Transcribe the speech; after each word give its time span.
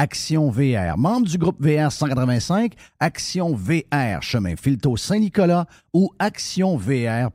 Action 0.00 0.50
VR, 0.50 0.96
membre 0.96 1.28
du 1.28 1.36
groupe 1.36 1.60
VR 1.60 1.92
185, 1.92 2.72
Action 3.00 3.54
VR, 3.54 4.22
chemin 4.22 4.56
Filto 4.56 4.96
Saint-Nicolas 4.96 5.66
ou 5.92 6.10
actionvr.ca. 6.18 7.30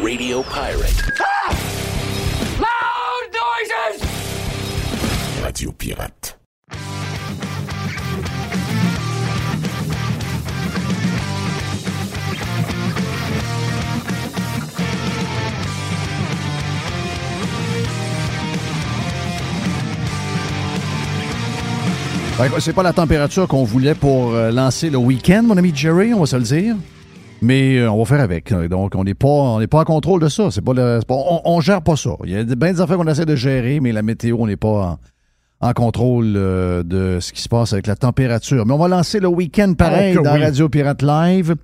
Radio 0.00 0.44
Pirate. 0.44 1.12
Loud 2.60 3.32
noises! 3.34 4.00
Radio 5.42 5.72
Pirate. 5.72 6.35
C'est 22.60 22.72
pas 22.74 22.82
la 22.82 22.92
température 22.92 23.48
qu'on 23.48 23.64
voulait 23.64 23.94
pour 23.94 24.32
euh, 24.34 24.50
lancer 24.50 24.90
le 24.90 24.98
week-end, 24.98 25.42
mon 25.44 25.56
ami 25.56 25.72
Jerry, 25.74 26.12
on 26.12 26.20
va 26.20 26.26
se 26.26 26.36
le 26.36 26.42
dire. 26.42 26.76
Mais 27.42 27.78
euh, 27.78 27.90
on 27.90 27.98
va 27.98 28.04
faire 28.04 28.20
avec. 28.20 28.52
Donc, 28.68 28.94
on 28.94 29.04
n'est 29.04 29.14
pas, 29.14 29.26
on 29.28 29.66
pas 29.66 29.80
en 29.80 29.84
contrôle 29.84 30.20
de 30.22 30.28
ça. 30.28 30.50
C'est 30.50 30.60
pas 30.62 30.72
le, 30.74 31.00
pas- 31.06 31.14
on, 31.14 31.40
on 31.44 31.60
gère 31.60 31.80
pas 31.82 31.96
ça. 31.96 32.10
Il 32.24 32.30
y 32.30 32.36
a 32.36 32.44
bien 32.44 32.72
des 32.72 32.80
affaires 32.80 32.96
qu'on 32.98 33.06
essaie 33.06 33.24
de 33.26 33.36
gérer, 33.36 33.80
mais 33.80 33.92
la 33.92 34.02
météo, 34.02 34.36
on 34.40 34.46
n'est 34.46 34.56
pas 34.56 34.98
en, 35.60 35.66
en 35.68 35.72
contrôle 35.72 36.34
euh, 36.36 36.82
de 36.82 37.18
ce 37.20 37.32
qui 37.32 37.40
se 37.42 37.48
passe 37.48 37.72
avec 37.72 37.86
la 37.86 37.96
température. 37.96 38.66
Mais 38.66 38.72
on 38.72 38.78
va 38.78 38.88
lancer 38.88 39.18
le 39.20 39.28
week-end 39.28 39.72
pareil 39.74 40.14
Oh 40.16 40.20
que 40.20 40.24
dans 40.24 40.34
oui. 40.34 40.42
Radio 40.42 40.68
Pirate 40.68 41.02
Live. 41.02 41.54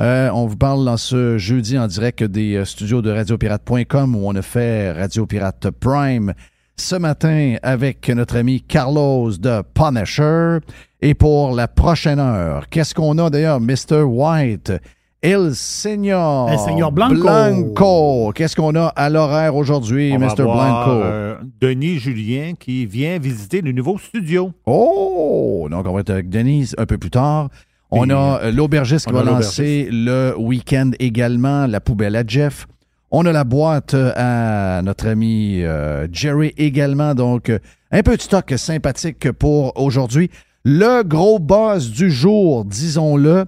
Euh, 0.00 0.30
on 0.32 0.46
vous 0.46 0.56
parle 0.56 0.84
dans 0.84 0.96
ce 0.96 1.36
jeudi 1.38 1.78
en 1.78 1.86
direct 1.86 2.22
des 2.24 2.64
studios 2.64 3.02
de 3.02 3.10
radiopirate.com 3.10 4.16
où 4.16 4.20
on 4.28 4.34
a 4.36 4.42
fait 4.42 4.92
Radio 4.92 5.26
Pirate 5.26 5.68
Prime 5.70 6.32
ce 6.76 6.96
matin 6.96 7.56
avec 7.62 8.08
notre 8.08 8.36
ami 8.36 8.60
Carlos 8.62 9.30
de 9.32 9.62
Punisher. 9.74 10.58
Et 11.00 11.14
pour 11.14 11.54
la 11.54 11.68
prochaine 11.68 12.18
heure, 12.18 12.68
qu'est-ce 12.68 12.94
qu'on 12.94 13.18
a 13.18 13.28
d'ailleurs, 13.30 13.60
Mr. 13.60 14.02
White? 14.02 14.72
El 15.20 15.54
Señor. 15.54 16.50
El 16.50 16.58
Señor 16.58 16.90
Blanco. 16.90 17.14
Blanco. 17.22 18.32
Qu'est-ce 18.34 18.56
qu'on 18.56 18.74
a 18.74 18.86
à 18.86 19.08
l'horaire 19.08 19.54
aujourd'hui, 19.54 20.16
Mr. 20.18 20.34
Blanco? 20.42 20.90
euh, 20.90 21.36
Denis 21.60 21.98
Julien 21.98 22.54
qui 22.58 22.86
vient 22.86 23.18
visiter 23.20 23.60
le 23.60 23.70
nouveau 23.70 23.98
studio. 23.98 24.50
Oh! 24.66 25.68
Donc, 25.70 25.86
on 25.86 25.92
va 25.92 26.00
être 26.00 26.10
avec 26.10 26.28
Denise 26.28 26.74
un 26.76 26.86
peu 26.86 26.98
plus 26.98 27.10
tard. 27.10 27.50
On 27.92 28.02
Puis, 28.02 28.12
a 28.12 28.40
euh, 28.42 28.50
l'aubergiste 28.52 29.06
qui 29.06 29.12
va 29.12 29.22
lancer 29.22 29.88
le 29.92 30.34
week-end 30.36 30.90
également, 30.98 31.66
la 31.68 31.78
poubelle 31.80 32.16
à 32.16 32.24
Jeff. 32.26 32.66
On 33.14 33.26
a 33.26 33.32
la 33.32 33.44
boîte 33.44 33.92
euh, 33.94 34.10
à 34.16 34.80
notre 34.82 35.06
ami 35.06 35.60
euh, 35.62 36.08
Jerry 36.10 36.54
également. 36.56 37.14
Donc, 37.14 37.50
euh, 37.50 37.58
un 37.90 38.02
peu 38.02 38.16
de 38.16 38.22
stock 38.22 38.52
sympathique 38.56 39.30
pour 39.32 39.78
aujourd'hui. 39.78 40.30
Le 40.64 41.02
gros 41.02 41.38
boss 41.38 41.90
du 41.90 42.10
jour, 42.10 42.64
disons-le, 42.64 43.44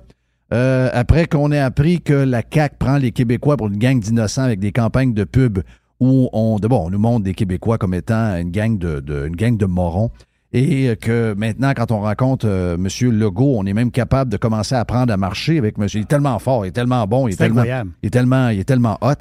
euh, 0.53 0.91
après 0.93 1.27
qu'on 1.27 1.51
ait 1.51 1.59
appris 1.61 2.03
que 2.03 2.13
la 2.13 2.43
CAQ 2.53 2.77
prend 2.79 2.99
les 2.99 3.11
Québécois 3.13 3.57
pour 3.57 3.69
une 3.69 3.79
gang 3.79 3.99
d'innocents 4.01 4.43
avec 4.43 4.61
des 4.61 4.71
campagnes 4.73 5.15
de 5.15 5.25
pub 5.25 5.61
où 5.99 6.29
on, 6.35 6.59
de- 6.59 6.69
bon, 6.69 6.87
on 6.87 6.91
nous 6.91 6.99
montre 6.99 7.25
des 7.25 7.33
Québécois 7.35 7.79
comme 7.79 7.95
étant 7.95 8.37
une 8.37 8.51
gang 8.51 8.77
de, 8.77 9.01
de- 9.01 9.27
une 9.29 9.37
gang 9.37 9.57
de 9.57 9.67
morons. 9.67 10.11
Et 10.53 10.95
que 11.01 11.35
maintenant, 11.37 11.73
quand 11.75 11.91
on 11.91 12.01
rencontre 12.03 12.47
euh, 12.49 12.75
M. 12.77 12.87
Legault, 13.19 13.55
on 13.57 13.65
est 13.67 13.73
même 13.73 13.91
capable 13.91 14.31
de 14.31 14.37
commencer 14.37 14.75
à 14.77 14.81
apprendre 14.81 15.13
à 15.13 15.17
marcher 15.17 15.59
avec 15.59 15.77
M. 15.81 15.87
Il 15.95 16.01
est 16.03 16.09
tellement 16.09 16.39
fort, 16.39 16.65
il 16.65 16.69
est 16.69 16.73
tellement 16.73 17.05
bon, 17.09 17.27
il 17.27 17.33
est, 17.33 17.37
tellement, 17.37 17.63
incroyable. 17.63 17.91
il 18.03 18.07
est 18.07 18.11
tellement, 18.11 18.49
il 18.51 18.61
est 18.61 18.65
tellement 18.65 18.99
hot. 19.01 19.15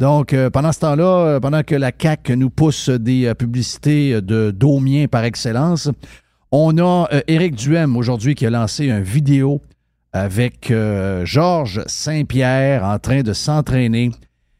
Donc, 0.00 0.32
euh, 0.32 0.48
pendant 0.48 0.72
ce 0.72 0.80
temps-là, 0.80 1.04
euh, 1.04 1.40
pendant 1.40 1.62
que 1.62 1.74
la 1.74 1.92
CAQ 1.96 2.34
nous 2.34 2.48
pousse 2.48 2.88
des 2.88 3.26
euh, 3.26 3.34
publicités 3.34 4.22
de 4.22 4.50
Daumien 4.50 5.08
par 5.08 5.24
excellence, 5.24 5.90
on 6.50 6.78
a 6.78 7.06
Éric 7.28 7.54
Duhem 7.54 7.98
aujourd'hui 7.98 8.34
qui 8.34 8.46
a 8.46 8.50
lancé 8.50 8.86
une 8.86 9.02
vidéo 9.02 9.60
avec 10.12 10.72
Georges 11.22 11.84
Saint-Pierre 11.86 12.82
en 12.82 12.98
train 12.98 13.20
de 13.20 13.32
s'entraîner. 13.32 14.10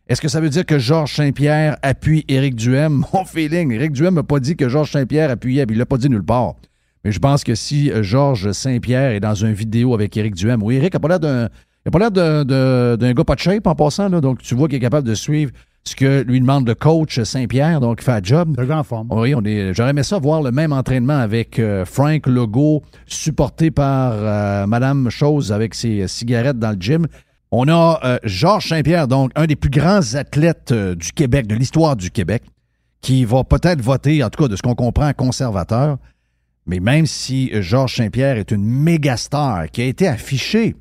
Est-ce 0.07 0.21
que 0.21 0.29
ça 0.29 0.41
veut 0.41 0.51
dire 0.51 0.65
que 0.65 0.79
Georges 0.79 1.17
Saint-Pierre 1.17 1.79
appuie 1.83 2.25
Éric 2.29 2.55
Duhem? 2.55 3.03
Mon 3.13 3.25
feeling, 3.25 3.73
Éric 3.73 3.91
Duhem 3.91 4.15
n'a 4.15 4.23
pas 4.23 4.39
dit 4.39 4.55
que 4.55 4.69
Georges 4.69 4.93
Saint-Pierre 4.93 5.31
appuyait, 5.31 5.67
puis 5.67 5.75
il 5.75 5.79
l'a 5.81 5.87
pas 5.87 5.97
dit 5.97 6.09
nulle 6.09 6.23
part. 6.23 6.55
Mais 7.03 7.11
je 7.11 7.19
pense 7.19 7.43
que 7.43 7.57
si 7.57 7.91
Georges 8.03 8.53
Saint-Pierre 8.53 9.13
est 9.13 9.21
dans 9.21 9.35
une 9.35 9.55
vidéo 9.55 9.95
avec 9.95 10.17
Éric 10.17 10.37
Duhem, 10.37 10.63
oui, 10.63 10.77
Éric 10.77 10.95
n'a 10.95 11.01
pas 11.01 11.09
l'air 11.09 11.19
d'un 11.19 11.49
a 11.91 11.99
pas 11.99 11.99
l'air 11.99 12.11
d'un- 12.11 13.13
gars 13.13 13.25
pas 13.25 13.35
de 13.35 13.41
shape 13.41 13.67
en 13.67 13.75
passant, 13.75 14.09
là, 14.09 14.21
donc 14.21 14.43
tu 14.43 14.55
vois 14.55 14.69
qu'il 14.69 14.77
est 14.77 14.81
capable 14.81 15.07
de 15.07 15.15
suivre 15.15 15.53
ce 15.85 15.97
que 15.97 16.23
lui 16.23 16.41
demande 16.41 16.69
le 16.69 16.75
coach 16.75 17.21
Saint-Pierre, 17.23 17.81
donc 17.81 18.01
il 18.01 18.05
fait 18.05 18.13
un 18.13 18.21
job. 18.23 18.55
Gars 18.57 18.79
en 18.79 18.85
forme. 18.85 19.09
Oui, 19.11 19.35
on 19.35 19.43
est. 19.45 19.73
J'aurais 19.75 19.91
aimé 19.91 20.03
ça 20.03 20.19
voir 20.19 20.43
le 20.43 20.53
même 20.53 20.73
entraînement 20.73 21.19
avec 21.19 21.59
euh, 21.59 21.85
Frank 21.85 22.27
Legault, 22.27 22.83
supporté 23.07 23.71
par 23.71 24.13
euh, 24.15 24.67
Madame 24.67 25.09
Chose 25.11 25.53
avec 25.53 25.75
ses 25.75 26.07
cigarettes 26.07 26.59
dans 26.59 26.71
le 26.71 26.77
gym. 26.79 27.07
On 27.51 27.67
a 27.69 27.99
euh, 28.05 28.19
Georges 28.25 28.69
Saint-Pierre, 28.69 29.09
donc 29.09 29.33
un 29.35 29.47
des 29.47 29.57
plus 29.57 29.71
grands 29.71 30.15
athlètes 30.15 30.73
du 30.73 31.13
Québec, 31.13 31.47
de 31.47 31.55
l'histoire 31.55 31.97
du 31.97 32.11
Québec, 32.11 32.43
qui 33.01 33.25
va 33.25 33.43
peut-être 33.43 33.81
voter, 33.81 34.23
en 34.23 34.29
tout 34.29 34.43
cas 34.43 34.49
de 34.49 34.57
ce 34.57 34.63
qu'on 34.63 34.75
comprend, 34.75 35.11
conservateur. 35.15 35.97
Mais 36.67 36.79
même 36.79 37.07
si 37.07 37.51
Georges 37.63 37.97
Saint-Pierre 37.97 38.37
est 38.37 38.51
une 38.51 38.65
méga 38.65 39.17
star 39.17 39.71
qui 39.71 39.81
a 39.81 39.87
été 39.87 40.07
affichée 40.07 40.77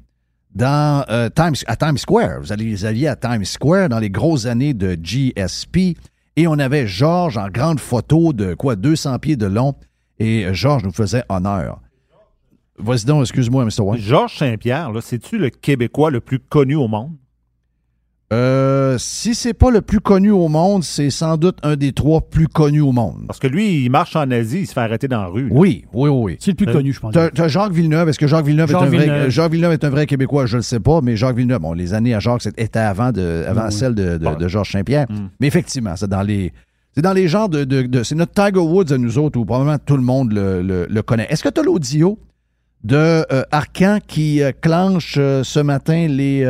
euh, 0.67 1.29
à 1.67 1.75
Times 1.75 1.97
Square, 1.97 2.41
vous 2.41 2.51
allez 2.51 2.73
vous 2.73 2.85
alliez 2.85 3.07
à 3.07 3.15
Times 3.15 3.45
Square 3.45 3.89
dans 3.89 3.99
les 3.99 4.09
grosses 4.09 4.45
années 4.45 4.73
de 4.73 4.95
GSP, 4.95 5.97
et 6.35 6.47
on 6.47 6.59
avait 6.59 6.87
Georges 6.87 7.37
en 7.37 7.49
grande 7.49 7.79
photo 7.79 8.33
de 8.33 8.53
quoi, 8.53 8.75
200 8.75 9.19
pieds 9.19 9.35
de 9.35 9.45
long, 9.45 9.75
et 10.19 10.45
euh, 10.45 10.53
Georges 10.53 10.83
nous 10.83 10.91
faisait 10.91 11.23
honneur. 11.29 11.81
Vas-y 12.77 13.05
donc, 13.05 13.21
excuse-moi, 13.21 13.65
Mr. 13.65 13.81
White. 13.81 14.01
Georges 14.01 14.37
Saint-Pierre, 14.37 14.91
c'est-tu 15.01 15.37
le 15.37 15.49
Québécois 15.49 16.11
le 16.11 16.21
plus 16.21 16.39
connu 16.39 16.75
au 16.75 16.87
monde? 16.87 17.11
Euh, 18.31 18.95
si 18.99 19.33
c'est 19.33 19.55
pas 19.55 19.71
le 19.71 19.81
plus 19.81 19.99
connu 19.99 20.29
au 20.29 20.47
monde, 20.49 20.83
c'est 20.83 21.09
sans 21.09 21.35
doute 21.37 21.57
un 21.63 21.75
des 21.75 21.93
trois 21.93 22.21
plus 22.21 22.47
connus 22.47 22.81
au 22.81 22.91
monde. 22.91 23.23
Parce 23.25 23.39
que 23.39 23.47
lui, 23.47 23.83
il 23.85 23.89
marche 23.89 24.15
en 24.15 24.29
Asie, 24.29 24.59
il 24.61 24.67
se 24.67 24.73
fait 24.73 24.81
arrêter 24.81 25.07
dans 25.07 25.21
la 25.21 25.27
rue. 25.27 25.49
là. 25.49 25.55
Oui, 25.55 25.85
oui, 25.93 26.09
oui. 26.11 26.37
C'est 26.39 26.51
le 26.51 26.55
plus 26.55 26.67
Euh, 26.67 26.73
connu, 26.73 26.93
je 26.93 26.99
pense. 26.99 27.11
T'as 27.13 27.29
t'as 27.31 27.47
Jacques 27.47 27.71
Villeneuve. 27.71 28.07
Est-ce 28.09 28.19
que 28.19 28.27
Jacques 28.27 28.45
Villeneuve, 28.45 28.69
Jacques 28.69 28.81
est 28.81 28.85
un 28.85 28.89
vrai, 28.89 28.97
Villeneuve. 28.99 29.29
Jacques 29.29 29.51
Villeneuve 29.51 29.71
est 29.73 29.83
un 29.83 29.89
vrai 29.89 30.05
Québécois? 30.05 30.45
Je 30.45 30.53
ne 30.53 30.59
le 30.59 30.63
sais 30.63 30.79
pas, 30.79 31.01
mais 31.01 31.15
Jacques 31.15 31.35
Villeneuve, 31.37 31.59
bon, 31.59 31.73
les 31.73 31.95
années 31.95 32.13
à 32.13 32.19
Jacques 32.19 32.43
c'était- 32.43 32.63
étaient 32.63 32.77
avant, 32.79 33.11
de, 33.11 33.45
avant 33.47 33.65
Oui. 33.65 33.71
celles 33.71 33.95
de, 33.95 34.17
de- 34.19 34.23
Bon. 34.25 34.35
de 34.35 34.47
Georges 34.47 34.71
Saint-Pierre. 34.73 35.07
Mm. 35.09 35.29
Mais 35.39 35.47
effectivement, 35.47 35.95
c'est 35.95 36.09
dans 36.09 36.21
les. 36.21 36.53
C'est 36.95 37.01
dans 37.01 37.13
les 37.13 37.27
genres 37.27 37.49
de. 37.49 37.63
de- 37.63 37.81
de- 37.83 38.03
c'est 38.03 38.15
notre 38.15 38.33
Tiger 38.33 38.59
Woods 38.59 38.91
à 38.93 38.97
nous 38.99 39.17
autres 39.17 39.39
où 39.39 39.45
probablement 39.45 39.77
tout 39.83 39.97
le 39.97 40.03
monde 40.03 40.33
le, 40.33 40.61
le- 40.61 40.85
le 40.87 41.01
connaît. 41.01 41.25
Est-ce 41.31 41.41
que 41.43 41.49
tu 41.49 41.61
as 41.61 41.63
l'audio? 41.63 42.19
De 42.83 43.25
euh, 43.31 43.43
Arcan 43.51 43.99
qui 44.05 44.41
euh, 44.41 44.51
clenche 44.61 45.15
euh, 45.17 45.43
ce 45.43 45.59
matin 45.59 46.07
les, 46.07 46.43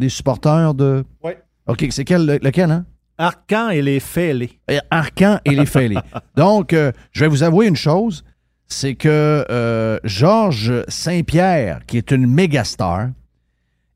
les 0.00 0.08
supporters 0.08 0.74
de. 0.74 1.04
Oui. 1.22 1.32
OK, 1.66 1.86
c'est 1.90 2.04
quel, 2.04 2.26
le- 2.26 2.38
lequel, 2.42 2.70
hein? 2.70 2.84
Arcan 3.18 3.70
et 3.70 3.82
les 3.82 4.00
fêlés. 4.00 4.58
Arcan 4.90 5.38
et 5.44 5.50
les 5.54 5.66
fêlés. 5.66 5.98
Donc, 6.36 6.72
je 6.74 7.20
vais 7.20 7.28
vous 7.28 7.42
avouer 7.44 7.68
une 7.68 7.76
chose, 7.76 8.24
c'est 8.66 8.94
que 8.96 10.00
Georges 10.02 10.82
Saint-Pierre, 10.88 11.80
qui 11.86 11.98
est 11.98 12.10
une 12.10 12.26
méga 12.26 12.64
star 12.64 13.10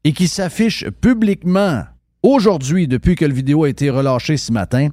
et 0.05 0.13
qui 0.13 0.29
s'affiche 0.29 0.89
publiquement 1.01 1.85
aujourd'hui, 2.23 2.87
depuis 2.87 3.17
que 3.17 3.25
la 3.25 3.33
vidéo 3.35 3.65
a 3.65 3.69
été 3.69 3.91
relâchée 3.91 4.37
ce 4.37 4.53
matin, 4.53 4.91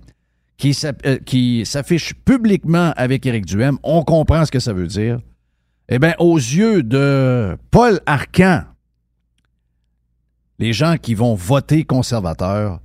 qui 0.57 1.63
s'affiche 1.65 2.13
publiquement 2.25 2.91
avec 2.95 3.25
Éric 3.27 3.45
Duhem, 3.45 3.77
on 3.83 4.03
comprend 4.03 4.45
ce 4.45 4.51
que 4.51 4.59
ça 4.59 4.74
veut 4.74 4.88
dire. 4.88 5.19
Eh 5.89 6.00
bien, 6.00 6.13
aux 6.18 6.38
yeux 6.38 6.81
de 6.81 7.57
Paul 7.69 8.00
Arcan, 8.06 8.63
les 10.59 10.71
gens 10.71 10.95
qui 10.97 11.13
vont 11.13 11.35
voter 11.35 11.83
conservateur, 11.83 12.80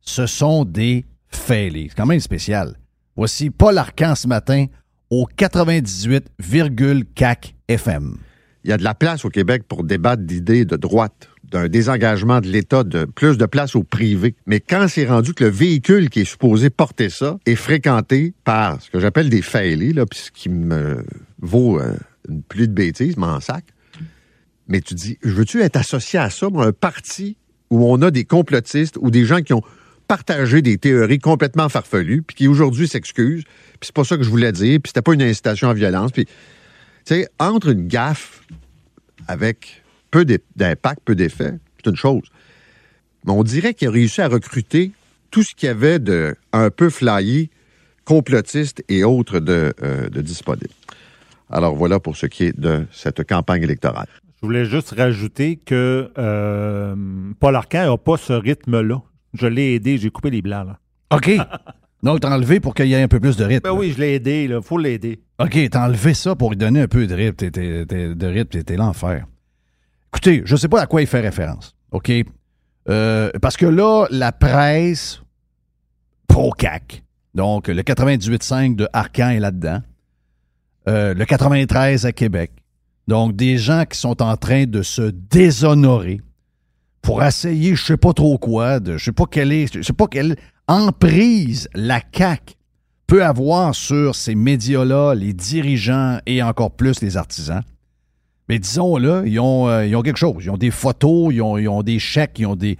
ce 0.00 0.24
sont 0.26 0.64
des 0.64 1.04
fêlés. 1.28 1.88
C'est 1.90 1.96
quand 1.96 2.06
même 2.06 2.20
spécial. 2.20 2.76
Voici 3.16 3.50
Paul 3.50 3.76
Arcan 3.76 4.14
ce 4.14 4.26
matin 4.28 4.64
au 5.10 5.28
98,4 5.36 7.52
FM. 7.68 8.16
Il 8.64 8.70
y 8.70 8.72
a 8.72 8.78
de 8.78 8.84
la 8.84 8.94
place 8.94 9.26
au 9.26 9.28
Québec 9.28 9.64
pour 9.68 9.84
débattre 9.84 10.22
d'idées 10.22 10.64
de 10.64 10.76
droite, 10.76 11.28
d'un 11.44 11.68
désengagement 11.68 12.40
de 12.40 12.48
l'État, 12.48 12.82
de 12.82 13.04
plus 13.04 13.36
de 13.36 13.44
place 13.46 13.76
au 13.76 13.82
privé. 13.82 14.34
Mais 14.46 14.60
quand 14.60 14.88
c'est 14.88 15.06
rendu 15.06 15.34
que 15.34 15.44
le 15.44 15.50
véhicule 15.50 16.08
qui 16.10 16.20
est 16.20 16.24
supposé 16.24 16.70
porter 16.70 17.10
ça 17.10 17.38
est 17.44 17.56
fréquenté 17.56 18.32
par 18.44 18.80
ce 18.80 18.88
que 18.90 19.00
j'appelle 19.00 19.28
des 19.28 19.42
faillis, 19.42 19.92
là, 19.92 20.06
puis 20.06 20.18
ce 20.18 20.30
qui 20.30 20.48
me 20.48 21.04
vaut 21.40 21.78
euh, 21.80 21.94
pluie 22.48 22.68
de 22.68 22.72
bêtises, 22.72 23.16
m'en 23.16 23.40
sac. 23.40 23.64
Mais 24.68 24.80
tu 24.80 24.94
dis, 24.94 25.18
veux-tu 25.22 25.62
être 25.62 25.76
associé 25.76 26.18
à 26.18 26.30
ça, 26.30 26.46
un 26.54 26.72
parti 26.72 27.36
où 27.70 27.86
on 27.86 28.00
a 28.02 28.10
des 28.10 28.24
complotistes 28.24 28.96
ou 29.00 29.10
des 29.10 29.24
gens 29.24 29.40
qui 29.40 29.52
ont 29.52 29.62
partagé 30.06 30.62
des 30.62 30.78
théories 30.78 31.18
complètement 31.18 31.68
farfelues, 31.68 32.22
puis 32.22 32.34
qui 32.34 32.48
aujourd'hui 32.48 32.88
s'excusent, 32.88 33.44
puis 33.44 33.80
c'est 33.82 33.94
pas 33.94 34.04
ça 34.04 34.16
que 34.16 34.22
je 34.22 34.30
voulais 34.30 34.52
dire, 34.52 34.80
puis 34.82 34.88
c'était 34.88 35.02
pas 35.02 35.12
une 35.12 35.22
incitation 35.22 35.68
à 35.68 35.74
violence, 35.74 36.12
puis 36.12 36.24
tu 36.24 36.32
sais, 37.04 37.28
entre 37.38 37.68
une 37.68 37.86
gaffe 37.86 38.42
avec 39.26 39.82
peu 40.10 40.24
d'impact, 40.56 41.00
peu 41.04 41.14
d'effet, 41.14 41.54
c'est 41.76 41.90
une 41.90 41.96
chose. 41.96 42.24
Mais 43.24 43.32
on 43.32 43.42
dirait 43.42 43.74
qu'il 43.74 43.88
a 43.88 43.90
réussi 43.90 44.22
à 44.22 44.28
recruter 44.28 44.92
tout 45.30 45.42
ce 45.42 45.54
qu'il 45.54 45.66
y 45.66 45.70
avait 45.70 45.98
de 45.98 46.34
un 46.52 46.70
peu 46.70 46.88
flyé, 46.88 47.50
complotiste 48.06 48.82
et 48.88 49.04
autres 49.04 49.40
de, 49.40 49.74
euh, 49.82 50.08
de 50.08 50.22
disponible. 50.22 50.72
Alors 51.50 51.74
voilà 51.74 52.00
pour 52.00 52.16
ce 52.16 52.26
qui 52.26 52.44
est 52.44 52.58
de 52.58 52.86
cette 52.92 53.26
campagne 53.26 53.62
électorale. 53.62 54.06
Je 54.40 54.46
voulais 54.46 54.64
juste 54.64 54.94
rajouter 54.96 55.56
que 55.56 56.10
euh, 56.16 56.94
Paul 57.40 57.56
Arcan 57.56 57.90
n'a 57.90 57.96
pas 57.96 58.16
ce 58.16 58.32
rythme-là. 58.32 59.02
Je 59.34 59.46
l'ai 59.46 59.74
aidé, 59.74 59.98
j'ai 59.98 60.10
coupé 60.10 60.30
les 60.30 60.42
blancs. 60.42 60.66
Là. 60.66 60.78
OK. 61.16 61.30
Donc, 62.04 62.20
t'as 62.20 62.32
enlevé 62.32 62.60
pour 62.60 62.74
qu'il 62.74 62.86
y 62.86 62.94
ait 62.94 63.02
un 63.02 63.08
peu 63.08 63.18
plus 63.18 63.36
de 63.36 63.44
rythme. 63.44 63.64
Ben 63.68 63.72
oui, 63.76 63.92
je 63.92 63.98
l'ai 64.00 64.14
aidé, 64.14 64.44
il 64.48 64.62
faut 64.62 64.78
l'aider. 64.78 65.20
OK, 65.40 65.58
t'as 65.70 65.84
enlevé 65.86 66.14
ça 66.14 66.36
pour 66.36 66.50
lui 66.50 66.56
donner 66.56 66.82
un 66.82 66.86
peu 66.86 67.06
de 67.08 67.14
rythme. 67.14 67.34
T'es- 67.34 67.50
t'es- 67.50 67.86
t'es- 67.86 68.14
de 68.14 68.26
rythme, 68.28 68.50
t'es- 68.50 68.62
t'es 68.62 68.76
l'enfer. 68.76 69.26
Écoutez, 70.12 70.42
je 70.44 70.54
sais 70.54 70.68
pas 70.68 70.82
à 70.82 70.86
quoi 70.86 71.00
il 71.00 71.08
fait 71.08 71.20
référence. 71.20 71.74
OK? 71.90 72.12
Euh, 72.88 73.30
parce 73.42 73.56
que 73.56 73.66
là, 73.66 74.06
la 74.10 74.30
presse 74.30 75.20
pro-CAC, 76.28 77.02
donc 77.34 77.68
le 77.68 77.82
98.5 77.82 78.76
de 78.76 78.88
Arcan 78.92 79.30
est 79.30 79.40
là-dedans. 79.40 79.80
Euh, 80.88 81.12
le 81.12 81.24
93 81.26 82.06
à 82.06 82.12
Québec. 82.12 82.50
Donc, 83.08 83.36
des 83.36 83.58
gens 83.58 83.84
qui 83.84 83.98
sont 83.98 84.22
en 84.22 84.36
train 84.36 84.64
de 84.64 84.82
se 84.82 85.02
déshonorer 85.02 86.20
pour 87.02 87.22
essayer, 87.22 87.74
je 87.74 87.84
sais 87.84 87.96
pas 87.96 88.12
trop 88.12 88.38
quoi, 88.38 88.78
je 88.84 88.96
sais 89.02 89.12
pas 89.12 89.26
quelle 89.30 89.52
est, 89.52 89.82
sais 89.82 89.92
pas 89.92 90.06
quelle 90.06 90.36
emprise 90.66 91.68
la 91.74 92.00
CAC 92.00 92.56
peut 93.06 93.24
avoir 93.24 93.74
sur 93.74 94.14
ces 94.14 94.34
médias-là, 94.34 95.14
les 95.14 95.32
dirigeants 95.32 96.18
et 96.26 96.42
encore 96.42 96.70
plus 96.70 97.00
les 97.00 97.16
artisans. 97.16 97.62
Mais 98.48 98.58
disons-le, 98.58 99.10
euh, 99.10 99.86
ils 99.86 99.96
ont 99.96 100.02
quelque 100.02 100.18
chose. 100.18 100.42
Ils 100.44 100.50
ont 100.50 100.56
des 100.56 100.70
photos, 100.70 101.32
ils 101.32 101.40
ont, 101.42 101.82
des 101.82 101.98
chèques, 101.98 102.38
ils 102.38 102.46
ont 102.46 102.56
des, 102.56 102.78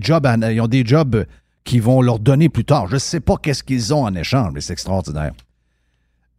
jobs, 0.00 0.26
à- 0.26 0.36
ont 0.36 0.68
des 0.68 0.84
jobs 0.86 1.26
qui 1.64 1.80
vont 1.80 2.00
leur 2.02 2.18
donner 2.18 2.48
plus 2.48 2.64
tard. 2.64 2.86
Je 2.88 2.94
ne 2.94 2.98
sais 2.98 3.20
pas 3.20 3.36
qu'est-ce 3.36 3.62
qu'ils 3.62 3.92
ont 3.92 4.04
en 4.04 4.14
échange, 4.14 4.52
mais 4.54 4.60
c'est 4.60 4.72
extraordinaire. 4.72 5.32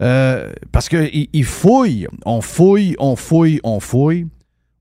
Euh, 0.04 0.52
parce 0.72 0.90
qu'ils 0.90 1.30
ils 1.32 1.46
fouillent, 1.46 2.08
on 2.26 2.42
fouille, 2.42 2.96
on 3.00 3.16
fouille, 3.16 3.60
on 3.64 3.80
fouille. 3.80 4.28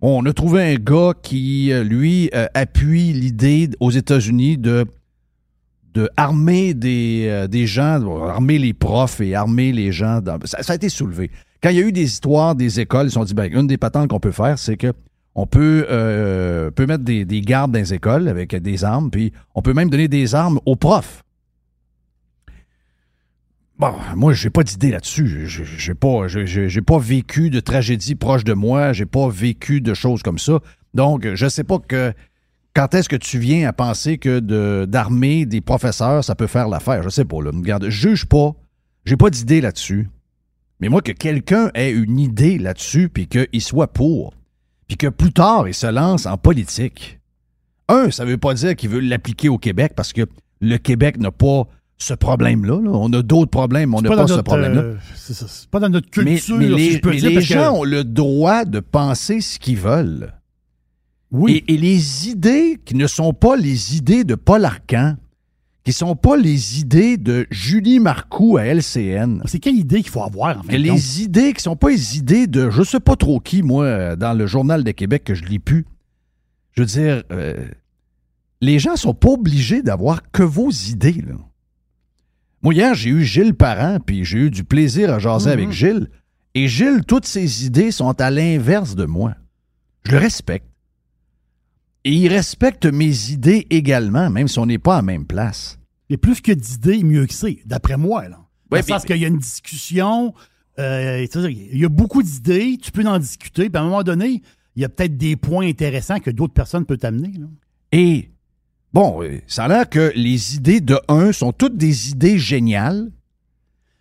On 0.01 0.27
a 0.27 0.33
trouvé 0.33 0.75
un 0.75 0.75
gars 0.75 1.13
qui, 1.23 1.73
euh, 1.73 1.85
lui, 1.85 2.29
euh, 2.35 2.47
appuie 2.55 3.13
l'idée 3.13 3.71
aux 3.79 3.91
États-Unis 3.91 4.59
de 4.59 4.85
de 5.95 6.09
armer 6.17 6.73
des, 6.73 7.67
gens, 7.67 8.25
armer 8.25 8.59
les 8.59 8.73
profs 8.73 9.21
et 9.21 9.35
armer 9.35 9.73
les 9.73 9.93
gens. 9.93 10.21
ça, 10.45 10.73
a 10.73 10.75
été 10.75 10.89
soulevé. 10.89 11.31
Quand 11.63 11.69
il 11.69 11.77
y 11.77 11.83
a 11.83 11.87
eu 11.87 11.93
des 11.93 12.05
histoires 12.05 12.55
des 12.55 12.81
écoles, 12.81 13.09
ils 13.09 13.11
se 13.11 13.15
sont 13.15 13.25
dit, 13.25 13.35
ben, 13.35 13.53
une 13.53 13.67
des 13.67 13.77
patentes 13.77 14.09
qu'on 14.09 14.19
peut 14.19 14.33
faire, 14.33 14.59
c'est 14.59 14.79
que 14.79 14.95
on 15.35 15.47
peut, 15.47 15.87
mettre 16.79 17.05
des 17.05 17.41
gardes 17.43 17.73
dans 17.73 17.79
les 17.79 17.93
écoles 17.93 18.27
avec 18.29 18.57
des 18.57 18.85
armes, 18.85 19.11
puis 19.11 19.35
on 19.55 19.61
peut 19.61 19.75
même 19.75 19.91
donner 19.91 20.09
des 20.09 20.35
armes 20.35 20.61
aux 20.65 20.77
profs. 20.77 21.23
Bon, 23.83 23.95
moi, 24.15 24.33
j'ai 24.33 24.49
pas 24.49 24.63
d'idée 24.63 24.93
là-dessus. 24.93 25.49
J'ai- 25.49 25.95
pas, 25.97 26.29
j'ai- 26.29 26.83
pas 26.83 27.01
vécu 27.01 27.51
de 27.51 27.59
tragédie 27.59 28.15
proche 28.15 28.45
de 28.45 28.53
moi. 28.53 28.93
J'ai 28.93 29.07
pas 29.07 29.29
vécu 29.29 29.81
de 29.81 29.93
choses 29.93 30.23
comme 30.23 30.39
ça. 30.39 30.61
Donc, 30.95 31.27
je 31.35 31.49
sais 31.49 31.65
pas 31.65 31.81
que 31.81 32.13
quand 32.75 32.95
est-ce 32.95 33.09
que 33.09 33.17
tu 33.17 33.41
viens 33.41 33.69
à 33.69 33.73
penser 33.73 34.19
que 34.19 34.85
d'armer 34.85 35.47
des 35.47 35.61
professeurs, 35.61 36.23
ça 36.23 36.37
peut 36.37 36.47
faire 36.47 36.69
l'affaire? 36.69 37.03
Je 37.03 37.09
sais 37.09 37.25
pas. 37.25 37.43
Là. 37.43 37.51
Regarde, 37.53 37.89
juge 37.89 38.25
pas. 38.25 38.55
J'ai 39.05 39.17
pas 39.17 39.31
d'idée 39.31 39.61
là-dessus. 39.61 40.09
Mais 40.79 40.89
moi, 40.89 41.03
que 41.03 41.11
quelqu'un 41.11 41.73
ait 41.75 41.91
une 41.91 42.21
idée 42.21 42.59
là-dessus, 42.59 43.09
puis 43.09 43.27
qu'il 43.27 43.61
soit 43.61 43.93
pour, 43.93 44.33
puis 44.87 44.97
que 44.97 45.09
plus 45.09 45.33
tard, 45.33 45.67
il 45.67 45.75
se 45.75 45.89
lance 45.89 46.27
en 46.27 46.37
politique. 46.37 47.19
Un, 47.89 48.13
ça 48.13 48.25
veut 48.25 48.39
pas 48.39 48.55
dire 48.55 48.77
qu'il 48.77 48.91
veut 48.91 49.01
l'appliquer 49.01 49.49
au 49.49 49.59
Québec, 49.59 49.95
parce 49.97 50.13
que 50.13 50.23
le 50.61 50.77
Québec 50.77 51.19
n'a 51.19 51.33
pas 51.33 51.67
ce 52.03 52.15
problème-là. 52.15 52.81
là. 52.83 52.91
On 52.93 53.13
a 53.13 53.23
d'autres 53.23 53.51
problèmes, 53.51 53.95
on 53.95 54.03
n'a 54.03 54.11
pas, 54.11 54.27
ce 54.27 54.41
problème-là. 54.41 54.81
euh, 54.83 54.97
c'est 55.15 55.69
pas 55.71 55.81
dans 55.81 55.89
notre 55.89 56.11
culture, 56.11 56.57
mais 56.57 56.69
les, 56.69 56.79
si 56.91 56.93
je 56.93 56.99
peux 57.01 57.11
mais 57.11 57.17
dire. 57.17 57.29
les 57.31 57.35
parce 57.37 57.47
que- 57.49 57.55
gens 57.55 57.73
ont 57.79 57.85
le 57.85 58.05
droit 58.05 58.65
de 58.65 58.81
penser 58.81 59.41
ce 59.41 59.59
qu'ils 59.59 59.79
veulent. 59.79 60.33
Oui. 61.31 61.65
Et, 61.67 61.75
et 61.75 61.77
les 61.79 62.29
idées 62.29 62.79
qui 62.85 62.95
ne 62.95 63.07
sont 63.07 63.33
pas 63.33 63.57
les 63.57 63.97
idées 63.97 64.25
de 64.25 64.35
Paul 64.35 64.65
Arcan, 64.65 65.17
qui 65.85 65.91
ne 65.91 65.95
sont 65.95 66.15
pas 66.15 66.37
les 66.37 66.79
idées 66.81 67.17
de 67.17 67.47
Julie 67.51 67.99
Marcoux 68.01 68.57
à 68.59 68.65
LCN, 68.67 69.43
C'est 69.47 69.59
quelle 69.59 69.77
idée 69.77 70.03
qu'il 70.03 70.11
faut 70.13 70.23
avoir, 70.23 70.59
en 70.59 70.63
fait? 70.63 70.79
les 70.79 71.23
idées 71.23 71.53
qui 71.55 71.59
ne 71.59 71.63
sont 71.63 71.77
pas 71.77 71.89
les 71.91 72.19
idées 72.19 72.47
de 72.47 72.71
je 72.71 72.83
sais 72.83 73.01
pas 73.01 73.17
trop 73.17 73.41
qui, 73.41 73.63
moi, 73.63 73.85
euh, 73.85 74.17
dans 74.17 74.33
le 74.35 74.47
Journal 74.47 74.85
de 74.85 74.91
Québec 74.93 75.25
que 75.25 75.35
je 75.35 75.45
lis 75.45 75.59
plus. 75.59 75.87
Je 76.73 76.83
veux 76.83 76.87
dire, 76.87 77.23
euh, 77.33 77.67
les 78.61 78.79
gens 78.79 78.95
sont 78.97 79.15
pas 79.15 79.31
obligés 79.31 79.83
d'avoir 79.83 80.31
que 80.31 80.43
vos 80.45 80.71
idées. 80.71 81.23
Là. 81.27 81.35
Moi, 82.63 82.75
hier, 82.75 82.95
j'ai 82.95 83.11
eu 83.11 83.25
Gilles 83.25 83.55
Parent, 83.55 83.99
puis 84.05 84.25
j'ai 84.25 84.39
eu 84.39 84.51
du 84.51 84.65
plaisir 84.65 85.13
à 85.13 85.19
jaser 85.19 85.51
avec 85.51 85.73
Gilles. 85.73 86.09
Et 86.55 86.69
Gilles, 86.69 87.05
toutes 87.07 87.27
ses 87.27 87.67
idées 87.67 87.91
sont 87.91 88.21
à 88.21 88.31
l'inverse 88.31 88.95
de 88.95 89.05
moi. 89.05 89.35
Je 90.05 90.13
le 90.13 90.19
respecte. 90.19 90.67
Et 92.05 92.13
il 92.13 92.29
respecte 92.29 92.87
mes 92.87 93.31
idées 93.31 93.67
également, 93.71 94.29
même 94.31 94.49
si 94.49 94.59
on 94.59 94.67
n'est 94.67 94.79
pas 94.79 94.95
à 94.95 94.97
la 94.99 95.03
même 95.03 95.27
place. 95.27 95.79
Et 96.11 96.17
plus 96.17 96.41
que 96.41 96.53
d'idées, 96.53 97.03
mieux 97.03 97.27
que 97.27 97.35
c'est, 97.35 97.59
d'après 97.65 97.97
moi. 97.97 98.29
Là. 98.29 98.39
Ouais, 98.71 98.81
Dans 98.81 98.87
le 98.87 98.93
sens 99.01 99.05
qu'il 99.05 99.17
y 99.17 99.25
a 99.25 99.29
une 99.29 99.39
discussion, 99.39 100.35
euh, 100.79 101.27
il 101.35 101.79
y 101.79 101.85
a 101.85 101.89
beaucoup 101.89 102.23
d'idées, 102.23 102.79
tu 102.81 102.91
peux 102.91 103.07
en 103.07 103.19
discuter, 103.19 103.71
puis 103.71 103.79
à 103.79 103.81
un 103.81 103.85
moment 103.85 104.03
donné, 104.03 104.43
il 104.75 104.83
y 104.83 104.85
a 104.85 104.89
peut-être 104.89 105.17
des 105.17 105.37
points 105.37 105.67
intéressants 105.67 106.19
que 106.19 106.31
d'autres 106.31 106.55
personnes 106.55 106.85
peuvent 106.85 106.99
t'amener. 106.99 107.33
Et, 107.93 108.31
bon, 108.93 109.23
euh, 109.23 109.41
ça 109.47 109.65
a 109.65 109.69
l'air 109.69 109.89
que 109.89 110.13
les 110.15 110.57
idées 110.57 110.81
de 110.81 110.99
un 111.09 111.33
sont 111.33 111.53
toutes 111.53 111.77
des 111.77 112.11
idées 112.11 112.39
géniales. 112.39 113.11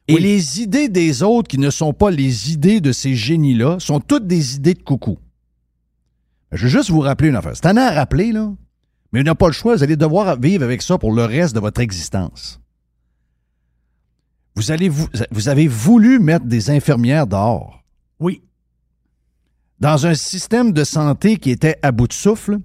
Et 0.08 0.16
Oui. 0.16 0.22
les 0.22 0.62
idées 0.62 0.90
des 0.90 1.24
autres 1.24 1.48
qui 1.48 1.58
ne 1.58 1.70
sont 1.70 1.94
pas 1.94 2.12
les 2.12 2.52
idées 2.52 2.82
de 2.82 2.92
ces 2.92 3.16
génies-là 3.16 3.80
sont 3.80 4.00
toutes 4.00 4.28
des 4.28 4.56
idées 4.56 4.74
de 4.74 4.82
coucou. 4.84 5.20
Je 6.52 6.64
veux 6.64 6.70
juste 6.70 6.90
vous 6.90 7.00
rappeler 7.00 7.30
une 7.30 7.36
affaire. 7.36 7.56
C'est 7.56 7.68
un 7.68 7.78
à 7.78 7.92
rappeler, 7.92 8.32
là. 8.32 8.52
Mais 9.14 9.20
vous 9.20 9.24
n'avez 9.26 9.36
pas 9.38 9.48
le 9.48 9.54
choix. 9.54 9.76
Vous 9.76 9.84
allez 9.84 9.96
devoir 9.96 10.38
vivre 10.40 10.64
avec 10.64 10.82
ça 10.82 10.98
pour 10.98 11.14
le 11.14 11.24
reste 11.24 11.56
de 11.56 11.60
votre 11.62 11.80
existence. 11.80 12.60
Vous, 14.56 14.72
allez 14.72 14.90
vous, 14.90 15.08
vous 15.32 15.48
avez 15.48 15.68
voulu 15.68 16.20
mettre 16.20 16.46
des 16.46 16.70
infirmières 16.70 17.26
dehors 17.28 17.84
Oui. 18.20 18.42
dans 19.80 20.06
un 20.06 20.14
système 20.14 20.74
de 20.74 20.84
santé 20.84 21.38
qui 21.38 21.52
était 21.52 21.78
à 21.84 21.92
bout 21.94 22.08
de 22.08 22.14
souffle, 22.14 22.60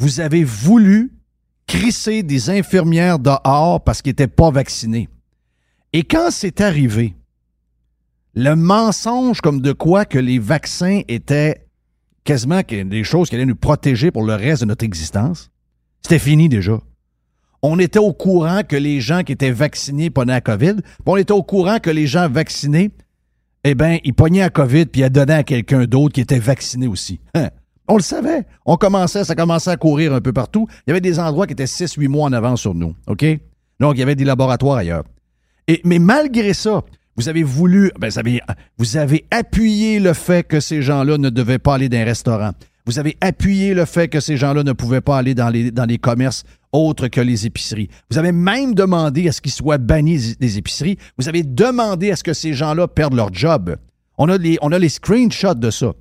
vous 0.00 0.20
avez 0.20 0.44
voulu 0.44 1.12
crisser 1.66 2.22
des 2.22 2.48
infirmières 2.48 3.18
dehors 3.18 3.84
parce 3.84 4.00
qu'ils 4.00 4.10
n'étaient 4.10 4.26
pas 4.26 4.50
vaccinés. 4.50 5.08
Et 5.92 6.04
quand 6.04 6.30
c'est 6.30 6.62
arrivé, 6.62 7.14
le 8.34 8.56
mensonge 8.56 9.42
comme 9.42 9.60
de 9.60 9.72
quoi 9.72 10.06
que 10.06 10.18
les 10.18 10.38
vaccins 10.38 11.02
étaient 11.06 11.66
quasiment 12.24 12.62
des 12.66 13.04
choses 13.04 13.28
qui 13.28 13.34
allaient 13.34 13.44
nous 13.44 13.54
protéger 13.54 14.10
pour 14.10 14.24
le 14.24 14.34
reste 14.34 14.62
de 14.62 14.68
notre 14.68 14.84
existence, 14.84 15.50
c'était 16.02 16.18
fini 16.18 16.48
déjà. 16.48 16.78
On 17.62 17.78
était 17.78 17.98
au 17.98 18.14
courant 18.14 18.62
que 18.66 18.76
les 18.76 19.02
gens 19.02 19.22
qui 19.22 19.32
étaient 19.32 19.50
vaccinés 19.50 20.08
prenaient 20.08 20.32
la 20.32 20.40
COVID. 20.40 20.76
Puis 20.76 21.04
on 21.04 21.16
était 21.18 21.32
au 21.32 21.42
courant 21.42 21.78
que 21.78 21.90
les 21.90 22.06
gens 22.06 22.26
vaccinés, 22.30 22.90
eh 23.64 23.74
bien, 23.74 23.98
ils 24.02 24.14
pognaient 24.14 24.40
la 24.40 24.50
COVID 24.50 24.86
puis 24.86 25.02
ils 25.02 25.10
donnaient 25.10 25.34
à 25.34 25.44
quelqu'un 25.44 25.84
d'autre 25.84 26.14
qui 26.14 26.22
était 26.22 26.38
vacciné 26.38 26.86
aussi. 26.86 27.20
Hein? 27.34 27.50
On 27.90 27.96
le 27.96 28.02
savait. 28.02 28.46
On 28.66 28.76
commençait, 28.76 29.24
ça 29.24 29.34
commençait 29.34 29.70
à 29.70 29.76
courir 29.76 30.14
un 30.14 30.20
peu 30.20 30.32
partout. 30.32 30.68
Il 30.86 30.90
y 30.90 30.92
avait 30.92 31.00
des 31.00 31.18
endroits 31.18 31.48
qui 31.48 31.54
étaient 31.54 31.64
6-8 31.64 32.06
mois 32.06 32.26
en 32.26 32.32
avance 32.32 32.60
sur 32.60 32.72
nous. 32.72 32.94
OK? 33.08 33.24
Donc, 33.80 33.96
il 33.96 33.98
y 33.98 34.02
avait 34.02 34.14
des 34.14 34.24
laboratoires 34.24 34.76
ailleurs. 34.76 35.02
Et, 35.66 35.80
mais 35.84 35.98
malgré 35.98 36.54
ça, 36.54 36.84
vous 37.16 37.28
avez 37.28 37.42
voulu, 37.42 37.90
ben, 37.98 38.08
vous, 38.78 38.96
avez, 38.96 39.24
appuyé 39.32 39.98
le 39.98 40.12
fait 40.12 40.46
que 40.46 40.60
ces 40.60 40.82
gens-là 40.82 41.18
ne 41.18 41.30
devaient 41.30 41.58
pas 41.58 41.74
aller 41.74 41.88
dans 41.88 41.98
un 41.98 42.04
restaurant. 42.04 42.52
Vous 42.86 43.00
avez 43.00 43.16
appuyé 43.20 43.74
le 43.74 43.84
fait 43.84 44.06
que 44.06 44.20
ces 44.20 44.36
gens-là 44.36 44.62
ne 44.62 44.72
pouvaient 44.72 45.00
pas 45.00 45.18
aller 45.18 45.34
dans 45.34 45.48
les, 45.50 45.98
commerces 45.98 46.44
autres 46.70 47.08
que 47.08 47.20
les 47.20 47.46
épiceries. 47.46 47.88
Vous 48.08 48.18
avez 48.18 48.30
même 48.30 48.72
demandé 48.72 49.28
à 49.28 49.32
ce 49.32 49.40
qu'ils 49.40 49.50
soient 49.50 49.78
bannis 49.78 50.36
des 50.38 50.58
épiceries. 50.58 50.96
Vous 51.18 51.28
avez 51.28 51.42
demandé 51.42 52.12
à 52.12 52.16
ce 52.16 52.22
que 52.22 52.34
ces 52.34 52.54
gens-là 52.54 52.86
perdent 52.86 53.14
leur 53.14 53.34
job. 53.34 53.76
On 54.16 54.28
a 54.28 54.38
les 54.38 54.88
screenshots 54.88 55.54
de 55.54 55.70
ça. 55.70 55.92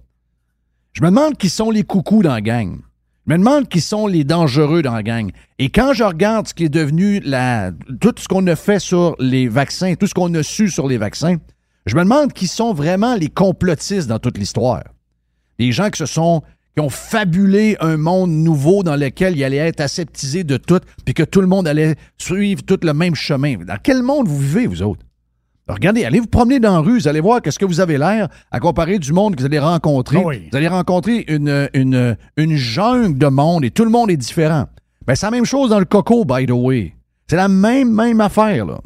Je 0.93 1.01
me 1.03 1.10
demande 1.10 1.38
qui 1.38 1.50
sont 1.50 1.72
les 1.72 1.84
coucous 1.84 2.24
dans 2.24 2.34
la 2.34 2.41
gang. 2.41 2.79
Je 3.27 3.34
me 3.34 3.38
demande 3.38 3.67
qui 3.69 3.79
sont 3.79 4.08
les 4.08 4.24
dangereux 4.24 4.81
dans 4.81 4.96
la 4.96 5.03
gang. 5.03 5.31
Et 5.60 5.69
quand 5.69 5.93
je 5.93 6.03
regarde 6.03 6.48
ce 6.48 6.53
qui 6.53 6.65
est 6.65 6.69
devenu 6.69 7.19
la, 7.19 7.72
tout 8.01 8.13
ce 8.17 8.27
qu'on 8.27 8.46
a 8.48 8.55
fait 8.55 8.79
sur 8.79 9.15
les 9.19 9.48
vaccins, 9.48 9.93
tout 9.96 10.08
ce 10.08 10.13
qu'on 10.13 10.34
a 10.34 10.41
su 10.41 10.69
sur 10.69 10.88
les 10.88 10.98
vaccins, 10.98 11.38
je 11.86 11.96
me 11.96 12.03
demande 12.03 12.34
qui 12.34 12.48
sont 12.48 12.74
vraiment 12.74 13.15
les 13.15 13.29
complotistes 13.29 14.08
dans 14.08 14.19
toute 14.19 14.38
l'histoire. 14.38 14.84
Les 15.60 15.72
gens 15.72 15.89
qui 15.89 16.00
se 16.00 16.05
sont 16.05 16.41
qui 16.75 16.81
ont 16.81 16.89
fabulé 16.89 17.77
un 17.79 17.98
monde 17.98 18.31
nouveau 18.31 18.84
dans 18.84 18.96
lequel 18.96 19.36
il 19.36 19.43
allait 19.43 19.58
être 19.58 19.81
aseptisé 19.81 20.43
de 20.43 20.58
tout, 20.58 20.79
puis 21.03 21.13
que 21.13 21.24
tout 21.24 21.41
le 21.41 21.48
monde 21.48 21.67
allait 21.67 21.96
suivre 22.17 22.63
tout 22.63 22.79
le 22.81 22.93
même 22.93 23.15
chemin. 23.15 23.58
Dans 23.58 23.77
quel 23.81 24.03
monde 24.03 24.27
vous 24.27 24.38
vivez, 24.38 24.67
vous 24.67 24.81
autres? 24.84 25.05
Regardez, 25.73 26.05
allez 26.05 26.19
vous 26.19 26.27
promener 26.27 26.59
dans 26.59 26.73
la 26.73 26.79
rue, 26.79 26.99
vous 26.99 27.07
allez 27.07 27.19
voir 27.19 27.41
qu'est-ce 27.41 27.59
que 27.59 27.65
vous 27.65 27.79
avez 27.79 27.97
l'air 27.97 28.27
à 28.51 28.59
comparer 28.59 28.99
du 28.99 29.13
monde 29.13 29.35
que 29.35 29.41
vous 29.41 29.45
allez 29.45 29.59
rencontrer. 29.59 30.17
Oui. 30.17 30.47
Vous 30.51 30.57
allez 30.57 30.67
rencontrer 30.67 31.25
une, 31.27 31.69
une, 31.73 32.17
une 32.38 32.55
jungle 32.55 33.17
de 33.17 33.27
monde 33.27 33.63
et 33.65 33.71
tout 33.71 33.83
le 33.83 33.91
monde 33.91 34.09
est 34.11 34.17
différent. 34.17 34.65
Ben, 35.05 35.15
c'est 35.15 35.25
la 35.25 35.31
même 35.31 35.45
chose 35.45 35.69
dans 35.69 35.79
le 35.79 35.85
coco, 35.85 36.25
by 36.25 36.45
the 36.45 36.51
way. 36.51 36.95
C'est 37.27 37.35
la 37.35 37.47
même, 37.47 37.93
même 37.93 38.21
affaire, 38.21 38.65
là. 38.65 38.79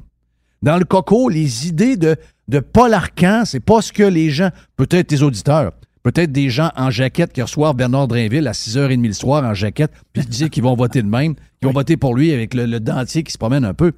Dans 0.62 0.78
le 0.78 0.86
coco, 0.86 1.28
les 1.28 1.68
idées 1.68 1.98
de, 1.98 2.16
de 2.48 2.60
Paul 2.60 2.94
Arcan, 2.94 3.44
c'est 3.46 3.60
pas 3.60 3.82
ce 3.82 3.92
que 3.92 4.04
les 4.04 4.30
gens, 4.30 4.50
peut-être 4.78 5.12
les 5.12 5.22
auditeurs, 5.22 5.74
peut-être 6.04 6.32
des 6.32 6.50
gens 6.50 6.72
en 6.78 6.90
jaquette 6.90 7.34
qui 7.34 7.42
reçoivent 7.42 7.76
Bernard 7.76 8.08
Drainville 8.08 8.48
à 8.48 8.52
6h30 8.54 9.06
le 9.06 9.14
soir 9.14 9.44
en 9.44 9.54
jaquette, 9.54 9.92
puis 10.14 10.26
disent 10.26 10.50
qu'ils 10.50 10.64
vont 10.64 10.76
voter 10.76 11.02
de 11.02 11.08
même, 11.08 11.36
qu'ils 11.36 11.68
vont 11.68 11.74
voter 11.74 11.98
pour 11.98 12.16
lui 12.16 12.32
avec 12.34 12.54
le, 12.54 12.66
le 12.66 12.80
dentier 12.80 13.24
qui 13.24 13.32
se 13.34 13.38
promène 13.38 13.66
un 13.66 13.74
peu. 13.74 13.92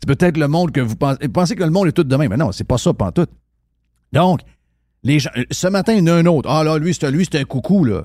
C'est 0.00 0.06
peut-être 0.06 0.36
le 0.38 0.48
monde 0.48 0.72
que 0.72 0.80
vous 0.80 0.96
pensez. 0.96 1.18
Vous 1.22 1.28
pensez 1.32 1.54
que 1.56 1.62
le 1.62 1.70
monde 1.70 1.88
est 1.88 1.92
tout 1.92 2.04
de 2.04 2.16
même. 2.16 2.30
Mais 2.30 2.36
non, 2.36 2.52
c'est 2.52 2.64
pas 2.64 2.78
ça, 2.78 2.92
pas 2.94 3.12
tout. 3.12 3.26
Donc, 4.12 4.40
les 5.02 5.18
gens. 5.18 5.30
Ce 5.50 5.66
matin, 5.68 5.92
il 5.92 5.98
y 5.98 6.02
en 6.02 6.06
a 6.08 6.14
un 6.14 6.26
autre. 6.26 6.48
Ah 6.50 6.64
là, 6.64 6.78
lui, 6.78 6.94
c'est 6.94 7.10
lui, 7.10 7.26
c'est 7.30 7.38
un 7.38 7.44
coucou, 7.44 7.84
là. 7.84 8.04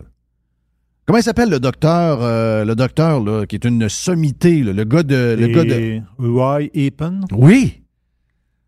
Comment 1.06 1.20
il 1.20 1.24
s'appelle 1.24 1.50
le 1.50 1.60
docteur, 1.60 2.20
euh, 2.22 2.66
le 2.66 2.76
docteur, 2.76 3.24
là, 3.24 3.46
qui 3.46 3.56
est 3.56 3.64
une 3.66 3.88
sommité, 3.90 4.62
là, 4.64 4.74
le 4.74 4.84
gars 4.84 5.04
de. 5.04 5.38
Le 5.40 5.48
gars 5.48 5.64
de... 5.64 6.02
Roy 6.18 6.64
Epen. 6.74 7.22
Oui. 7.32 7.84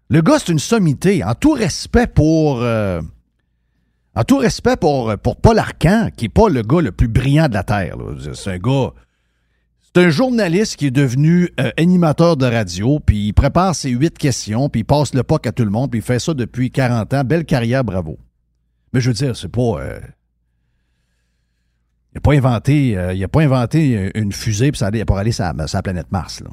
Le 0.09 0.21
gars, 0.21 0.39
c'est 0.39 0.51
une 0.51 0.59
sommité. 0.59 1.23
En 1.23 1.33
tout 1.35 1.51
respect 1.51 2.07
pour. 2.07 2.61
euh, 2.61 3.01
en 4.15 4.23
tout 4.23 4.37
respect 4.37 4.77
pour, 4.77 5.15
pour 5.17 5.35
Paul 5.35 5.59
Arcan, 5.59 6.09
qui 6.15 6.25
n'est 6.25 6.29
pas 6.29 6.49
le 6.49 6.61
gars 6.63 6.81
le 6.81 6.91
plus 6.91 7.07
brillant 7.07 7.49
de 7.49 7.53
la 7.55 7.63
Terre. 7.63 7.97
C'est 8.33 8.53
un 8.53 8.57
gars. 8.57 8.93
C'est 9.97 10.05
un 10.05 10.09
journaliste 10.09 10.75
qui 10.75 10.85
est 10.85 10.91
devenu 10.91 11.49
euh, 11.59 11.71
animateur 11.75 12.37
de 12.37 12.45
radio, 12.45 12.99
puis 12.99 13.29
il 13.29 13.33
prépare 13.33 13.73
ses 13.73 13.89
huit 13.89 14.15
questions, 14.15 14.69
puis 14.69 14.81
il 14.81 14.83
passe 14.83 15.11
le 15.15 15.23
POC 15.23 15.47
à 15.47 15.51
tout 15.51 15.63
le 15.63 15.71
monde, 15.71 15.89
puis 15.89 16.01
il 16.01 16.03
fait 16.03 16.19
ça 16.19 16.35
depuis 16.35 16.69
40 16.69 17.15
ans. 17.15 17.23
Belle 17.23 17.45
carrière, 17.45 17.83
bravo. 17.83 18.19
Mais 18.93 19.01
je 19.01 19.09
veux 19.09 19.15
dire, 19.15 19.35
c'est 19.35 19.47
pas. 19.47 19.81
euh, 19.81 19.99
il 22.13 22.17
n'a 22.17 22.21
pas 22.21 22.33
inventé, 22.33 22.95
euh, 22.95 23.15
il 23.15 23.27
pas 23.27 23.41
inventé 23.41 24.11
une 24.13 24.31
fusée 24.31 24.71
pour 24.71 24.83
aller, 24.83 25.03
pour 25.03 25.17
sur 25.27 25.43
la, 25.43 25.81
planète 25.81 26.11
Mars. 26.11 26.43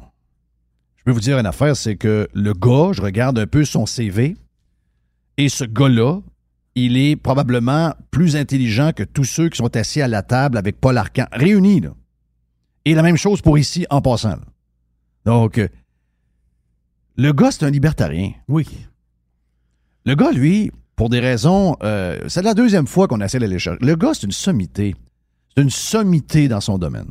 Je 0.95 1.03
peux 1.03 1.11
vous 1.11 1.19
dire 1.19 1.37
une 1.37 1.45
affaire, 1.45 1.75
c'est 1.75 1.97
que 1.97 2.27
le 2.33 2.53
gars, 2.53 2.93
je 2.93 3.01
regarde 3.03 3.37
un 3.37 3.45
peu 3.45 3.63
son 3.63 3.85
CV, 3.85 4.37
et 5.37 5.49
ce 5.49 5.65
gars-là, 5.65 6.19
il 6.73 6.97
est 6.97 7.15
probablement 7.15 7.93
plus 8.09 8.37
intelligent 8.37 8.91
que 8.91 9.03
tous 9.03 9.25
ceux 9.25 9.49
qui 9.49 9.57
sont 9.57 9.77
assis 9.77 10.01
à 10.01 10.07
la 10.07 10.23
table 10.23 10.57
avec 10.57 10.81
Paul 10.81 10.97
Arcan, 10.97 11.27
réunis. 11.31 11.81
Là. 11.81 11.91
Et 12.85 12.93
la 12.93 13.01
même 13.01 13.17
chose 13.17 13.41
pour 13.41 13.57
ici 13.57 13.85
en 13.89 14.01
passant. 14.01 14.29
là. 14.29 14.39
Donc, 15.25 15.57
euh, 15.57 15.67
le 17.17 17.31
gars, 17.33 17.51
c'est 17.51 17.65
un 17.65 17.71
libertarien. 17.71 18.31
Oui. 18.47 18.67
Le 20.05 20.15
gars, 20.15 20.31
lui, 20.31 20.71
pour 20.95 21.09
des 21.09 21.19
raisons. 21.19 21.75
euh, 21.83 22.19
c'est 22.27 22.41
la 22.43 22.53
deuxième 22.53 22.87
fois 22.87 23.07
qu'on 23.07 23.21
essaie 23.21 23.39
d'aller 23.39 23.57
chercher. 23.59 23.83
Le 23.83 23.95
gars, 23.95 24.13
c'est 24.13 24.23
une 24.23 24.31
sommité. 24.31 24.95
C'est 25.55 25.63
une 25.63 25.69
sommité 25.69 26.47
dans 26.47 26.61
son 26.61 26.77
domaine. 26.77 27.07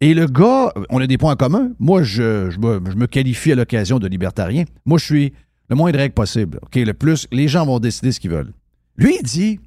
Et 0.00 0.14
le 0.14 0.26
gars, 0.26 0.72
on 0.90 1.00
a 1.00 1.06
des 1.06 1.18
points 1.18 1.32
en 1.32 1.36
commun. 1.36 1.72
Moi, 1.78 2.02
je, 2.02 2.50
je 2.50 2.58
me, 2.58 2.80
je 2.90 2.96
me 2.96 3.06
qualifie 3.06 3.52
à 3.52 3.54
l'occasion 3.54 3.98
de 3.98 4.06
libertarien. 4.08 4.64
Moi, 4.86 4.98
je 4.98 5.04
suis 5.04 5.32
le 5.68 5.76
moins 5.76 5.92
de 5.92 5.96
règles 5.98 6.14
possible. 6.14 6.58
OK, 6.62 6.76
le 6.76 6.92
plus, 6.94 7.26
les 7.32 7.48
gens 7.48 7.64
vont 7.66 7.78
décider 7.80 8.12
ce 8.12 8.20
qu'ils 8.20 8.30
veulent. 8.30 8.52
Lui, 8.96 9.16
il 9.20 9.22
dit 9.24 9.60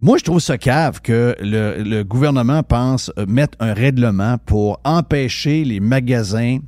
Moi, 0.00 0.16
je 0.18 0.24
trouve 0.24 0.38
ça 0.38 0.58
cave 0.58 1.00
que 1.00 1.34
le, 1.40 2.02
gouvernement 2.04 2.62
pense 2.62 3.10
euh, 3.18 3.26
mettre 3.26 3.58
un 3.60 3.74
règlement 3.74 4.38
pour 4.38 4.80
empêcher 4.84 5.64
les 5.64 5.80
magasins 5.80 6.60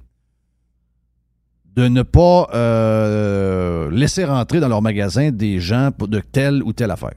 de 1.77 1.87
ne 1.87 2.03
pas 2.03 2.49
euh, 2.53 3.89
laisser 3.93 4.25
rentrer 4.25 4.59
dans 4.59 4.69
leur 4.69 4.83
magasin 4.83 5.31
des 5.31 5.61
gens 5.61 5.91
de 6.01 6.19
telle 6.19 6.63
ou 6.65 6.73
telle 6.73 6.91
affaire. 6.91 7.15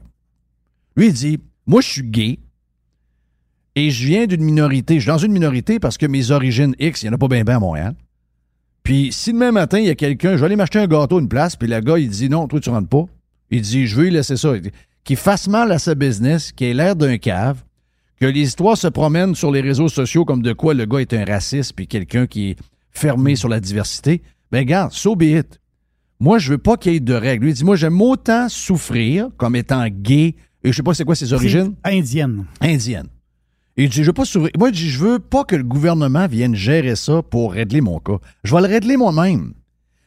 Lui, 0.96 1.08
il 1.08 1.12
dit 1.12 1.40
Moi, 1.66 1.80
je 1.80 1.88
suis 1.88 2.04
gay 2.04 2.38
et 3.74 3.90
je 3.90 4.06
viens 4.06 4.26
d'une 4.26 4.44
minorité. 4.44 4.94
Je 4.94 5.00
suis 5.00 5.08
dans 5.08 5.18
une 5.18 5.32
minorité 5.32 5.80
parce 5.80 5.98
que 5.98 6.06
mes 6.06 6.30
origines 6.30 6.76
X, 6.78 7.02
il 7.02 7.06
n'y 7.06 7.10
en 7.10 7.14
a 7.14 7.18
pas 7.18 7.26
bien 7.26 7.42
bien 7.42 7.56
à 7.56 7.60
Montréal. 7.60 7.94
Puis 8.84 9.10
si 9.12 9.32
demain 9.32 9.50
matin, 9.50 9.80
il 9.80 9.86
y 9.86 9.90
a 9.90 9.96
quelqu'un, 9.96 10.32
je 10.32 10.36
vais 10.36 10.46
aller 10.46 10.56
m'acheter 10.56 10.78
un 10.78 10.86
gâteau 10.86 11.18
une 11.18 11.28
place, 11.28 11.56
puis 11.56 11.66
le 11.66 11.80
gars, 11.80 11.98
il 11.98 12.08
dit 12.08 12.28
non, 12.28 12.46
toi, 12.46 12.60
tu 12.60 12.70
rentres 12.70 12.88
pas. 12.88 13.06
Il 13.50 13.62
dit, 13.62 13.86
je 13.86 13.96
veux 13.96 14.04
lui 14.04 14.10
laisser 14.10 14.36
ça. 14.36 14.54
Il 14.54 14.62
dit, 14.62 14.70
Qu'il 15.04 15.16
fasse 15.16 15.48
mal 15.48 15.70
à 15.70 15.78
sa 15.78 15.94
business, 15.94 16.50
qu'il 16.52 16.66
ait 16.68 16.74
l'air 16.74 16.96
d'un 16.96 17.18
cave, 17.18 17.62
que 18.20 18.26
les 18.26 18.40
histoires 18.40 18.78
se 18.78 18.88
promènent 18.88 19.34
sur 19.34 19.50
les 19.52 19.60
réseaux 19.60 19.88
sociaux 19.88 20.24
comme 20.24 20.42
de 20.42 20.52
quoi 20.52 20.72
le 20.74 20.86
gars 20.86 21.00
est 21.00 21.12
un 21.12 21.24
raciste, 21.24 21.74
puis 21.74 21.86
quelqu'un 21.86 22.26
qui 22.26 22.50
est 22.50 22.56
fermé 22.90 23.36
sur 23.36 23.48
la 23.48 23.60
diversité. 23.60 24.22
Ben, 24.50 24.60
regarde, 24.60 24.92
so 24.92 25.14
be 25.14 25.24
it. 25.24 25.60
Moi, 26.20 26.38
je 26.38 26.52
veux 26.52 26.58
pas 26.58 26.76
qu'il 26.76 26.92
y 26.92 26.96
ait 26.96 27.00
de 27.00 27.14
règles. 27.14 27.44
Lui, 27.44 27.52
il 27.52 27.54
dit, 27.54 27.64
moi, 27.64 27.76
j'aime 27.76 28.00
autant 28.00 28.48
souffrir 28.48 29.28
comme 29.36 29.56
étant 29.56 29.86
gay, 29.88 30.36
et 30.62 30.72
je 30.72 30.76
sais 30.76 30.82
pas 30.82 30.94
c'est 30.94 31.04
quoi 31.04 31.14
ses 31.14 31.32
origines 31.32 31.74
Indienne. 31.84 32.46
indienne. 32.60 33.08
Et 33.76 33.84
il 33.84 33.90
dit, 33.90 34.02
je 34.02 34.06
veux 34.06 34.12
pas 34.12 34.24
s'ouvrir. 34.24 34.52
Moi, 34.56 34.68
je 34.68 34.74
dis, 34.74 34.88
je 34.88 35.00
veux 35.00 35.18
pas 35.18 35.44
que 35.44 35.56
le 35.56 35.64
gouvernement 35.64 36.26
vienne 36.28 36.54
gérer 36.54 36.96
ça 36.96 37.22
pour 37.22 37.52
régler 37.52 37.80
mon 37.80 37.98
cas. 37.98 38.18
Je 38.44 38.54
vais 38.54 38.62
le 38.62 38.68
régler 38.68 38.96
moi-même. 38.96 39.52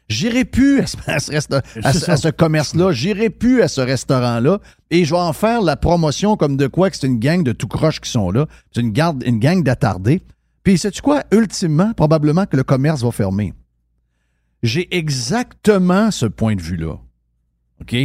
J'irai 0.10 0.46
plus 0.46 0.80
à 0.82 0.88
ce, 0.88 0.98
à 1.08 1.20
ce 1.20 1.32
resta- 1.32 1.62
à 1.84 1.92
ce- 1.94 2.00
C'est 2.00 2.06
ça. 2.06 2.14
à 2.14 2.18
ce 2.18 2.30
commerce-là. 2.30 2.92
J'irai 2.94 3.30
plus 3.30 3.62
à 3.62 3.68
ce 3.68 3.82
restaurant-là. 3.82 4.60
Et 4.90 5.04
je 5.04 5.14
vais 5.14 5.20
en 5.20 5.34
faire 5.34 5.62
la 5.62 5.76
promotion 5.76 6.38
comme 6.38 6.56
de 6.56 6.68
quoi 6.68 6.90
que 6.90 6.96
c'est 6.98 7.08
une 7.08 7.20
gang 7.20 7.44
de 7.44 7.52
tout 7.52 7.68
croche 7.68 8.00
qui 8.00 8.10
sont 8.10 8.32
là. 8.32 8.48
C'est 8.72 8.82
une, 8.82 8.92
garde, 8.92 9.24
une 9.26 9.40
gang 9.40 9.62
d'attardés. 9.64 10.22
Puis, 10.64 10.78
sais-tu 10.78 11.02
quoi? 11.02 11.24
Ultimement, 11.32 11.94
probablement 11.94 12.46
que 12.46 12.56
le 12.58 12.64
commerce 12.64 13.02
va 13.04 13.12
fermer. 13.12 13.54
J'ai 14.64 14.96
exactement 14.96 16.10
ce 16.12 16.26
point 16.26 16.56
de 16.56 16.62
vue-là. 16.62 16.96
OK? 17.82 17.96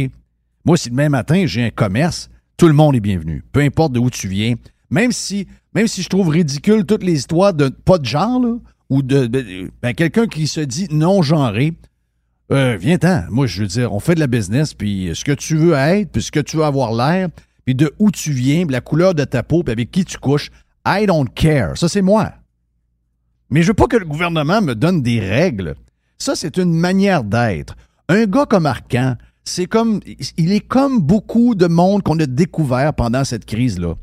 Moi, 0.65 0.77
si 0.77 0.89
demain 0.89 1.09
matin, 1.09 1.45
j'ai 1.45 1.63
un 1.63 1.69
commerce, 1.71 2.29
tout 2.57 2.67
le 2.67 2.73
monde 2.73 2.95
est 2.95 2.99
bienvenu. 3.01 3.43
Peu 3.51 3.61
importe 3.61 3.93
de 3.93 3.99
où 3.99 4.09
tu 4.09 4.27
viens. 4.27 4.55
Même 4.89 5.11
si, 5.11 5.47
même 5.73 5.87
si 5.87 6.01
je 6.03 6.09
trouve 6.09 6.29
ridicule 6.29 6.85
toutes 6.85 7.03
les 7.03 7.13
histoires 7.13 7.53
de 7.53 7.69
pas 7.69 7.97
de 7.97 8.05
genre, 8.05 8.39
là, 8.39 8.55
ou 8.89 9.01
de, 9.01 9.25
de- 9.25 9.71
ben, 9.81 9.93
quelqu'un 9.93 10.27
qui 10.27 10.47
se 10.47 10.59
dit 10.61 10.87
non-genré, 10.91 11.73
euh, 12.51 12.77
viens-t'en. 12.79 13.23
Moi, 13.29 13.47
je 13.47 13.61
veux 13.61 13.67
dire, 13.67 13.93
on 13.93 13.99
fait 13.99 14.15
de 14.15 14.19
la 14.19 14.27
business, 14.27 14.73
puis 14.73 15.11
ce 15.13 15.23
que 15.23 15.31
tu 15.31 15.55
veux 15.55 15.73
être, 15.73 16.11
puis 16.11 16.21
ce 16.21 16.31
que 16.31 16.39
tu 16.39 16.57
veux 16.57 16.63
avoir 16.63 16.93
l'air, 16.93 17.29
puis 17.65 17.75
de 17.75 17.93
où 17.99 18.11
tu 18.11 18.31
viens, 18.31 18.65
puis 18.65 18.73
la 18.73 18.81
couleur 18.81 19.15
de 19.15 19.23
ta 19.23 19.43
peau, 19.43 19.63
puis 19.63 19.71
avec 19.71 19.91
qui 19.91 20.05
tu 20.05 20.17
couches, 20.17 20.51
I 20.85 21.05
don't 21.05 21.29
care. 21.33 21.77
Ça, 21.77 21.87
c'est 21.87 22.01
moi. 22.01 22.33
Mais 23.49 23.61
je 23.61 23.67
veux 23.67 23.73
pas 23.73 23.87
que 23.87 23.97
le 23.97 24.05
gouvernement 24.05 24.61
me 24.61 24.75
donne 24.75 25.01
des 25.01 25.19
règles. 25.19 25.75
Ça, 26.17 26.35
c'est 26.35 26.57
une 26.57 26.73
manière 26.73 27.23
d'être. 27.23 27.75
Un 28.09 28.25
gars 28.25 28.45
comme 28.45 28.65
Arcan, 28.65 29.15
c'est 29.43 29.65
comme, 29.65 29.99
il 30.37 30.51
est 30.51 30.67
comme 30.67 31.01
beaucoup 31.01 31.55
de 31.55 31.67
monde 31.67 32.03
qu'on 32.03 32.19
a 32.19 32.25
découvert 32.25 32.93
pendant 32.93 33.23
cette 33.23 33.45
crise-là. 33.45 33.95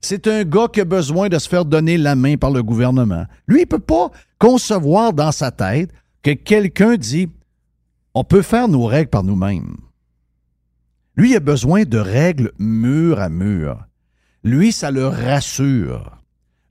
C'est 0.00 0.26
un 0.28 0.44
gars 0.44 0.68
qui 0.72 0.80
a 0.80 0.84
besoin 0.84 1.28
de 1.28 1.38
se 1.38 1.48
faire 1.48 1.64
donner 1.64 1.98
la 1.98 2.14
main 2.14 2.36
par 2.36 2.50
le 2.50 2.62
gouvernement. 2.62 3.24
Lui, 3.46 3.62
il 3.62 3.66
peut 3.66 3.78
pas 3.78 4.10
concevoir 4.38 5.12
dans 5.12 5.32
sa 5.32 5.50
tête 5.50 5.90
que 6.22 6.32
quelqu'un 6.32 6.96
dit 6.96 7.28
on 8.16 8.24
peut 8.24 8.40
faire 8.40 8.66
nos 8.66 8.86
règles 8.86 9.10
par 9.10 9.24
nous-mêmes. 9.24 9.76
Lui, 11.16 11.36
a 11.36 11.40
besoin 11.40 11.84
de 11.84 11.98
règles 11.98 12.50
mur 12.58 13.20
à 13.20 13.28
mur. 13.28 13.84
Lui, 14.42 14.72
ça 14.72 14.90
le 14.90 15.06
rassure. 15.06 16.16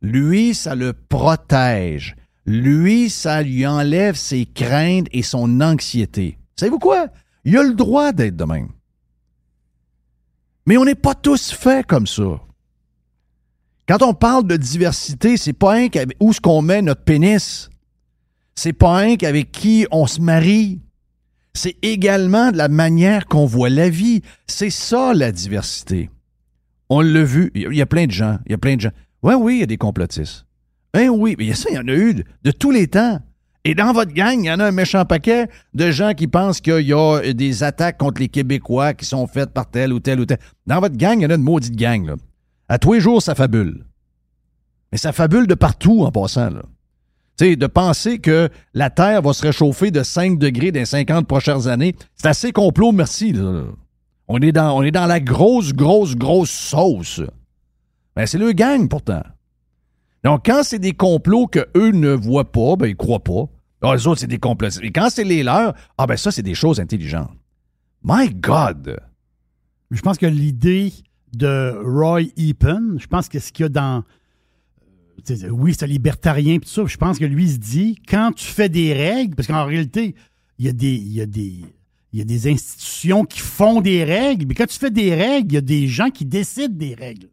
Lui, 0.01 0.55
ça 0.55 0.73
le 0.73 0.93
protège. 0.93 2.15
Lui, 2.47 3.11
ça 3.11 3.43
lui 3.43 3.63
enlève 3.67 4.15
ses 4.15 4.47
craintes 4.47 5.05
et 5.11 5.21
son 5.21 5.61
anxiété. 5.61 6.39
Savez-vous 6.55 6.79
quoi? 6.79 7.09
Il 7.43 7.55
a 7.59 7.63
le 7.63 7.75
droit 7.75 8.11
d'être 8.11 8.35
de 8.35 8.45
même. 8.45 8.69
Mais 10.65 10.77
on 10.77 10.85
n'est 10.85 10.95
pas 10.95 11.13
tous 11.13 11.51
faits 11.51 11.85
comme 11.85 12.07
ça. 12.07 12.41
Quand 13.87 14.01
on 14.01 14.15
parle 14.15 14.47
de 14.47 14.57
diversité, 14.57 15.37
c'est 15.37 15.53
pas 15.53 15.77
un 15.77 15.89
où 16.19 16.31
est-ce 16.31 16.41
qu'on 16.41 16.63
met 16.63 16.81
notre 16.81 17.03
pénis? 17.03 17.69
C'est 18.55 18.73
pas 18.73 18.99
un 18.99 19.15
qu'avec 19.15 19.51
qui 19.51 19.85
on 19.91 20.07
se 20.07 20.19
marie? 20.19 20.81
C'est 21.55 21.77
également 21.81 22.51
de 22.51 22.57
la 22.57 22.67
manière 22.67 23.27
qu'on 23.27 23.45
voit 23.45 23.69
la 23.69 23.89
vie. 23.89 24.21
C'est 24.45 24.69
ça 24.69 25.13
la 25.13 25.31
diversité. 25.31 26.09
On 26.89 27.01
l'a 27.01 27.23
vu. 27.23 27.51
Il 27.55 27.73
y 27.73 27.81
a- 27.81 27.85
plein 27.85 28.05
de 28.05 28.11
gens. 28.11 28.37
Il 28.45 28.51
y 28.51 28.55
a 28.55 28.57
plein 28.57 28.75
de 28.75 28.81
gens. 28.81 28.91
Ouais, 29.23 29.35
oui, 29.35 29.55
il 29.55 29.59
y 29.61 29.63
a 29.63 29.65
des 29.65 29.77
complotistes. 29.77 30.45
Hein, 30.93 31.07
oui, 31.07 31.35
mais 31.37 31.45
il 31.45 31.47
y 31.47 31.51
a 31.51 31.55
ça, 31.55 31.69
il 31.71 31.75
y 31.75 31.79
en 31.79 31.87
a 31.87 31.93
eu 31.93 32.13
de, 32.13 32.51
tous 32.51 32.71
les 32.71 32.87
temps. 32.87 33.19
Et 33.63 33.73
dans 33.73 33.93
votre 33.93 34.13
gang, 34.13 34.37
il 34.37 34.45
y 34.45 34.51
en 34.51 34.59
a 34.59 34.65
un 34.65 34.71
méchant 34.71 35.05
paquet 35.05 35.47
de 35.73 35.91
gens 35.91 36.13
qui 36.13 36.27
pensent 36.27 36.61
qu'il 36.61 36.85
y 36.85 36.93
a 36.93 37.33
des 37.33 37.63
attaques 37.63 37.97
contre 37.97 38.21
les 38.21 38.29
Québécois 38.29 38.93
qui 38.93 39.05
sont 39.05 39.25
faites 39.25 39.51
par 39.51 39.69
tel 39.69 39.91
ou 39.93 39.99
tel 39.99 40.19
ou 40.19 40.25
tel. 40.25 40.37
Dans 40.67 40.79
votre 40.79 40.95
gang, 40.97 41.19
il 41.19 41.23
y 41.23 41.25
en 41.25 41.29
a 41.31 41.35
une 41.35 41.41
maudite 41.41 41.75
gang. 41.75 42.05
Là. 42.05 42.15
À 42.69 42.77
tous 42.77 42.93
les 42.93 42.99
jours, 42.99 43.21
ça 43.21 43.33
fabule. 43.33 43.85
Mais 44.91 44.97
ça 44.97 45.11
fabule 45.13 45.47
de 45.47 45.55
partout 45.55 46.03
en 46.03 46.11
passant. 46.11 46.49
Là. 46.49 46.61
Tu 47.37 47.45
sais, 47.45 47.55
de 47.55 47.67
penser 47.67 48.19
que 48.19 48.49
la 48.73 48.89
Terre 48.89 49.21
va 49.21 49.33
se 49.33 49.41
réchauffer 49.41 49.91
de 49.91 50.03
5 50.03 50.39
degrés 50.39 50.71
dans 50.71 50.79
les 50.79 50.85
50 50.85 51.27
prochaines 51.27 51.67
années, 51.67 51.95
c'est 52.15 52.27
assez 52.27 52.51
complot, 52.51 52.93
merci. 52.93 53.33
On, 54.27 54.39
est 54.39 54.51
dans, 54.51 54.81
la 54.81 55.19
grosse, 55.19 55.73
grosse, 55.73 56.15
grosse 56.15 56.51
sauce. 56.51 57.21
Ben, 58.15 58.25
c'est 58.25 58.37
le 58.37 58.53
gang, 58.53 58.87
pourtant. 58.87 59.23
Donc, 60.23 60.45
quand 60.45 60.61
c'est 60.63 60.79
des 60.79 60.93
complots 60.93 61.47
qu'eux 61.47 61.91
ne 61.91 62.11
voient 62.11 62.51
pas, 62.51 62.77
ben, 62.77 62.87
ils 62.87 62.95
croient 62.95 63.23
pas. 63.23 63.49
Ah, 63.81 63.95
les 63.95 64.07
autres, 64.07 64.21
c'est 64.21 64.27
des 64.27 64.39
complots. 64.39 64.69
Et 64.81 64.91
quand 64.91 65.09
c'est 65.11 65.23
les 65.23 65.43
leurs, 65.43 65.75
ah, 65.97 66.07
ben, 66.07 66.17
ça, 66.17 66.31
c'est 66.31 66.41
des 66.41 66.55
choses 66.55 66.79
intelligentes. 66.79 67.37
My 68.03 68.29
God! 68.29 68.99
Je 69.91 70.01
pense 70.01 70.17
que 70.17 70.25
l'idée 70.25 70.93
de 71.33 71.77
Roy 71.83 72.21
Epen, 72.37 72.97
je 72.99 73.07
pense 73.07 73.29
que 73.29 73.39
ce 73.39 73.51
qu'il 73.51 73.63
y 73.63 73.67
a 73.67 73.69
dans. 73.69 74.03
Oui, 75.49 75.73
c'est 75.77 75.85
un 75.85 75.87
libertarien, 75.87 76.59
pis 76.59 76.67
tout 76.67 76.73
ça. 76.73 76.85
Je 76.85 76.97
pense 76.97 77.19
que 77.19 77.25
lui, 77.25 77.45
il 77.45 77.51
se 77.51 77.57
dit, 77.57 77.97
quand 78.07 78.31
tu 78.35 78.45
fais 78.45 78.69
des 78.69 78.93
règles, 78.93 79.35
parce 79.35 79.47
qu'en 79.47 79.65
réalité, 79.65 80.15
il 80.59 80.65
y, 80.65 80.69
a 80.69 80.73
des, 80.73 80.93
il, 80.93 81.13
y 81.13 81.21
a 81.21 81.25
des, 81.25 81.61
il 82.13 82.19
y 82.19 82.21
a 82.21 82.25
des 82.25 82.47
institutions 82.49 83.25
qui 83.25 83.39
font 83.39 83.81
des 83.81 84.03
règles, 84.03 84.45
mais 84.47 84.53
quand 84.53 84.67
tu 84.67 84.79
fais 84.79 84.91
des 84.91 85.13
règles, 85.13 85.51
il 85.51 85.55
y 85.55 85.57
a 85.57 85.61
des 85.61 85.87
gens 85.87 86.09
qui 86.09 86.25
décident 86.25 86.73
des 86.73 86.95
règles. 86.95 87.27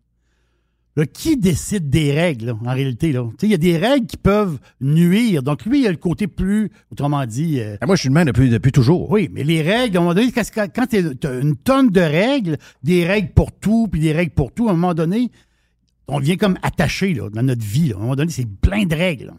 Là, 0.94 1.06
qui 1.06 1.38
décide 1.38 1.88
des 1.88 2.12
règles, 2.12 2.46
là, 2.46 2.58
en 2.66 2.74
réalité? 2.74 3.12
Là? 3.12 3.26
Il 3.42 3.48
y 3.48 3.54
a 3.54 3.58
des 3.58 3.78
règles 3.78 4.06
qui 4.06 4.18
peuvent 4.18 4.58
nuire. 4.82 5.42
Donc, 5.42 5.64
lui, 5.64 5.80
il 5.80 5.86
a 5.86 5.90
le 5.90 5.96
côté 5.96 6.26
plus, 6.26 6.70
autrement 6.90 7.24
dit, 7.24 7.60
euh, 7.60 7.76
Ah, 7.80 7.86
moi, 7.86 7.96
je 7.96 8.00
suis 8.00 8.08
le 8.10 8.14
même 8.14 8.26
depuis, 8.26 8.50
depuis 8.50 8.72
toujours. 8.72 9.10
oui, 9.10 9.30
mais 9.32 9.42
les 9.42 9.62
règles, 9.62 9.96
à 9.96 10.00
un 10.00 10.02
moment 10.02 10.14
donné, 10.14 10.30
quand, 10.32 10.42
quand 10.54 10.86
tu 10.86 10.96
as 10.98 11.40
une 11.40 11.56
tonne 11.56 11.88
de 11.88 12.00
règles, 12.00 12.58
des 12.82 13.06
règles 13.06 13.30
pour 13.32 13.52
tout, 13.52 13.88
puis 13.90 14.02
des 14.02 14.12
règles 14.12 14.32
pour 14.32 14.52
tout, 14.52 14.68
à 14.68 14.72
un 14.72 14.74
moment 14.74 14.92
donné, 14.92 15.30
on 16.12 16.20
devient 16.20 16.36
comme 16.36 16.58
attaché 16.62 17.14
là, 17.14 17.28
dans 17.30 17.42
notre 17.42 17.64
vie. 17.64 17.88
là. 17.88 17.94
À 17.96 17.98
un 17.98 18.02
moment 18.02 18.16
donné, 18.16 18.30
c'est 18.30 18.46
plein 18.48 18.84
de 18.84 18.94
règles. 18.94 19.26
là. 19.26 19.34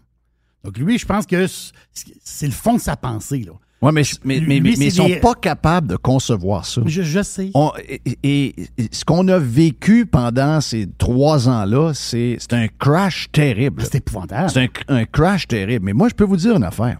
Donc 0.64 0.78
lui, 0.78 0.98
je 0.98 1.06
pense 1.06 1.26
que 1.26 1.46
c'est- 1.48 2.46
le 2.46 2.52
fond 2.54 2.76
de 2.76 2.80
sa 2.82 2.96
pensée. 2.96 3.40
Là. 3.40 3.52
Ouais, 3.82 3.92
mais, 3.92 4.04
mais, 4.24 4.40
mais, 4.40 4.62
mais, 4.62 4.72
ils 4.76 4.92
sont 4.94 5.10
pas 5.22 5.34
capables 5.34 5.88
de 5.88 5.98
concevoir 5.98 6.66
ça. 6.66 6.82
Je, 6.86 7.02
je 7.02 7.22
sais. 7.22 7.52
On- 7.54 7.74
et, 7.86 8.02
et- 8.24 8.56
et 8.78 8.88
ce 8.94 9.04
qu'on 9.04 9.28
a 9.28 9.38
vécu 9.40 10.06
pendant 10.06 10.62
ces 10.62 10.88
trois 10.98 11.50
ans-là, 11.50 11.94
c'est 11.94 12.38
c'est 12.40 12.54
un 12.54 12.70
crash 12.70 13.30
terrible. 13.34 13.84
C'est 13.84 13.96
épouvantable. 13.96 14.50
C'est 14.50 14.62
un, 14.88 14.96
un 14.96 15.04
crash 15.06 15.48
terrible. 15.50 15.84
Mais 15.84 15.92
moi, 15.94 16.08
je 16.08 16.14
peux 16.14 16.24
vous 16.24 16.38
dire 16.38 16.56
une 16.56 16.64
affaire. 16.64 16.98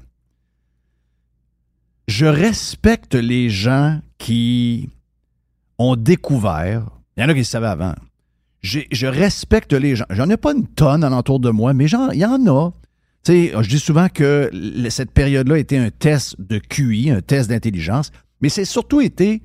Je 2.10 2.26
respecte 2.26 3.16
les 3.16 3.50
gens 3.50 4.02
qui 4.18 4.90
ont 5.78 5.96
découvert. 5.96 6.84
Il 7.16 7.22
y 7.22 7.26
en 7.26 7.30
a 7.30 7.34
qui 7.34 7.40
le 7.40 7.46
savaient 7.46 7.68
avant. 7.68 7.94
Je 8.64 9.06
respecte 9.08 9.74
les 9.74 9.96
gens. 9.96 10.06
J'en 10.10 10.30
ai 10.30 10.38
pas 10.38 10.54
une 10.54 10.66
tonne 10.66 11.04
alentour 11.04 11.40
de 11.40 11.50
moi, 11.50 11.74
mais 11.74 11.88
j'en- 11.88 12.10
il 12.12 12.20
y 12.20 12.26
en 12.26 12.48
a. 12.48 12.72
Tu 13.26 13.32
sais, 13.32 13.54
je 13.62 13.70
dis 13.70 13.80
souvent 13.80 14.08
que 14.10 14.50
cette 14.90 15.12
période-là 15.12 15.58
était 15.60 15.78
un 15.78 15.90
test 15.90 16.36
de 16.40 16.58
QI, 16.60 17.12
un 17.12 17.22
test 17.22 17.50
d'intelligence, 17.50 18.12
mais 18.42 18.50
c'est 18.50 18.66
surtout 18.66 19.00
été 19.02 19.42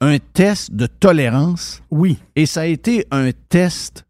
un 0.00 0.16
test 0.18 0.72
de 0.74 0.86
tolérance 0.86 1.82
Oui. 1.90 2.16
et 2.36 2.46
ça 2.46 2.62
a 2.62 2.66
été 2.66 3.06
un 3.10 3.30
test 3.50 4.06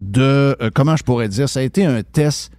de, 0.00 0.56
euh, 0.60 0.70
comment 0.74 0.96
je 0.96 1.04
pourrais 1.04 1.28
dire, 1.28 1.48
ça 1.48 1.60
a 1.60 1.62
été 1.62 1.84
un 1.84 2.02
test 2.02 2.50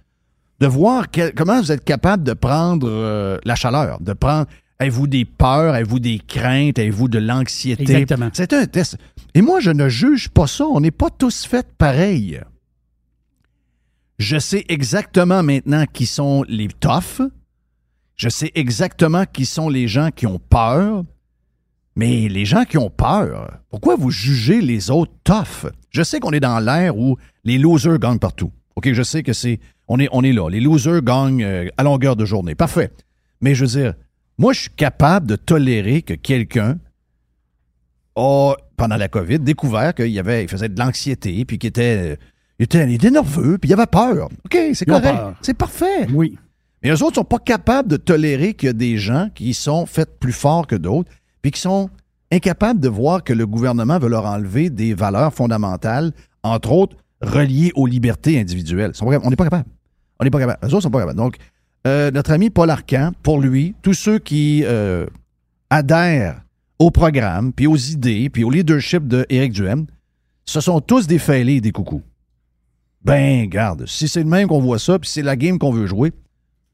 de 0.60 0.66
voir 0.66 1.10
quel- 1.10 1.34
comment 1.34 1.60
vous 1.60 1.72
êtes 1.72 1.84
capable 1.84 2.22
de 2.24 2.32
prendre 2.34 2.86
euh, 2.88 3.36
la 3.44 3.54
chaleur, 3.56 4.00
de 4.00 4.12
prendre, 4.14 4.46
avez-vous 4.78 5.06
des 5.08 5.24
peurs, 5.26 5.74
avez-vous 5.74 5.98
des 5.98 6.18
craintes, 6.26 6.78
avez-vous 6.78 7.08
de 7.08 7.18
l'anxiété? 7.18 7.82
Exactement. 7.82 8.30
C'était 8.32 8.56
un 8.56 8.66
test. 8.66 8.96
Et 9.34 9.42
moi, 9.42 9.60
je 9.60 9.70
ne 9.70 9.88
juge 9.88 10.28
pas 10.28 10.46
ça. 10.46 10.66
On 10.66 10.80
n'est 10.80 10.90
pas 10.90 11.10
tous 11.10 11.46
faits 11.46 11.72
pareil. 11.78 12.40
Je 14.18 14.38
sais 14.38 14.64
exactement 14.68 15.42
maintenant 15.42 15.84
qui 15.92 16.06
sont 16.06 16.44
les 16.48 16.68
toughs. 16.68 17.22
Je 18.16 18.28
sais 18.28 18.52
exactement 18.54 19.24
qui 19.24 19.46
sont 19.46 19.68
les 19.68 19.88
gens 19.88 20.10
qui 20.10 20.26
ont 20.26 20.38
peur. 20.38 21.04
Mais 21.96 22.28
les 22.28 22.44
gens 22.44 22.64
qui 22.64 22.78
ont 22.78 22.88
peur, 22.88 23.58
pourquoi 23.68 23.96
vous 23.96 24.10
jugez 24.10 24.60
les 24.60 24.90
autres 24.90 25.12
toughs? 25.24 25.70
Je 25.90 26.02
sais 26.02 26.20
qu'on 26.20 26.32
est 26.32 26.40
dans 26.40 26.58
l'ère 26.58 26.96
où 26.96 27.16
les 27.44 27.58
losers 27.58 27.98
gagnent 27.98 28.18
partout. 28.18 28.50
OK, 28.76 28.92
je 28.92 29.02
sais 29.02 29.22
que 29.22 29.32
c'est. 29.32 29.60
On 29.88 29.98
est, 29.98 30.08
on 30.12 30.22
est 30.22 30.32
là. 30.32 30.48
Les 30.48 30.60
losers 30.60 31.02
gagnent 31.02 31.44
euh, 31.44 31.68
à 31.76 31.82
longueur 31.82 32.16
de 32.16 32.24
journée. 32.24 32.54
Parfait. 32.54 32.90
Mais 33.42 33.54
je 33.54 33.64
veux 33.64 33.80
dire, 33.80 33.94
moi, 34.38 34.52
je 34.52 34.60
suis 34.60 34.70
capable 34.70 35.26
de 35.26 35.36
tolérer 35.36 36.02
que 36.02 36.14
quelqu'un 36.14 36.78
a, 38.16 38.54
pendant 38.76 38.96
la 38.96 39.08
COVID, 39.08 39.38
découvert 39.38 39.94
qu'il 39.94 40.08
y 40.08 40.18
avait, 40.18 40.44
il 40.44 40.48
faisait 40.48 40.68
de 40.68 40.78
l'anxiété, 40.78 41.44
puis 41.44 41.58
qu'il 41.58 41.68
était, 41.68 42.18
il 42.58 42.64
était, 42.64 42.84
il 42.84 42.94
était 42.94 43.10
nerveux, 43.10 43.58
puis 43.58 43.70
il 43.70 43.72
avait 43.72 43.86
peur. 43.86 44.28
OK, 44.44 44.58
c'est 44.74 44.86
correct. 44.86 45.18
C'est 45.42 45.54
parfait. 45.54 46.06
Oui. 46.12 46.36
Mais 46.82 46.90
eux 46.90 47.02
autres 47.04 47.16
sont 47.16 47.24
pas 47.24 47.38
capables 47.38 47.88
de 47.88 47.96
tolérer 47.96 48.54
qu'il 48.54 48.66
y 48.66 48.70
a 48.70 48.72
des 48.72 48.96
gens 48.96 49.28
qui 49.34 49.54
sont 49.54 49.86
faits 49.86 50.18
plus 50.18 50.32
forts 50.32 50.66
que 50.66 50.74
d'autres, 50.74 51.10
puis 51.40 51.52
qui 51.52 51.60
sont 51.60 51.90
incapables 52.32 52.80
de 52.80 52.88
voir 52.88 53.22
que 53.22 53.32
le 53.32 53.46
gouvernement 53.46 53.98
veut 53.98 54.08
leur 54.08 54.26
enlever 54.26 54.70
des 54.70 54.94
valeurs 54.94 55.32
fondamentales, 55.32 56.12
entre 56.42 56.72
autres 56.72 56.96
reliées 57.20 57.70
aux 57.74 57.86
libertés 57.86 58.40
individuelles. 58.40 58.92
On 59.00 59.30
n'est 59.30 59.36
pas 59.36 59.44
capable. 59.44 59.68
On 60.18 60.24
n'est 60.24 60.30
pas 60.30 60.40
capable. 60.40 60.58
Eux 60.66 60.74
autres 60.74 60.82
sont 60.82 60.90
pas 60.90 61.00
capables. 61.00 61.18
Donc, 61.18 61.36
euh, 61.86 62.10
notre 62.10 62.32
ami 62.32 62.50
Paul 62.50 62.70
Arcan, 62.70 63.12
pour 63.22 63.40
lui, 63.40 63.74
tous 63.82 63.94
ceux 63.94 64.18
qui 64.18 64.62
euh, 64.64 65.06
adhèrent 65.70 66.40
au 66.78 66.90
programme, 66.90 67.52
puis 67.52 67.66
aux 67.66 67.76
idées, 67.76 68.28
puis 68.30 68.44
au 68.44 68.50
leadership 68.50 69.06
de 69.06 69.24
Éric 69.28 69.52
Duhem, 69.52 69.86
ce 70.44 70.60
sont 70.60 70.80
tous 70.80 71.06
des 71.06 71.18
fêlés 71.18 71.54
et 71.56 71.60
des 71.60 71.72
coucous. 71.72 72.02
Ben, 73.04 73.46
garde, 73.48 73.86
si 73.86 74.08
c'est 74.08 74.22
le 74.22 74.28
même 74.28 74.48
qu'on 74.48 74.60
voit 74.60 74.78
ça, 74.78 74.98
puis 74.98 75.08
c'est 75.10 75.22
la 75.22 75.36
game 75.36 75.58
qu'on 75.58 75.72
veut 75.72 75.86
jouer, 75.86 76.12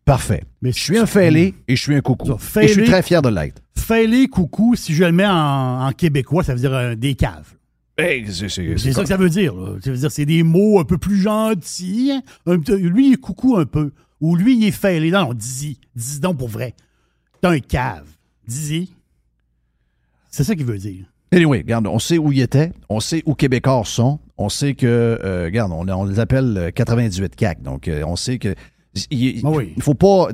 parfait. 0.05 0.45
Mais 0.63 0.73
Je 0.73 0.79
suis 0.79 0.99
un 0.99 1.07
fêlé 1.07 1.55
et 1.67 1.77
je 1.77 1.83
suis 1.83 1.95
un 1.95 2.01
coucou. 2.01 2.39
Ça, 2.39 2.63
Et 2.63 2.69
je 2.69 2.73
suis 2.75 2.85
très 2.85 3.03
fier 3.03 3.23
de 3.23 3.29
l'être. 3.31 3.63
Fêlé 3.77 4.27
coucou, 4.29 4.75
si 4.75 4.95
je 4.95 5.05
le 5.05 5.13
mets 5.13 5.27
en, 5.27 5.87
en 5.87 5.93
québécois, 5.93 6.43
ça 6.45 6.55
veut 6.55 6.61
dire 6.61 6.75
euh, 6.75 6.95
des 6.95 7.15
caves. 7.15 7.55
Hey, 7.97 8.25
c'est- 8.33 8.49
ça 8.49 9.03
que 9.03 9.09
ça 9.09 9.17
veut 9.17 9.29
dire. 9.31 9.55
là. 9.55 9.77
Ça 9.83 9.91
veut 9.91 9.97
dire 9.97 10.13
c'est 10.13 10.27
des 10.27 10.43
mots 10.43 10.79
un 10.79 10.85
peu 10.85 10.99
plus 10.99 11.17
gentils. 11.17 12.13
hein. 12.47 12.57
Lui, 12.69 13.09
il 13.09 13.13
est 13.15 13.17
coucou 13.17 13.57
un 13.57 13.65
peu. 13.67 13.91
Ou 14.21 14.37
lui, 14.37 14.57
il 14.57 14.65
est 14.67 14.71
fêlé. 14.73 15.11
Non, 15.11 15.29
non, 15.29 15.35
dis-y. 15.35 15.79
Dis-y 15.97 16.21
donc 16.21 16.39
pour 16.39 16.49
vrai. 16.49 16.75
T'es 17.41 17.49
un 17.49 17.59
cave. 17.59 18.07
Dis-y. 18.47 18.91
C'est 20.39 20.45
ça 20.45 20.55
qu'il 20.55 20.67
veut 20.67 20.79
dire. 20.79 21.05
Anyway, 21.33 21.59
regarde, 21.59 21.89
on 21.89 21.99
sait 21.99 22.17
où 22.17 22.31
ils 22.31 22.41
étaient, 22.43 22.71
on 22.89 23.01
sait 23.01 23.25
où 23.27 23.35
Québécois 23.35 23.83
sont, 23.85 24.21
on 24.37 24.49
sait 24.49 24.75
que, 24.75 24.87
euh, 24.87 25.47
regarde, 25.47 25.73
on, 25.73 25.89
on 25.89 26.05
les 26.05 26.21
appelle 26.21 26.55
euh, 26.57 26.71
98 26.71 27.35
CAC, 27.35 27.61
donc 27.61 27.89
euh, 27.89 28.05
on 28.07 28.15
sait 28.15 28.39
que 28.39 28.55
il, 29.11 29.39
il- 29.39 29.41
Ah 29.45 29.51
oui. 29.51 29.73
il 29.77 29.83
faut 29.83 29.95
pas, 29.95 30.29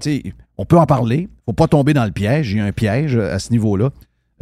on 0.59 0.67
peut 0.67 0.79
en 0.79 0.85
parler, 0.85 1.31
faut 1.47 1.55
pas 1.55 1.69
tomber 1.69 1.95
dans 1.95 2.05
le 2.05 2.11
piège, 2.13 2.53
il 2.53 2.59
y 2.59 2.61
a 2.61 2.67
un 2.67 2.73
piège 2.73 3.17
à 3.17 3.39
ce 3.39 3.51
niveau-là. 3.51 3.91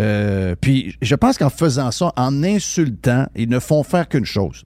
Euh, 0.00 0.56
puis 0.60 0.96
je 1.00 1.14
pense 1.14 1.38
qu'en 1.38 1.48
faisant 1.48 1.92
ça, 1.92 2.12
en 2.16 2.42
insultant, 2.42 3.26
ils 3.36 3.48
ne 3.48 3.60
font 3.60 3.84
faire 3.84 4.08
qu'une 4.08 4.24
chose. 4.24 4.64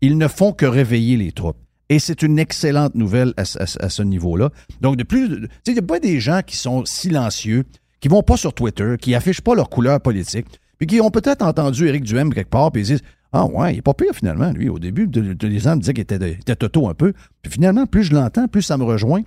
Ils 0.00 0.18
ne 0.18 0.28
font 0.28 0.52
que 0.52 0.64
réveiller 0.66 1.16
les 1.16 1.32
troupes. 1.32 1.56
Et 1.88 1.98
c'est 1.98 2.22
une 2.22 2.38
excellente 2.38 2.94
nouvelle 2.94 3.34
à, 3.36 3.44
ce- 3.44 3.58
à 3.60 3.66
ce- 3.66 3.82
à 3.82 3.88
ce 3.88 4.02
niveau-là. 4.02 4.50
Donc, 4.80 4.96
de 4.96 5.02
plus, 5.02 5.48
il 5.66 5.72
n'y 5.72 5.78
a 5.78 5.82
pas 5.82 5.98
des 6.00 6.20
gens 6.20 6.40
qui 6.46 6.56
sont 6.56 6.84
silencieux, 6.84 7.64
qui 8.00 8.08
vont 8.08 8.22
pas 8.22 8.36
sur 8.36 8.52
Twitter, 8.52 8.96
qui 9.00 9.14
affichent 9.14 9.40
pas 9.40 9.54
leur 9.54 9.68
couleur 9.68 10.00
politique, 10.00 10.46
puis 10.78 10.86
qui 10.86 11.00
ont 11.00 11.10
peut-être 11.10 11.42
entendu 11.42 11.88
Éric 11.88 12.04
Duhem 12.04 12.32
quelque 12.32 12.50
part, 12.50 12.70
puis 12.70 12.82
ils 12.82 12.86
disent 12.86 13.02
Ah 13.32 13.46
ouais, 13.46 13.74
il 13.74 13.78
est 13.78 13.82
pas 13.82 13.94
pire 13.94 14.14
finalement, 14.14 14.50
lui. 14.52 14.68
Au 14.68 14.78
début, 14.78 15.06
les 15.06 15.58
gens 15.58 15.76
me 15.76 15.80
disaient 15.80 15.94
qu'il 15.94 16.02
était, 16.02 16.32
était 16.32 16.56
toto 16.56 16.88
un 16.88 16.94
peu. 16.94 17.12
Puis 17.42 17.52
finalement, 17.52 17.86
plus 17.86 18.04
je 18.04 18.14
l'entends, 18.14 18.48
plus 18.48 18.62
ça 18.62 18.76
me 18.76 18.84
rejoint. 18.84 19.22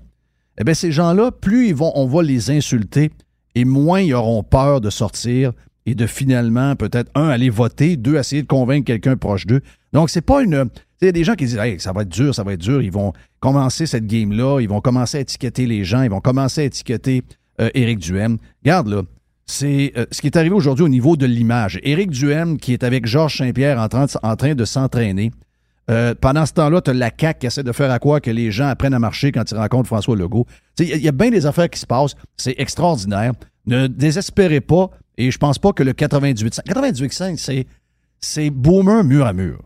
Eh 0.60 0.64
bien, 0.64 0.74
ces 0.74 0.92
gens-là, 0.92 1.32
plus 1.32 1.70
ils 1.70 1.76
vont, 1.76 1.92
on 1.96 2.06
va 2.06 2.22
les 2.22 2.52
insulter 2.52 3.12
et 3.56 3.66
moins 3.66 4.02
ils 4.02 4.14
auront 4.14 4.44
peur 4.44 4.82
de 4.82 4.90
sortir 4.90 5.54
et 5.86 5.96
de 5.96 6.06
finalement, 6.06 6.76
peut-être, 6.76 7.10
un, 7.16 7.30
aller 7.30 7.50
voter, 7.50 7.98
deux, 7.98 8.18
essayer 8.18 8.42
de 8.42 8.48
convaincre 8.48 8.86
quelqu'un 8.86 9.16
proche 9.16 9.46
d'eux. 9.46 9.62
Donc, 9.94 10.10
c'est 10.10 10.22
pas 10.22 10.44
une. 10.44 10.70
Il 11.02 11.06
y 11.06 11.08
a 11.08 11.12
des 11.14 11.24
gens 11.24 11.36
qui 11.36 11.46
disent 11.46 11.58
hey, 11.58 11.80
ça 11.80 11.94
va 11.94 12.02
être 12.02 12.10
dur, 12.10 12.36
ça 12.36 12.44
va 12.44 12.54
être 12.54 12.60
dur. 12.60 12.82
Ils 12.82 12.92
vont 12.92 13.14
commencer 13.40 13.86
cette 13.86 14.06
game-là, 14.06 14.60
ils 14.60 14.68
vont 14.68 14.82
commencer 14.82 15.18
à 15.18 15.22
étiqueter 15.22 15.66
les 15.66 15.86
gens, 15.86 16.02
ils 16.02 16.10
vont 16.10 16.20
commencer 16.20 16.62
à 16.62 16.64
étiqueter 16.66 17.24
euh, 17.60 17.70
Éric 17.74 18.00
Duhem. 18.00 18.38
Regarde, 18.64 18.88
là, 18.88 19.02
c'est 19.46 19.94
euh, 19.98 20.06
ce 20.12 20.22
qui 20.22 20.28
est 20.28 20.38
arrivé 20.38 20.54
aujourd'hui 20.54 20.86
au 20.86 20.90
niveau 20.90 21.16
de 21.18 21.26
l'image. 21.26 21.80
Éric 21.84 22.12
Duhem, 22.12 22.58
qui 22.58 22.74
est 22.74 22.84
avec 22.84 23.06
Georges 23.06 23.38
Saint-Pierre 23.38 23.80
en 23.80 23.88
train 24.36 24.54
de, 24.56 24.66
s'entraîner. 24.66 25.32
Euh, 25.90 26.14
pendant 26.20 26.46
ce 26.46 26.54
temps-là, 26.54 26.82
tu 26.82 26.92
as 26.92 26.94
la 26.94 27.10
CAQ 27.20 27.40
qui 27.40 27.48
essaie 27.48 27.64
de 27.64 27.72
faire 27.72 27.90
à 27.92 27.98
quoi 27.98 28.20
que 28.22 28.30
les 28.30 28.52
gens 28.52 28.68
apprennent 28.68 28.94
à 28.94 29.00
marcher 29.00 29.32
quand 29.32 29.50
ils 29.52 29.58
rencontrent 29.58 29.88
François 29.88 30.16
Legault. 30.16 30.46
Il 30.78 30.88
y, 30.88 30.94
a- 30.94 30.98
y 30.98 31.08
a 31.08 31.12
bien 31.12 31.32
des 31.32 31.48
affaires 31.48 31.70
qui 31.70 31.80
se 31.80 31.88
passent. 31.88 32.16
C'est 32.38 32.56
extraordinaire. 32.60 33.34
Ne 33.66 33.88
désespérez 33.88 34.62
pas. 34.62 34.92
Et 35.18 35.32
je 35.32 35.38
pense 35.38 35.58
pas 35.58 35.74
que 35.74 35.82
le 35.84 35.94
98.5... 35.94 36.62
98.5, 36.66 37.38
c'est, 37.38 37.66
c'est 38.22 38.50
boomer 38.52 39.04
mur 39.04 39.26
à 39.26 39.34
mur. 39.34 39.60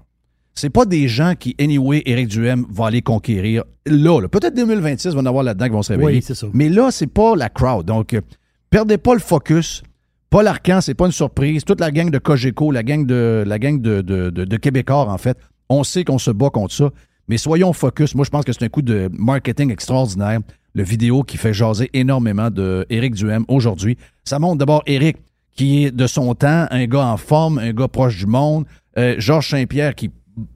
C'est 0.55 0.69
pas 0.69 0.85
des 0.85 1.07
gens 1.07 1.33
qui, 1.37 1.55
anyway, 1.59 2.03
Éric 2.05 2.27
Duhem 2.27 2.65
va 2.69 2.87
aller 2.87 3.01
conquérir 3.01 3.63
là. 3.85 4.19
là. 4.21 4.27
Peut-être 4.27 4.55
2026, 4.55 5.09
il 5.09 5.15
va 5.15 5.21
en 5.21 5.25
avoir 5.25 5.43
là-dedans 5.43 5.65
qui 5.65 5.71
vont 5.71 5.81
se 5.83 5.93
réveiller. 5.93 6.17
Oui, 6.19 6.21
c'est 6.21 6.35
ça. 6.35 6.47
Mais 6.53 6.69
là, 6.69 6.89
c'est 6.91 7.07
pas 7.07 7.35
la 7.35 7.49
crowd. 7.49 7.85
Donc, 7.85 8.13
euh, 8.13 8.21
perdez 8.69 8.97
pas 8.97 9.13
le 9.13 9.19
focus. 9.19 9.81
Paul 10.29 10.47
Arcan, 10.47 10.79
c'est 10.81 10.93
pas 10.93 11.05
une 11.07 11.11
surprise. 11.11 11.63
Toute 11.63 11.79
la 11.79 11.91
gang 11.91 12.09
de 12.09 12.17
Cogeco, 12.17 12.71
la 12.71 12.83
gang 12.83 13.05
de, 13.05 13.43
la 13.45 13.59
gang 13.59 13.79
de, 13.81 14.01
de, 14.01 14.29
de- 14.29 14.45
de 14.45 14.57
Québécois, 14.57 15.09
en 15.09 15.17
fait, 15.17 15.37
on 15.69 15.83
sait 15.83 16.03
qu'on 16.03 16.17
se 16.19 16.31
bat 16.31 16.49
contre 16.49 16.73
ça. 16.73 16.89
Mais 17.27 17.37
soyons 17.37 17.71
focus. 17.73 18.15
Moi, 18.15 18.25
je 18.25 18.29
pense 18.29 18.43
que 18.45 18.51
c'est 18.53 18.63
un 18.63 18.69
coup 18.69 18.81
de 18.81 19.09
marketing 19.17 19.71
extraordinaire. 19.71 20.39
Le 20.75 20.83
vidéo 20.83 21.23
qui 21.23 21.37
fait 21.37 21.53
jaser 21.53 21.89
énormément 21.93 22.49
de 22.49 22.85
Éric 22.89 23.13
Duhem 23.15 23.45
aujourd'hui. 23.47 23.97
Ça 24.23 24.39
montre 24.39 24.57
d'abord 24.57 24.81
Éric, 24.87 25.17
qui 25.55 25.85
est 25.85 25.91
de 25.91 26.07
son 26.07 26.33
temps, 26.35 26.65
un 26.71 26.85
gars 26.85 27.05
en 27.05 27.17
forme, 27.17 27.59
un 27.59 27.71
gars 27.71 27.87
proche 27.87 28.17
du 28.17 28.25
monde. 28.25 28.65
Euh, 28.97 29.15
Georges 29.19 29.49
Saint-Pierre, 29.49 29.93
qui, 29.95 30.09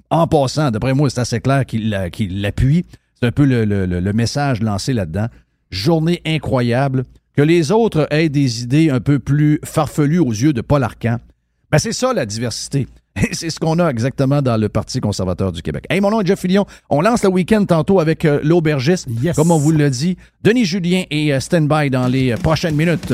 en 0.09 0.27
passant, 0.27 0.71
d'après 0.71 0.93
moi, 0.93 1.09
c'est 1.09 1.19
assez 1.21 1.39
clair 1.39 1.65
qu'il 1.65 1.89
la- 1.89 2.09
qu'il 2.09 2.41
l'appuie. 2.41 2.85
C'est 3.19 3.27
un 3.27 3.31
peu 3.31 3.45
le, 3.45 3.65
le- 3.65 3.85
le- 3.85 3.99
le 3.99 4.13
message 4.13 4.61
lancé 4.61 4.93
là-dedans. 4.93 5.27
Journée 5.71 6.21
incroyable. 6.25 7.03
Que 7.35 7.41
les 7.41 7.71
autres 7.71 8.07
aient 8.09 8.29
des 8.29 8.63
idées 8.63 8.89
un 8.89 8.99
peu 8.99 9.19
plus 9.19 9.59
farfelues 9.63 10.19
aux 10.19 10.31
yeux 10.31 10.53
de 10.53 10.61
Paul 10.61 10.81
Arcan. 10.83 11.17
Ben, 11.71 11.77
c'est 11.77 11.91
ça 11.93 12.13
la 12.13 12.25
diversité. 12.25 12.87
C'est 13.31 13.49
ce 13.49 13.59
qu'on 13.59 13.79
a 13.79 13.89
exactement 13.89 14.43
dans 14.43 14.57
le 14.57 14.69
Parti 14.69 14.99
conservateur 14.99 15.51
du 15.51 15.63
Québec. 15.63 15.85
Hey, 15.89 15.99
mon 16.01 16.11
nom 16.11 16.21
est 16.21 16.25
Jeff 16.27 16.39
Fillion. 16.39 16.67
On 16.89 17.01
lance 17.01 17.23
le 17.23 17.29
week-end 17.29 17.65
tantôt 17.65 17.99
avec 17.99 18.25
euh, 18.25 18.39
l'aubergiste, 18.43 19.07
Yes. 19.21 19.35
comme 19.35 19.49
on 19.49 19.57
vous 19.57 19.71
l'a 19.71 19.89
dit. 19.89 20.17
Denis 20.43 20.65
Julien 20.65 21.03
et 21.09 21.33
euh, 21.33 21.39
Stand-by 21.39 21.89
dans 21.89 22.07
les 22.07 22.31
euh, 22.33 22.37
prochaines 22.37 22.75
minutes. 22.75 23.13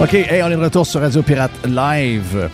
OK, 0.00 0.12
hey, 0.14 0.42
on 0.42 0.48
est 0.48 0.56
de 0.56 0.60
retour 0.62 0.86
sur 0.86 1.00
Radio 1.00 1.22
Pirate 1.22 1.50
Live. 1.66 2.50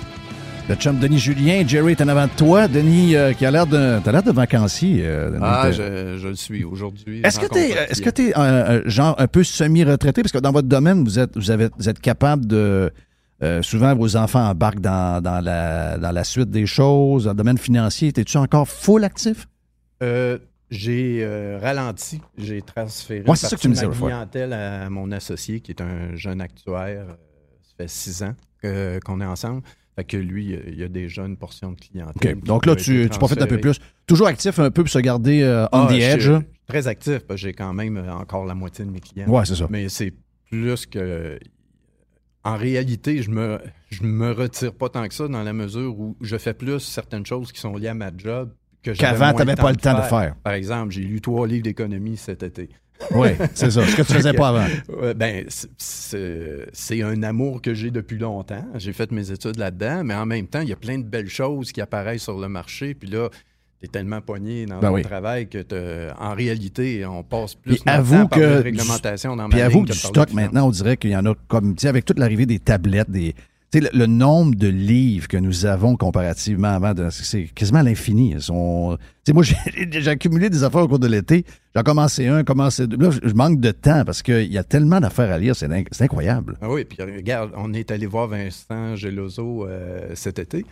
Le 0.68 0.74
chum 0.76 0.98
Denis 1.00 1.18
Julien, 1.18 1.64
Jerry 1.66 1.92
est 1.92 2.00
en 2.00 2.06
avant 2.08 2.26
de 2.26 2.32
toi. 2.36 2.68
Denis, 2.68 3.16
euh, 3.16 3.32
qui 3.32 3.44
a 3.44 3.50
l'air 3.50 3.66
de, 3.66 3.98
t'as 4.02 4.12
l'air 4.12 4.22
de 4.22 4.30
vacancier. 4.30 5.02
euh, 5.04 5.30
Denis. 5.30 5.40
Ah, 5.44 5.70
je, 5.72 6.18
je 6.18 6.28
le 6.28 6.34
suis 6.36 6.62
aujourd'hui. 6.62 7.20
Est-ce 7.24 7.40
que 7.40 7.46
t'es, 7.46 7.70
est-ce 7.70 8.00
que 8.00 8.10
t'es 8.10 8.32
euh, 8.38 8.82
genre 8.86 9.16
un 9.18 9.26
peu 9.26 9.42
semi-retraité? 9.42 10.22
Parce 10.22 10.30
que 10.32 10.38
dans 10.38 10.52
votre 10.52 10.68
domaine, 10.68 11.02
vous 11.02 11.18
êtes, 11.18 11.36
vous 11.36 11.50
avez, 11.50 11.68
vous 11.76 11.88
êtes 11.88 12.00
capable 12.00 12.46
de. 12.46 12.92
euh, 13.42 13.60
souvent, 13.62 13.94
vos 13.96 14.16
enfants 14.16 14.48
embarquent 14.48 14.80
dans, 14.80 15.20
dans, 15.20 15.40
la, 15.40 15.98
dans 15.98 16.12
la 16.12 16.24
suite 16.24 16.50
des 16.50 16.66
choses. 16.66 17.24
Dans 17.24 17.32
le 17.32 17.36
domaine 17.36 17.58
financier, 17.58 18.12
es-tu 18.16 18.36
encore 18.36 18.68
full 18.68 19.02
actif? 19.02 19.48
Euh, 20.02 20.38
j'ai 20.70 21.18
euh, 21.22 21.58
ralenti, 21.60 22.20
j'ai 22.38 22.62
transféré 22.62 23.20
Ouais, 23.22 23.30
une 23.30 23.34
c'est 23.36 23.48
ça 23.48 23.56
que 23.56 23.62
partie 23.62 23.62
tu 23.62 23.68
me 23.68 23.92
de 23.94 24.00
ma 24.00 24.06
clientèle 24.06 24.52
à 24.52 24.88
mon 24.88 25.10
associé 25.10 25.60
qui 25.60 25.72
est 25.72 25.80
un 25.82 26.14
jeune 26.14 26.40
actuaire. 26.40 27.04
Fait 27.82 27.88
six 27.88 28.22
ans 28.22 28.34
qu'on 29.04 29.20
est 29.20 29.24
ensemble. 29.26 29.62
Fait 29.96 30.04
que 30.04 30.16
lui, 30.16 30.56
il 30.68 30.78
y 30.78 30.84
a 30.84 30.88
déjà 30.88 31.26
une 31.26 31.36
portion 31.36 31.72
de 31.72 31.78
clientèle. 31.78 32.40
Donc 32.40 32.64
là, 32.64 32.74
tu, 32.74 33.08
tu 33.10 33.18
profites 33.18 33.42
un 33.42 33.46
peu 33.46 33.58
plus. 33.60 33.78
Toujours 34.06 34.26
actif 34.26 34.58
un 34.58 34.70
peu 34.70 34.82
pour 34.82 34.90
se 34.90 34.98
garder 34.98 35.42
euh, 35.42 35.66
on 35.72 35.80
Ah, 35.82 35.88
the 35.90 36.00
edge. 36.00 36.28
là. 36.28 36.42
Très 36.66 36.88
actif, 36.88 37.18
parce 37.26 37.40
que 37.40 37.48
j'ai 37.48 37.52
quand 37.52 37.74
même 37.74 37.98
euh, 37.98 38.12
encore 38.14 38.46
la 38.46 38.54
moitié 38.54 38.84
de 38.86 38.90
mes 38.90 39.00
clients. 39.00 39.28
Ouais, 39.28 39.44
c'est 39.44 39.54
ça. 39.56 39.66
Mais 39.68 39.88
c'est 39.90 40.14
plus 40.50 40.86
que. 40.86 41.38
En 42.44 42.56
réalité, 42.56 43.22
je 43.22 43.30
me, 43.30 43.60
je 43.90 44.02
me 44.02 44.32
retire 44.32 44.72
pas 44.74 44.88
tant 44.88 45.06
que 45.06 45.14
ça 45.14 45.28
dans 45.28 45.42
la 45.42 45.52
mesure 45.52 45.98
où 45.98 46.16
je 46.20 46.36
fais 46.38 46.54
plus 46.54 46.80
certaines 46.80 47.26
choses 47.26 47.52
qui 47.52 47.60
sont 47.60 47.76
liées 47.76 47.88
à 47.88 47.94
ma 47.94 48.10
job 48.16 48.52
Qu'avant, 48.82 49.26
moins 49.26 49.32
t'avais 49.34 49.54
pas 49.54 49.70
le 49.70 49.76
temps 49.76 49.96
de 49.96 50.02
faire. 50.02 50.34
Par 50.42 50.54
exemple, 50.54 50.90
j'ai 50.92 51.02
lu 51.02 51.20
trois 51.20 51.46
livres 51.46 51.62
d'économie 51.62 52.16
cet 52.16 52.42
été. 52.42 52.68
Oui, 53.14 53.28
c'est 53.54 53.70
ça. 53.70 53.86
Ce 53.86 53.96
que 53.96 54.02
tu 54.02 54.12
faisais 54.12 54.32
pas 54.32 54.48
avant. 54.48 54.66
Ben, 55.16 55.44
c'est- 55.48 57.02
un 57.02 57.22
amour 57.22 57.60
que 57.62 57.74
j'ai 57.74 57.90
depuis 57.90 58.18
longtemps. 58.18 58.64
J'ai 58.76 58.92
fait 58.92 59.10
mes 59.12 59.30
études 59.30 59.56
là-dedans, 59.56 60.04
mais 60.04 60.14
en 60.14 60.26
même 60.26 60.46
temps, 60.46 60.60
il 60.60 60.68
y 60.68 60.72
a 60.72 60.76
plein 60.76 60.98
de 60.98 61.04
belles 61.04 61.28
choses 61.28 61.72
qui 61.72 61.80
apparaissent 61.80 62.22
sur 62.22 62.38
le 62.38 62.48
marché. 62.48 62.94
Puis 62.94 63.08
là, 63.08 63.28
t'es 63.80 63.88
tellement 63.88 64.20
pogné 64.20 64.66
dans 64.66 64.78
Ben 64.78 64.88
ton 64.88 64.94
oui. 64.94 65.02
travail 65.02 65.48
que 65.48 65.64
en 66.18 66.34
réalité, 66.34 67.04
on 67.04 67.22
passe 67.24 67.54
plus 67.54 67.78
temps 67.78 67.84
par 68.28 68.38
que 68.38 68.40
de 68.58 68.62
réglementation 68.62 69.34
dans 69.36 69.44
ma 69.44 69.48
Puis 69.48 69.60
avoue 69.60 69.80
que 69.82 69.86
du 69.86 69.92
de 69.92 69.96
stock, 69.96 70.30
de 70.30 70.34
maintenant, 70.34 70.66
on 70.68 70.70
dirait 70.70 70.96
qu'il 70.96 71.10
y 71.10 71.16
en 71.16 71.26
a 71.26 71.34
comme, 71.48 71.74
tu 71.74 71.82
sais, 71.82 71.88
avec 71.88 72.04
toute 72.04 72.18
l'arrivée 72.18 72.46
des 72.46 72.58
tablettes, 72.58 73.10
des. 73.10 73.34
Le, 73.74 73.88
le 73.94 74.06
nombre 74.06 74.54
de 74.54 74.68
livres 74.68 75.28
que 75.28 75.36
nous 75.38 75.64
avons 75.64 75.96
comparativement 75.96 76.68
avant, 76.68 76.92
c'est 77.10 77.44
quasiment 77.54 77.80
l'infini. 77.82 78.34
Moi, 78.48 78.98
j'ai 79.90 80.08
accumulé 80.08 80.50
des 80.50 80.62
affaires 80.62 80.82
au 80.82 80.88
cours 80.88 80.98
de 80.98 81.06
l'été. 81.06 81.44
J'en 81.74 81.82
commencé 81.82 82.26
un, 82.26 82.44
commencé 82.44 82.86
deux. 82.86 82.96
Là, 82.98 83.10
je 83.22 83.32
manque 83.32 83.60
de 83.60 83.70
temps 83.70 84.04
parce 84.04 84.22
qu'il 84.22 84.52
y 84.52 84.58
a 84.58 84.64
tellement 84.64 85.00
d'affaires 85.00 85.30
à 85.32 85.38
lire. 85.38 85.56
C'est 85.56 85.68
inc- 85.68 85.86
c'est 85.90 86.04
incroyable. 86.04 86.58
Ah 86.60 86.68
oui, 86.70 86.84
puis 86.84 86.98
regarde, 87.02 87.50
on 87.56 87.72
est 87.72 87.90
allé 87.90 88.04
voir 88.06 88.28
Vincent 88.28 88.94
Geloso 88.96 89.66
euh, 89.66 90.10
cet 90.14 90.38
été. 90.38 90.66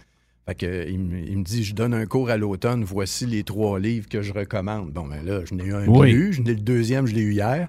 Fait 0.50 0.56
que, 0.56 0.90
il, 0.90 0.98
me, 0.98 1.16
il 1.16 1.38
me 1.38 1.44
dit, 1.44 1.62
je 1.62 1.76
donne 1.76 1.94
un 1.94 2.06
cours 2.06 2.28
à 2.28 2.36
l'automne, 2.36 2.82
voici 2.82 3.24
les 3.24 3.44
trois 3.44 3.78
livres 3.78 4.08
que 4.08 4.20
je 4.20 4.32
recommande. 4.32 4.90
Bon, 4.90 5.06
ben 5.06 5.24
là, 5.24 5.42
je 5.48 5.54
n'ai 5.54 5.62
eu 5.62 5.74
un 5.74 5.86
Oui. 5.86 6.10
lu, 6.10 6.32
je 6.32 6.42
n'ai 6.42 6.54
le 6.54 6.60
deuxième, 6.60 7.06
je 7.06 7.14
l'ai 7.14 7.20
eu 7.20 7.30
hier. 7.34 7.68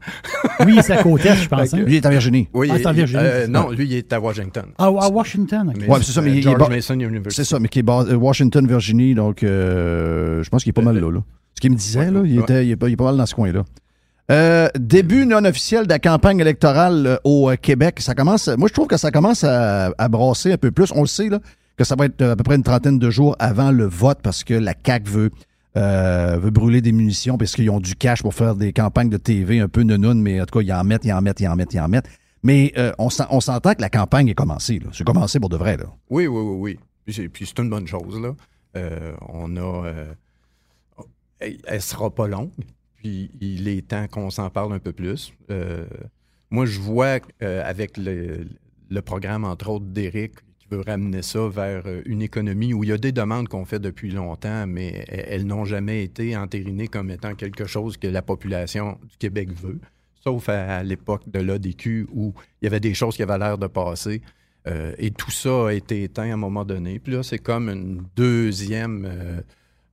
Oui, 0.66 0.80
c'est 0.82 0.94
à 0.94 1.04
côté, 1.04 1.30
je 1.36 1.48
pense. 1.48 1.76
Hein? 1.76 1.84
Lui, 1.84 1.94
il 1.94 1.96
est 1.98 2.06
en 2.08 2.10
Virginie. 2.10 2.48
Oui, 2.56 2.70
Ah, 2.72 2.78
c'est 2.80 2.88
en 2.88 2.92
il- 2.94 2.96
Virginie, 2.96 3.22
euh, 3.24 3.46
non, 3.46 3.70
lui, 3.70 3.86
il 3.86 3.94
est 3.94 4.12
à 4.12 4.20
Washington. 4.20 4.66
Ah, 4.80 4.86
à 4.86 5.10
Washington. 5.10 5.72
ok. 5.76 5.88
Ouais, 5.88 6.00
c'est 6.02 6.12
ça, 6.12 6.24
mais 6.24 6.32
il- 6.32 6.36
il 6.38 6.40
est 6.40 6.42
George 6.42 6.58
bas- 6.58 6.70
Mason 6.70 6.96
University. 7.00 7.36
C'est 7.36 7.44
ça, 7.48 7.60
mais 7.60 7.68
qui 7.68 7.78
est 7.78 7.84
bas- 7.84 8.04
euh, 8.10 8.16
Washington, 8.16 8.66
Virginie. 8.66 9.14
Donc, 9.14 9.44
euh, 9.44 10.42
je 10.42 10.50
pense 10.50 10.64
qu'il 10.64 10.72
est 10.72 10.74
pas 10.74 10.82
mal 10.82 10.98
là. 10.98 11.12
là. 11.12 11.20
Ce 11.54 11.62
qu'il 11.62 11.70
me 11.70 11.76
disait, 11.76 12.10
là, 12.10 12.24
il, 12.26 12.40
était, 12.40 12.66
il, 12.66 12.72
est 12.72 12.76
pas, 12.78 12.90
il 12.90 12.94
est 12.94 12.98
pas 12.98 13.04
mal 13.06 13.18
dans 13.18 13.28
ce 13.28 13.36
coin-là. 13.36 13.64
Euh, 14.32 14.70
début 14.80 15.28
non 15.28 15.46
officiel 15.46 15.84
de 15.84 15.90
la 15.90 16.00
campagne 16.00 16.40
électorale 16.40 17.06
euh, 17.06 17.18
au 17.26 17.52
euh, 17.52 17.58
Québec. 17.62 18.00
Ça 18.00 18.16
commence. 18.16 18.48
Moi, 18.48 18.70
je 18.70 18.74
trouve 18.74 18.88
que 18.88 18.98
ça 18.98 19.12
commence 19.12 19.44
à, 19.44 19.92
à 20.00 20.10
brasser 20.10 20.54
un 20.54 20.58
peu 20.58 20.72
plus. 20.72 20.92
On 20.96 21.02
le 21.02 21.08
sait, 21.08 21.30
là, 21.30 21.40
que 21.78 21.84
ça 21.84 21.96
va 21.96 22.06
être 22.06 22.22
euh, 22.22 22.34
à 22.34 22.36
peu 22.36 22.44
près 22.44 22.56
une 22.56 22.64
trentaine 22.64 23.00
de 23.00 23.10
jours 23.10 23.36
avant 23.40 23.72
le 23.72 23.86
vote 23.86 24.20
parce 24.22 24.44
que 24.44 24.54
la 24.54 24.74
CAQ 24.86 25.10
veut, 25.10 25.32
euh, 25.78 26.38
veut 26.40 26.52
brûler 26.52 26.82
des 26.82 26.92
munitions 26.92 27.38
parce 27.38 27.54
qu'ils 27.54 27.70
ont 27.70 27.80
du 27.80 27.96
cash 27.96 28.22
pour 28.22 28.34
faire 28.34 28.56
des 28.56 28.74
campagnes 28.74 29.10
de 29.10 29.18
TV 29.18 29.60
un 29.60 29.68
peu 29.68 29.82
nenounes, 29.82 30.22
mais 30.22 30.42
en 30.42 30.46
tout 30.46 30.60
cas, 30.60 30.64
ils 30.64 30.74
en 30.74 30.84
mettent, 30.84 31.06
ils 31.06 31.14
en 31.14 31.22
mettent, 31.22 31.40
ils 31.40 31.48
en 31.48 31.56
mettent, 31.56 31.74
ils 31.74 31.80
en 31.80 31.88
mettent. 31.88 32.10
Mais 32.44 32.74
euh, 32.78 32.92
on 32.98 33.10
s'en- 33.10 33.28
on 33.30 33.40
s'entend 33.40 33.74
que 33.74 33.82
la 33.82 33.90
campagne 33.90 34.28
est 34.28 34.36
commencée. 34.36 34.80
C'est 34.94 35.04
commencé 35.04 35.40
pour 35.40 35.50
de 35.50 35.58
vrai. 35.58 35.78
Là. 35.78 35.86
Oui, 36.10 36.28
oui, 36.28 36.42
oui, 36.42 36.78
oui. 37.06 37.28
Puis 37.30 37.46
c'est, 37.46 37.60
une 37.60 37.70
bonne 37.70 37.88
chose, 37.88 38.20
là. 38.20 38.36
Euh, 38.78 39.14
on 39.28 39.58
a... 39.58 39.92
elle, 41.40 41.82
sera 41.82 42.10
pas 42.14 42.28
longue. 42.28 42.52
Puis 42.96 43.32
il 43.42 43.68
est 43.68 43.88
temps 43.88 44.08
qu'on 44.08 44.30
s'en 44.30 44.50
parle 44.50 44.74
un 44.74 44.80
peu 44.80 44.92
plus. 44.94 45.34
Moi, 46.50 46.66
je 46.66 46.80
vois 46.80 47.20
avec 47.42 47.98
le, 47.98 48.48
le 48.90 49.02
programme, 49.02 49.46
entre 49.46 49.70
autres, 49.70 49.86
d'Éric, 49.86 50.34
veut 50.72 50.82
ramener 50.86 51.22
ça 51.22 51.48
vers 51.48 51.84
euh, 51.86 52.02
une 52.06 52.22
économie 52.22 52.74
où 52.74 52.84
il 52.84 52.90
y 52.90 52.94
a 52.94 52.98
des 52.98 53.12
demandes 53.12 53.48
qu'on 53.48 53.66
fait 53.66 53.80
depuis 53.80 54.12
longtemps, 54.12 54.66
mais 54.68 55.06
elles, 55.08 55.46
n'ont 55.46 55.66
jamais 55.66 56.04
été 56.04 56.36
entérinées 56.38 56.88
comme 56.88 57.12
étant 57.12 57.36
quelque 57.36 57.66
chose 57.66 57.98
que 57.98 58.08
la 58.08 58.22
population 58.22 58.98
du 59.10 59.18
Québec 59.18 59.50
veut. 59.54 59.80
Sauf 60.24 60.50
à, 60.50 60.78
à 60.78 60.84
l'époque 60.84 61.24
de 61.28 61.40
l'ADQ 61.40 62.08
où 62.14 62.34
il 62.62 62.66
y 62.66 62.68
avait 62.68 62.80
des 62.80 62.94
choses 62.94 63.16
qui 63.16 63.24
avaient 63.24 63.38
l'air 63.38 63.58
de 63.58 63.68
passer. 63.68 64.22
Euh, 64.68 64.94
et 64.98 65.12
tout 65.12 65.32
ça 65.32 65.68
a 65.68 65.72
été 65.72 66.04
éteint 66.04 66.30
à 66.30 66.34
un 66.34 66.38
moment 66.38 66.66
donné. 66.66 67.00
Puis 67.00 67.14
là, 67.14 67.24
c'est 67.24 67.40
comme 67.40 67.70
une 67.70 68.04
deuxième 68.16 69.06
euh, 69.06 69.42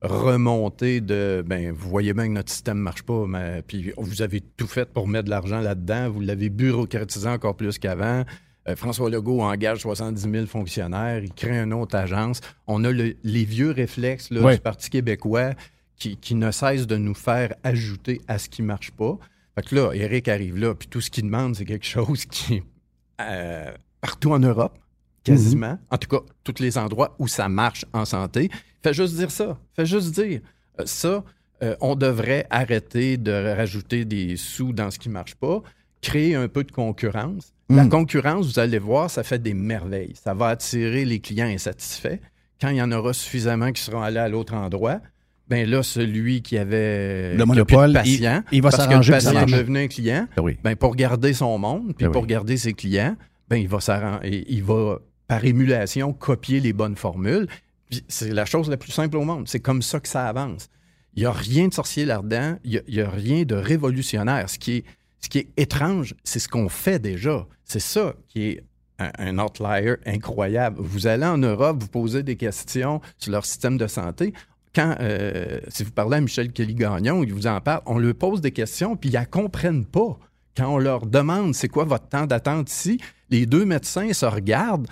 remontée 0.01 1.01
de 1.01 1.43
ben, 1.45 1.71
vous 1.71 1.89
voyez 1.89 2.13
bien 2.13 2.27
que 2.27 2.33
notre 2.33 2.51
système 2.51 2.77
ne 2.77 2.83
marche 2.83 3.03
pas, 3.03 3.25
mais 3.27 3.63
puis 3.65 3.91
vous 3.97 4.21
avez 4.21 4.41
tout 4.41 4.67
fait 4.67 4.87
pour 4.87 5.07
mettre 5.07 5.25
de 5.25 5.31
l'argent 5.31 5.59
là-dedans, 5.59 6.09
vous 6.09 6.21
l'avez 6.21 6.49
bureaucratisé 6.49 7.27
encore 7.27 7.55
plus 7.55 7.79
qu'avant. 7.79 8.23
Euh, 8.67 8.75
François 8.75 9.09
Legault 9.09 9.41
engage 9.41 9.79
70 9.79 10.21
000 10.31 10.45
fonctionnaires, 10.45 11.23
il 11.23 11.33
crée 11.33 11.57
une 11.59 11.73
autre 11.73 11.95
agence. 11.95 12.41
On 12.67 12.83
a 12.83 12.91
le- 12.91 13.15
les 13.23 13.45
vieux 13.45 13.71
réflexes 13.71 14.29
là, 14.31 14.41
Ouais. 14.41 14.55
du 14.55 14.61
Parti 14.61 14.89
québécois 14.89 15.51
qui, 15.95 16.17
qui 16.17 16.35
ne 16.35 16.51
cessent 16.51 16.87
de 16.87 16.97
nous 16.97 17.13
faire 17.13 17.55
ajouter 17.63 18.21
à 18.27 18.37
ce 18.37 18.49
qui 18.49 18.61
ne 18.61 18.67
marche 18.67 18.91
pas. 18.91 19.17
Fait 19.55 19.65
que 19.65 19.75
là, 19.75 19.91
Eric 19.93 20.27
arrive 20.27 20.57
là, 20.57 20.75
puis 20.75 20.87
tout 20.87 21.01
ce 21.01 21.09
qu'il 21.09 21.23
demande, 21.25 21.55
c'est 21.55 21.65
quelque 21.65 21.85
chose 21.85 22.25
qui 22.25 22.55
est 22.55 22.63
euh, 23.21 23.71
partout 24.01 24.31
en 24.31 24.39
Europe, 24.39 24.77
quasiment. 25.23 25.77
En 25.89 25.97
tout 25.97 26.07
cas, 26.07 26.23
tous 26.43 26.61
les 26.61 26.77
endroits 26.77 27.15
où 27.19 27.27
ça 27.27 27.49
marche 27.49 27.85
en 27.93 28.05
santé. 28.05 28.49
Fait 28.83 28.93
juste 28.93 29.15
dire 29.15 29.31
ça. 29.31 29.57
Fait 29.75 29.85
juste 29.85 30.11
dire 30.13 30.41
euh, 30.79 30.83
ça. 30.85 31.23
euh, 31.63 31.75
on 31.81 31.95
devrait 31.95 32.47
arrêter 32.49 33.17
de 33.17 33.31
rajouter 33.55 34.05
des 34.05 34.37
sous 34.37 34.71
dans 34.71 34.89
ce 34.91 34.99
qui 34.99 35.09
ne 35.09 35.13
marche 35.13 35.35
pas, 35.35 35.61
créer 36.01 36.35
un 36.35 36.47
peu 36.47 36.63
de 36.63 36.71
concurrence. 36.71 37.53
La 37.69 37.83
Mm. 37.83 37.89
concurrence, 37.89 38.47
vous 38.47 38.59
allez 38.59 38.79
voir, 38.79 39.11
ça 39.11 39.23
fait 39.23 39.41
des 39.41 39.53
merveilles. 39.53 40.13
Ça 40.23 40.33
va 40.33 40.47
attirer 40.49 41.05
les 41.05 41.19
clients 41.19 41.45
insatisfaits. 41.47 42.17
Quand 42.59 42.69
il 42.69 42.77
y 42.77 42.81
en 42.81 42.91
aura 42.91 43.13
suffisamment 43.13 43.71
qui 43.71 43.81
seront 43.81 44.01
allés 44.01 44.17
à 44.19 44.27
l'autre 44.27 44.53
endroit, 44.55 44.99
ben 45.47 45.69
là, 45.69 45.81
celui 45.83 46.41
qui 46.41 46.57
avait 46.57 47.35
Le 47.35 47.41
a 47.43 47.45
monopole, 47.45 47.89
de 47.89 47.93
patient, 47.99 48.43
il- 48.51 48.57
il 48.57 48.61
va 48.61 48.69
parce 48.71 48.83
que 48.87 48.93
le 48.95 49.03
s'arranger 49.03 49.11
pour 49.13 49.17
que 49.19 49.23
ça 49.23 49.33
patient 49.33 49.57
devenu 49.57 49.79
un 49.79 49.87
client, 49.87 50.27
Ben 50.35 50.43
oui. 50.43 50.57
ben 50.63 50.75
pour 50.75 50.95
garder 50.95 51.33
son 51.33 51.57
monde, 51.57 51.93
puis 51.95 52.05
Ben 52.05 52.11
pour 52.11 52.23
oui. 52.23 52.27
garder 52.27 52.57
ses 52.57 52.73
clients, 52.73 53.15
ben 53.47 53.57
il 53.57 53.67
va 53.67 53.79
il 54.23 54.63
par 55.27 55.45
émulation 55.45 56.11
copier 56.13 56.59
les 56.59 56.73
bonnes 56.73 56.95
formules. 56.95 57.47
C'est 58.07 58.33
la 58.33 58.45
chose 58.45 58.69
la 58.69 58.77
plus 58.77 58.91
simple 58.91 59.15
au 59.17 59.23
monde. 59.23 59.47
C'est 59.47 59.59
comme 59.59 59.81
ça 59.83 59.99
que 59.99 60.07
ça 60.07 60.27
avance. 60.27 60.69
Il 61.15 61.21
n'y 61.21 61.25
a 61.27 61.31
rien 61.31 61.67
de 61.67 61.73
sorcier 61.73 62.05
là-dedans. 62.05 62.57
Il 62.63 62.83
n'y 62.87 63.01
a, 63.01 63.09
rien 63.09 63.43
de 63.43 63.55
révolutionnaire. 63.55 64.49
Ce 64.49 64.57
qui 64.59 64.77
est, 64.77 64.83
ce 65.21 65.29
qui 65.29 65.39
est 65.39 65.49
étrange, 65.57 66.15
c'est 66.23 66.39
ce 66.39 66.47
qu'on 66.47 66.69
fait 66.69 66.99
déjà. 66.99 67.45
C'est 67.65 67.79
ça 67.81 68.13
qui 68.27 68.43
est 68.47 68.63
un, 68.99 69.11
un 69.17 69.39
outlier 69.39 69.95
incroyable. 70.05 70.77
Vous 70.79 71.07
allez 71.07 71.25
en 71.25 71.37
Europe, 71.37 71.77
vous 71.81 71.87
posez 71.87 72.23
des 72.23 72.35
questions 72.35 73.01
sur 73.17 73.31
leur 73.31 73.45
système 73.45 73.77
de 73.77 73.87
santé. 73.87 74.33
Quand, 74.75 74.95
euh, 74.99 75.59
si 75.67 75.83
vous 75.83 75.91
parlez 75.91 76.17
à 76.17 76.21
Michel 76.21 76.51
Kelly-Gagnon, 76.51 77.23
il 77.23 77.33
vous 77.33 77.47
en 77.47 77.59
parle, 77.59 77.81
on 77.85 77.97
lui 77.97 78.13
pose 78.13 78.39
des 78.41 78.51
questions, 78.51 78.95
puis 78.95 79.09
ils 79.09 79.19
ne 79.19 79.25
comprennent 79.25 79.85
pas. 79.85 80.17
Quand 80.55 80.73
on 80.73 80.77
leur 80.77 81.05
demande 81.05 81.55
c'est 81.55 81.69
quoi 81.69 81.85
votre 81.85 82.07
temps 82.07 82.25
d'attente 82.27 82.69
ici, 82.71 82.99
les 83.29 83.45
deux 83.45 83.65
médecins 83.65 84.11
se 84.13 84.25
regardent, 84.25 84.87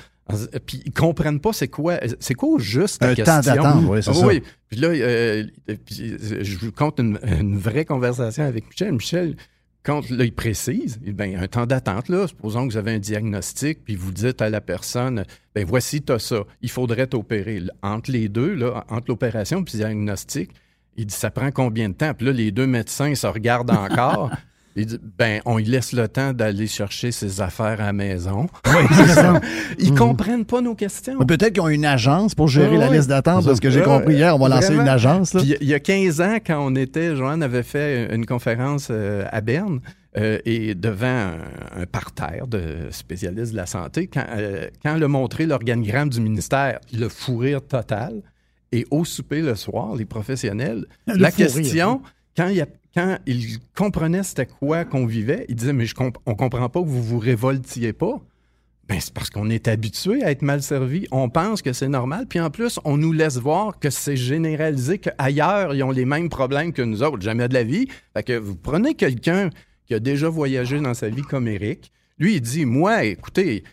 puis 0.65 0.81
ils 0.85 0.91
comprennent 0.93 1.39
pas 1.39 1.53
c'est 1.53 1.67
quoi, 1.67 1.99
c'est 2.19 2.33
quoi 2.33 2.49
au 2.49 2.59
juste 2.59 3.01
la 3.03 3.09
Un 3.09 3.15
question. 3.15 3.33
temps 3.35 3.41
d'attente, 3.41 3.83
oui, 3.87 4.03
c'est 4.03 4.09
Ah 4.09 4.13
ça. 4.13 4.27
oui. 4.27 4.41
Puis 4.69 4.79
là, 4.79 4.87
euh, 4.89 5.43
puis, 5.85 6.15
je 6.41 6.57
vous 6.57 6.71
compte 6.71 6.99
une, 6.99 7.19
une 7.39 7.57
vraie 7.57 7.85
conversation 7.85 8.43
avec 8.45 8.67
Michel. 8.69 8.93
Michel, 8.93 9.35
quand 9.87 10.09
là, 10.09 10.25
il 10.25 10.33
précise, 10.33 10.99
il 11.01 11.05
dit, 11.05 11.13
ben, 11.13 11.41
un 11.41 11.47
temps 11.47 11.65
d'attente, 11.65 12.09
là, 12.09 12.27
supposons 12.27 12.67
que 12.67 12.73
vous 12.73 12.77
avez 12.77 12.91
un 12.91 12.99
diagnostic, 12.99 13.85
puis 13.85 13.95
vous 13.95 14.11
dites 14.11 14.41
à 14.41 14.49
la 14.49 14.59
personne, 14.59 15.23
ben 15.55 15.65
voici, 15.65 16.01
tu 16.01 16.11
as 16.11 16.19
ça, 16.19 16.43
il 16.61 16.69
faudrait 16.69 17.07
t'opérer. 17.07 17.61
Entre 17.81 18.11
les 18.11 18.27
deux, 18.27 18.61
entre 18.89 19.05
l'opération 19.07 19.59
et 19.59 19.61
le 19.61 19.77
diagnostic, 19.77 20.51
il 20.97 21.05
dit, 21.05 21.15
ça 21.15 21.31
prend 21.31 21.51
combien 21.51 21.87
de 21.87 21.93
temps? 21.93 22.13
Puis 22.13 22.25
là, 22.25 22.33
les 22.33 22.51
deux 22.51 22.67
médecins 22.67 23.15
se 23.15 23.27
regardent 23.27 23.71
encore. 23.71 24.29
Il 24.79 24.85
dit, 24.85 24.99
ben, 25.17 25.41
on 25.45 25.57
lui 25.57 25.65
laisse 25.65 25.91
le 25.91 26.07
temps 26.07 26.33
d'aller 26.33 26.67
chercher 26.67 27.11
ses 27.11 27.41
affaires 27.41 27.81
à 27.81 27.85
la 27.87 27.93
maison. 27.93 28.47
Oui, 28.67 28.73
c'est 28.91 29.07
ça. 29.07 29.41
Ils 29.79 29.93
comprennent 29.93 30.45
pas 30.45 30.61
nos 30.61 30.75
questions. 30.75 31.17
Peut-être 31.25 31.53
qu'ils 31.53 31.61
ont 31.63 31.67
une 31.67 31.83
agence 31.85 32.35
pour 32.35 32.47
gérer 32.47 32.77
Ouais, 32.77 32.85
la 32.85 32.89
liste 32.89 33.09
d'attente, 33.09 33.43
parce 33.45 33.59
que 33.59 33.69
j'ai 33.71 33.79
Ouais, 33.79 33.85
compris 33.85 34.13
hier, 34.15 34.35
on 34.35 34.39
va 34.39 34.49
lancer 34.49 34.73
une 34.75 34.87
agence. 34.87 35.33
il 35.33 35.67
y 35.67 35.73
a 35.73 35.79
15 35.79 36.21
ans, 36.21 36.37
quand 36.45 36.59
on 36.63 36.75
était, 36.75 37.15
Joanne 37.15 37.41
avait 37.43 37.63
fait 37.63 38.13
une 38.15 38.25
conférence 38.27 38.89
euh, 38.91 39.25
à 39.31 39.41
Berne 39.41 39.79
euh, 40.15 40.37
et 40.45 40.75
devant 40.75 41.07
un, 41.07 41.81
un 41.81 41.85
parterre 41.85 42.47
de 42.47 42.87
spécialistes 42.91 43.51
de 43.53 43.57
la 43.57 43.65
santé, 43.65 44.07
quand, 44.07 44.25
euh, 44.37 44.67
quand 44.83 44.95
elle 44.95 45.03
a 45.03 45.07
montré 45.07 45.45
l'organigramme 45.47 46.09
du 46.09 46.21
ministère, 46.21 46.79
le 46.93 47.09
fou 47.09 47.37
rire 47.37 47.61
total, 47.65 48.21
et 48.71 48.85
au 48.91 49.05
souper 49.05 49.41
le 49.41 49.55
soir, 49.55 49.95
les 49.95 50.05
professionnels, 50.05 50.85
Le 51.07 51.15
la 51.15 51.29
rire, 51.29 51.35
question, 51.47 52.01
quand, 52.35 52.47
il 52.49 52.57
y 52.57 52.61
a- 52.61 52.67
quand 52.97 53.19
ils 53.27 53.59
comprenaient 53.75 54.23
c'était 54.23 54.47
quoi 54.47 54.83
qu'on 54.83 55.05
vivait, 55.05 55.45
ils 55.49 55.55
disaient, 55.55 55.71
mais 55.71 55.85
je 55.85 55.93
comp- 55.93 56.17
on 56.25 56.33
comprend 56.33 56.67
pas 56.67 56.81
que 56.81 56.87
vous 56.87 57.03
vous 57.03 57.19
révoltiez 57.19 57.93
pas. 57.93 58.19
Ben, 58.89 58.99
c'est 58.99 59.13
parce 59.13 59.29
qu'on 59.29 59.51
est 59.51 59.67
habitué 59.67 60.23
à 60.23 60.31
être 60.31 60.41
mal 60.41 60.63
servi. 60.63 61.05
On 61.11 61.29
pense 61.29 61.61
que 61.61 61.73
c'est 61.73 61.89
normal. 61.89 62.25
Puis 62.27 62.39
en 62.39 62.49
plus, 62.49 62.79
on 62.85 62.97
nous 62.97 63.11
laisse 63.11 63.37
voir 63.37 63.77
que 63.77 63.91
c'est 63.91 64.15
généralisé, 64.15 64.97
qu'ailleurs, 64.97 65.75
ils 65.75 65.83
ont 65.83 65.91
les 65.91 66.05
mêmes 66.05 66.29
problèmes 66.29 66.73
que 66.73 66.81
nous 66.81 67.03
autres. 67.03 67.21
Jamais 67.21 67.47
de 67.47 67.53
la 67.53 67.63
vie. 67.63 67.87
Fait 68.15 68.23
que 68.23 68.35
vous 68.35 68.55
prenez 68.55 68.95
quelqu'un 68.95 69.51
qui 69.85 69.93
a 69.93 69.99
déjà 69.99 70.27
voyagé 70.27 70.79
dans 70.79 70.95
sa 70.95 71.09
vie 71.09 71.21
comme 71.21 71.47
Eric. 71.47 71.91
Lui, 72.17 72.37
il 72.37 72.41
dit 72.41 72.65
Moi, 72.65 73.03
écoutez, 73.03 73.63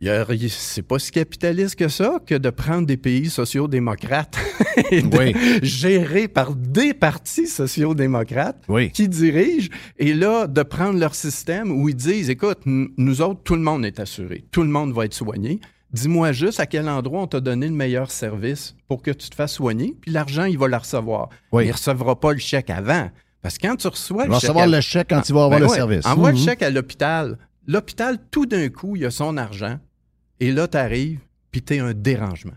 c'est 0.00 0.82
pas 0.82 0.98
si 0.98 1.10
capitaliste 1.10 1.74
que 1.76 1.88
ça 1.88 2.20
que 2.24 2.34
de 2.36 2.50
prendre 2.50 2.86
des 2.86 2.96
pays 2.96 3.28
sociaux-démocrates 3.30 4.36
et 4.90 5.02
de 5.02 5.16
Oui. 5.18 5.34
gérés 5.62 6.28
par 6.28 6.54
des 6.54 6.94
partis 6.94 7.46
sociaux-démocrates 7.46 8.62
Oui. 8.68 8.90
qui 8.92 9.08
dirigent, 9.08 9.68
et 9.98 10.14
là, 10.14 10.46
de 10.46 10.62
prendre 10.62 10.98
leur 10.98 11.14
système 11.14 11.70
où 11.72 11.88
ils 11.88 11.96
disent, 11.96 12.30
écoute, 12.30 12.60
nous 12.64 13.20
autres, 13.20 13.40
tout 13.42 13.54
le 13.54 13.60
monde 13.62 13.84
est 13.84 13.98
assuré, 14.00 14.44
tout 14.52 14.62
le 14.62 14.68
monde 14.68 14.92
va 14.92 15.04
être 15.04 15.14
soigné. 15.14 15.60
Dis-moi 15.92 16.32
juste 16.32 16.60
à 16.60 16.66
quel 16.66 16.86
endroit 16.88 17.22
on 17.22 17.26
t'a 17.26 17.40
donné 17.40 17.66
le 17.66 17.72
meilleur 17.74 18.10
service 18.10 18.76
pour 18.88 19.02
que 19.02 19.10
tu 19.10 19.30
te 19.30 19.34
fasses 19.34 19.54
soigner, 19.54 19.96
puis 20.00 20.10
l'argent, 20.10 20.44
il 20.44 20.58
va 20.58 20.68
le 20.68 20.76
recevoir. 20.76 21.30
Oui. 21.50 21.64
Il 21.64 21.68
ne 21.68 21.72
recevra 21.72 22.20
pas 22.20 22.32
le 22.32 22.38
chèque 22.38 22.68
avant. 22.70 23.10
Parce 23.40 23.56
que 23.56 23.66
quand 23.66 23.76
tu 23.76 23.88
reçois 23.88 24.24
Il 24.24 24.26
le 24.26 24.32
va 24.34 24.38
chèque... 24.38 24.48
recevoir 24.50 24.64
à- 24.64 24.76
le 24.76 24.80
chèque 24.82 25.06
quand 25.08 25.28
il 25.28 25.32
va 25.32 25.44
avoir 25.44 25.58
Ben 25.58 25.64
le 25.64 25.70
ouais, 25.70 25.76
service. 25.76 26.04
Envoie 26.06 26.30
le 26.32 26.36
Mhm. 26.38 26.44
chèque 26.44 26.62
à 26.62 26.70
l'hôpital. 26.70 27.38
L'hôpital, 27.66 28.18
tout 28.30 28.44
d'un 28.46 28.68
coup, 28.68 28.96
il 28.96 29.06
a 29.06 29.10
son 29.10 29.36
argent, 29.38 29.78
et 30.40 30.52
là, 30.52 30.68
tu 30.68 30.76
arrives, 30.76 31.18
puis 31.50 31.62
tu 31.62 31.74
es 31.74 31.78
un 31.80 31.92
dérangement. 31.94 32.52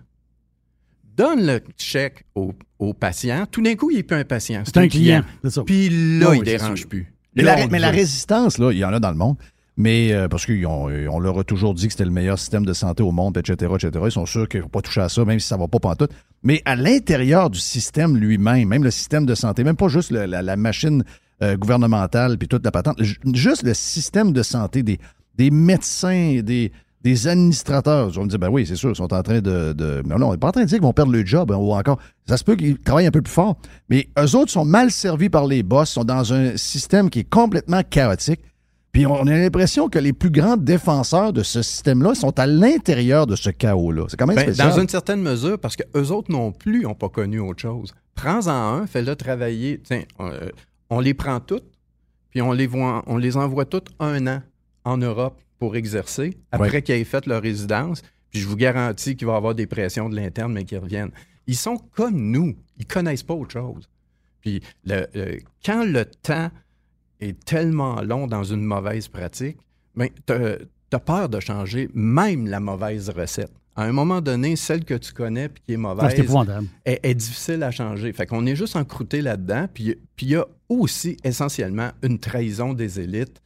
Donne 1.18 1.46
le 1.46 1.60
chèque 1.78 2.24
au, 2.36 2.54
au 2.80 2.94
patient, 2.94 3.46
tout 3.50 3.62
d'un 3.62 3.76
coup, 3.76 3.92
il 3.92 3.98
n'est 3.98 4.04
plus 4.04 4.18
un 4.18 4.24
patient. 4.24 4.64
C'est 4.66 4.78
un 4.78 4.88
client. 4.88 5.24
Puis 5.66 5.90
là, 5.90 6.28
il 6.34 6.40
c'est 6.40 6.44
dérange 6.58 6.88
plus. 6.88 7.14
Mais, 7.36 7.44
la, 7.44 7.68
mais 7.72 7.80
résistance, 7.92 8.58
là, 8.58 8.72
il 8.72 8.78
y 8.78 8.86
en 8.86 8.94
a 8.94 9.00
dans 9.00 9.12
le 9.12 9.18
monde. 9.18 9.38
Mais 9.78 10.12
euh, 10.12 10.28
parce 10.28 10.46
qu'on 10.46 10.90
on 11.10 11.20
leur 11.20 11.40
a 11.40 11.44
toujours 11.44 11.74
dit 11.74 11.88
que 11.88 11.94
c'était 11.94 12.06
le 12.06 12.12
meilleur 12.12 12.38
système 12.38 12.66
de 12.66 12.74
santé 12.74 13.04
au 13.04 13.12
monde, 13.12 13.38
etc., 13.38 13.72
etc. 13.76 13.92
Ils 14.06 14.12
sont 14.12 14.26
sûrs 14.26 14.48
qu'ils 14.48 14.60
ne 14.60 14.64
vont 14.64 14.70
pas 14.70 14.82
toucher 14.82 15.02
à 15.02 15.10
ça, 15.10 15.24
même 15.26 15.40
si 15.40 15.48
ça 15.48 15.56
ne 15.56 15.62
va 15.62 15.68
pas 15.68 15.80
pantoute. 15.80 16.12
Mais 16.44 16.62
à 16.66 16.76
l'intérieur 16.76 17.50
du 17.50 17.60
système 17.60 18.18
lui-même, 18.18 18.68
même 18.68 18.84
le 18.84 18.92
système 18.92 19.26
de 19.26 19.34
santé, 19.34 19.64
même 19.64 19.78
pas 19.78 19.88
juste 19.88 20.12
le- 20.12 20.26
la, 20.26 20.42
la 20.42 20.56
machine 20.58 21.04
euh, 21.42 21.56
gouvernementale 21.58 22.38
puis 22.38 22.48
toute 22.48 22.66
la 22.66 22.72
patente, 22.72 23.02
ju- 23.02 23.18
juste 23.34 23.64
le 23.64 23.74
système 23.74 24.34
de 24.34 24.44
santé 24.44 24.84
des, 24.84 25.00
des 25.36 25.52
médecins, 25.52 26.42
des, 26.44 26.72
des 27.04 27.28
administrateurs. 27.28 28.12
On 28.18 28.24
me 28.26 28.30
dit, 28.30 28.38
ben 28.38 28.50
oui, 28.50 28.66
c'est 28.66 28.76
sûr, 28.76 28.90
ils 28.92 28.96
sont 28.96 29.14
en 29.14 29.24
train 29.24 29.42
de. 29.42 29.74
de- 29.74 30.02
mais 30.06 30.16
non, 30.16 30.28
on 30.30 30.32
n'est 30.32 30.38
pas 30.38 30.50
en 30.50 30.52
train 30.52 30.62
de 30.62 30.68
dire 30.68 30.78
qu'ils 30.78 30.86
vont 30.86 30.94
perdre 30.94 31.12
le 31.12 31.26
job, 31.26 31.52
hein, 31.52 31.56
ou 31.58 31.72
encore. 31.74 31.98
Ça 32.28 32.38
se 32.38 32.44
peut 32.44 32.56
qu'ils 32.56 32.78
travaillent 32.80 33.08
un 33.08 33.12
peu 33.12 33.22
plus 33.22 33.34
fort. 33.34 33.58
Mais 33.90 34.08
eux 34.20 34.36
autres 34.36 34.52
sont 34.52 34.66
mal 34.66 34.92
servis 34.92 35.30
par 35.30 35.48
les 35.48 35.64
boss, 35.64 35.90
sont 35.90 36.04
dans 36.04 36.34
un 36.34 36.56
système 36.58 37.10
qui 37.10 37.20
est 37.20 37.30
complètement 37.30 37.82
chaotique. 37.90 38.42
Puis 38.92 39.06
on 39.06 39.26
a 39.26 39.32
l'impression 39.32 39.88
que 39.88 40.00
les 40.00 40.12
plus 40.12 40.30
grands 40.32 40.58
défenseurs 40.58 41.32
de 41.32 41.44
ce 41.44 41.62
système-là 41.62 42.14
sont 42.14 42.38
à 42.38 42.46
l'intérieur 42.46 43.26
de 43.26 43.38
ce 43.38 43.50
chaos-là. 43.50 44.06
C'est 44.10 44.18
quand 44.18 44.28
même 44.28 44.36
Ben, 44.36 44.54
dans 44.54 44.80
une 44.80 44.90
certaine 44.90 45.22
mesure, 45.22 45.58
parce 45.58 45.78
qu'eux 45.78 46.08
autres 46.10 46.30
non 46.30 46.52
plus 46.52 46.82
n'ont 46.84 46.94
pas 46.94 47.08
connu 47.08 47.40
autre 47.40 47.62
chose. 47.62 47.94
Prends-en 48.16 48.52
un, 48.52 48.88
fais-le 48.88 49.16
travailler. 49.16 49.80
Tiens, 49.82 50.04
euh, 50.20 50.50
on 50.90 51.00
les 51.00 51.14
prend 51.14 51.40
toutes, 51.40 51.64
puis 52.32 52.42
on 52.42 52.52
les, 52.52 52.68
voit, 52.68 53.02
on 53.08 53.18
les 53.18 53.38
envoie 53.38 53.64
toutes 53.64 53.88
un 54.02 54.28
an 54.28 54.42
en 54.84 54.98
Europe 54.98 55.40
pour 55.62 55.76
exercer, 55.76 56.36
après 56.52 56.72
Ouais. 56.72 56.82
qu'ils 56.82 56.96
aient 56.96 57.04
fait 57.04 57.28
leur 57.28 57.44
résidence. 57.44 58.02
Puis 58.32 58.40
je 58.40 58.48
vous 58.48 58.56
garantis 58.56 59.16
qu'il 59.16 59.28
va 59.28 59.34
y 59.34 59.38
avoir 59.38 59.54
des 59.54 59.68
pressions 59.68 60.10
de 60.10 60.16
l'interne, 60.16 60.52
mais 60.54 60.64
qu'ils 60.66 60.80
reviennent. 60.80 61.12
Ils 61.46 61.56
sont 61.56 61.78
comme 61.78 62.20
nous. 62.32 62.56
Ils 62.80 62.88
connaissent 62.88 63.22
pas 63.22 63.36
autre 63.36 63.52
chose. 63.52 63.88
Puis 64.42 64.60
le- 64.86 65.06
le- 65.14 65.38
quand 65.64 65.86
le 65.86 66.06
temps 66.06 66.50
est 67.20 67.40
tellement 67.46 68.02
long 68.02 68.26
dans 68.26 68.44
une 68.44 68.64
mauvaise 68.64 69.08
pratique, 69.08 69.58
ben, 69.96 70.10
tu 70.26 70.34
as 70.34 71.00
peur 71.00 71.30
de 71.30 71.40
changer 71.40 71.90
même 71.94 72.48
la 72.48 72.60
mauvaise 72.60 73.10
recette. 73.10 73.52
À 73.76 73.84
un 73.84 73.92
moment 73.92 74.20
donné, 74.20 74.56
celle 74.56 74.84
que 74.84 74.96
tu 74.96 75.14
connais 75.14 75.48
puis 75.48 75.62
qui 75.64 75.74
est 75.74 75.78
mauvaise 75.78 76.20
est, 76.86 77.00
est 77.04 77.14
difficile 77.14 77.62
à 77.62 77.70
changer. 77.70 78.12
Fait 78.14 78.26
qu'on 78.26 78.48
est 78.48 78.56
juste 78.56 78.76
encrouté 78.76 79.22
là-dedans. 79.22 79.68
Puis 79.72 79.96
il 80.22 80.28
y 80.28 80.36
a 80.36 80.46
aussi 80.70 81.18
essentiellement 81.24 81.92
une 82.02 82.18
trahison 82.18 82.74
des 82.74 83.00
élites 83.00 83.40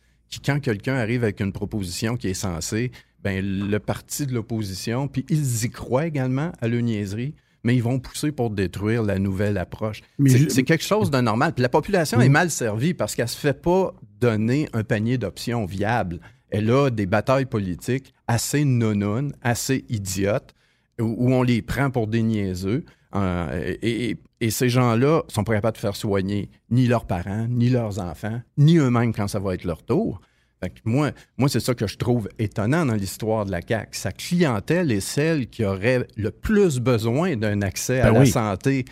quand 0.44 0.60
quelqu'un 0.60 0.96
arrive 0.96 1.24
avec 1.24 1.40
une 1.40 1.52
proposition 1.52 2.18
qui 2.18 2.28
est 2.30 2.34
censée, 2.34 2.92
ben, 3.24 3.44
le 3.44 3.80
parti 3.80 4.26
de 4.26 4.34
l'opposition, 4.34 5.08
puis 5.08 5.26
ils 5.30 5.66
y 5.66 5.70
croient 5.70 6.06
également 6.08 6.52
à 6.62 6.68
la 6.68 6.82
niaiserie, 6.82 7.34
mais 7.64 7.76
ils 7.76 7.82
vont 7.82 8.00
pousser 8.00 8.32
pour 8.32 8.52
détruire 8.52 9.02
la 9.04 9.18
nouvelle 9.18 9.58
approche. 9.58 10.02
C'est 10.28 10.50
je- 10.56 10.62
quelque 10.62 10.84
chose 10.84 11.10
de 11.10 11.20
normal. 11.20 11.54
Puis 11.54 11.64
la 11.64 11.70
population 11.70 12.22
est 12.22 12.30
mal 12.30 12.52
servie 12.52 12.94
parce 12.94 13.16
qu'elle 13.16 13.28
se 13.28 13.38
fait 13.38 13.60
pas 13.60 13.94
donner 14.22 14.70
un 14.74 14.84
panier 14.84 15.18
d'options 15.18 15.66
viables. 15.66 16.20
Elle 16.52 16.70
a 16.70 16.92
des 16.92 17.08
batailles 17.08 17.48
politiques 17.48 18.14
assez 18.28 18.64
nononnes, 18.66 19.34
assez 19.42 19.84
idiotes, 19.90 20.54
où, 21.02 21.06
où 21.18 21.34
on 21.34 21.42
les 21.42 21.64
prend 21.64 21.90
pour 21.90 22.06
des 22.08 22.22
niaiseux. 22.22 22.86
Euh, 23.16 23.74
et, 23.82 24.10
et- 24.12 24.18
et 24.42 24.50
ces 24.52 24.70
gens-là 24.70 25.24
sont 25.30 25.44
pas 25.44 25.54
capables 25.54 25.76
de 25.76 25.82
faire 25.82 25.96
soigner 25.96 26.50
ni 26.70 26.88
leurs 26.88 27.06
parents, 27.06 27.48
ni 27.50 27.70
leurs 27.70 28.00
enfants, 28.00 28.42
ni 28.58 28.78
eux-mêmes 28.78 29.14
quand 29.14 29.28
ça 29.28 29.40
va 29.40 29.54
être 29.56 29.64
leur 29.64 29.82
tour. 29.84 30.20
Fait 30.62 30.70
que 30.70 30.80
moi, 30.86 31.12
moi 31.38 31.50
c'est 31.50 31.60
ça 31.60 31.74
que 31.74 31.88
je 31.88 31.98
trouve 31.98 32.28
étonnant 32.38 32.86
dans 32.86 32.94
l'histoire 32.94 33.46
de 33.46 33.52
la 33.52 33.62
CAQ. 33.66 33.98
Sa 33.98 34.12
clientèle 34.12 34.92
est 34.92 35.00
celle 35.00 35.48
qui 35.48 35.64
aurait 35.66 36.06
le 36.16 36.32
plus 36.32 36.80
besoin 36.80 37.36
d'un 37.38 37.62
accès 37.62 38.02
à 38.02 38.08
Ben 38.08 38.14
la 38.16 38.20
oui. 38.22 38.28
santé. 38.28 38.86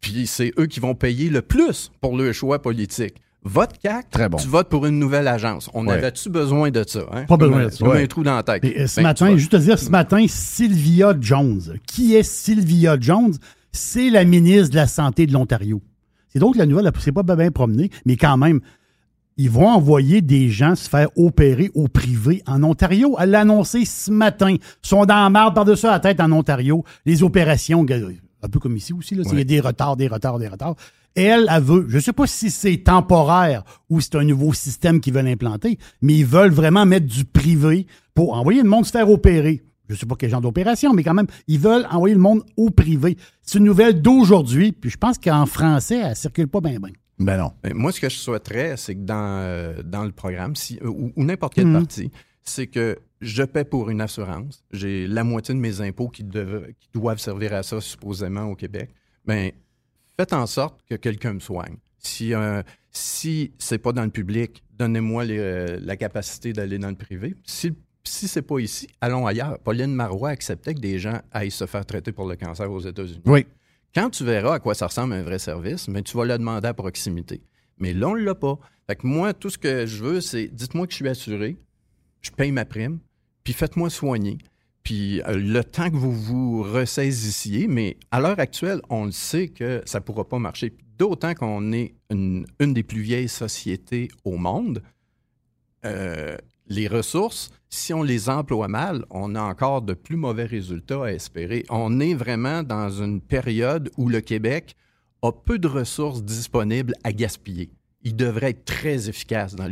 Puis 0.00 0.26
c'est 0.26 0.52
eux 0.58 0.66
qui 0.66 0.80
vont 0.80 0.94
payer 0.94 1.28
le 1.30 1.42
plus 1.42 1.90
pour 2.00 2.16
le 2.16 2.32
choix 2.32 2.60
politique. 2.60 3.14
Vote 3.44 3.70
CAQ, 3.82 4.08
Très 4.10 4.28
bon. 4.28 4.36
tu 4.36 4.48
votes 4.48 4.68
pour 4.68 4.84
une 4.86 4.98
nouvelle 4.98 5.28
agence. 5.28 5.70
On 5.74 5.86
Ouais. 5.86 5.94
avait-tu 5.94 6.28
besoin 6.28 6.70
de 6.70 6.84
ça? 6.86 7.00
hein? 7.12 7.24
Pas 7.24 7.36
besoin 7.36 7.64
de 7.66 7.70
ça. 7.70 7.78
Comme 7.78 7.88
Ouais. 7.88 8.02
un 8.02 8.06
trou 8.06 8.22
dans 8.24 8.34
la 8.36 8.42
tête. 8.42 8.60
Puis, 8.62 8.74
euh, 8.76 8.86
ce 8.86 8.96
Ben, 8.96 9.04
matin, 9.04 9.36
juste 9.36 9.52
te 9.52 9.56
dire, 9.56 9.78
ce 9.78 9.90
matin, 9.90 10.24
Sylvia 10.28 11.14
Jones. 11.20 11.78
Qui 11.86 12.14
est 12.16 12.22
Sylvia 12.24 12.96
Jones? 13.00 13.34
C'est 13.72 14.10
la 14.10 14.24
ministre 14.24 14.70
de 14.70 14.76
la 14.76 14.86
Santé 14.86 15.26
de 15.26 15.32
l'Ontario. 15.32 15.82
C'est 16.28 16.38
donc 16.38 16.56
la 16.56 16.66
nouvelle, 16.66 16.90
c'est 16.98 17.12
pas 17.12 17.22
bien 17.22 17.50
promené, 17.50 17.90
mais 18.04 18.16
quand 18.16 18.36
même, 18.36 18.60
ils 19.38 19.50
vont 19.50 19.68
envoyer 19.68 20.20
des 20.20 20.50
gens 20.50 20.74
se 20.74 20.88
faire 20.88 21.08
opérer 21.16 21.70
au 21.74 21.86
privé 21.86 22.42
en 22.46 22.62
Ontario. 22.64 23.16
Elle 23.20 23.30
l'a 23.30 23.40
annoncé 23.40 23.84
ce 23.84 24.10
matin. 24.10 24.50
Ils 24.50 24.60
sont 24.82 25.06
dans 25.06 25.22
la 25.22 25.30
marde 25.30 25.54
par-dessus 25.54 25.86
la 25.86 26.00
tête 26.00 26.20
en 26.20 26.32
Ontario. 26.32 26.84
Les 27.06 27.22
opérations, 27.22 27.86
un 28.42 28.48
peu 28.48 28.58
comme 28.58 28.76
ici 28.76 28.92
aussi, 28.92 29.14
là, 29.14 29.22
il 29.30 29.38
y 29.38 29.40
a 29.40 29.44
des 29.44 29.60
retards, 29.60 29.96
des 29.96 30.08
retards, 30.08 30.38
des 30.38 30.48
retards. 30.48 30.74
Et 31.14 31.22
elle, 31.22 31.46
elle 31.50 31.62
veut, 31.62 31.86
je 31.88 31.96
ne 31.96 32.00
sais 32.00 32.12
pas 32.12 32.26
si 32.26 32.50
c'est 32.50 32.78
temporaire 32.78 33.64
ou 33.88 34.00
c'est 34.00 34.16
un 34.16 34.24
nouveau 34.24 34.52
système 34.52 35.00
qu'ils 35.00 35.14
veulent 35.14 35.28
implanter, 35.28 35.78
mais 36.02 36.14
ils 36.14 36.26
veulent 36.26 36.52
vraiment 36.52 36.84
mettre 36.84 37.06
du 37.06 37.24
privé 37.24 37.86
pour 38.14 38.34
envoyer 38.34 38.62
le 38.62 38.68
monde 38.68 38.86
se 38.86 38.90
faire 38.90 39.10
opérer. 39.10 39.62
Je 39.88 39.94
ne 39.94 39.98
sais 39.98 40.06
pas 40.06 40.14
quel 40.18 40.30
genre 40.30 40.40
d'opération, 40.40 40.92
mais 40.92 41.02
quand 41.02 41.14
même, 41.14 41.26
ils 41.46 41.58
veulent 41.58 41.86
envoyer 41.90 42.14
le 42.14 42.20
monde 42.20 42.42
au 42.56 42.70
privé. 42.70 43.16
C'est 43.42 43.58
une 43.58 43.64
nouvelle 43.64 44.00
d'aujourd'hui, 44.02 44.72
puis 44.72 44.90
je 44.90 44.96
pense 44.96 45.18
qu'en 45.18 45.46
français, 45.46 45.98
elle 45.98 46.10
ne 46.10 46.14
circule 46.14 46.48
pas 46.48 46.60
bien, 46.60 46.78
bien. 46.78 46.90
Ben 47.18 47.36
non. 47.38 47.52
Moi, 47.74 47.90
ce 47.92 48.00
que 48.00 48.08
je 48.08 48.16
souhaiterais, 48.16 48.76
c'est 48.76 48.94
que 48.94 49.00
dans, 49.00 49.14
euh, 49.40 49.82
dans 49.82 50.04
le 50.04 50.12
programme, 50.12 50.54
si, 50.54 50.78
euh, 50.82 50.88
ou, 50.88 51.12
ou 51.16 51.24
n'importe 51.24 51.54
quelle 51.54 51.66
Mhm. 51.66 51.72
partie, 51.80 52.10
c'est 52.42 52.66
que 52.68 52.96
je 53.20 53.42
paie 53.42 53.64
pour 53.64 53.90
une 53.90 54.00
assurance. 54.00 54.62
J'ai 54.70 55.06
la 55.08 55.24
moitié 55.24 55.52
de 55.54 55.58
mes 55.58 55.80
impôts 55.80 56.08
qui, 56.08 56.22
doivent 56.94 57.18
servir 57.18 57.54
à 57.54 57.62
ça, 57.64 57.80
supposément, 57.80 58.44
au 58.44 58.54
Québec. 58.54 58.90
Ben, 59.24 59.50
faites 60.16 60.32
en 60.32 60.46
sorte 60.46 60.80
que 60.88 60.94
quelqu'un 60.94 61.32
me 61.34 61.40
soigne. 61.40 61.76
Si, 61.98 62.32
euh, 62.32 62.62
si 62.92 63.52
c'est 63.58 63.78
pas 63.78 63.92
dans 63.92 64.04
le 64.04 64.10
public, 64.10 64.62
donnez-moi 64.78 65.24
les, 65.24 65.38
euh, 65.38 65.78
la 65.82 65.96
capacité 65.96 66.52
d'aller 66.52 66.78
dans 66.78 66.90
le 66.90 66.94
privé. 66.96 67.34
Si, 67.44 67.72
si 68.08 68.28
c'est 68.28 68.42
pas 68.42 68.58
ici, 68.58 68.88
allons 69.00 69.26
ailleurs. 69.26 69.58
Pauline 69.60 69.94
Marois 69.94 70.30
acceptait 70.30 70.74
que 70.74 70.80
des 70.80 70.98
gens 70.98 71.20
aillent 71.32 71.50
se 71.50 71.66
faire 71.66 71.84
traiter 71.86 72.12
pour 72.12 72.28
le 72.28 72.36
cancer 72.36 72.70
aux 72.70 72.80
États-Unis. 72.80 73.22
Oui. 73.26 73.46
Quand 73.94 74.10
tu 74.10 74.24
verras 74.24 74.54
à 74.54 74.58
quoi 74.58 74.74
ça 74.74 74.86
ressemble 74.86 75.14
un 75.14 75.22
vrai 75.22 75.38
service, 75.38 75.88
mais 75.88 76.02
tu 76.02 76.16
vas 76.16 76.24
le 76.24 76.36
demander 76.38 76.68
à 76.68 76.74
proximité. 76.74 77.42
Mais 77.78 77.92
là, 77.92 78.08
on 78.08 78.16
ne 78.16 78.22
l'a 78.22 78.34
pas. 78.34 78.58
Fait 78.86 78.96
que 78.96 79.06
moi, 79.06 79.32
tout 79.34 79.50
ce 79.50 79.58
que 79.58 79.86
je 79.86 80.02
veux, 80.02 80.20
c'est 80.20 80.48
dites-moi 80.48 80.86
que 80.86 80.92
je 80.92 80.96
suis 80.96 81.08
assuré, 81.08 81.56
je 82.20 82.30
paye 82.30 82.52
ma 82.52 82.64
prime, 82.64 82.98
puis 83.44 83.52
faites-moi 83.52 83.90
soigner. 83.90 84.38
Puis 84.82 85.20
euh, 85.22 85.34
le 85.34 85.62
temps 85.64 85.90
que 85.90 85.96
vous 85.96 86.12
vous 86.12 86.62
ressaisissiez, 86.62 87.66
mais 87.68 87.96
à 88.10 88.20
l'heure 88.20 88.38
actuelle, 88.38 88.80
on 88.88 89.04
le 89.04 89.10
sait 89.12 89.48
que 89.48 89.82
ça 89.84 89.98
ne 90.00 90.04
pourra 90.04 90.26
pas 90.26 90.38
marcher. 90.38 90.74
D'autant 90.96 91.34
qu'on 91.34 91.72
est 91.72 91.94
une, 92.10 92.46
une 92.58 92.74
des 92.74 92.82
plus 92.82 93.00
vieilles 93.00 93.28
sociétés 93.28 94.08
au 94.24 94.36
monde. 94.36 94.82
Euh, 95.84 96.36
les 96.68 96.88
ressources, 96.88 97.50
si 97.70 97.92
on 97.92 98.02
les 98.02 98.28
emploie 98.28 98.68
mal, 98.68 99.04
on 99.10 99.34
a 99.34 99.42
encore 99.42 99.82
de 99.82 99.94
plus 99.94 100.16
mauvais 100.16 100.44
résultats 100.44 101.04
à 101.04 101.12
espérer. 101.12 101.64
On 101.70 102.00
est 102.00 102.14
vraiment 102.14 102.62
dans 102.62 102.90
une 102.90 103.20
période 103.20 103.90
où 103.96 104.08
le 104.08 104.20
Québec 104.20 104.76
a 105.22 105.32
peu 105.32 105.58
de 105.58 105.68
ressources 105.68 106.22
disponibles 106.22 106.94
à 107.04 107.12
gaspiller. 107.12 107.70
Il 108.02 108.16
devrait 108.16 108.50
être 108.50 108.64
très 108.64 109.08
efficace 109.08 109.54
dans 109.56 109.66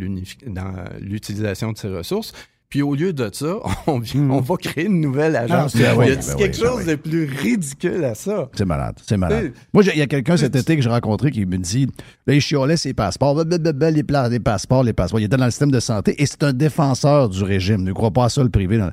l'utilisation 0.98 1.72
de 1.72 1.78
ces 1.78 1.88
ressources. 1.88 2.32
Puis 2.68 2.82
au 2.82 2.94
lieu 2.96 3.12
de 3.12 3.30
ça, 3.32 3.58
on, 3.86 3.98
vient- 4.00 4.28
on 4.30 4.40
va 4.40 4.56
créer 4.56 4.86
une 4.86 5.00
nouvelle 5.00 5.36
agence. 5.36 5.72
c'est- 5.72 5.78
Il 5.78 5.82
y 5.84 5.86
a 5.86 5.94
ben 5.94 6.06
quelque 6.16 6.36
ben 6.38 6.52
chose 6.54 6.84
de 6.86 6.94
plus 6.96 7.24
ridicule 7.26 8.04
à 8.04 8.14
ça. 8.14 8.48
C'est 8.54 8.64
malade, 8.64 8.96
c'est 9.06 9.16
malade. 9.16 9.52
Moi, 9.72 9.84
il 9.92 9.98
y 9.98 10.02
a 10.02 10.06
quelqu'un 10.06 10.36
cet 10.36 10.56
été 10.56 10.76
que 10.76 10.82
j'ai 10.82 10.88
rencontré 10.88 11.30
qui 11.30 11.46
me 11.46 11.58
dit 11.58 11.86
là, 12.26 12.34
il 12.34 12.40
chiolait 12.40 12.76
ses 12.76 12.92
passeports, 12.92 13.42
les, 13.44 14.02
passeports, 14.40 14.82
les 14.82 14.92
passeports. 14.92 15.20
Il 15.20 15.24
était 15.24 15.36
dans 15.36 15.44
le 15.44 15.50
système 15.50 15.70
de 15.70 15.80
santé 15.80 16.14
et 16.20 16.26
c'est 16.26 16.42
un 16.42 16.52
défenseur 16.52 17.28
du 17.28 17.42
régime. 17.44 17.82
Ne 17.82 17.92
crois 17.92 18.10
pas 18.10 18.24
à 18.24 18.28
ça, 18.28 18.42
le 18.42 18.50
privé. 18.50 18.78
dans- 18.78 18.90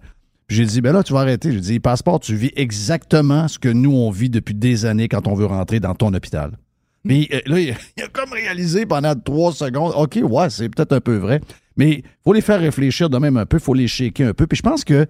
Puis 0.48 0.58
j'ai 0.58 0.66
dit, 0.66 0.82
ben 0.82 0.94
là, 0.94 1.02
tu 1.04 1.14
vas 1.14 1.22
arrêter. 1.22 1.52
J'ai 1.52 1.60
dit, 1.60 1.80
passeport, 1.80 2.20
tu 2.20 2.36
vis 2.36 2.52
exactement 2.56 3.48
ce 3.48 3.58
que 3.58 3.70
nous, 3.70 3.92
on 3.94 4.12
vit 4.12 4.30
depuis 4.30 4.54
des 4.54 4.86
années 4.86 5.08
quand 5.08 5.28
on 5.28 5.34
veut 5.34 5.46
rentrer 5.46 5.80
dans 5.80 5.96
ton 5.96 6.14
hôpital. 6.14 6.52
Mais 7.06 7.28
euh, 7.34 7.40
là, 7.48 7.60
il 7.98 8.04
a 8.04 8.08
comme 8.12 8.32
réalisé 8.32 8.86
pendant 8.86 9.16
trois 9.16 9.52
secondes, 9.52 9.94
OK, 9.96 10.20
ouais, 10.24 10.50
c'est 10.50 10.70
peut-être 10.70 10.94
un 10.94 11.02
peu 11.02 11.16
vrai, 11.18 11.42
mais 11.78 11.92
il 11.92 12.04
faut 12.24 12.34
les 12.34 12.42
faire 12.42 12.60
réfléchir 12.60 13.10
de 13.10 13.18
même 13.18 13.38
un 13.38 13.46
peu, 13.46 13.58
il 13.58 13.64
faut 13.64 13.74
les 13.74 13.88
shaker 13.88 14.30
un 14.30 14.34
peu. 14.34 14.48
Puis 14.48 14.58
je 14.58 14.64
pense 14.64 14.84
que 14.84 15.06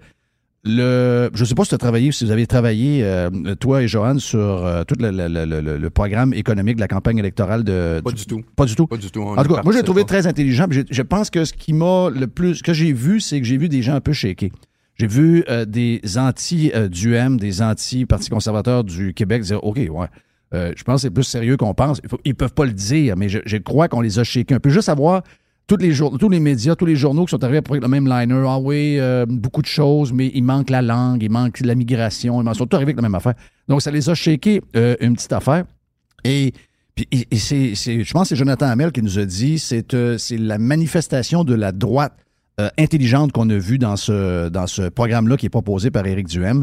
le, 0.66 1.28
je 1.34 1.40
ne 1.40 1.44
sais 1.44 1.54
pas 1.54 1.64
si 1.64 1.68
tu 1.70 1.74
as 1.74 1.78
travaillé, 1.78 2.10
si 2.10 2.24
vous 2.24 2.30
avez 2.30 2.46
travaillé, 2.46 3.04
euh, 3.04 3.28
toi 3.60 3.82
et 3.82 3.88
Johan, 3.88 4.18
sur 4.18 4.38
euh, 4.40 4.82
tout 4.84 4.94
le, 4.98 5.10
le- 5.10 5.28
le- 5.28 5.60
le- 5.60 5.76
le 5.76 5.90
programme 5.90 6.32
économique 6.32 6.76
de 6.76 6.80
la 6.80 6.88
campagne 6.88 7.18
électorale 7.18 7.64
de. 7.64 8.00
Pas 8.02 8.12
du 8.12 8.24
tout. 8.24 8.42
Pas 8.56 8.64
du 8.64 8.74
tout? 8.74 8.86
Pas 8.86 8.96
du 8.96 9.10
tout. 9.10 9.20
En 9.22 9.42
tout 9.44 9.54
cas, 9.54 9.62
moi, 9.62 9.74
j'ai 9.74 9.82
trouvé 9.82 10.04
très 10.04 10.26
intelligent. 10.26 10.66
j'ai- 10.70 10.86
Je 10.90 11.02
pense 11.02 11.28
que 11.28 11.44
ce 11.44 11.52
qui 11.52 11.74
m'a 11.74 12.08
le 12.08 12.26
plus. 12.28 12.54
Ce 12.56 12.62
que 12.62 12.72
j'ai 12.72 12.94
vu, 12.94 13.20
c'est 13.20 13.40
que 13.40 13.46
j'ai 13.46 13.58
vu 13.58 13.68
des 13.68 13.82
gens 13.82 13.94
un 13.94 14.00
peu 14.00 14.14
shakés. 14.14 14.52
J'ai 14.96 15.06
vu 15.06 15.44
euh, 15.50 15.66
des 15.66 16.00
anti-DUM, 16.16 17.36
des 17.36 17.60
anti-Parti 17.60 18.30
conservateur 18.30 18.84
du 18.84 19.12
Québec 19.12 19.42
dire 19.42 19.62
OK, 19.64 19.76
ouais. 19.76 20.06
je 20.52 20.82
pense 20.84 20.96
que 20.96 21.08
c'est 21.08 21.10
plus 21.10 21.24
sérieux 21.24 21.56
qu'on 21.58 21.74
pense. 21.74 22.00
Ils 22.24 22.34
peuvent 22.34 22.54
pas 22.54 22.64
le 22.64 22.72
dire, 22.72 23.16
mais 23.18 23.28
je, 23.28 23.40
je 23.44 23.56
crois 23.58 23.88
qu'on 23.88 24.00
les 24.00 24.18
a 24.18 24.24
shakés 24.24 24.54
un 24.54 24.60
peu. 24.60 24.70
Juste 24.70 24.86
savoir 24.86 25.22
tous 25.66 25.76
les, 25.76 25.94
tous 25.96 26.28
les 26.28 26.40
médias, 26.40 26.74
tous 26.74 26.86
les 26.86 26.96
journaux 26.96 27.24
qui 27.24 27.30
sont 27.30 27.42
arrivés 27.42 27.62
avec 27.66 27.82
le 27.82 27.88
même 27.88 28.06
liner. 28.06 28.44
Ah 28.46 28.58
oui, 28.58 28.96
euh, 28.98 29.24
beaucoup 29.26 29.62
de 29.62 29.66
choses, 29.66 30.12
mais 30.12 30.30
il 30.34 30.44
manque 30.44 30.70
la 30.70 30.82
langue, 30.82 31.22
il 31.22 31.30
manque 31.30 31.60
la 31.60 31.74
migration. 31.74 32.42
Ils 32.42 32.54
sont 32.54 32.66
tous 32.66 32.76
arrivés 32.76 32.90
avec 32.90 32.96
la 32.96 33.02
même 33.02 33.14
affaire. 33.14 33.34
Donc, 33.68 33.80
ça 33.80 33.90
les 33.90 34.10
a 34.10 34.14
shakés 34.14 34.60
euh, 34.76 34.96
une 35.00 35.14
petite 35.14 35.32
affaire. 35.32 35.64
Et, 36.24 36.52
puis, 36.94 37.08
c'est, 37.32 37.74
je 37.74 38.12
pense 38.12 38.28
que 38.28 38.28
c'est 38.30 38.36
Jonathan 38.36 38.66
Hamel 38.66 38.92
qui 38.92 39.02
nous 39.02 39.18
a 39.18 39.24
dit 39.24 39.58
c'est, 39.58 39.94
euh, 39.94 40.18
la 40.30 40.58
manifestation 40.58 41.44
de 41.44 41.54
la 41.54 41.72
droite 41.72 42.14
intelligente 42.78 43.32
qu'on 43.32 43.50
a 43.50 43.58
vue 43.58 43.78
dans 43.78 43.96
ce, 43.96 44.48
dans 44.48 44.68
ce 44.68 44.82
programme-là 44.88 45.36
qui 45.36 45.46
est 45.46 45.50
proposé 45.50 45.90
par 45.90 46.06
Éric 46.06 46.28
Duhem. 46.28 46.62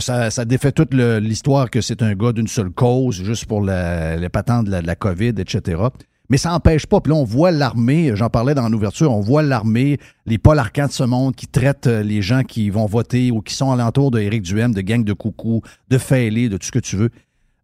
Ça, 0.00 0.44
défait 0.44 0.72
toute 0.72 0.92
l'histoire 0.92 1.70
que 1.70 1.80
c'est 1.80 2.02
un 2.02 2.14
gars 2.14 2.32
d'une 2.32 2.48
seule 2.48 2.70
cause, 2.70 3.22
juste 3.22 3.44
pour 3.44 3.62
les 3.62 4.28
patentes 4.32 4.66
de 4.66 4.72
la, 4.72 4.82
de 4.82 4.88
la 4.88 4.96
COVID, 4.96 5.34
etc. 5.38 5.82
Mais 6.30 6.36
ça 6.36 6.50
n'empêche 6.50 6.86
pas. 6.86 7.00
Puis 7.00 7.12
là, 7.12 7.18
on 7.18 7.24
voit 7.24 7.50
l'armée, 7.50 8.12
j'en 8.14 8.30
parlais 8.30 8.54
dans 8.54 8.68
l'ouverture, 8.68 9.12
on 9.12 9.20
voit 9.20 9.42
l'armée, 9.42 9.98
les 10.26 10.38
Paul 10.38 10.56
de 10.56 10.92
ce 10.92 11.02
monde 11.02 11.34
qui 11.34 11.46
traitent 11.46 11.88
euh, 11.88 12.02
les 12.02 12.22
gens 12.22 12.44
qui 12.44 12.70
vont 12.70 12.86
voter 12.86 13.30
ou 13.30 13.42
qui 13.42 13.54
sont 13.54 13.72
alentour 13.72 14.10
de 14.10 14.20
Éric 14.20 14.42
Duhem, 14.42 14.72
de 14.72 14.80
gang 14.80 15.04
de 15.04 15.12
coucou, 15.12 15.60
de 15.88 15.98
fêlés, 15.98 16.48
de 16.48 16.56
tout 16.56 16.66
ce 16.66 16.72
que 16.72 16.78
tu 16.78 16.96
veux. 16.96 17.10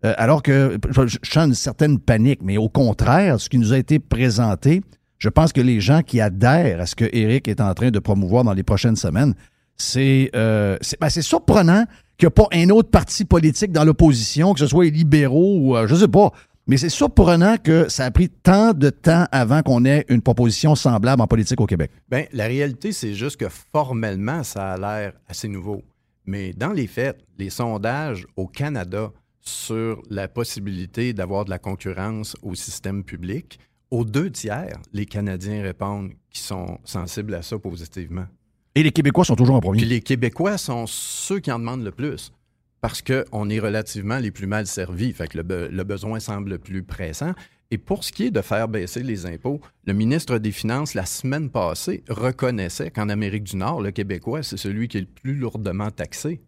Euh, 0.05 0.15
alors 0.19 0.43
que 0.43 0.79
je, 1.07 1.17
sens 1.23 1.47
une 1.47 1.55
certaine 1.55 1.99
panique, 1.99 2.41
mais 2.43 2.59
au 2.59 2.69
contraire, 2.69 3.41
ce 3.41 3.49
qui 3.49 3.59
nous 3.59 3.73
a 3.73 3.79
été 3.79 3.99
présenté, 3.99 4.83
je 5.19 5.29
pense 5.29 5.53
que 5.53 5.61
les 5.61 5.81
gens 5.81 6.03
qui 6.03 6.21
adhèrent 6.21 6.81
à 6.81 6.87
ce 6.87 6.95
que 6.95 7.07
Éric 7.13 7.49
est 7.49 7.61
en 7.61 7.73
train 7.73 7.91
de 7.91 7.99
promouvoir 7.99 8.45
dans 8.45 8.53
les 8.53 8.63
prochaines 8.63 8.97
semaines, 8.97 9.35
c'est 9.77 10.31
euh, 10.35 10.77
ben, 11.01 11.09
surprenant 11.09 11.85
qu'il 12.19 12.27
n'y 12.27 12.29
a 12.29 12.31
pas 12.31 12.47
un 12.53 12.69
autre 12.71 12.91
parti 12.91 13.25
politique 13.25 13.73
dans 13.73 13.85
l'opposition, 13.85 14.53
que 14.53 14.61
ce 14.61 14.67
soit 14.67 14.85
les 14.85 14.91
libéraux 14.91 15.59
ou 15.59 15.77
euh, 15.77 15.87
je 15.87 15.95
sais 15.95 16.09
pas. 16.09 16.33
Mais 16.69 16.79
c'est 16.79 16.89
surprenant 16.89 17.59
que 17.59 17.89
ça 17.89 18.07
a 18.07 18.11
pris 18.11 18.29
tant 18.29 18.73
de 18.73 18.91
temps 18.91 19.27
avant 19.31 19.63
qu'on 19.63 19.85
ait 19.85 20.05
une 20.09 20.21
proposition 20.21 20.75
semblable 20.75 21.23
en 21.23 21.29
politique 21.29 21.61
au 21.61 21.67
Québec. 21.67 21.93
Bien, 22.11 22.25
la 22.33 22.47
réalité, 22.47 22.91
c'est 22.91 23.15
juste 23.15 23.37
que 23.37 23.49
formellement, 23.49 24.43
ça 24.43 24.73
a 24.73 24.77
l'air 24.77 25.13
assez 25.29 25.47
nouveau. 25.47 25.85
Mais 26.25 26.53
dans 26.55 26.73
les 26.73 26.89
faits, 26.89 27.25
les 27.39 27.51
sondages 27.51 28.27
au 28.35 28.49
Canada 28.49 29.13
sur 29.41 30.03
la 30.11 30.27
possibilité 30.27 31.13
d'avoir 31.13 31.45
de 31.45 31.51
la 31.51 31.61
concurrence 31.61 32.35
au 32.43 32.57
système 32.57 33.05
public, 33.05 33.61
aux 33.93 34.05
deux 34.05 34.31
tiers, 34.31 34.81
les 34.93 35.07
Canadiens 35.07 35.63
répondent 35.63 36.11
qu'ils 36.31 36.43
sont 36.43 36.79
sensibles 36.83 37.35
à 37.35 37.43
ça 37.43 37.57
positivement. 37.61 38.27
Et 38.75 38.83
les 38.83 38.91
Québécois 38.91 39.25
sont 39.25 39.37
toujours 39.37 39.55
en 39.55 39.61
premier. 39.61 39.79
Puis 39.79 39.89
les 39.89 40.01
Québécois 40.01 40.59
sont 40.59 40.87
ceux 40.89 41.39
qui 41.39 41.53
en 41.53 41.61
demandent 41.61 41.85
le 41.85 41.93
plus 41.93 42.33
parce 42.81 43.03
qu'on 43.03 43.49
est 43.49 43.59
relativement 43.59 44.19
les 44.19 44.31
plus 44.31 44.47
mal 44.47 44.67
servis. 44.67 45.13
Fait 45.13 45.29
que 45.29 45.39
le, 45.39 45.45
be- 45.45 45.69
le 45.71 45.85
besoin 45.85 46.21
semble 46.21 46.51
le 46.51 46.59
plus 46.59 46.83
pressant. 46.83 47.33
Et 47.73 47.79
pour 47.79 48.05
ce 48.05 48.13
qui 48.13 48.27
est 48.27 48.31
de 48.31 48.43
faire 48.43 48.69
baisser 48.69 49.03
les 49.03 49.27
impôts, 49.27 49.61
le 49.87 49.93
ministre 49.93 50.39
des 50.39 50.53
Finances, 50.53 50.95
la 50.95 51.05
semaine 51.05 51.51
passée, 51.51 52.05
reconnaissait 52.09 52.91
qu'en 52.93 53.09
Amérique 53.09 53.43
du 53.45 53.57
Nord, 53.57 53.81
le 53.83 53.91
Québécois, 53.91 54.43
c'est 54.45 54.57
celui 54.57 54.87
qui 54.87 54.99
est 54.99 55.01
le 55.01 55.07
plus 55.07 55.35
lourdement 55.35 55.91
taxé. 55.91 56.41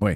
Oui. 0.00 0.12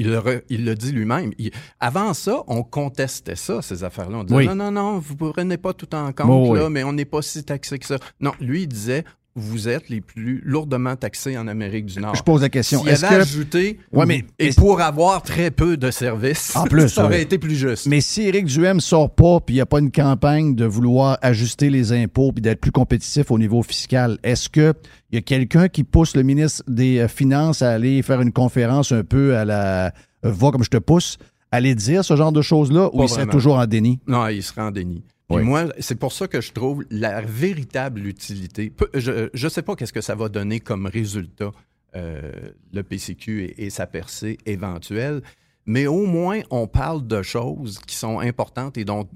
Il 0.00 0.10
le, 0.10 0.18
re- 0.18 0.42
il 0.48 0.64
le 0.64 0.76
dit 0.76 0.92
lui-même. 0.92 1.32
Avant 1.80 2.14
ça, 2.14 2.44
on 2.46 2.62
contestait 2.62 3.34
ça, 3.34 3.60
ces 3.62 3.82
affaires-là. 3.82 4.18
On 4.18 4.24
disait 4.24 4.36
Oui. 4.36 4.46
non, 4.46 4.54
non, 4.54 4.70
non, 4.70 4.98
vous 5.00 5.14
ne 5.26 5.32
prenez 5.32 5.56
pas 5.58 5.72
tout 5.74 5.92
en 5.94 6.12
compte, 6.12 6.26
Oh, 6.30 6.52
oui. 6.52 6.58
là, 6.60 6.70
mais 6.70 6.84
on 6.84 6.92
n'est 6.92 7.04
pas 7.04 7.20
si 7.20 7.42
taxé 7.44 7.78
que 7.80 7.84
ça. 7.86 7.98
Non, 8.20 8.32
lui, 8.40 8.62
il 8.62 8.68
disait 8.68 9.04
vous 9.38 9.68
êtes 9.68 9.88
les 9.88 10.00
plus 10.00 10.42
lourdement 10.44 10.96
taxés 10.96 11.36
en 11.38 11.46
Amérique 11.48 11.86
du 11.86 12.00
Nord. 12.00 12.14
Je 12.14 12.22
pose 12.22 12.42
la 12.42 12.48
question. 12.48 12.80
S'il 12.80 12.88
Est-ce 12.90 13.04
avait 13.04 13.16
que- 13.16 13.20
ajouté, 13.22 13.78
Ouais, 13.92 14.06
mais- 14.06 14.24
et 14.38 14.50
pour 14.50 14.80
avoir 14.80 15.22
très 15.22 15.50
peu 15.50 15.76
de 15.76 15.90
services, 15.90 16.54
En 16.56 16.64
plus, 16.64 16.88
ça 16.88 17.04
aurait 17.04 17.16
ouais. 17.16 17.22
été 17.22 17.38
plus 17.38 17.54
juste. 17.56 17.86
Mais 17.86 18.00
si 18.00 18.22
Éric 18.22 18.46
Duhem 18.46 18.80
sort 18.80 19.14
pas, 19.14 19.40
puis 19.40 19.54
il 19.54 19.58
n'y 19.58 19.62
a 19.62 19.66
pas 19.66 19.78
une 19.80 19.90
campagne 19.92 20.54
de 20.54 20.64
vouloir 20.64 21.18
ajuster 21.22 21.70
les 21.70 21.92
impôts 21.92 22.32
puis 22.32 22.42
d'être 22.42 22.60
plus 22.60 22.72
compétitif 22.72 23.30
au 23.30 23.38
niveau 23.38 23.62
fiscal, 23.62 24.18
est-ce 24.22 24.48
que 24.48 24.74
il 25.10 25.16
y 25.16 25.18
a 25.18 25.22
quelqu'un 25.22 25.68
qui 25.68 25.84
pousse 25.84 26.14
le 26.16 26.22
ministre 26.22 26.62
des 26.68 26.98
euh, 26.98 27.08
Finances 27.08 27.62
à 27.62 27.70
aller 27.72 28.02
faire 28.02 28.20
une 28.20 28.32
conférence 28.32 28.92
un 28.92 29.04
peu 29.04 29.36
à 29.36 29.44
la 29.44 29.86
euh, 29.86 29.90
va 30.32 30.50
comme 30.50 30.64
je 30.64 30.70
te 30.70 30.76
pousse, 30.76 31.16
aller 31.50 31.74
dire 31.74 32.04
ce 32.04 32.14
genre 32.16 32.32
de 32.32 32.42
choses-là, 32.42 32.90
ou 32.92 33.02
il 33.02 33.08
serait 33.08 33.26
toujours 33.26 33.56
en 33.56 33.66
déni? 33.66 34.00
Non, 34.06 34.26
il 34.28 34.42
serait 34.42 34.60
en 34.62 34.70
déni. 34.70 35.02
Puis 35.28 35.38
Oui. 35.38 35.44
moi, 35.44 35.66
c'est 35.78 35.98
pour 35.98 36.12
ça 36.12 36.26
que 36.26 36.40
je 36.40 36.52
trouve 36.52 36.84
la 36.90 37.20
véritable 37.20 38.06
utilité. 38.06 38.72
Je 38.94 39.28
ne 39.32 39.48
sais 39.48 39.62
pas 39.62 39.76
qu'est-ce 39.76 39.92
que 39.92 40.00
ça 40.00 40.14
va 40.14 40.28
donner 40.28 40.60
comme 40.60 40.86
résultat 40.86 41.50
euh, 41.96 42.50
le 42.72 42.82
PCQ 42.82 43.44
et, 43.44 43.66
et 43.66 43.70
sa 43.70 43.86
percée 43.86 44.38
éventuelle, 44.46 45.22
mais 45.66 45.86
au 45.86 46.06
moins 46.06 46.40
on 46.50 46.66
parle 46.66 47.06
de 47.06 47.22
choses 47.22 47.78
qui 47.78 47.94
sont 47.94 48.20
importantes 48.20 48.78
et 48.78 48.84
dont 48.84 49.08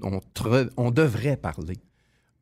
on, 0.77 0.91
devrait 0.91 1.37
parler. 1.37 1.77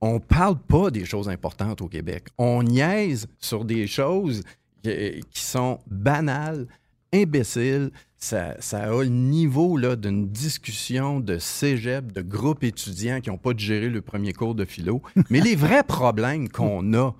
On 0.01 0.19
parle 0.19 0.57
pas 0.57 0.89
des 0.89 1.05
choses 1.05 1.29
importantes 1.29 1.81
au 1.81 1.87
Québec. 1.87 2.27
On 2.37 2.63
niaise 2.63 3.27
sur 3.39 3.63
des 3.63 3.87
choses 3.87 4.43
qui, 4.83 5.21
qui 5.31 5.41
sont 5.41 5.79
banales, 5.87 6.67
imbéciles. 7.13 7.91
Ça, 8.17 8.55
ça 8.59 8.83
a 8.83 9.03
le 9.03 9.09
niveau 9.09 9.79
d'une 9.95 10.27
discussion 10.29 11.19
de 11.19 11.39
cégep, 11.39 12.11
de 12.11 12.21
groupes 12.21 12.63
étudiants 12.63 13.19
qui 13.19 13.29
n'ont 13.29 13.37
pas 13.37 13.53
digéré 13.53 13.89
le 13.89 14.01
premier 14.01 14.33
cours 14.33 14.53
de 14.53 14.63
philo. 14.65 15.01
Mais 15.29 15.39
les 15.41 15.55
vrais 15.55 15.83
problèmes 15.83 16.47
qu'on 16.49 16.93
a, 16.93 17.11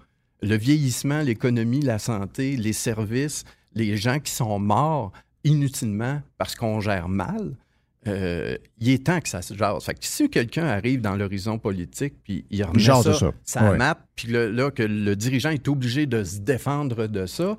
le 0.44 0.56
vieillissement, 0.58 1.22
l'économie, 1.22 1.82
la 1.82 1.98
santé, 2.00 2.56
les 2.56 2.74
services, 2.74 3.44
les 3.74 3.98
gens 3.98 4.20
qui 4.20 4.32
sont 4.32 4.60
morts 4.60 5.12
inutilement 5.44 6.22
parce 6.38 6.56
qu'on 6.56 6.80
gère 6.82 7.10
mal, 7.10 7.56
euh, 8.08 8.58
il 8.80 8.90
est 8.90 9.06
temps 9.06 9.20
que 9.20 9.30
ça 9.30 9.42
se 9.42 9.56
jase. 9.56 9.84
Fait 9.84 9.94
que 9.94 10.00
si 10.02 10.30
quelqu'un 10.30 10.66
arrive 10.66 11.02
dans 11.02 11.16
l'horizon 11.16 11.60
politique, 11.60 12.16
puis 12.24 12.46
il 12.50 12.64
remet 12.64 12.80
ça, 12.84 13.02
ça. 13.02 13.32
sa 13.44 13.72
Ouais. 13.72 13.78
map, 13.78 13.98
puis 14.16 14.28
là, 14.30 14.72
que 14.72 14.84
le 14.84 15.16
dirigeant 15.16 15.50
est 15.50 15.68
obligé 15.68 16.06
de 16.06 16.24
se 16.24 16.40
défendre 16.40 17.08
de 17.08 17.26
ça, 17.28 17.58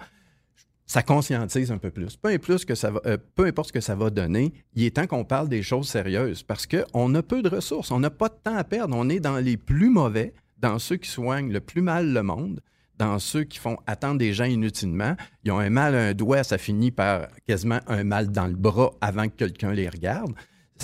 ça 0.93 1.03
conscientise 1.03 1.73
un 1.73 1.79
peu 1.79 1.91
plus. 1.91 2.17
Peu 2.17 2.29
importe, 2.29 2.59
ce 2.59 2.67
que 2.67 2.75
ça 2.75 2.91
va, 2.91 3.01
euh, 3.07 3.17
peu 3.35 3.47
importe 3.47 3.69
ce 3.69 3.73
que 3.73 3.81
ça 3.81 3.95
va 3.95 4.11
donner, 4.11 4.53
il 4.75 4.85
est 4.85 4.91
temps 4.91 5.07
qu'on 5.07 5.25
parle 5.25 5.49
des 5.49 5.63
choses 5.63 5.89
sérieuses 5.89 6.43
parce 6.43 6.67
qu'on 6.67 7.15
a 7.15 7.23
peu 7.23 7.41
de 7.41 7.49
ressources, 7.49 7.91
on 7.91 7.99
n'a 7.99 8.11
pas 8.11 8.29
de 8.29 8.35
temps 8.35 8.55
à 8.55 8.63
perdre. 8.63 8.95
On 8.95 9.09
est 9.09 9.19
dans 9.19 9.39
les 9.39 9.57
plus 9.57 9.89
mauvais, 9.89 10.35
dans 10.59 10.79
ceux 10.79 10.97
qui 10.97 11.09
soignent 11.09 11.51
le 11.51 11.61
plus 11.61 11.81
mal 11.81 12.13
le 12.13 12.23
monde, 12.23 12.61
dans 12.99 13.19
ceux 13.19 13.45
qui 13.45 13.59
font 13.59 13.79
attendre 13.87 14.19
des 14.19 14.35
gens 14.35 14.45
inutilement. 14.45 15.17
Ils 15.45 15.53
ont 15.53 15.61
un 15.61 15.71
mal 15.71 15.95
à 15.95 16.09
un 16.09 16.13
doigt, 16.13 16.45
ça 16.45 16.59
finit 16.59 16.91
par 16.91 17.29
quasiment 17.49 17.81
un 17.87 18.05
mal 18.05 18.31
dans 18.31 18.47
le 18.47 18.55
bras 18.55 18.91
avant 19.01 19.29
que 19.29 19.35
quelqu'un 19.35 19.73
les 19.73 19.89
regarde. 19.89 20.35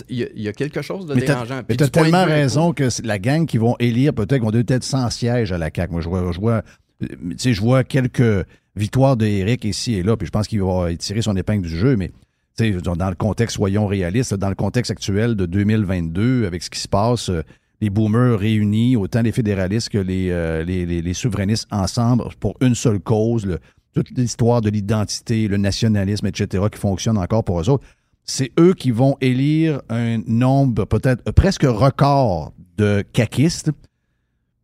Il 0.09 0.17
y 0.17 0.25
a, 0.25 0.29
il 0.35 0.41
y 0.41 0.49
a 0.49 0.55
quelque 0.55 0.81
chose 0.81 1.05
de 1.05 1.17
Mais 1.17 1.21
dérangeant. 1.21 1.61
Mais 1.69 1.77
tu 1.77 1.85
as 1.85 1.89
tellement 1.91 2.25
raison 2.25 2.73
que 2.73 2.89
la 3.05 3.19
gang 3.19 3.45
qui 3.45 3.59
vont 3.59 3.77
élire, 3.79 4.15
peut-être 4.15 4.41
qu'on 4.41 4.53
doit 4.53 4.63
être 4.69 4.85
sans 4.85 5.11
siège 5.11 5.53
à 5.53 5.59
la 5.59 5.69
CAQ. 5.75 5.93
Moi, 5.93 6.01
je 6.01 6.09
vois, 6.09 6.33
je 6.33 6.41
vois, 6.41 6.63
euh, 7.03 7.35
je 7.37 7.61
vois 7.61 7.85
quelques 7.85 8.47
victoires 8.79 9.17
d'Éric 9.17 9.65
ici 9.65 9.95
et 9.95 10.03
là, 10.03 10.17
puis 10.17 10.27
je 10.27 10.31
pense 10.31 10.47
qu'il 10.47 10.63
va 10.63 10.95
tirer 10.97 11.23
son 11.23 11.37
épingle 11.37 11.63
du 11.63 11.77
jeu, 11.77 11.97
mais 11.97 12.11
dans 12.59 13.09
le 13.09 13.15
contexte, 13.15 13.57
soyons 13.57 13.87
réalistes, 13.87 14.35
dans 14.35 14.49
le 14.49 14.55
contexte 14.55 14.91
actuel 14.91 15.37
de 15.37 15.47
2022, 15.47 16.47
avec 16.47 16.63
ce 16.63 16.71
qui 16.71 16.81
se 16.81 16.89
passe, 16.89 17.29
euh, 17.31 17.43
les 17.81 17.91
boomers 17.91 18.37
réunis, 18.37 18.97
autant 18.97 19.23
les 19.23 19.31
fédéralistes 19.31 19.91
que 19.91 19.99
les, 19.99 20.31
euh, 20.31 20.65
les, 20.65 21.15
souverainistes 21.15 21.69
ensemble 21.71 22.25
pour 22.41 22.57
une 22.61 22.75
seule 22.75 22.99
cause, 22.99 23.59
toute 23.95 24.11
l'histoire 24.11 24.61
de 24.61 24.71
l'identité, 24.71 25.47
le 25.47 25.57
nationalisme, 25.57 26.27
etc., 26.27 26.65
qui 26.73 26.81
fonctionne 26.81 27.17
encore 27.17 27.45
pour 27.45 27.61
eux 27.61 27.69
autres 27.69 27.85
c'est 28.29 28.53
eux 28.61 28.75
qui 28.75 28.91
vont 28.91 29.17
élire 29.21 29.81
un 29.89 30.19
nombre 30.27 30.85
peut-être 30.85 31.27
euh, 31.27 31.33
presque 31.33 31.65
record 31.65 32.53
de 32.77 33.03
caquistes. 33.13 33.73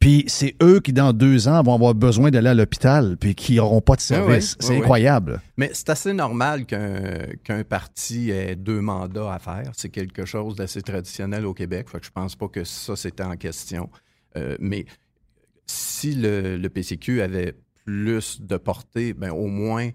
Puis 0.05 0.25
c'est 0.27 0.55
eux 0.63 0.81
qui, 0.81 0.93
dans 0.93 1.15
deux 1.15 1.49
ans, 1.49 1.63
vont 1.63 1.75
avoir 1.75 1.95
besoin 1.95 2.31
d'aller 2.31 2.51
à 2.51 2.55
l'hôpital, 2.55 3.17
puis 3.19 3.35
qui 3.35 3.55
n'auront 3.57 3.81
pas 3.81 3.95
de 3.97 4.03
Ah 4.03 4.05
service. 4.05 4.53
oui, 4.61 4.67
c'est 4.67 4.73
oui, 4.75 4.79
incroyable. 4.81 5.41
Mais 5.57 5.71
c'est 5.73 5.89
assez 5.89 6.13
normal 6.13 6.67
qu'un 6.67 7.65
parti 7.65 8.31
ait 8.31 8.55
deux 8.55 8.83
mandats 8.83 9.33
à 9.33 9.39
faire. 9.39 9.73
C'est 9.75 9.89
quelque 9.89 10.27
chose 10.27 10.57
d'assez 10.57 10.83
traditionnel 10.83 11.47
au 11.47 11.55
Québec. 11.55 11.89
Fait 11.89 12.01
que 12.01 12.05
je 12.05 12.11
pense 12.11 12.37
pas 12.37 12.49
que 12.49 12.65
ça, 12.65 12.97
c'était 12.97 13.23
en 13.23 13.37
question. 13.37 13.89
Euh, 14.37 14.57
mais 14.61 14.85
si 15.67 16.15
le, 16.15 16.59
le 16.59 16.69
PCQ 16.69 17.23
avait 17.23 17.55
plus 17.87 18.43
de 18.43 18.59
portée, 18.59 19.15
ben, 19.15 19.31
au 19.31 19.47
moins, 19.47 19.89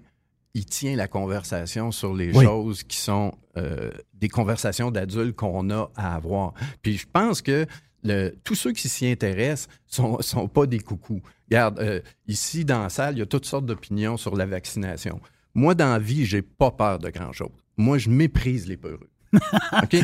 il 0.55 0.65
tient 0.65 0.95
la 0.95 1.07
conversation 1.07 1.91
sur 1.91 2.15
les 2.15 2.35
Oui. 2.35 2.43
choses 2.45 2.81
qui 2.81 2.97
sont 2.97 3.33
euh, 3.57 3.91
des 4.15 4.27
conversations 4.29 4.89
d'adultes 4.89 5.35
qu'on 5.35 5.69
a 5.69 5.91
à 5.95 6.15
avoir. 6.15 6.53
Puis 6.81 6.97
je 6.97 7.05
pense 7.13 7.43
que 7.43 7.67
le- 8.03 8.33
tous 8.43 8.55
ceux 8.55 8.71
qui 8.71 8.87
s'y 8.87 9.07
intéressent 9.07 9.67
sont, 9.87 10.21
sont 10.21 10.47
pas 10.47 10.65
des 10.65 10.79
coucous. 10.79 11.21
Regarde, 11.49 11.79
euh, 11.79 11.99
ici 12.27 12.65
dans 12.65 12.83
la 12.83 12.89
salle, 12.89 13.15
il 13.15 13.19
y 13.19 13.21
a 13.21 13.25
toutes 13.25 13.45
sortes 13.45 13.65
d'opinions 13.65 14.17
sur 14.17 14.35
la 14.35 14.45
vaccination. 14.45 15.19
Moi, 15.55 15.75
dans 15.75 15.91
la 15.91 15.99
vie, 15.99 16.25
j'ai 16.25 16.41
pas 16.41 16.71
peur 16.71 16.99
de 16.99 17.09
grand-chose. 17.09 17.49
Moi, 17.77 17.97
je 17.97 18.09
méprise 18.09 18.67
les 18.67 18.77
peureux. 18.77 19.09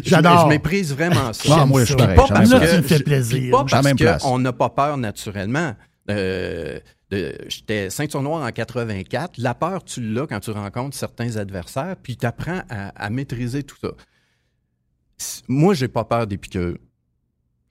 J'adore. 0.04 0.46
Je, 0.46 0.50
méprise 0.50 0.94
vraiment 0.94 1.34
ça. 1.34 1.58
Ah, 1.62 1.66
moi, 1.66 1.82
je 1.82 1.86
suis 1.88 1.96
pareil. 1.96 2.16
Pas 2.16 2.28
parce 2.28 2.50
fais 2.50 2.98
je- 2.98 3.04
plaisir. 3.04 3.52
Pas 3.52 3.66
parce 3.66 4.22
qu'on 4.22 4.40
n'a 4.40 4.54
pas 4.54 4.70
peur 4.70 4.98
naturellement. 4.98 5.76
Euh, 6.10 6.80
J'étais 7.48 7.90
ceinture 7.92 8.22
noire 8.22 8.44
en 8.44 8.52
84. 8.52 9.38
La 9.38 9.54
peur, 9.54 9.84
tu 9.84 10.02
l'as 10.02 10.28
quand 10.28 10.40
tu 10.40 10.52
rencontres 10.52 10.98
certains 10.98 11.38
adversaires, 11.38 11.96
puis 12.02 12.18
tu 12.18 12.26
apprends 12.26 12.62
à, 12.70 12.90
à 12.90 13.10
maîtriser 13.10 13.64
tout 13.64 13.78
ça. 13.80 13.90
Moi, 15.48 15.74
j'ai 15.76 15.88
pas 15.88 16.04
peur 16.04 16.28
des 16.28 16.38
piqûres. 16.38 16.78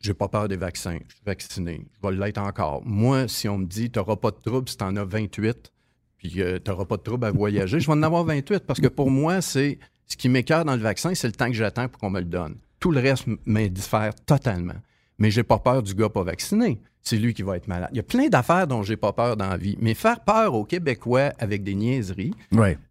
J'ai 0.04 0.12
pas 0.12 0.28
peur 0.28 0.48
des 0.48 0.56
vaccins. 0.56 0.98
Je 1.08 1.14
suis 1.14 1.24
vacciné. 1.24 1.80
Je 2.02 2.06
vais 2.06 2.14
l'être 2.14 2.36
encore. 2.36 2.82
Moi, 2.84 3.26
si 3.26 3.48
on 3.48 3.56
me 3.56 3.64
dit, 3.64 3.90
tu 3.90 3.98
n'auras 3.98 4.16
pas 4.16 4.32
de 4.32 4.36
trouble 4.36 4.68
si 4.68 4.76
tu 4.76 4.84
en 4.84 4.94
as 4.96 5.04
28, 5.04 5.72
puis 6.18 6.30
tu 6.30 6.70
n'auras 6.70 6.84
pas 6.84 6.98
de 6.98 7.02
trouble 7.02 7.24
à 7.24 7.30
voyager, 7.30 7.80
je 7.80 7.86
vais 7.86 7.92
en 7.94 8.02
avoir 8.02 8.22
28 8.24 8.64
parce 8.66 8.80
que 8.80 8.88
pour 8.88 9.10
moi, 9.10 9.40
c'est 9.40 9.78
ce 10.06 10.18
qui 10.18 10.28
m'écœure 10.28 10.66
dans 10.66 10.76
le 10.76 10.82
vaccin, 10.82 11.14
c'est 11.14 11.26
le 11.26 11.32
temps 11.32 11.46
que 11.46 11.54
j'attends 11.54 11.88
pour 11.88 11.98
qu'on 11.98 12.10
me 12.10 12.20
le 12.20 12.26
donne. 12.26 12.56
Tout 12.80 12.90
le 12.90 13.00
reste 13.00 13.24
m'indiffère 13.46 14.14
totalement. 14.26 14.74
Mais 15.18 15.30
j'ai 15.30 15.42
pas 15.42 15.58
peur 15.58 15.82
du 15.82 15.94
gars 15.94 16.10
pas 16.10 16.22
vacciné. 16.22 16.82
C'est 17.00 17.16
lui 17.16 17.32
qui 17.32 17.42
va 17.42 17.56
être 17.56 17.66
malade. 17.66 17.88
Il 17.92 17.96
y 17.96 18.00
a 18.00 18.02
plein 18.02 18.28
d'affaires 18.28 18.66
dont 18.66 18.82
j'ai 18.82 18.98
pas 18.98 19.14
peur 19.14 19.38
dans 19.38 19.48
la 19.48 19.56
vie. 19.56 19.78
Mais 19.80 19.94
faire 19.94 20.20
peur 20.20 20.52
aux 20.52 20.64
Québécois 20.64 21.32
avec 21.38 21.62
des 21.64 21.74
niaiseries, 21.74 22.34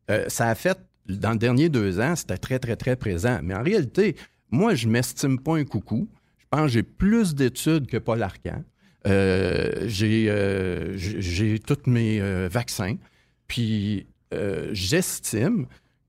euh, 0.10 0.26
ça 0.30 0.48
a 0.48 0.56
fait, 0.56 0.80
dans 1.08 1.34
les 1.34 1.38
derniers 1.38 1.70
deux 1.70 2.00
ans, 2.00 2.16
c'était 2.16 2.38
très, 2.38 2.58
très, 2.58 2.76
très 2.76 2.96
présent. 2.96 3.40
Mais 3.44 3.54
en 3.54 3.62
réalité, 3.62 4.16
moi, 4.50 4.74
je 4.74 4.88
m'estime 4.88 5.38
pas 5.40 5.58
un 5.58 5.64
coucou. 5.66 6.08
J'ai 6.68 6.84
plus 6.84 7.36
d'études 7.36 7.88
que 7.88 7.98
Paul 7.98 8.22
Arcan. 8.22 8.64
Euh, 9.06 9.84
j'ai, 9.88 10.30
euh, 10.30 10.94
j'ai 10.98 11.60
tous 11.60 11.90
mes 11.90 12.22
euh, 12.22 12.48
vaccins. 12.52 12.96
Puis 13.48 14.08
j'estime 14.72 15.68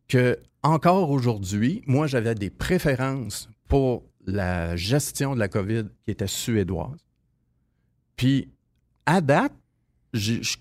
que 0.08 0.38
encore 0.62 1.10
aujourd'hui, 1.10 1.82
moi, 1.86 2.06
j'avais 2.06 2.34
des 2.34 2.48
préférences 2.50 3.48
pour 3.68 4.02
la 4.26 4.76
gestion 4.76 5.34
de 5.34 5.38
la 5.40 5.48
COVID 5.48 5.84
qui 6.04 6.10
était 6.10 6.26
suédoise. 6.26 7.04
Puis 8.16 8.48
à 9.06 9.20
date, 9.20 9.52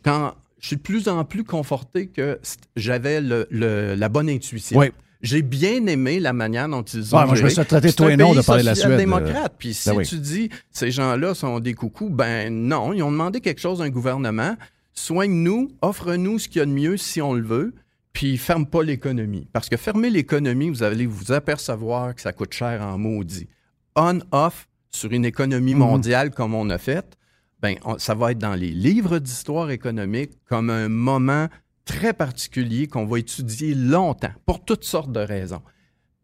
quand- 0.04 0.34
je 0.60 0.68
suis 0.68 0.76
de 0.78 0.82
plus 0.82 1.08
en 1.08 1.24
plus 1.26 1.44
conforté 1.44 2.08
que 2.08 2.40
j'avais 2.76 3.22
le- 3.22 3.48
la 3.96 4.10
bonne 4.10 4.30
intuition. 4.30 4.80
J'ai 5.24 5.42
bien 5.42 5.86
aimé 5.88 6.20
la 6.20 6.34
manière 6.34 6.68
dont 6.70 6.84
ils 6.84 7.16
ont 7.16 7.20
Ouais, 7.20 7.26
moi, 7.26 7.36
je 7.36 7.44
me 7.44 7.50
suis 7.50 7.66
traité 7.66 7.92
toi 7.94 8.08
un 8.08 8.10
et 8.10 8.18
non 8.18 8.34
de 8.36 8.42
parler 8.42 8.62
de 8.62 8.68
la 8.68 8.76
Suède, 8.76 8.92
social-démocrate. 8.92 9.56
Puis 9.58 9.74
si 9.74 9.90
Ben 9.90 9.96
oui. 9.96 10.06
tu 10.06 10.18
dis 10.20 10.50
ces 10.70 10.92
gens-là 10.92 11.34
sont 11.34 11.60
des 11.62 11.74
coucous, 11.74 12.10
ben 12.10 12.54
non, 12.54 12.92
ils 12.94 13.02
ont 13.04 13.12
demandé 13.12 13.40
quelque 13.40 13.62
chose 13.62 13.80
d'un 13.80 13.90
gouvernement. 13.90 14.56
Soigne-nous, 14.94 15.72
offre-nous 15.82 16.40
ce 16.40 16.48
qu'il 16.48 16.60
y 16.60 16.62
a 16.62 16.66
de 16.66 16.72
mieux 16.72 16.98
si 16.98 17.22
on 17.22 17.34
le 17.34 17.42
veut, 17.44 17.74
puis 18.12 18.38
ferme 18.38 18.66
pas 18.68 18.84
l'économie. 18.84 19.48
Parce 19.54 19.70
que 19.70 19.78
fermer 19.78 20.10
l'économie, 20.10 20.70
vous 20.70 20.84
allez 20.84 21.06
vous 21.08 21.32
apercevoir 21.32 22.14
que 22.14 22.22
ça 22.22 22.32
coûte 22.34 22.54
cher 22.54 22.82
en 22.82 22.98
maudit. 22.98 23.48
On-off 23.96 24.68
sur 24.90 25.12
une 25.12 25.26
économie 25.26 25.74
Mhm. 25.74 25.80
mondiale 25.80 26.30
comme 26.32 26.54
on 26.54 26.70
a 26.70 26.78
fait, 26.78 27.18
ben, 27.62 27.76
on- 27.86 27.98
ça 27.98 28.14
va 28.14 28.32
être 28.32 28.38
dans 28.40 28.56
les 28.56 28.70
livres 28.72 29.20
d'histoire 29.20 29.72
économique 29.72 30.32
comme 30.48 30.70
un 30.70 30.90
moment 30.90 31.48
très 31.86 32.14
particulier 32.14 32.88
qu'on 32.88 33.06
va 33.06 33.20
étudier 33.20 33.76
longtemps 33.76 34.34
pour 34.46 34.64
toutes 34.64 34.84
sortes 34.84 35.12
de 35.12 35.20
raisons. 35.20 35.62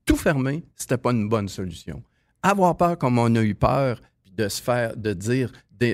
Tout 0.05 0.15
fermer, 0.15 0.63
c'était 0.75 0.97
pas 0.97 1.11
une 1.11 1.29
bonne 1.29 1.49
solution. 1.49 2.01
Avoir 2.41 2.75
peur 2.77 2.97
comme 2.97 3.19
on 3.19 3.35
a 3.35 3.41
eu 3.41 3.55
peur, 3.55 4.01
de 4.31 4.47
se 4.47 4.61
faire, 4.61 4.95
de 4.95 5.13
dire, 5.13 5.51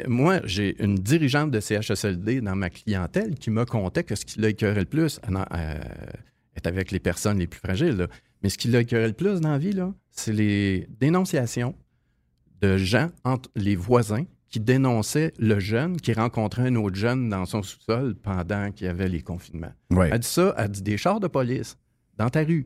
moi, 0.07 0.39
j'ai 0.45 0.81
une 0.83 0.95
dirigeante 0.95 1.51
de 1.51 1.59
CHSLD 1.59 2.41
dans 2.41 2.55
ma 2.55 2.69
clientèle 2.69 3.35
qui 3.35 3.49
me 3.49 3.65
contait 3.65 4.03
que 4.03 4.15
ce 4.15 4.25
qui 4.25 4.39
l'a 4.39 4.49
écœuré 4.49 4.81
le 4.81 4.85
plus, 4.85 5.19
elle 5.27 5.37
en- 5.37 5.45
euh, 5.51 5.79
est 6.55 6.67
avec 6.67 6.91
les 6.91 6.99
personnes 6.99 7.39
les 7.39 7.47
plus 7.47 7.59
fragiles, 7.59 8.07
mais 8.43 8.49
ce 8.49 8.57
qui 8.57 8.67
l'a 8.67 8.81
écœuré 8.81 9.07
le 9.07 9.13
plus 9.13 9.41
dans 9.41 9.49
la 9.51 9.57
vie, 9.57 9.75
c'est 10.11 10.31
les 10.33 10.87
dénonciations 10.99 11.75
de 12.61 12.77
gens 12.77 13.09
entre 13.23 13.49
les 13.55 13.75
voisins 13.75 14.25
qui 14.55 14.61
dénonçait 14.61 15.33
le 15.37 15.59
jeune 15.59 15.97
qui 15.97 16.13
rencontrait 16.13 16.67
un 16.69 16.75
autre 16.77 16.95
jeune 16.95 17.27
dans 17.27 17.43
son 17.45 17.61
sous-sol 17.61 18.15
pendant 18.15 18.71
qu'il 18.71 18.87
y 18.87 18.89
avait 18.89 19.09
les 19.09 19.21
confinements. 19.21 19.73
Ouais. 19.91 20.07
Elle 20.13 20.19
dit 20.19 20.27
ça, 20.29 20.55
elle 20.57 20.69
dit 20.69 20.81
des 20.81 20.95
chars 20.95 21.19
de 21.19 21.27
police 21.27 21.77
dans 22.17 22.29
ta 22.29 22.41
rue. 22.41 22.65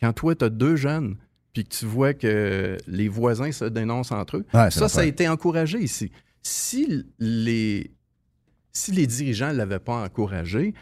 Quand 0.00 0.12
toi, 0.12 0.36
tu 0.36 0.44
as 0.44 0.50
deux 0.50 0.76
jeunes, 0.76 1.16
puis 1.52 1.64
que 1.64 1.70
tu 1.74 1.84
vois 1.84 2.14
que 2.14 2.76
les 2.86 3.08
voisins 3.08 3.50
se 3.50 3.64
dénoncent 3.64 4.12
entre 4.12 4.36
eux, 4.36 4.46
Ouais, 4.54 4.70
ça, 4.70 4.88
ça 4.88 5.00
a 5.00 5.04
été 5.04 5.28
encouragé 5.28 5.80
ici. 5.80 6.12
Si 6.42 7.04
les, 7.18 7.90
si 8.70 8.92
les 8.92 9.08
dirigeants 9.08 9.48
ne 9.48 9.54
l'avaient 9.58 9.80
pas 9.80 10.04
encouragé, 10.04 10.74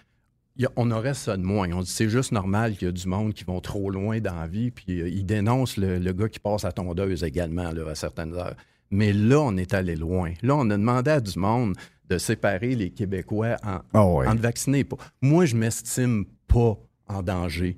a- 0.62 0.68
on 0.76 0.90
aurait 0.90 1.14
ça 1.14 1.38
de 1.38 1.42
moins. 1.42 1.72
On 1.72 1.80
dit 1.80 1.90
c'est 1.90 2.10
juste 2.10 2.32
normal 2.32 2.76
qu'il 2.76 2.88
y 2.88 2.88
a 2.90 2.92
du 2.92 3.08
monde 3.08 3.32
qui 3.32 3.44
vont 3.44 3.62
trop 3.62 3.88
loin 3.88 4.20
dans 4.20 4.34
la 4.34 4.46
vie, 4.46 4.70
puis 4.70 5.00
euh, 5.00 5.08
ils 5.08 5.24
dénoncent 5.24 5.78
le, 5.78 5.98
le 5.98 6.12
gars 6.12 6.28
qui 6.28 6.38
passe 6.38 6.66
à 6.66 6.72
tondeuse 6.72 7.24
également 7.24 7.72
là, 7.72 7.88
à 7.88 7.94
certaines 7.94 8.34
heures. 8.34 8.56
Mais 8.94 9.12
là, 9.12 9.40
on 9.40 9.56
est 9.56 9.74
allé 9.74 9.96
loin. 9.96 10.32
Là, 10.42 10.54
on 10.54 10.70
a 10.70 10.76
demandé 10.76 11.10
à 11.10 11.20
du 11.20 11.36
monde 11.36 11.74
de 12.08 12.16
séparer 12.16 12.76
les 12.76 12.90
Québécois 12.90 13.56
en, 13.64 13.80
Ah 13.92 14.34
vaccinés. 14.36 14.80
et 14.80 14.84
pas. 14.84 14.96
Moi, 15.20 15.46
je 15.46 15.56
m'estime 15.56 16.26
pas 16.46 16.78
en 17.08 17.22
danger 17.22 17.76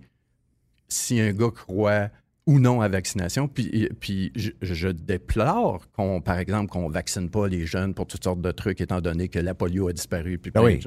si 0.88 1.18
un 1.18 1.32
gars 1.32 1.50
croit 1.50 2.10
ou 2.46 2.60
non 2.60 2.82
à 2.82 2.88
vaccination. 2.88 3.48
Puis, 3.48 3.88
puis 3.98 4.30
je, 4.36 4.50
je 4.60 4.88
déplore 4.88 5.90
qu'on, 5.92 6.20
par 6.20 6.38
exemple, 6.38 6.70
qu'on 6.70 6.88
vaccine 6.90 7.30
pas 7.30 7.48
les 7.48 7.64
jeunes 7.64 7.94
pour 7.94 8.06
toutes 8.06 8.22
sortes 8.22 8.42
de 8.42 8.52
trucs, 8.52 8.82
étant 8.82 9.00
donné 9.00 9.28
que 9.28 9.38
la 9.38 9.54
polio 9.54 9.88
a 9.88 9.94
disparu. 9.94 10.38
Puis 10.38 10.50
Ben 10.50 10.62
oui. 10.62 10.80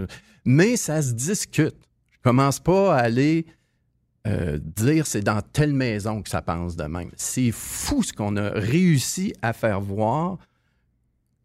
Mais 0.45 0.75
ça 0.75 1.01
se 1.01 1.13
discute. 1.13 1.75
Je 2.11 2.17
commence 2.21 2.59
pas 2.59 2.95
à 2.95 2.99
aller 2.99 3.47
euh, 4.27 4.59
dire 4.61 5.07
c'est 5.07 5.21
dans 5.21 5.41
telle 5.41 5.73
maison 5.73 6.21
que 6.21 6.29
ça 6.29 6.41
pense 6.41 6.75
de 6.75 6.83
même. 6.83 7.09
C'est 7.15 7.51
fou 7.51 8.03
ce 8.03 8.13
qu'on 8.13 8.35
a 8.37 8.49
réussi 8.49 9.33
à 9.41 9.53
faire 9.53 9.81
voir 9.81 10.37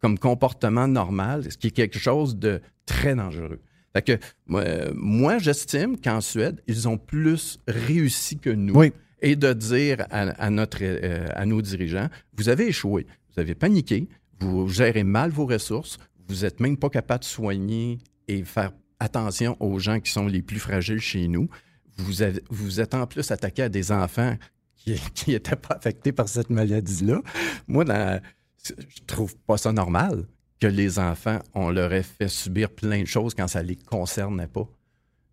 comme 0.01 0.19
comportement 0.19 0.87
normal, 0.87 1.51
ce 1.51 1.57
qui 1.57 1.67
est 1.67 1.71
quelque 1.71 1.97
chose 1.97 2.37
de 2.37 2.61
très 2.85 3.15
dangereux. 3.15 3.59
Fait 3.93 4.01
que, 4.01 4.19
euh, 4.51 4.91
moi, 4.93 5.37
j'estime 5.39 5.97
qu'en 5.97 6.19
Suède, 6.21 6.61
ils 6.67 6.87
ont 6.87 6.97
plus 6.97 7.59
réussi 7.67 8.37
que 8.37 8.49
nous. 8.49 8.75
Oui. 8.75 8.91
Et 9.21 9.35
de 9.35 9.53
dire 9.53 10.05
à, 10.11 10.29
à 10.31 10.49
notre, 10.49 10.79
euh, 10.81 11.27
à 11.33 11.45
nos 11.45 11.61
dirigeants, 11.61 12.09
vous 12.37 12.49
avez 12.49 12.67
échoué, 12.67 13.07
vous 13.33 13.39
avez 13.39 13.55
paniqué, 13.55 14.07
vous 14.39 14.67
gérez 14.67 15.03
mal 15.03 15.31
vos 15.31 15.45
ressources, 15.45 15.97
vous 16.27 16.41
n'êtes 16.41 16.59
même 16.59 16.77
pas 16.77 16.89
capable 16.89 17.21
de 17.21 17.25
soigner 17.25 17.97
et 18.27 18.43
faire 18.43 18.73
attention 18.99 19.55
aux 19.59 19.79
gens 19.79 19.99
qui 19.99 20.11
sont 20.11 20.27
les 20.27 20.41
plus 20.41 20.59
fragiles 20.59 20.99
chez 20.99 21.27
nous. 21.27 21.49
Vous, 21.97 22.21
avez- 22.21 22.43
vous 22.49 22.79
êtes 22.81 22.93
en 22.93 23.07
plus 23.07 23.29
attaqué 23.31 23.63
à 23.63 23.69
des 23.69 23.91
enfants 23.91 24.35
qui 24.75 24.95
n'étaient 25.31 25.55
pas 25.55 25.75
affectés 25.75 26.11
par 26.11 26.27
cette 26.29 26.49
maladie-là. 26.49 27.21
Moi, 27.67 27.85
dans- 27.85 28.19
je 28.67 28.73
trouve 29.07 29.35
pas 29.47 29.57
ça 29.57 29.71
normal 29.71 30.25
que 30.59 30.67
les 30.67 30.99
enfants, 30.99 31.39
on 31.53 31.69
leur 31.69 31.93
ait 31.93 32.03
fait 32.03 32.27
subir 32.27 32.69
plein 32.69 33.01
de 33.01 33.07
choses 33.07 33.33
quand 33.33 33.47
ça 33.47 33.61
les 33.61 33.75
concernait 33.75 34.47
pas. 34.47 34.67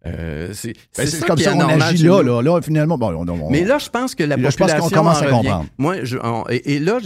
Euh, 0.04 0.52
c'est 0.52 0.72
Ben, 0.98 1.08
comme 1.28 1.38
ça 1.38 1.52
qu'on 1.52 1.60
agit 1.80 2.02
là, 2.04 2.22
là. 2.24 2.42
Là, 2.42 2.60
finalement, 2.60 2.98
bon, 2.98 3.14
on, 3.14 3.28
on- 3.28 3.50
Mais 3.50 3.64
là, 3.64 3.78
je 3.78 3.88
pense 3.88 4.16
que 4.16 4.24
la 4.24 4.36
Là, 4.36 4.50
je 4.50 4.56
pense 4.56 4.72
qu'on 4.72 4.78
population 4.88 4.96
commence 4.98 5.18
en 5.22 5.26
à 5.26 5.30
comprendre. 5.30 5.66
Moi, 5.78 6.02
je- 6.02 6.18
on- 6.18 6.44
et, 6.50 6.74
et 6.74 6.78
là, 6.80 6.98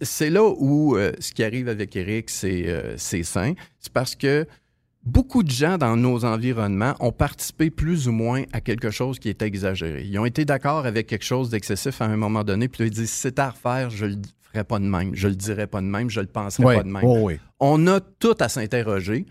c'est 0.00 0.30
là 0.30 0.42
où 0.44 0.96
euh, 0.96 1.12
ce 1.20 1.32
qui 1.32 1.44
arrive 1.44 1.68
avec 1.68 1.94
Eric, 1.94 2.30
c'est 2.30 2.68
euh, 2.68 2.94
c'est 2.96 3.22
sain. 3.22 3.52
C'est 3.78 3.92
parce 3.92 4.14
que 4.16 4.46
beaucoup 5.06 5.44
de 5.44 5.50
gens 5.50 5.78
dans 5.78 5.96
nos 5.96 6.24
environnements 6.24 6.94
ont 7.00 7.12
participé 7.12 7.70
plus 7.70 8.08
ou 8.08 8.12
moins 8.12 8.42
à 8.52 8.60
quelque 8.60 8.90
chose 8.90 9.18
qui 9.18 9.28
est 9.28 9.40
exagéré. 9.40 10.04
Ils 10.04 10.18
ont 10.18 10.26
été 10.26 10.44
d'accord 10.44 10.84
avec 10.84 11.06
quelque 11.06 11.24
chose 11.24 11.48
d'excessif 11.48 12.02
à 12.02 12.06
un 12.06 12.16
moment 12.16 12.44
donné, 12.44 12.68
puis 12.68 12.84
ils 12.84 12.90
disent 12.90 13.10
c'est 13.10 13.38
à 13.38 13.50
refaire, 13.50 13.88
je 13.88 14.06
le 14.06 14.16
ferai 14.40 14.64
pas 14.64 14.78
de 14.78 14.84
même, 14.84 15.14
je 15.14 15.28
le 15.28 15.36
dirai 15.36 15.68
pas 15.68 15.80
de 15.80 15.86
même, 15.86 16.10
je 16.10 16.20
le 16.20 16.26
penserai 16.26 16.64
pas 16.64 16.82
de 16.82 16.88
même. 16.88 17.04
Oh, 17.04 17.20
oui. 17.22 17.38
On 17.60 17.86
a 17.86 18.00
tout 18.00 18.34
à 18.40 18.48
s'interroger, 18.48 19.24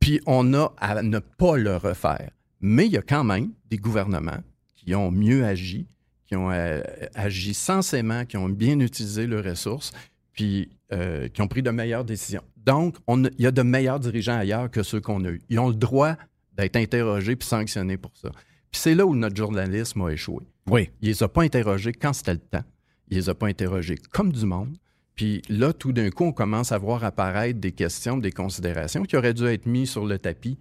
puis 0.00 0.20
on 0.26 0.52
a 0.52 0.74
à 0.78 1.02
ne 1.02 1.20
pas 1.20 1.56
le 1.56 1.76
refaire. 1.76 2.30
Mais 2.60 2.86
il 2.86 2.92
y 2.92 2.98
a 2.98 3.02
quand 3.02 3.22
même 3.22 3.52
des 3.70 3.76
gouvernements 3.76 4.42
qui 4.74 4.94
ont 4.96 5.12
mieux 5.12 5.44
agi, 5.44 5.86
qui 6.26 6.34
ont 6.34 6.50
euh, 6.50 6.82
agi 7.14 7.54
sensément, 7.54 8.24
qui 8.24 8.36
ont 8.36 8.48
bien 8.48 8.80
utilisé 8.80 9.28
leurs 9.28 9.44
ressources, 9.44 9.92
puis 10.32 10.70
euh, 10.92 11.28
qui 11.28 11.40
ont 11.40 11.46
pris 11.46 11.62
de 11.62 11.70
meilleures 11.70 12.04
décisions. 12.04 12.42
Donc, 12.68 12.96
on 13.06 13.24
il 13.24 13.30
y 13.38 13.46
a 13.46 13.50
de 13.50 13.62
meilleurs 13.62 13.98
dirigeants 13.98 14.36
ailleurs 14.36 14.70
que 14.70 14.82
ceux 14.82 15.00
qu'on 15.00 15.24
a 15.24 15.30
eus. 15.30 15.40
Ils 15.48 15.58
ont 15.58 15.70
le 15.70 15.74
droit 15.74 16.16
d'être 16.52 16.76
interrogés 16.76 17.34
puis 17.34 17.48
sanctionnés 17.48 17.96
pour 17.96 18.12
ça. 18.14 18.28
Puis 18.70 18.82
c'est 18.82 18.94
là 18.94 19.06
où 19.06 19.14
notre 19.14 19.34
journalisme 19.34 20.02
a 20.02 20.10
échoué. 20.10 20.44
Oui. 20.66 20.90
Il 21.00 21.08
les 21.08 21.22
a 21.22 21.28
pas 21.28 21.44
interrogés 21.44 21.94
quand 21.94 22.12
c'était 22.12 22.34
le 22.34 22.40
temps. 22.40 22.64
Il 23.08 23.16
les 23.16 23.30
a 23.30 23.34
pas 23.34 23.46
interrogés 23.46 23.96
comme 24.10 24.30
du 24.32 24.44
monde. 24.44 24.76
Puis 25.14 25.40
là, 25.48 25.72
tout 25.72 25.94
d'un 25.94 26.10
coup, 26.10 26.24
on 26.24 26.32
commence 26.32 26.70
à 26.70 26.76
voir 26.76 27.04
apparaître 27.04 27.58
des 27.58 27.72
questions, 27.72 28.18
des 28.18 28.32
considérations 28.32 29.02
qui 29.04 29.16
auraient 29.16 29.32
dû 29.32 29.46
être 29.46 29.64
mises 29.64 29.88
sur 29.88 30.04
le 30.04 30.18
tapis 30.18 30.58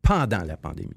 pendant 0.00 0.44
la 0.44 0.56
pandémie. 0.56 0.94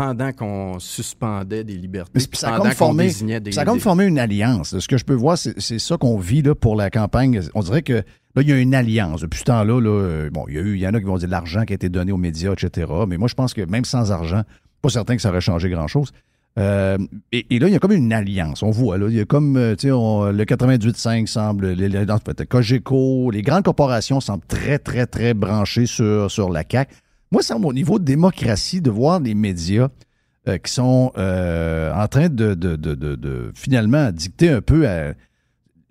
Pendant 0.00 0.32
qu'on 0.32 0.78
suspendait 0.78 1.62
des 1.62 1.76
libertés, 1.76 2.20
ça 2.32 2.48
a 2.48 2.50
pendant 2.52 2.62
comme 2.62 2.70
qu'on 2.70 2.76
formé, 2.76 3.04
désignait 3.04 3.38
des... 3.38 3.52
ça 3.52 3.60
a 3.60 3.64
comme 3.66 3.80
formé 3.80 4.06
une 4.06 4.18
alliance. 4.18 4.78
Ce 4.78 4.88
que 4.88 4.96
je 4.96 5.04
peux 5.04 5.14
voir, 5.14 5.36
c'est 5.36 5.78
ça 5.78 5.98
qu'on 5.98 6.16
vit 6.16 6.40
là, 6.40 6.54
pour 6.54 6.74
la 6.74 6.88
campagne. 6.88 7.42
On 7.54 7.60
dirait 7.60 7.82
que 7.82 7.92
là, 7.92 8.02
il 8.36 8.48
y 8.48 8.52
a 8.52 8.58
une 8.58 8.74
alliance. 8.74 9.20
Depuis 9.20 9.40
ce 9.40 9.44
temps-là, 9.44 9.78
là, 9.78 9.90
euh, 9.90 10.30
bon, 10.30 10.46
il 10.48 10.54
y, 10.54 10.58
a 10.58 10.62
eu, 10.62 10.74
il 10.76 10.80
y 10.80 10.88
en 10.88 10.94
a 10.94 11.00
qui 11.00 11.04
vont 11.04 11.18
dire 11.18 11.28
l'argent 11.28 11.66
qui 11.66 11.74
a 11.74 11.76
été 11.76 11.90
donné 11.90 12.12
aux 12.12 12.16
médias, 12.16 12.54
etc. 12.54 12.90
Mais 13.06 13.18
moi, 13.18 13.28
je 13.28 13.34
pense 13.34 13.52
que 13.52 13.60
même 13.60 13.84
sans 13.84 14.10
argent, 14.10 14.40
pas 14.80 14.88
certain 14.88 15.16
que 15.16 15.20
ça 15.20 15.28
aurait 15.28 15.42
changé 15.42 15.68
grand-chose. 15.68 16.12
Euh, 16.58 16.96
et, 17.30 17.54
et 17.54 17.58
là, 17.58 17.68
il 17.68 17.72
y 17.74 17.76
a 17.76 17.78
comme 17.78 17.92
une 17.92 18.14
alliance. 18.14 18.62
On 18.62 18.70
voit, 18.70 18.96
là, 18.96 19.08
il 19.10 19.16
y 19.16 19.20
a 19.20 19.26
comme, 19.26 19.58
euh, 19.58 19.76
tu 19.76 19.88
sais, 19.88 19.88
le 19.88 20.44
98.5 20.44 21.26
semble, 21.26 21.72
les, 21.72 21.90
les, 21.90 22.06
Cogeco, 22.48 23.30
les 23.30 23.42
grandes 23.42 23.64
corporations 23.64 24.20
semblent 24.20 24.46
très, 24.46 24.78
très, 24.78 25.04
très 25.04 25.34
branchées 25.34 25.84
sur, 25.84 26.30
sur 26.30 26.48
la 26.48 26.64
CAQ. 26.66 26.94
Moi, 27.32 27.42
c'est 27.42 27.52
à 27.52 27.58
mon 27.58 27.72
niveau 27.72 27.98
de 27.98 28.04
démocratie 28.04 28.80
de 28.80 28.90
voir 28.90 29.20
les 29.20 29.34
médias 29.34 29.88
euh, 30.48 30.58
qui 30.58 30.72
sont 30.72 31.12
euh, 31.16 31.92
en 31.94 32.08
train 32.08 32.28
de, 32.28 33.52
finalement 33.54 34.10
dicter 34.10 34.48
un 34.50 34.60
peu 34.60 34.88
à, 34.88 35.14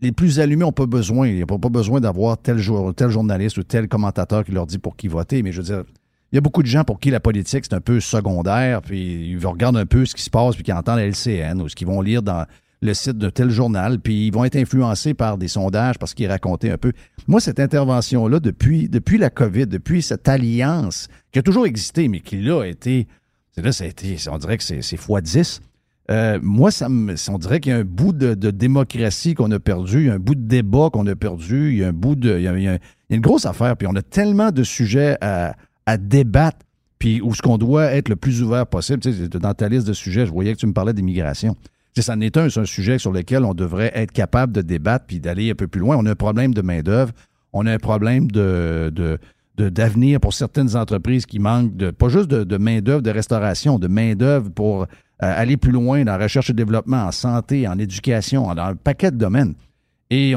les 0.02 0.12
plus 0.12 0.40
allumés 0.40 0.62
n'ont 0.62 0.72
pas 0.72 0.86
besoin. 0.86 1.28
Ils 1.28 1.40
n'ont 1.40 1.60
pas 1.60 1.70
besoin 1.70 2.02
d'avoir 2.02 2.38
tel, 2.38 2.58
jour, 2.58 2.94
tel 2.94 3.10
journaliste 3.10 3.58
ou 3.58 3.64
tel 3.64 3.88
commentateur 3.88 4.44
qui 4.44 4.52
leur 4.52 4.66
dit 4.66 4.80
pour 4.80 4.96
qui 4.98 5.08
voter. 5.08 5.44
Mais 5.44 5.52
je 5.52 5.58
veux 5.58 5.66
dire, 5.66 5.84
il 6.32 6.36
y 6.36 6.38
a 6.38 6.42
beaucoup 6.42 6.62
de 6.62 6.68
gens 6.68 6.84
pour 6.84 7.00
qui 7.00 7.10
la 7.10 7.20
politique, 7.20 7.66
c'est 7.66 7.74
un 7.74 7.82
peu 7.82 8.00
secondaire, 8.00 8.82
puis 8.82 9.32
ils 9.32 9.46
regardent 9.46 9.78
un 9.78 9.86
peu 9.86 10.06
ce 10.06 10.16
qui 10.16 10.22
se 10.22 10.30
passe, 10.30 10.56
puis 10.56 10.64
qui 10.64 10.74
entendent 10.74 11.00
la 11.00 11.08
LCN 11.08 11.62
ou 11.62 11.70
ce 11.70 11.76
qu'ils 11.76 11.88
vont 11.88 12.02
lire 12.02 12.22
dans 12.22 12.46
le 12.82 12.94
site 12.94 13.18
de 13.18 13.30
tel 13.30 13.50
journal, 13.50 14.00
puis 14.00 14.28
ils 14.28 14.34
vont 14.34 14.46
être 14.46 14.56
influencés 14.56 15.14
par 15.14 15.38
des 15.38 15.50
sondages 15.50 15.98
parce 16.00 16.14
qu'ils 16.14 16.28
racontaient 16.30 16.72
un 16.72 16.78
peu. 16.78 16.94
Moi, 17.28 17.42
cette 17.42 17.60
intervention-là, 17.60 18.40
depuis, 18.40 18.88
depuis 18.88 19.18
la 19.18 19.30
COVID, 19.30 19.68
depuis 19.68 20.02
cette 20.02 20.30
alliance 20.30 21.08
qui 21.32 21.40
a 21.40 21.42
toujours 21.44 21.66
existé, 21.66 22.08
mais 22.08 22.22
qui 22.22 22.38
là 22.38 22.62
a 22.62 22.68
été, 22.68 23.08
là, 23.58 23.72
ça 23.74 23.84
a 23.84 23.88
été, 23.88 24.16
on 24.32 24.38
dirait 24.38 24.58
que 24.58 24.64
c'est 24.64 24.98
fois 24.98 25.20
10. 25.20 25.60
Euh, 26.10 26.40
moi, 26.42 26.72
ça 26.72 26.90
me, 26.90 27.16
on 27.30 27.38
dirait 27.38 27.60
qu'il 27.60 27.72
y 27.72 27.76
a 27.76 27.80
un 27.80 27.84
bout 27.84 28.14
de, 28.14 28.34
démocratie 28.50 29.36
qu'on 29.36 29.52
a 29.52 29.60
perdu, 29.60 30.00
il 30.00 30.06
y 30.08 30.10
a 30.10 30.14
un 30.14 30.20
bout 30.20 30.36
de 30.36 30.48
débat 30.48 30.90
qu'on 30.92 31.06
a 31.06 31.16
perdu, 31.16 31.72
il 31.74 31.80
y 31.80 31.84
a 31.84 31.90
un 31.90 31.94
bout 31.94 32.16
de. 32.16 32.38
Il 32.38 32.44
y 32.44 32.48
a- 32.48 32.58
il 32.58 32.64
y 32.64 32.68
a 32.68 32.80
une 33.10 33.22
grosse 33.22 33.46
affaire, 33.46 33.76
puis 33.78 33.88
on 33.88 33.96
a 33.96 34.02
tellement 34.02 34.52
de 34.52 34.64
sujets 34.64 35.18
à, 35.22 35.56
à 35.86 35.98
débattre, 35.98 36.60
puis 36.98 37.22
où 37.22 37.36
ce 37.36 37.42
qu'on 37.42 37.58
doit 37.58 37.92
être 37.92 38.10
le 38.10 38.16
plus 38.16 38.42
ouvert 38.42 38.66
possible. 38.66 39.00
Tu 39.02 39.14
sais, 39.14 39.28
dans 39.28 39.54
ta 39.54 39.68
liste 39.70 39.86
de 39.88 39.94
sujets, 39.94 40.26
je 40.26 40.32
voyais 40.32 40.54
que 40.54 40.60
tu 40.60 40.66
me 40.68 40.74
parlais 40.74 40.94
d'immigration. 40.94 41.56
Ça 42.02 42.14
en 42.14 42.22
est 42.22 42.38
un, 42.38 42.50
c'est 42.50 42.60
un 42.60 42.66
sujet 42.66 42.98
sur 42.98 43.12
lequel 43.12 43.44
on 43.44 43.54
devrait 43.54 43.92
être 43.94 44.12
capable 44.12 44.54
de 44.54 44.62
débattre 44.62 45.06
puis 45.06 45.20
d'aller 45.20 45.52
un 45.52 45.56
peu 45.56 45.68
plus 45.68 45.82
loin. 45.82 45.98
On 45.98 46.06
a 46.06 46.12
un 46.12 46.16
problème 46.16 46.54
de 46.54 46.62
main-d'œuvre, 46.62 47.12
on 47.54 47.66
a 47.66 47.74
un 47.74 47.78
problème 47.78 48.30
de, 48.32 49.20
d'avenir 49.58 50.20
pour 50.20 50.34
certaines 50.34 50.76
entreprises 50.76 51.26
qui 51.26 51.40
manquent 51.40 51.76
de 51.76 51.92
pas 51.92 52.10
juste 52.10 52.30
de, 52.30 52.58
main-d'œuvre 52.58 53.02
de 53.02 53.12
restauration, 53.12 53.80
de 53.80 53.88
main-d'œuvre 53.88 54.50
pour 54.50 54.84
euh, 54.84 54.86
aller 55.20 55.58
plus 55.58 55.72
loin 55.72 56.04
dans 56.04 56.18
la 56.18 56.24
recherche 56.24 56.50
et 56.50 56.54
développement, 56.54 57.04
en 57.04 57.12
santé, 57.12 57.68
en 57.68 57.78
éducation, 57.78 58.54
dans 58.54 58.64
un 58.64 58.76
paquet 58.76 59.12
de 59.12 59.18
domaines. 59.18 59.56
Et 60.10 60.34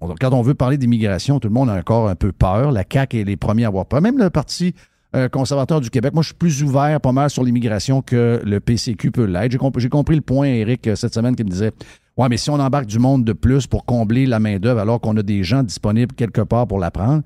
quand 0.00 0.32
on 0.32 0.42
veut 0.42 0.54
parler 0.54 0.78
d'immigration, 0.78 1.40
tout 1.40 1.48
le 1.48 1.54
monde 1.54 1.70
a 1.70 1.74
encore 1.74 2.08
un 2.08 2.14
peu 2.14 2.32
peur. 2.32 2.70
La 2.70 2.84
CAQ 2.90 3.20
est 3.20 3.24
les 3.24 3.36
premiers 3.36 3.64
à 3.64 3.68
avoir 3.68 3.86
peur. 3.86 4.00
Même 4.00 4.18
le 4.18 4.30
Parti 4.30 4.74
euh, 5.16 5.28
conservateur 5.28 5.80
du 5.80 5.90
Québec, 5.90 6.12
moi, 6.12 6.22
je 6.22 6.28
suis 6.28 6.36
plus 6.36 6.62
ouvert 6.62 7.00
pas 7.00 7.12
mal 7.12 7.30
sur 7.30 7.42
l'immigration 7.42 8.02
que 8.02 8.40
le 8.44 8.60
PCQ 8.60 9.10
peut 9.10 9.24
l'être. 9.24 9.52
J'ai, 9.52 9.58
comp- 9.58 9.78
j'ai 9.78 9.88
compris 9.88 10.16
le 10.16 10.22
point, 10.22 10.46
Eric, 10.48 10.86
euh, 10.86 10.96
cette 10.96 11.14
semaine, 11.14 11.34
qui 11.34 11.44
me 11.44 11.50
disait 11.50 11.72
Ouais, 12.16 12.28
mais 12.28 12.36
si 12.36 12.50
on 12.50 12.54
embarque 12.60 12.86
du 12.86 12.98
monde 12.98 13.24
de 13.24 13.32
plus 13.32 13.66
pour 13.66 13.84
combler 13.84 14.26
la 14.26 14.40
main-d'œuvre 14.40 14.80
alors 14.80 15.00
qu'on 15.00 15.16
a 15.16 15.22
des 15.22 15.44
gens 15.44 15.62
disponibles 15.62 16.14
quelque 16.14 16.40
part 16.40 16.66
pour 16.66 16.78
la 16.78 16.90
prendre, 16.90 17.22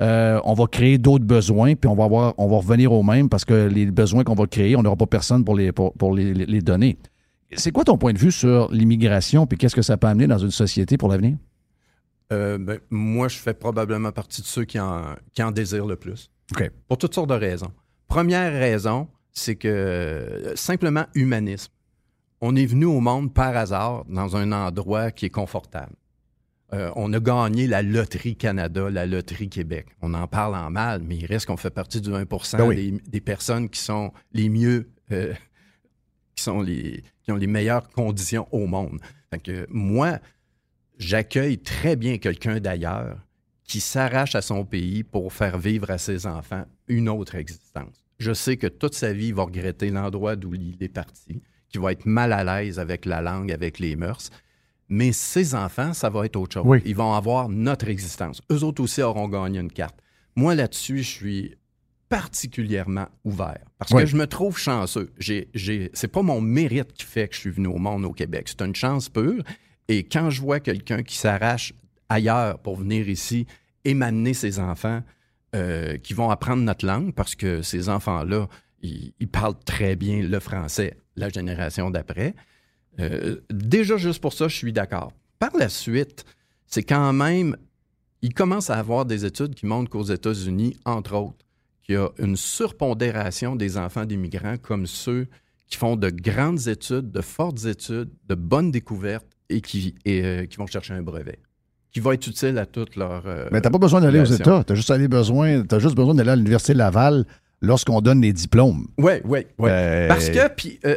euh, 0.00 0.40
on 0.44 0.54
va 0.54 0.66
créer 0.66 0.96
d'autres 0.96 1.26
besoins, 1.26 1.74
puis 1.74 1.88
on 1.88 1.94
va, 1.94 2.04
avoir, 2.04 2.34
on 2.38 2.48
va 2.48 2.56
revenir 2.56 2.90
au 2.90 3.02
même 3.02 3.28
parce 3.28 3.44
que 3.44 3.68
les 3.68 3.86
besoins 3.86 4.24
qu'on 4.24 4.34
va 4.34 4.46
créer, 4.46 4.74
on 4.76 4.82
n'aura 4.82 4.96
pas 4.96 5.06
personne 5.06 5.44
pour 5.44 5.54
les, 5.54 5.72
pour, 5.72 6.14
les 6.14 6.62
donner. 6.62 6.96
C'est 7.52 7.72
quoi 7.72 7.84
ton 7.84 7.98
point 7.98 8.12
de 8.12 8.18
vue 8.18 8.32
sur 8.32 8.70
l'immigration, 8.72 9.46
puis 9.46 9.58
qu'est-ce 9.58 9.74
que 9.74 9.82
ça 9.82 9.96
peut 9.96 10.06
amener 10.06 10.26
dans 10.26 10.38
une 10.38 10.50
société 10.52 10.96
pour 10.96 11.08
l'avenir? 11.08 11.36
Euh, 12.32 12.58
ben, 12.58 12.78
moi, 12.90 13.28
je 13.28 13.36
fais 13.36 13.54
probablement 13.54 14.12
partie 14.12 14.40
de 14.40 14.46
ceux 14.46 14.64
qui 14.64 14.78
en, 14.78 15.02
qui 15.34 15.42
en 15.42 15.50
désirent 15.50 15.86
le 15.86 15.96
plus. 15.96 16.30
OK. 16.52 16.70
Pour 16.88 16.98
toutes 16.98 17.14
sortes 17.14 17.30
de 17.30 17.34
raisons. 17.34 17.72
Première 18.08 18.52
raison, 18.52 19.08
c'est 19.32 19.56
que 19.56 19.68
euh, 19.68 20.56
simplement 20.56 21.06
humanisme. 21.14 21.72
On 22.40 22.56
est 22.56 22.66
venu 22.66 22.86
au 22.86 23.00
monde 23.00 23.32
par 23.32 23.56
hasard 23.56 24.04
dans 24.08 24.36
un 24.36 24.50
endroit 24.52 25.10
qui 25.10 25.26
est 25.26 25.30
confortable. 25.30 25.94
Euh, 26.72 26.90
on 26.94 27.12
a 27.12 27.20
gagné 27.20 27.66
la 27.66 27.82
loterie 27.82 28.36
Canada, 28.36 28.88
la 28.90 29.04
loterie 29.04 29.48
Québec. 29.48 29.86
On 30.02 30.14
en 30.14 30.26
parle 30.28 30.54
en 30.54 30.70
mal, 30.70 31.02
mais 31.02 31.16
il 31.16 31.26
reste 31.26 31.46
qu'on 31.46 31.56
fait 31.56 31.70
partie 31.70 32.00
du 32.00 32.14
1 32.14 32.24
Ben 32.24 32.66
oui. 32.66 32.92
des, 32.92 33.10
des 33.10 33.20
personnes 33.20 33.68
qui 33.68 33.80
sont 33.80 34.12
les 34.32 34.48
mieux, 34.48 34.88
euh, 35.10 35.34
qui, 36.36 36.42
sont 36.42 36.62
les, 36.62 37.02
qui 37.22 37.32
ont 37.32 37.36
les 37.36 37.48
meilleures 37.48 37.88
conditions 37.90 38.46
au 38.52 38.66
monde. 38.66 39.00
Fait 39.30 39.40
que 39.40 39.66
moi, 39.68 40.20
j'accueille 40.98 41.58
très 41.58 41.96
bien 41.96 42.18
quelqu'un 42.18 42.60
d'ailleurs 42.60 43.18
qui 43.70 43.78
s'arrache 43.80 44.34
à 44.34 44.42
son 44.42 44.64
pays 44.64 45.04
pour 45.04 45.32
faire 45.32 45.56
vivre 45.56 45.92
à 45.92 45.98
ses 45.98 46.26
enfants 46.26 46.64
une 46.88 47.08
autre 47.08 47.36
existence. 47.36 48.04
Je 48.18 48.32
sais 48.32 48.56
que 48.56 48.66
toute 48.66 48.94
sa 48.94 49.12
vie, 49.12 49.28
il 49.28 49.34
va 49.34 49.44
regretter 49.44 49.90
l'endroit 49.90 50.34
d'où 50.34 50.54
il 50.56 50.76
est 50.82 50.88
parti, 50.88 51.40
qu'il 51.68 51.80
va 51.80 51.92
être 51.92 52.04
mal 52.04 52.32
à 52.32 52.42
l'aise 52.42 52.80
avec 52.80 53.04
la 53.06 53.20
langue, 53.22 53.52
avec 53.52 53.78
les 53.78 53.94
mœurs. 53.94 54.30
Mais 54.88 55.12
ses 55.12 55.54
enfants, 55.54 55.92
ça 55.92 56.10
va 56.10 56.26
être 56.26 56.34
autre 56.34 56.54
chose. 56.54 56.64
Oui. 56.66 56.82
Ils 56.84 56.96
vont 56.96 57.14
avoir 57.14 57.48
notre 57.48 57.86
existence. 57.88 58.42
Eux 58.50 58.64
autres 58.64 58.82
aussi 58.82 59.02
auront 59.02 59.28
gagné 59.28 59.60
une 59.60 59.70
carte. 59.70 59.94
Moi, 60.34 60.56
là-dessus, 60.56 61.04
je 61.04 61.08
suis 61.08 61.54
particulièrement 62.08 63.06
ouvert 63.24 63.60
parce 63.78 63.92
Oui. 63.92 64.02
que 64.02 64.06
je 64.08 64.16
me 64.16 64.26
trouve 64.26 64.58
chanceux. 64.58 65.12
J'ai, 65.16 65.48
j'ai, 65.54 65.90
c'est 65.94 66.08
pas 66.08 66.22
mon 66.22 66.40
mérite 66.40 66.92
qui 66.92 67.04
fait 67.04 67.28
que 67.28 67.36
je 67.36 67.40
suis 67.40 67.50
venu 67.50 67.68
au 67.68 67.78
monde 67.78 68.04
au 68.04 68.12
Québec. 68.12 68.48
C'est 68.48 68.62
une 68.62 68.74
chance 68.74 69.08
pure. 69.08 69.44
Et 69.86 70.02
quand 70.02 70.28
je 70.28 70.40
vois 70.40 70.58
quelqu'un 70.58 71.04
qui 71.04 71.16
s'arrache 71.16 71.72
ailleurs 72.10 72.58
pour 72.58 72.76
venir 72.76 73.08
ici 73.08 73.46
et 73.86 73.94
ses 74.34 74.58
enfants 74.58 75.02
euh, 75.56 75.96
qui 75.96 76.12
vont 76.12 76.30
apprendre 76.30 76.62
notre 76.62 76.86
langue, 76.86 77.14
parce 77.14 77.34
que 77.34 77.62
ces 77.62 77.88
enfants-là, 77.88 78.46
ils, 78.82 79.14
ils 79.18 79.28
parlent 79.28 79.58
très 79.64 79.96
bien 79.96 80.22
le 80.22 80.38
français, 80.38 80.98
la 81.16 81.28
génération 81.28 81.90
d'après. 81.90 82.34
Euh, 82.98 83.36
déjà, 83.50 83.96
juste 83.96 84.20
pour 84.20 84.32
ça, 84.32 84.48
je 84.48 84.56
suis 84.56 84.72
d'accord. 84.72 85.12
Par 85.38 85.56
la 85.56 85.68
suite, 85.68 86.24
c'est 86.66 86.82
quand 86.82 87.12
même, 87.12 87.56
il 88.22 88.34
commence 88.34 88.70
à 88.70 88.76
avoir 88.76 89.06
des 89.06 89.24
études 89.24 89.54
qui 89.54 89.66
montrent 89.66 89.90
qu'aux 89.90 90.04
États-Unis, 90.04 90.76
entre 90.84 91.14
autres, 91.14 91.46
qu'il 91.82 91.94
y 91.94 91.98
a 91.98 92.10
une 92.18 92.36
surpondération 92.36 93.56
des 93.56 93.76
enfants 93.76 94.04
d'immigrants 94.04 94.58
comme 94.58 94.86
ceux 94.86 95.26
qui 95.66 95.76
font 95.76 95.96
de 95.96 96.10
grandes 96.10 96.68
études, 96.68 97.10
de 97.10 97.20
fortes 97.22 97.64
études, 97.64 98.10
de 98.28 98.34
bonnes 98.34 98.70
découvertes 98.70 99.26
et 99.48 99.60
qui, 99.60 99.94
et, 100.04 100.24
euh, 100.24 100.46
qui 100.46 100.56
vont 100.58 100.66
chercher 100.66 100.94
un 100.94 101.02
brevet, 101.02 101.38
qui 101.92 102.00
va 102.00 102.14
être 102.14 102.26
utile 102.26 102.56
à 102.58 102.66
toute 102.66 102.96
leur. 102.96 103.22
euh, 103.26 103.48
Mais 103.52 103.60
t'as 103.60 103.70
pas 103.70 103.78
besoin 103.78 104.00
d'aller 104.00 104.20
aux. 104.20 104.24
États. 104.24 104.62
T'as 104.64 104.74
juste, 104.74 104.92
besoin, 105.08 105.62
t'as 105.62 105.78
juste 105.78 105.96
besoin 105.96 106.14
d'aller 106.14 106.30
à 106.30 106.36
l'Université 106.36 106.74
Laval 106.74 107.24
lorsqu'on 107.60 108.00
donne 108.00 108.20
les 108.20 108.32
diplômes. 108.32 108.86
Oui, 108.98 109.14
oui, 109.24 109.40
oui. 109.58 109.70
Euh, 109.70 110.08
Parce 110.08 110.30
que, 110.30 110.48
puis, 110.48 110.78
euh, 110.86 110.96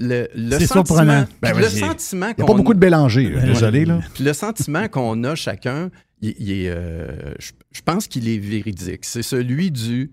le, 0.00 0.26
le 0.34 0.58
C'est 0.58 0.66
sentiment, 0.66 1.24
Ben, 1.40 1.56
le 1.56 1.68
sentiment 1.68 2.26
Il 2.26 2.28
n'y 2.30 2.34
qu'on 2.36 2.42
a 2.44 2.46
pas 2.46 2.54
beaucoup 2.54 2.74
de 2.74 2.78
Bélanger, 2.80 3.28
là. 3.30 3.40
Désolé. 3.42 3.84
Là. 3.84 4.00
Puis 4.14 4.24
le 4.24 4.32
sentiment 4.32 4.88
qu'on 4.88 5.22
a 5.24 5.34
chacun, 5.34 5.90
il, 6.20 6.34
il 6.38 6.50
est, 6.52 6.68
euh, 6.68 7.34
je, 7.38 7.52
je 7.70 7.80
pense 7.82 8.06
qu'il 8.08 8.28
est 8.28 8.38
véridique. 8.38 9.04
C'est 9.04 9.22
celui 9.22 9.70
du 9.70 10.10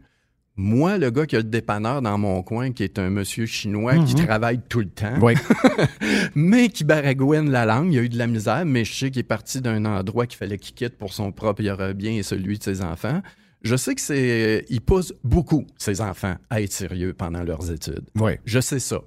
moi, 0.61 0.97
le 0.99 1.09
gars 1.09 1.25
qui 1.25 1.35
a 1.35 1.39
le 1.39 1.43
dépanneur 1.45 2.01
dans 2.03 2.17
mon 2.17 2.43
coin, 2.43 2.71
qui 2.71 2.83
est 2.83 2.99
un 2.99 3.09
monsieur 3.09 3.45
chinois 3.47 3.95
qui 4.05 4.15
Mhm. 4.15 4.25
travaille 4.25 4.61
tout 4.69 4.79
le 4.81 4.89
temps, 4.89 5.15
Oui. 5.21 5.33
mais 6.35 6.69
qui 6.69 6.83
baragouine 6.83 7.49
la 7.49 7.65
langue. 7.65 7.91
Il 7.93 7.99
a 7.99 8.01
eu 8.03 8.09
de 8.09 8.17
la 8.17 8.27
misère, 8.27 8.63
mais 8.65 8.85
je 8.85 8.93
sais 8.93 9.09
qu'il 9.11 9.19
est 9.21 9.23
parti 9.23 9.61
d'un 9.61 9.83
endroit 9.85 10.27
qu'il 10.27 10.37
fallait 10.37 10.57
qu'il 10.57 10.75
quitte 10.75 10.97
pour 10.97 11.13
son 11.13 11.31
propre 11.31 11.93
bien 11.93 12.11
et 12.13 12.23
celui 12.23 12.57
de 12.59 12.63
ses 12.63 12.81
enfants. 12.81 13.21
Je 13.63 13.75
sais 13.75 13.93
que 13.95 14.01
c'est, 14.01 14.65
il 14.69 14.81
pousse 14.81 15.13
beaucoup 15.23 15.65
ses 15.77 16.01
enfants 16.01 16.35
à 16.49 16.61
être 16.61 16.71
sérieux 16.73 17.13
pendant 17.13 17.43
leurs 17.43 17.71
études. 17.71 18.05
Oui. 18.19 18.33
Je 18.45 18.59
sais 18.59 18.79
ça. 18.79 19.01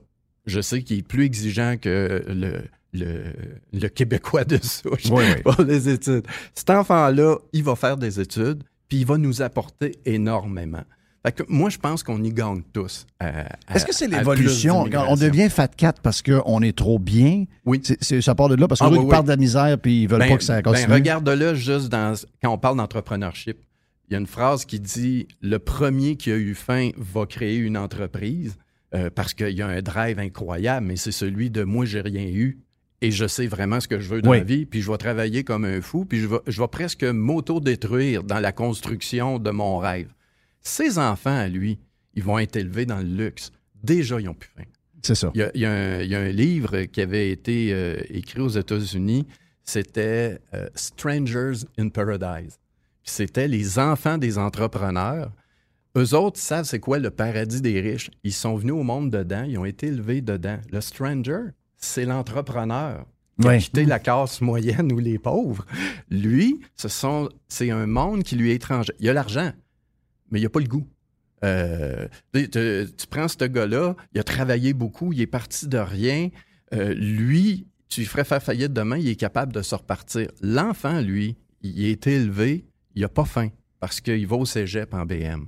Je 0.46 0.60
sais 0.60 0.82
qu'il 0.82 0.98
est 0.98 1.02
plus 1.06 1.24
exigeant 1.24 1.76
que 1.80 2.22
le, 2.28 2.62
le, 2.92 3.32
le 3.72 3.88
Québécois 3.88 4.44
de 4.44 4.58
souche 4.62 5.06
Oui, 5.10 5.24
oui. 5.36 5.42
pour 5.42 5.62
les 5.64 5.88
études. 5.88 6.24
Cet 6.54 6.70
enfant-là, 6.70 7.36
il 7.52 7.64
va 7.64 7.74
faire 7.76 7.96
des 7.96 8.20
études, 8.20 8.62
puis 8.88 8.98
il 8.98 9.06
va 9.06 9.18
nous 9.18 9.40
apporter 9.42 9.96
énormément. 10.04 10.84
Fait 11.24 11.32
que 11.32 11.42
moi, 11.48 11.70
je 11.70 11.78
pense 11.78 12.02
qu'on 12.02 12.22
y 12.22 12.30
gagne 12.30 12.62
tous. 12.72 13.06
à- 13.18 13.46
Est-ce 13.74 13.86
que 13.86 13.94
c'est 13.94 14.08
l'évolution? 14.08 14.82
on 15.08 15.16
devient 15.16 15.48
fat 15.48 15.68
cat 15.68 15.94
parce 16.02 16.20
qu'on 16.20 16.60
est 16.60 16.76
trop 16.76 16.98
bien, 16.98 17.44
Oui. 17.64 17.80
ça 18.20 18.34
part 18.34 18.48
de 18.50 18.56
là 18.56 18.68
parce 18.68 18.82
Ah, 18.82 18.88
qu'ils 18.88 18.98
oui, 18.98 19.04
oui. 19.04 19.10
partent 19.10 19.24
de 19.24 19.30
la 19.30 19.36
misère 19.36 19.78
puis 19.78 20.02
ils 20.02 20.06
veulent 20.08 20.18
Ben- 20.18 20.28
pas 20.28 20.36
que 20.36 20.44
ça 20.44 20.60
ben, 20.60 20.72
continue. 20.72 20.92
Regarde-le 20.92 21.54
juste 21.54 21.88
dans, 21.88 22.14
quand 22.42 22.50
on 22.52 22.58
parle 22.58 22.76
d'entrepreneurship. 22.76 23.56
Il 24.08 24.12
y 24.12 24.16
a 24.16 24.18
une 24.20 24.26
phrase 24.26 24.66
qui 24.66 24.78
dit 24.80 25.26
Le 25.40 25.58
premier 25.58 26.16
qui 26.16 26.30
a 26.30 26.36
eu 26.36 26.54
faim 26.54 26.90
va 26.98 27.24
créer 27.24 27.56
une 27.56 27.78
entreprise 27.78 28.56
euh, 28.94 29.08
parce 29.08 29.32
qu'il 29.32 29.48
y 29.56 29.62
a 29.62 29.66
un 29.66 29.80
drive 29.80 30.18
incroyable, 30.18 30.86
mais 30.86 30.96
c'est 30.96 31.10
celui 31.10 31.48
de 31.48 31.64
moi, 31.64 31.86
j'ai 31.86 32.02
rien 32.02 32.26
eu 32.26 32.58
et 33.00 33.10
je 33.10 33.26
sais 33.26 33.46
vraiment 33.46 33.80
ce 33.80 33.88
que 33.88 33.98
je 33.98 34.08
veux 34.10 34.20
dans 34.20 34.30
Oui. 34.30 34.38
la 34.38 34.44
vie, 34.44 34.66
puis 34.66 34.82
je 34.82 34.90
vais 34.90 34.98
travailler 34.98 35.42
comme 35.42 35.64
un 35.64 35.80
fou, 35.80 36.04
puis 36.04 36.20
je 36.20 36.26
vais, 36.26 36.38
je 36.46 36.60
vais 36.60 36.68
presque 36.68 37.02
m'auto-détruire 37.02 38.22
dans 38.24 38.40
la 38.40 38.52
construction 38.52 39.38
de 39.38 39.50
mon 39.50 39.78
rêve. 39.78 40.08
Ses 40.64 40.98
enfants, 40.98 41.36
à 41.36 41.46
lui, 41.46 41.78
ils 42.14 42.22
vont 42.24 42.38
être 42.38 42.56
élevés 42.56 42.86
dans 42.86 42.98
le 42.98 43.04
luxe. 43.24 43.52
Déjà, 43.82 44.20
ils 44.20 44.28
ont 44.28 44.34
plus 44.34 44.50
faim. 44.56 44.64
C'est 45.02 45.14
ça. 45.14 45.30
Il 45.34 45.40
y, 45.40 45.44
a, 45.44 45.50
il 45.54 45.60
y 45.60 45.66
a 45.66 45.70
un, 45.72 46.00
il 46.00 46.08
y 46.10 46.14
a 46.14 46.20
un 46.20 46.30
livre 46.30 46.82
qui 46.84 47.00
avait 47.02 47.30
été 47.30 47.72
euh, 47.72 48.00
écrit 48.08 48.40
aux 48.40 48.48
États-Unis, 48.48 49.26
c'était 49.62 50.38
euh, 50.54 50.66
Strangers 50.74 51.66
in 51.78 51.88
Paradise. 51.90 52.58
C'était 53.02 53.48
les 53.48 53.78
enfants 53.78 54.16
des 54.18 54.38
entrepreneurs. 54.38 55.30
Eux 55.96 56.14
autres 56.14 56.40
savent 56.40 56.64
c'est 56.64 56.80
quoi 56.80 56.98
le 56.98 57.10
paradis 57.10 57.60
des 57.60 57.80
riches. 57.80 58.10
Ils 58.24 58.32
sont 58.32 58.56
venus 58.56 58.72
au 58.74 58.82
monde 58.82 59.10
dedans, 59.10 59.44
ils 59.46 59.58
ont 59.58 59.64
été 59.66 59.88
élevés 59.88 60.22
dedans. 60.22 60.58
Le 60.72 60.80
stranger, 60.80 61.40
c'est 61.76 62.06
l'entrepreneur 62.06 63.04
qui 63.40 63.46
a 63.46 63.50
Ouais. 63.50 63.58
quitté 63.58 63.84
la 63.84 63.98
classe 63.98 64.40
moyenne 64.40 64.90
ou 64.92 64.98
les 64.98 65.18
pauvres. 65.18 65.66
Lui, 66.10 66.60
ce 66.76 66.88
sont, 66.88 67.28
c'est 67.48 67.70
un 67.70 67.86
monde 67.86 68.22
qui 68.22 68.36
lui 68.36 68.52
est 68.52 68.54
étranger. 68.54 68.92
Il 69.00 69.08
a 69.08 69.12
l'argent, 69.12 69.52
mais 70.34 70.40
il 70.40 70.42
n'a 70.42 70.48
pas 70.50 70.58
le 70.58 70.66
goût. 70.66 70.84
Euh, 71.44 72.08
tu, 72.32 73.06
prends 73.08 73.28
ce 73.28 73.44
gars-là, 73.44 73.94
il 74.12 74.20
a 74.20 74.24
travaillé 74.24 74.72
beaucoup, 74.72 75.12
il 75.12 75.20
est 75.20 75.28
parti 75.28 75.68
de 75.68 75.78
rien. 75.78 76.30
Euh, 76.74 76.92
lui, 76.92 77.68
tu 77.88 78.00
lui 78.00 78.06
ferais 78.08 78.24
faire 78.24 78.42
faillite 78.42 78.72
demain, 78.72 78.98
il 78.98 79.08
est 79.08 79.14
capable 79.14 79.52
de 79.52 79.62
se 79.62 79.76
repartir. 79.76 80.28
L'enfant, 80.40 81.00
lui, 81.00 81.36
il 81.62 81.84
a 81.84 81.88
été 81.88 82.14
élevé, 82.14 82.64
il 82.96 83.02
n'a 83.02 83.08
pas 83.08 83.24
faim 83.24 83.50
parce 83.78 84.00
qu'il 84.00 84.26
va 84.26 84.34
au 84.34 84.44
cégep 84.44 84.92
en 84.92 85.06
BM. 85.06 85.46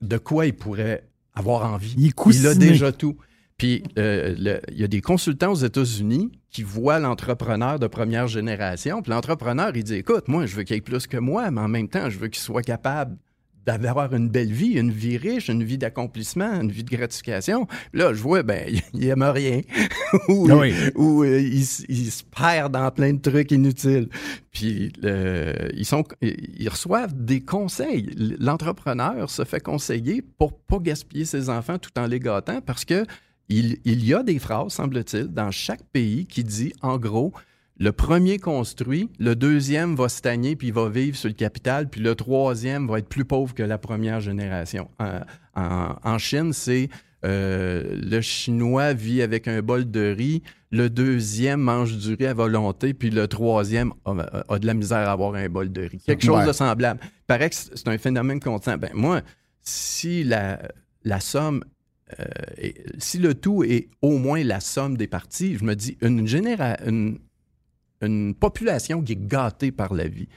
De 0.00 0.18
quoi 0.18 0.46
il 0.46 0.54
pourrait 0.54 1.08
avoir 1.34 1.72
envie? 1.72 1.94
Il 1.96 2.06
est 2.08 2.26
Il 2.34 2.46
a 2.48 2.54
déjà 2.56 2.90
tout. 2.90 3.16
Puis, 3.58 3.84
euh, 3.96 4.34
le- 4.36 4.60
il 4.72 4.80
y 4.80 4.84
a 4.84 4.88
des 4.88 5.00
consultants 5.00 5.52
aux 5.52 5.62
États-Unis 5.64 6.32
qui 6.50 6.64
voient 6.64 6.98
l'entrepreneur 6.98 7.78
de 7.78 7.86
première 7.86 8.26
génération. 8.26 9.02
Puis 9.02 9.12
l'entrepreneur, 9.12 9.70
il 9.76 9.84
dit 9.84 9.94
Écoute, 9.94 10.26
moi, 10.26 10.46
je 10.46 10.56
veux 10.56 10.64
qu'il 10.64 10.76
ait 10.76 10.80
plus 10.80 11.06
que 11.06 11.18
moi, 11.18 11.48
mais 11.52 11.60
en 11.60 11.68
même 11.68 11.88
temps, 11.88 12.10
je 12.10 12.18
veux 12.18 12.26
qu'il 12.26 12.42
soit 12.42 12.62
capable 12.62 13.16
d'avoir 13.66 14.14
une 14.14 14.28
belle 14.28 14.52
vie, 14.52 14.72
une 14.72 14.90
vie 14.90 15.16
riche, 15.16 15.48
une 15.48 15.62
vie 15.62 15.78
d'accomplissement, 15.78 16.60
une 16.60 16.70
vie 16.70 16.84
de 16.84 16.90
gratification. 16.90 17.66
Là, 17.92 18.12
je 18.12 18.20
vois, 18.20 18.42
ben, 18.42 18.68
il 18.94 19.08
aime 19.08 19.22
rien. 19.22 19.60
ou 20.28 20.48
Ah 20.50 20.56
oui. 20.56 20.74
ou, 20.94 21.22
euh, 21.22 21.40
il, 21.40 21.64
se 21.64 22.22
perd 22.24 22.72
dans 22.72 22.90
plein 22.90 23.12
de 23.12 23.20
trucs 23.20 23.50
inutiles. 23.52 24.08
Puis 24.50 24.92
euh, 25.04 25.54
ils, 25.74 25.86
sont, 25.86 26.04
ils 26.20 26.68
reçoivent 26.68 27.14
des 27.14 27.40
conseils. 27.40 28.10
L'entrepreneur 28.38 29.30
se 29.30 29.44
fait 29.44 29.60
conseiller 29.60 30.22
pour 30.22 30.58
pas 30.58 30.78
gaspiller 30.78 31.24
ses 31.24 31.48
enfants 31.48 31.78
tout 31.78 31.90
en 31.98 32.06
les 32.06 32.20
gâtant 32.20 32.60
parce 32.60 32.84
que 32.84 33.06
il, 33.48 33.78
il 33.84 34.04
y 34.04 34.14
a 34.14 34.22
des 34.22 34.38
phrases, 34.38 34.72
semble-t-il, 34.72 35.26
dans 35.26 35.50
chaque 35.50 35.82
pays 35.92 36.26
qui 36.26 36.42
dit, 36.42 36.72
en 36.80 36.96
gros, 36.96 37.32
le 37.82 37.90
premier 37.92 38.38
construit, 38.38 39.08
le 39.18 39.34
deuxième 39.34 39.96
va 39.96 40.08
stagner 40.08 40.54
puis 40.56 40.68
il 40.68 40.72
va 40.72 40.88
vivre 40.88 41.16
sur 41.16 41.28
le 41.28 41.34
capital, 41.34 41.88
puis 41.88 42.00
le 42.00 42.14
troisième 42.14 42.86
va 42.88 42.98
être 43.00 43.08
plus 43.08 43.24
pauvre 43.24 43.54
que 43.54 43.62
la 43.62 43.78
première 43.78 44.20
génération. 44.20 44.88
En, 44.98 45.20
en- 45.60 45.96
en 46.04 46.18
Chine, 46.18 46.52
c'est 46.52 46.88
euh, 47.24 47.82
le 48.02 48.20
Chinois 48.20 48.92
vit 48.94 49.22
avec 49.22 49.48
un 49.48 49.62
bol 49.62 49.90
de 49.90 50.14
riz, 50.16 50.42
le 50.70 50.90
deuxième 50.90 51.60
mange 51.60 51.96
du 51.96 52.14
riz 52.14 52.26
à 52.26 52.34
volonté, 52.34 52.94
puis 52.94 53.10
le 53.10 53.26
troisième 53.28 53.92
a, 54.04 54.44
a 54.48 54.58
de 54.58 54.66
la 54.66 54.74
misère 54.74 55.08
à 55.08 55.12
avoir 55.12 55.34
un 55.34 55.48
bol 55.48 55.70
de 55.72 55.82
riz. 55.82 56.00
Quelque 56.06 56.24
chose 56.24 56.38
Ouais. 56.38 56.46
de 56.46 56.52
semblable. 56.52 57.00
Il 57.02 57.10
paraît 57.26 57.50
que 57.50 57.56
c'est 57.56 57.88
un 57.88 57.98
phénomène 57.98 58.38
constant. 58.40 58.76
Ben, 58.78 58.90
moi, 58.94 59.22
si 59.60 60.24
la, 60.24 60.60
la 61.04 61.20
somme 61.20 61.64
euh, 62.20 62.24
si 62.98 63.18
le 63.18 63.34
tout 63.34 63.64
est 63.64 63.88
au 64.02 64.18
moins 64.18 64.42
la 64.44 64.60
somme 64.60 64.96
des 64.96 65.06
parties, 65.06 65.56
je 65.56 65.64
me 65.64 65.74
dis, 65.74 65.96
une, 66.02 66.26
généra 66.26 66.76
une, 66.86 67.18
une 68.02 68.34
population 68.34 69.02
qui 69.02 69.12
est 69.12 69.26
gâtée 69.26 69.72
par 69.72 69.94
la 69.94 70.06
vie, 70.08 70.28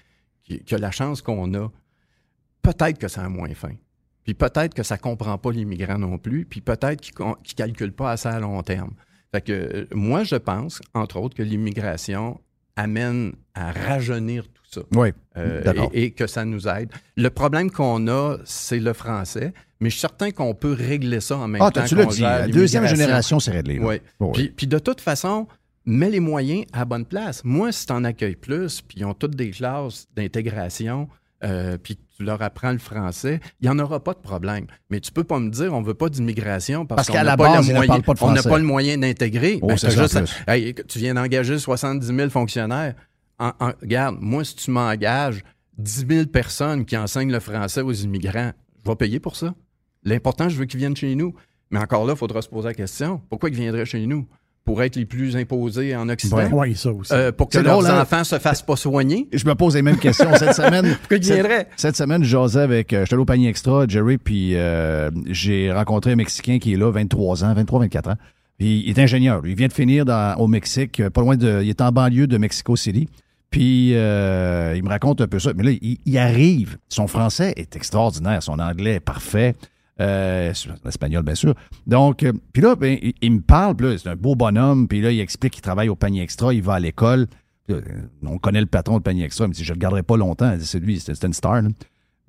qui, 0.44 0.60
qui 0.64 0.76
a 0.76 0.78
la 0.78 0.92
chance 0.92 1.22
qu'on 1.22 1.54
a, 1.56 1.70
peut-être 2.62 2.98
que 2.98 3.08
ça 3.08 3.24
a 3.24 3.30
moins 3.30 3.54
faim. 3.54 3.76
Puis 4.24 4.34
peut-être 4.34 4.74
que 4.74 4.84
ça 4.84 4.96
ne 4.96 5.00
comprend 5.02 5.38
pas 5.38 5.52
l'immigrant 5.52 6.00
non 6.00 6.18
plus, 6.18 6.46
puis 6.46 6.62
peut-être 6.62 7.02
qu'il 7.02 7.14
ne 7.24 7.34
calcule 7.56 7.92
pas 7.92 8.12
assez 8.12 8.28
à 8.30 8.40
long 8.40 8.62
terme. 8.64 8.92
Fait 9.32 9.42
que 9.42 9.52
euh, 9.52 9.88
moi, 9.94 10.24
je 10.24 10.36
pense, 10.36 10.82
entre 10.94 11.18
autres, 11.20 11.36
que 11.36 11.44
l'immigration 11.44 12.40
amène 12.76 13.34
à 13.54 13.72
rajeunir 13.72 14.44
tout 14.48 14.64
ça. 14.72 14.82
Oui. 14.96 15.10
Euh, 15.38 15.62
et, 15.94 16.06
et 16.06 16.12
que 16.12 16.28
ça 16.28 16.44
nous 16.44 16.68
aide. 16.68 16.90
Le 17.16 17.30
problème 17.30 17.70
qu'on 17.72 18.08
a, 18.08 18.38
c'est 18.46 18.80
le 18.80 18.94
français, 18.94 19.54
mais 19.80 19.90
je 19.90 19.96
suis 19.96 20.02
certain 20.02 20.32
qu'on 20.32 20.56
peut 20.56 20.74
régler 20.74 21.20
ça 21.20 21.38
en 21.38 21.48
même 21.48 21.62
Ah, 21.62 21.70
temps. 21.72 21.86
tu 21.86 21.96
l'as 21.96 22.06
dit. 22.06 22.22
La 22.22 22.48
deuxième 22.48 22.88
génération, 22.88 23.40
c'est 23.40 23.52
réglé. 23.52 23.80
Oui. 23.80 24.02
Oui. 24.20 24.32
Puis, 24.34 24.50
puis 24.50 24.68
de 24.68 24.80
toute 24.80 25.02
façon, 25.02 25.48
mets 25.86 26.10
les 26.10 26.20
moyens 26.20 26.66
à 26.74 26.80
la 26.80 26.86
bonne 26.86 27.06
place. 27.06 27.44
Moi, 27.44 27.72
si 27.72 27.86
tu 27.86 27.94
en 27.94 28.04
accueilles 28.04 28.36
plus, 28.36 28.82
puis 28.82 28.98
ils 29.00 29.06
ont 29.06 29.14
toutes 29.14 29.36
des 29.36 29.52
classes 29.52 30.08
d'intégration, 30.16 31.08
euh, 31.44 31.78
puis 31.78 31.98
tu 32.18 32.24
leur 32.24 32.42
apprends 32.42 32.72
le 32.72 32.78
français, 32.78 33.40
il 33.60 33.66
n'y 33.66 33.70
en 33.70 33.78
aura 33.80 34.04
pas 34.04 34.14
de 34.14 34.20
problème. 34.20 34.68
Mais 34.90 35.00
tu 35.00 35.12
peux 35.12 35.24
pas 35.24 35.40
me 35.40 35.50
dire 35.50 35.74
on 35.74 35.82
veut 35.82 35.94
pas 35.94 36.10
d'immigration 36.10 36.86
parce, 36.86 37.08
Parce 37.08 37.08
qu'on 37.10 37.24
n'a 37.26 37.38
pas, 37.38 37.62
ne 37.62 38.02
pas 38.02 38.50
pas 38.50 38.58
le 38.58 38.64
moyen 38.64 38.98
d'intégrer. 38.98 39.60
Oh, 39.62 39.68
Ben, 39.68 39.78
juste. 39.78 40.18
Hey, 40.48 40.74
tu 40.88 41.00
viens 41.00 41.14
d'engager 41.14 41.60
70 41.60 42.06
000 42.08 42.30
fonctionnaires. 42.30 42.96
En- 43.38 43.52
en- 43.60 43.74
regarde, 43.82 44.18
moi, 44.22 44.44
si 44.46 44.56
tu 44.56 44.72
m'engages 44.72 45.44
10 45.78 46.06
000 46.10 46.26
personnes 46.28 46.86
qui 46.86 46.96
enseignent 46.96 47.32
le 47.32 47.42
français 47.42 47.82
aux 47.82 47.92
immigrants, 47.92 48.52
je 48.84 48.90
vais 48.90 48.96
payer 48.96 49.20
pour 49.20 49.36
ça. 49.36 49.54
L'important, 50.04 50.48
je 50.48 50.58
veux 50.58 50.66
qu'ils 50.66 50.80
viennent 50.80 50.96
chez 50.96 51.16
nous. 51.16 51.36
Mais 51.72 51.80
encore 51.80 52.06
là, 52.06 52.14
il 52.14 52.18
faudra 52.18 52.42
se 52.42 52.48
poser 52.48 52.68
la 52.70 52.74
question 52.74 53.22
pourquoi 53.30 53.50
ils 53.50 53.56
viendraient 53.56 53.86
chez 53.86 54.06
nous? 54.06 54.26
Pour 54.66 54.82
être 54.82 54.96
les 54.96 55.06
plus 55.06 55.36
imposés 55.38 55.96
en 55.96 56.10
Occident 56.10 56.38
Ouais. 56.50 56.74
Ça 56.74 56.92
aussi. 56.92 57.14
Euh, 57.14 57.32
Pour 57.32 57.50
que 57.50 57.60
leurs 57.60 57.78
drôle, 57.82 57.86
hein? 57.92 58.02
enfants 58.02 58.24
se 58.24 58.40
fassent 58.40 58.64
pas 58.64 58.76
soigner 58.76 59.28
Je 59.32 59.46
me 59.46 59.54
pose 59.54 59.76
les 59.76 59.84
mêmes 59.84 60.00
questions 60.00 60.30
cette 60.38 60.54
semaine. 60.56 60.96
Pourquoi 61.02 61.18
ils 61.18 61.24
cette, 61.24 61.34
viendraient 61.36 61.68
cette 61.78 61.96
semaine, 61.96 62.24
je 62.24 62.30
jasais 62.30 62.62
avec. 62.62 62.92
Euh, 62.92 63.02
J'étais 63.02 63.14
allé 63.14 63.22
au 63.22 63.26
panier 63.26 63.48
extra, 63.48 63.86
Jerry, 63.88 64.18
puis 64.18 64.56
euh, 64.56 65.12
j'ai 65.28 65.72
rencontré 65.72 66.14
un 66.14 66.16
Mexicain 66.16 66.58
qui 66.58 66.74
est 66.74 66.78
là, 66.78 66.90
23 66.92 67.44
ans, 67.46 67.54
23-24 67.54 68.10
ans. 68.12 68.16
Puis 68.58 68.84
il 68.86 68.90
est 68.90 69.00
ingénieur. 69.00 69.42
lui. 69.42 69.52
Il 69.52 69.56
vient 69.58 69.68
de 69.68 69.74
finir 69.74 70.04
dans- 70.04 70.36
au 70.40 70.48
Mexique, 70.48 71.00
euh, 71.00 71.10
pas 71.12 71.22
loin 71.22 71.38
de. 71.38 71.62
Il 71.62 71.70
est 71.70 71.82
en 71.82 71.92
banlieue 71.92 72.26
de 72.26 72.38
Mexico 72.40 72.76
City. 72.76 73.08
Puis 73.52 73.90
il 73.92 73.96
me 73.96 74.88
raconte 74.90 75.22
un 75.22 75.28
peu 75.28 75.38
ça. 75.40 75.52
Mais 75.56 75.64
là, 75.64 75.72
il, 75.80 76.00
il 76.06 76.18
arrive. 76.18 76.78
Son 76.90 77.06
français 77.08 77.54
est 77.56 77.76
extraordinaire. 77.76 78.42
Son 78.42 78.58
anglais 78.60 78.96
est 78.96 79.00
parfait. 79.00 79.54
Euh, 80.02 80.52
l'espagnol, 80.84 81.24
bien 81.24 81.36
sûr. 81.36 81.54
Donc, 81.88 82.24
euh, 82.24 82.34
puis 82.52 82.62
là, 82.62 82.76
ben, 82.76 82.98
il, 83.02 83.14
il 83.22 83.32
me 83.32 83.42
parle, 83.42 83.76
puis 83.76 83.88
là, 83.88 83.98
c'est 83.98 84.10
un 84.10 84.16
beau 84.16 84.36
bonhomme, 84.36 84.88
puis 84.88 85.02
là, 85.02 85.12
il 85.12 85.20
explique 85.20 85.54
qu'il 85.54 85.62
travaille 85.62 85.88
au 85.90 85.96
panier 85.96 86.22
extra, 86.22 86.54
il 86.54 86.62
va 86.62 86.74
à 86.74 86.80
l'école. 86.80 87.28
Euh, 87.72 87.82
On 88.24 88.38
connaît 88.38 88.60
le 88.60 88.66
patron 88.68 88.98
de 88.98 89.04
panier 89.04 89.24
extra, 89.24 89.46
il 89.46 89.50
me 89.50 89.54
dit, 89.54 89.64
je 89.64 89.72
ne 89.72 89.76
le 89.76 89.80
garderai 89.80 90.04
pas 90.04 90.18
longtemps. 90.18 90.54
C'est 90.60 90.80
lui, 90.80 91.00
c'était 91.00 91.26
une 91.28 91.34
star. 91.34 91.62
là. 91.62 91.70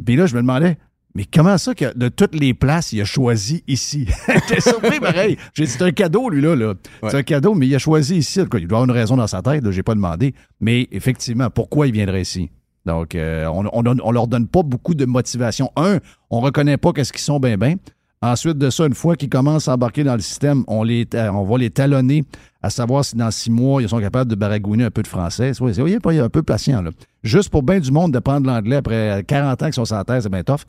Puis 0.04 0.14
là, 0.16 0.26
je 0.26 0.34
me 0.36 0.40
demandais, 0.42 0.78
mais 1.14 1.24
comment 1.24 1.58
ça 1.58 1.74
que 1.74 1.96
de 1.96 2.08
toutes 2.08 2.34
les 2.34 2.54
places, 2.54 2.92
il 2.92 3.00
a 3.00 3.04
choisi 3.04 3.64
ici? 3.66 4.06
J'étais 4.28 4.60
surpris, 4.60 5.00
pareil. 5.00 5.36
J'ai 5.54 5.64
dit, 5.64 5.70
c'est 5.70 5.82
un 5.82 5.90
cadeau, 5.90 6.28
lui, 6.30 6.40
là. 6.42 6.54
là. 6.54 6.74
Ouais. 7.02 7.10
C'est 7.10 7.16
un 7.16 7.22
cadeau, 7.22 7.54
mais 7.54 7.66
il 7.66 7.74
a 7.74 7.78
choisi 7.78 8.16
ici. 8.18 8.40
En 8.40 8.44
tout 8.44 8.50
cas, 8.50 8.58
Il 8.58 8.68
doit 8.68 8.78
avoir 8.78 8.88
une 8.90 8.96
raison 9.00 9.16
dans 9.16 9.26
sa 9.26 9.42
tête, 9.42 9.64
je 9.68 9.76
n'ai 9.76 9.82
pas 9.82 9.94
demandé. 9.94 10.34
Mais 10.60 10.86
effectivement, 10.92 11.50
pourquoi 11.50 11.86
il 11.88 11.92
viendrait 11.92 12.22
ici? 12.22 12.50
Donc, 12.86 13.14
euh, 13.14 13.46
on, 13.46 13.66
on, 13.72 13.96
on 14.02 14.10
leur 14.12 14.26
donne 14.28 14.46
pas 14.46 14.62
beaucoup 14.62 14.94
de 14.94 15.04
motivation. 15.04 15.70
Un, 15.76 15.98
on 16.30 16.40
reconnaît 16.40 16.76
pas 16.76 16.92
qu'est-ce 16.92 17.12
qu'ils 17.12 17.22
sont 17.22 17.40
bien, 17.40 17.56
bien. 17.58 17.74
Ensuite 18.22 18.56
de 18.56 18.70
ça, 18.70 18.86
une 18.86 18.94
fois 18.94 19.14
qu'ils 19.16 19.28
commencent 19.28 19.68
à 19.68 19.74
embarquer 19.74 20.02
dans 20.02 20.14
le 20.14 20.20
système, 20.22 20.64
on, 20.68 20.82
les, 20.84 21.06
on 21.14 21.42
va 21.44 21.58
les 21.58 21.68
talonner 21.70 22.24
à 22.62 22.70
savoir 22.70 23.04
si 23.04 23.14
dans 23.14 23.30
six 23.30 23.50
mois, 23.50 23.82
ils 23.82 23.88
sont 23.88 24.00
capables 24.00 24.30
de 24.30 24.34
baragouiner 24.34 24.84
un 24.84 24.90
peu 24.90 25.02
de 25.02 25.06
français. 25.06 25.52
Vous 25.52 25.66
voyez, 25.70 25.82
il 26.12 26.16
est 26.16 26.20
un 26.20 26.28
peu 26.30 26.42
patient. 26.42 26.80
Là. 26.80 26.90
Juste 27.22 27.50
pour 27.50 27.62
bien 27.62 27.78
du 27.78 27.92
monde 27.92 28.12
d'apprendre 28.12 28.46
l'anglais 28.46 28.76
après 28.76 29.22
40 29.26 29.62
ans 29.62 29.66
qu'ils 29.70 29.86
sont 29.86 29.94
la 29.94 30.04
terre, 30.04 30.22
c'est 30.22 30.30
bien 30.30 30.42
tough. 30.42 30.60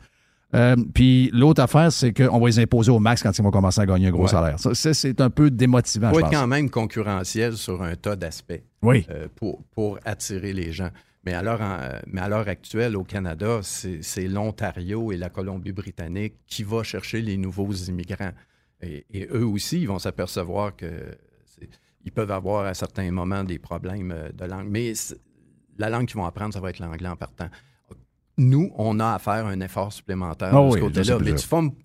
Euh, 0.54 0.76
puis 0.94 1.30
l'autre 1.32 1.62
affaire, 1.62 1.90
c'est 1.92 2.12
qu'on 2.12 2.38
va 2.38 2.46
les 2.46 2.58
imposer 2.58 2.90
au 2.90 2.98
max 2.98 3.22
quand 3.22 3.36
ils 3.36 3.42
vont 3.42 3.50
commencer 3.50 3.80
à 3.80 3.86
gagner 3.86 4.08
un 4.08 4.10
gros 4.10 4.22
Ouais. 4.22 4.28
salaire. 4.28 4.58
Ça, 4.58 4.94
c'est 4.94 5.20
un 5.20 5.28
peu 5.30 5.50
démotivant, 5.50 6.08
faut 6.10 6.14
je 6.16 6.20
être 6.20 6.30
pense. 6.30 6.40
quand 6.40 6.46
même 6.46 6.70
concurrentiel 6.70 7.54
sur 7.56 7.82
un 7.82 7.94
tas 7.96 8.16
d'aspects 8.16 8.62
Oui. 8.82 9.06
euh, 9.10 9.26
pour, 9.36 9.62
pour 9.74 9.98
attirer 10.04 10.52
les 10.52 10.72
gens. 10.72 10.88
Mais 11.28 11.34
à 11.34 11.42
l'heure, 11.42 11.60
en- 11.60 11.78
mais 12.06 12.22
à 12.22 12.28
l'heure 12.30 12.48
actuelle, 12.48 12.96
au 12.96 13.04
Canada, 13.04 13.60
c'est 13.62 14.28
l'Ontario 14.28 15.12
et 15.12 15.18
la 15.18 15.28
Colombie-Britannique 15.28 16.36
qui 16.46 16.62
va 16.62 16.82
chercher 16.82 17.20
les 17.20 17.36
nouveaux 17.36 17.70
immigrants. 17.74 18.32
Et, 18.80 19.04
et 19.12 19.28
eux 19.30 19.44
aussi, 19.44 19.82
ils 19.82 19.88
vont 19.88 19.98
s'apercevoir 19.98 20.74
que 20.74 20.90
c'est- 21.44 21.68
ils 22.06 22.12
peuvent 22.12 22.30
avoir 22.30 22.64
à 22.64 22.72
certains 22.72 23.10
moments 23.10 23.44
des 23.44 23.58
problèmes 23.58 24.10
euh, 24.10 24.30
de 24.32 24.44
langue. 24.46 24.68
Mais 24.70 24.94
la 25.76 25.90
langue 25.90 26.06
qu'ils 26.06 26.16
vont 26.16 26.24
apprendre, 26.24 26.54
ça 26.54 26.60
va 26.60 26.70
être 26.70 26.78
l'anglais 26.78 27.08
en 27.10 27.16
partant. 27.16 27.50
Nous, 28.38 28.70
on 28.76 28.98
a 29.00 29.12
à 29.12 29.18
faire 29.18 29.44
un 29.46 29.60
effort 29.60 29.92
supplémentaire 29.92 30.56
Ah 30.56 30.64
de 30.64 30.70
ce 30.70 30.74
oui, 30.76 30.80
côté-là. 30.80 31.18
Mais 31.18 31.34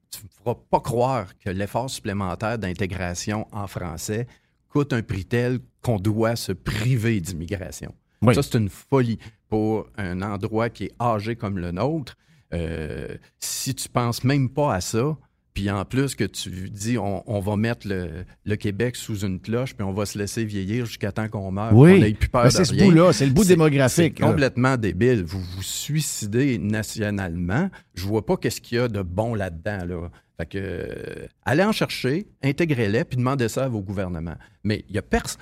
tu 0.09 0.23
ne 0.23 0.29
feras 0.29 0.55
pas 0.69 0.79
croire 0.79 1.37
que 1.37 1.49
l'effort 1.49 1.89
supplémentaire 1.89 2.57
d'intégration 2.59 3.45
en 3.51 3.67
français 3.67 4.25
coûte 4.69 4.93
un 4.93 5.01
prix 5.01 5.25
tel 5.25 5.59
qu'on 5.81 5.97
doit 5.97 6.37
se 6.37 6.53
priver 6.53 7.19
d'immigration. 7.19 7.93
Oui. 8.28 8.36
Ça, 8.36 8.43
c'est 8.43 8.57
une 8.57 8.69
folie 8.69 9.19
pour 9.49 9.88
un 9.97 10.21
endroit 10.21 10.69
qui 10.69 10.86
est 10.86 10.93
âgé 11.01 11.36
comme 11.36 11.57
le 11.57 11.71
nôtre. 11.71 12.15
Euh, 12.53 13.17
si 13.39 13.74
tu 13.76 13.89
penses 13.89 14.24
même 14.24 14.49
pas 14.49 14.74
à 14.76 14.82
ça, 14.82 15.17
puis 15.53 15.69
en 15.69 15.86
plus 15.86 16.15
que 16.15 16.24
tu 16.24 16.69
dis 16.69 16.97
on, 16.97 17.24
on 17.32 17.39
va 17.39 17.55
mettre 17.55 17.88
le, 17.88 18.26
le 18.43 18.55
Québec 18.55 18.95
sous 18.95 19.19
une 19.19 19.39
cloche, 19.39 19.76
puis 19.76 19.84
on 19.84 19.91
va 19.93 20.05
se 20.05 20.17
laisser 20.17 20.45
vieillir 20.45 20.86
jusqu'à 20.86 21.11
temps 21.11 21.28
qu'on 21.30 21.51
meurt, 21.51 21.74
Oui. 21.74 21.99
qu'on 22.11 22.17
plus 22.19 22.30
peur 22.30 22.43
Ben, 22.43 22.49
c'est 22.49 22.65
ce 22.65 22.74
bout-là, 22.76 23.13
c'est 23.13 23.26
le 23.26 23.34
bout 23.34 23.45
démographique, 23.45 24.15
C'est 24.17 24.24
complètement 24.24 24.78
débile. 24.78 25.24
Vous 25.24 25.39
vous 25.41 25.61
suicidez 25.63 26.57
nationalement. 26.57 27.69
Je 27.95 28.05
vois 28.05 28.26
pas 28.26 28.38
qu'est-ce 28.38 28.61
qu'il 28.61 28.78
y 28.78 28.82
a 28.82 28.88
de 28.88 29.01
bon 29.01 29.36
là-dedans. 29.36 29.86
Là. 29.86 30.09
Fait 30.38 30.45
que, 30.47 30.57
euh, 30.57 31.28
allez 31.45 31.63
en 31.63 31.71
chercher, 31.71 32.28
intégrez-les, 32.43 33.03
puis 33.03 33.17
demandez 33.17 33.47
ça 33.49 33.65
à 33.65 33.67
vos 33.67 33.82
gouvernements. 33.82 34.38
Mais 34.63 34.84
il 34.89 34.95
y 34.95 34.97
a 34.97 35.01
personne. 35.03 35.41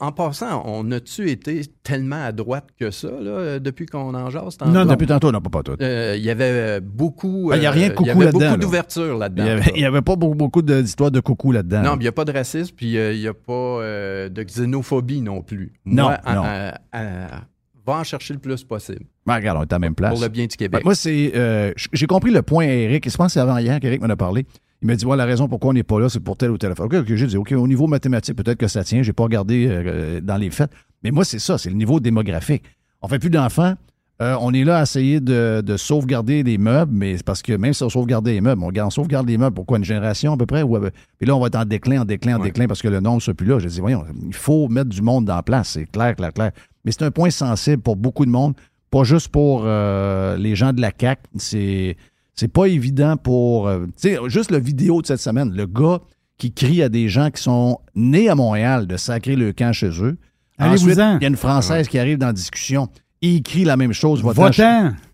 En 0.00 0.12
passant, 0.12 0.62
on 0.66 0.90
a-tu 0.92 1.30
été 1.30 1.62
tellement 1.82 2.24
à 2.24 2.32
droite 2.32 2.66
que 2.78 2.90
ça 2.90 3.08
là, 3.08 3.30
euh, 3.30 3.58
depuis 3.58 3.86
qu'on 3.86 4.14
en 4.14 4.30
jase? 4.30 4.56
tantôt? 4.56 4.70
Non, 4.72 4.84
non. 4.84 4.92
Depuis 4.92 5.06
tantôt, 5.06 5.30
non, 5.32 5.40
pas, 5.40 5.50
pas 5.50 5.62
tout. 5.62 5.76
Euh, 5.80 6.14
Il 6.16 6.24
y 6.24 6.30
avait 6.30 6.44
euh, 6.44 6.80
beaucoup. 6.82 7.50
Ah, 7.52 7.56
il 7.56 7.66
a 7.66 7.70
rien 7.70 7.88
de 7.88 7.92
euh, 7.92 7.96
Il 8.00 8.06
y 8.06 8.10
avait 8.10 8.24
là-dedans, 8.24 8.38
beaucoup 8.38 8.50
là. 8.52 8.56
d'ouverture 8.58 9.14
Il 9.14 9.18
là-dedans. 9.18 9.44
n'y 9.44 9.50
avait, 9.50 9.72
il 9.76 9.80
y 9.82 9.84
avait 9.84 10.02
pas 10.02 10.16
beaucoup, 10.16 10.62
d'histoires 10.62 11.10
de 11.10 11.20
coucou 11.20 11.52
là-dedans. 11.52 11.82
Non, 11.82 11.94
il 11.96 12.00
n'y 12.00 12.06
a 12.08 12.12
pas 12.12 12.24
de 12.24 12.32
racisme, 12.32 12.74
puis 12.76 12.96
euh, 12.98 13.12
il 13.12 13.20
n'y 13.20 13.26
a 13.28 13.34
pas 13.34 13.52
euh, 13.52 14.28
de 14.28 14.42
xénophobie 14.42 15.20
non 15.20 15.42
plus. 15.42 15.72
Non, 15.86 16.04
Moi, 16.04 16.18
non. 16.34 16.42
à- 16.44 16.74
à- 16.92 17.40
va 17.86 17.98
en 17.98 18.04
chercher 18.04 18.32
le 18.32 18.40
plus 18.40 18.64
possible. 18.64 19.04
Ben, 19.26 19.34
regarde, 19.34 19.58
on 19.58 19.62
est 19.62 19.72
à 19.72 19.76
la 19.76 19.78
même 19.78 19.94
place. 19.94 20.14
Pour 20.14 20.22
le 20.22 20.28
bien 20.28 20.44
du 20.44 20.48
Ben, 20.48 20.56
Québec. 20.56 20.84
moi, 20.84 20.94
c'est. 20.94 21.32
euh, 21.34 21.72
j'ai 21.92 22.06
compris 22.06 22.30
le 22.30 22.40
point 22.42 22.64
à 22.66 22.70
Eric. 22.72 23.08
Je 23.10 23.14
pense 23.16 23.26
que 23.26 23.32
c'est 23.34 23.40
avant 23.40 23.58
hier 23.58 23.78
qu'Eric 23.80 24.00
m'en 24.00 24.08
a 24.08 24.16
parlé. 24.16 24.46
Il 24.84 24.86
m'a 24.88 24.96
dit 24.96 25.06
ouais, 25.06 25.16
la 25.16 25.24
raison 25.24 25.48
pourquoi 25.48 25.70
on 25.70 25.72
n'est 25.72 25.82
pas 25.82 25.98
là, 25.98 26.08
c'est 26.10 26.20
pour 26.20 26.36
tel 26.36 26.50
ou 26.50 26.58
tel 26.58 26.70
affaire. 26.70 26.84
OK, 26.84 26.94
OK, 26.94 27.06
j'ai 27.14 27.26
dit 27.26 27.36
OK, 27.38 27.52
au 27.52 27.66
niveau 27.66 27.86
mathématique, 27.86 28.36
peut-être 28.36 28.58
que 28.58 28.68
ça 28.68 28.84
tient. 28.84 29.02
J'ai 29.02 29.14
pas 29.14 29.22
regardé 29.24 29.66
euh, 29.68 30.20
dans 30.20 30.36
les 30.36 30.50
faits. 30.50 30.70
Mais 31.02 31.10
moi, 31.10 31.24
c'est 31.24 31.38
ça, 31.38 31.56
c'est 31.58 31.70
le 31.70 31.76
niveau 31.76 32.00
démographique. 32.00 32.62
On 33.02 33.08
fait 33.08 33.18
plus 33.18 33.30
d'enfants. 33.30 33.74
Euh, 34.22 34.36
on 34.40 34.52
est 34.54 34.62
là 34.62 34.78
à 34.78 34.82
essayer 34.82 35.20
de, 35.20 35.60
de 35.64 35.76
sauvegarder 35.76 36.42
les 36.44 36.56
meubles, 36.56 36.92
mais 36.94 37.16
c'est 37.16 37.24
parce 37.24 37.42
que 37.42 37.52
même 37.54 37.72
si 37.72 37.82
on 37.82 37.88
sauvegarde 37.88 38.24
les 38.26 38.40
meubles, 38.40 38.62
on, 38.62 38.68
garde- 38.70 38.86
on 38.86 38.90
sauvegarde 38.90 39.26
les 39.26 39.36
meubles, 39.38 39.54
pourquoi 39.54 39.78
une 39.78 39.84
génération 39.84 40.34
à 40.34 40.36
peu 40.36 40.46
près? 40.46 40.62
Ou, 40.62 40.76
euh, 40.76 40.90
puis 41.18 41.26
là, 41.26 41.34
on 41.34 41.40
va 41.40 41.46
être 41.48 41.56
en 41.56 41.64
déclin, 41.64 42.02
en 42.02 42.04
déclin, 42.04 42.36
en 42.36 42.40
Ouais. 42.40 42.48
déclin 42.48 42.68
parce 42.68 42.80
que 42.80 42.86
le 42.88 43.00
nombre 43.00 43.16
ne 43.16 43.20
soit 43.22 43.34
plus 43.34 43.46
là. 43.46 43.58
J'ai 43.58 43.68
dit, 43.68 43.80
voyons, 43.80 44.04
il 44.26 44.34
faut 44.34 44.68
mettre 44.68 44.90
du 44.90 45.02
monde 45.02 45.28
en 45.30 45.42
place, 45.42 45.70
c'est 45.70 45.86
clair, 45.86 46.14
clair, 46.14 46.32
clair. 46.32 46.52
Mais 46.84 46.92
c'est 46.92 47.02
un 47.02 47.10
point 47.10 47.30
sensible 47.30 47.82
pour 47.82 47.96
beaucoup 47.96 48.24
de 48.26 48.30
monde, 48.30 48.54
pas 48.90 49.02
juste 49.02 49.28
pour 49.28 49.62
euh, 49.64 50.36
les 50.36 50.54
gens 50.54 50.72
de 50.72 50.80
la 50.80 50.92
CAC. 50.92 51.18
C'est 51.36 51.96
c'est 52.34 52.48
pas 52.48 52.66
évident 52.66 53.16
pour. 53.16 53.68
euh, 53.68 53.86
tu 54.00 54.08
sais, 54.10 54.18
juste 54.26 54.50
la 54.50 54.58
vidéo 54.58 55.00
de 55.02 55.06
cette 55.06 55.20
semaine, 55.20 55.52
le 55.54 55.66
gars 55.66 56.00
qui 56.38 56.52
crie 56.52 56.82
à 56.82 56.88
des 56.88 57.08
gens 57.08 57.30
qui 57.30 57.42
sont 57.42 57.78
nés 57.94 58.28
à 58.28 58.34
Montréal 58.34 58.86
de 58.86 58.96
sacrer 58.96 59.36
le 59.36 59.52
camp 59.52 59.72
chez 59.72 59.88
eux. 60.02 60.16
Ensuite, 60.58 60.98
Allez-vous-en. 60.98 61.16
il 61.18 61.22
y 61.22 61.24
a 61.26 61.28
une 61.28 61.36
Française 61.36 61.88
qui 61.88 61.98
arrive 61.98 62.18
dans 62.18 62.26
la 62.28 62.32
discussion. 62.32 62.88
Il 63.20 63.42
crie 63.42 63.64
la 63.64 63.76
même 63.76 63.92
chose. 63.92 64.22
Va-t'en. 64.22 64.50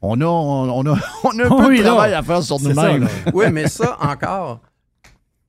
On 0.02 0.20
a, 0.20 0.24
on, 0.26 0.86
a, 0.86 0.98
on 1.24 1.38
a 1.38 1.44
un 1.44 1.48
peu 1.48 1.68
Oui, 1.68 1.78
de 1.78 1.82
là. 1.84 1.88
travail 1.90 2.14
à 2.14 2.22
faire 2.22 2.42
sur 2.42 2.58
nous-mêmes. 2.60 3.06
oui, 3.34 3.46
mais 3.52 3.68
ça, 3.68 3.96
encore, 4.00 4.60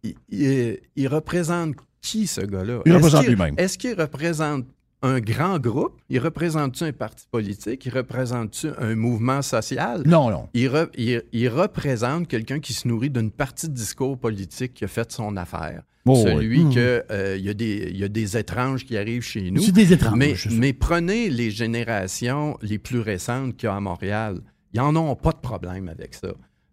il, 0.04 0.14
il- 0.30 0.80
il 0.96 1.08
représente 1.08 1.76
qui, 2.02 2.28
ce 2.28 2.42
gars-là? 2.42 2.80
Il 2.86 2.94
représente 2.94 3.26
lui-même. 3.28 3.56
Est-ce 3.58 3.78
qu'il 3.78 4.00
représente 4.00 4.66
un 5.02 5.20
grand 5.20 5.60
groupe? 5.60 6.00
Il 6.10 6.20
représente-tu 6.20 6.84
un 6.84 6.92
parti 6.94 7.26
politique? 7.32 7.86
Il 7.86 7.94
représente-tu 7.94 8.68
un 8.78 8.96
mouvement 8.96 9.42
social? 9.42 10.04
Non, 10.06 10.30
non. 10.30 10.50
Il, 10.54 10.68
re- 10.70 10.90
il- 10.98 11.24
il 11.32 11.50
représente 11.50 12.28
quelqu'un 12.28 12.60
qui 12.60 12.74
se 12.74 12.88
nourrit 12.88 13.10
d'une 13.10 13.32
partie 13.32 13.68
de 13.68 13.74
discours 13.74 14.18
politique 14.18 14.74
qui 14.76 14.84
a 14.84 14.88
fait 14.88 15.12
son 15.12 15.36
affaire. 15.38 15.84
Oh, 16.06 16.16
Celui 16.16 16.64
oui. 16.64 16.74
que 16.74 17.04
euh, 17.12 17.36
il 17.38 17.46
y, 17.46 17.50
a 17.50 17.54
des- 17.54 17.90
il 17.92 17.98
y 17.98 18.04
a 18.04 18.08
des 18.08 18.36
étranges 18.38 18.86
qui 18.86 18.98
arrivent 18.98 19.22
chez 19.22 19.52
nous. 19.52 19.62
C'est 19.62 19.72
des 19.72 19.94
étranges. 19.94 20.48
Mais, 20.52 20.74
prenez 20.74 21.30
les 21.30 21.52
générations 21.52 22.58
les 22.62 22.80
plus 22.80 23.00
récentes 23.00 23.56
qu'il 23.58 23.68
y 23.68 23.72
a 23.72 23.76
à 23.76 23.80
Montréal. 23.80 24.40
Ils 24.74 24.80
n'en 24.80 24.96
ont 24.96 25.16
pas 25.16 25.32
de 25.32 25.38
problème 25.40 25.90
avec 25.90 26.14
ça. 26.16 26.30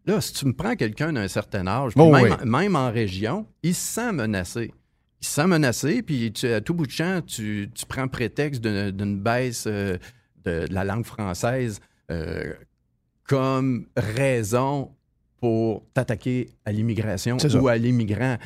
Là, 0.06 0.20
si 0.22 0.32
tu 0.32 0.46
me 0.46 0.54
prends 0.54 0.74
quelqu'un 0.76 1.12
d'un 1.12 1.28
certain 1.28 1.66
âge, 1.66 1.92
Oh, 1.96 2.10
même, 2.10 2.22
oui. 2.42 2.48
même 2.48 2.76
en 2.76 2.90
région, 2.90 3.44
il 3.62 3.74
se 3.74 3.94
sent 3.94 4.12
menacé. 4.12 4.72
Il 5.20 5.26
se 5.26 5.32
sent 5.32 5.46
menacé, 5.46 6.02
puis 6.02 6.32
tu- 6.32 6.46
à 6.48 6.60
tout 6.60 6.74
bout 6.74 6.86
de 6.86 6.92
champ, 6.92 7.20
tu, 7.26 7.68
tu 7.74 7.86
prends 7.86 8.06
prétexte 8.08 8.62
d'une 8.62 9.18
baisse 9.20 9.64
euh, 9.66 9.96
de, 10.44 10.66
de 10.68 10.72
la 10.74 10.84
langue 10.84 11.04
française 11.04 11.80
euh, 12.10 12.52
comme 13.26 13.86
raison 13.96 14.92
pour 15.40 15.84
t'attaquer 15.94 16.50
à 16.64 16.72
l'immigration 16.72 17.38
ça. 17.38 17.60
ou 17.60 17.68
à 17.68 17.76
l'immigrant. 17.76 18.36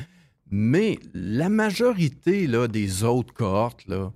Mais 0.51 0.99
la 1.13 1.49
majorité 1.49 2.45
là, 2.47 2.67
des 2.67 3.03
autres 3.03 3.33
cohortes, 3.33 3.87
là, 3.87 4.11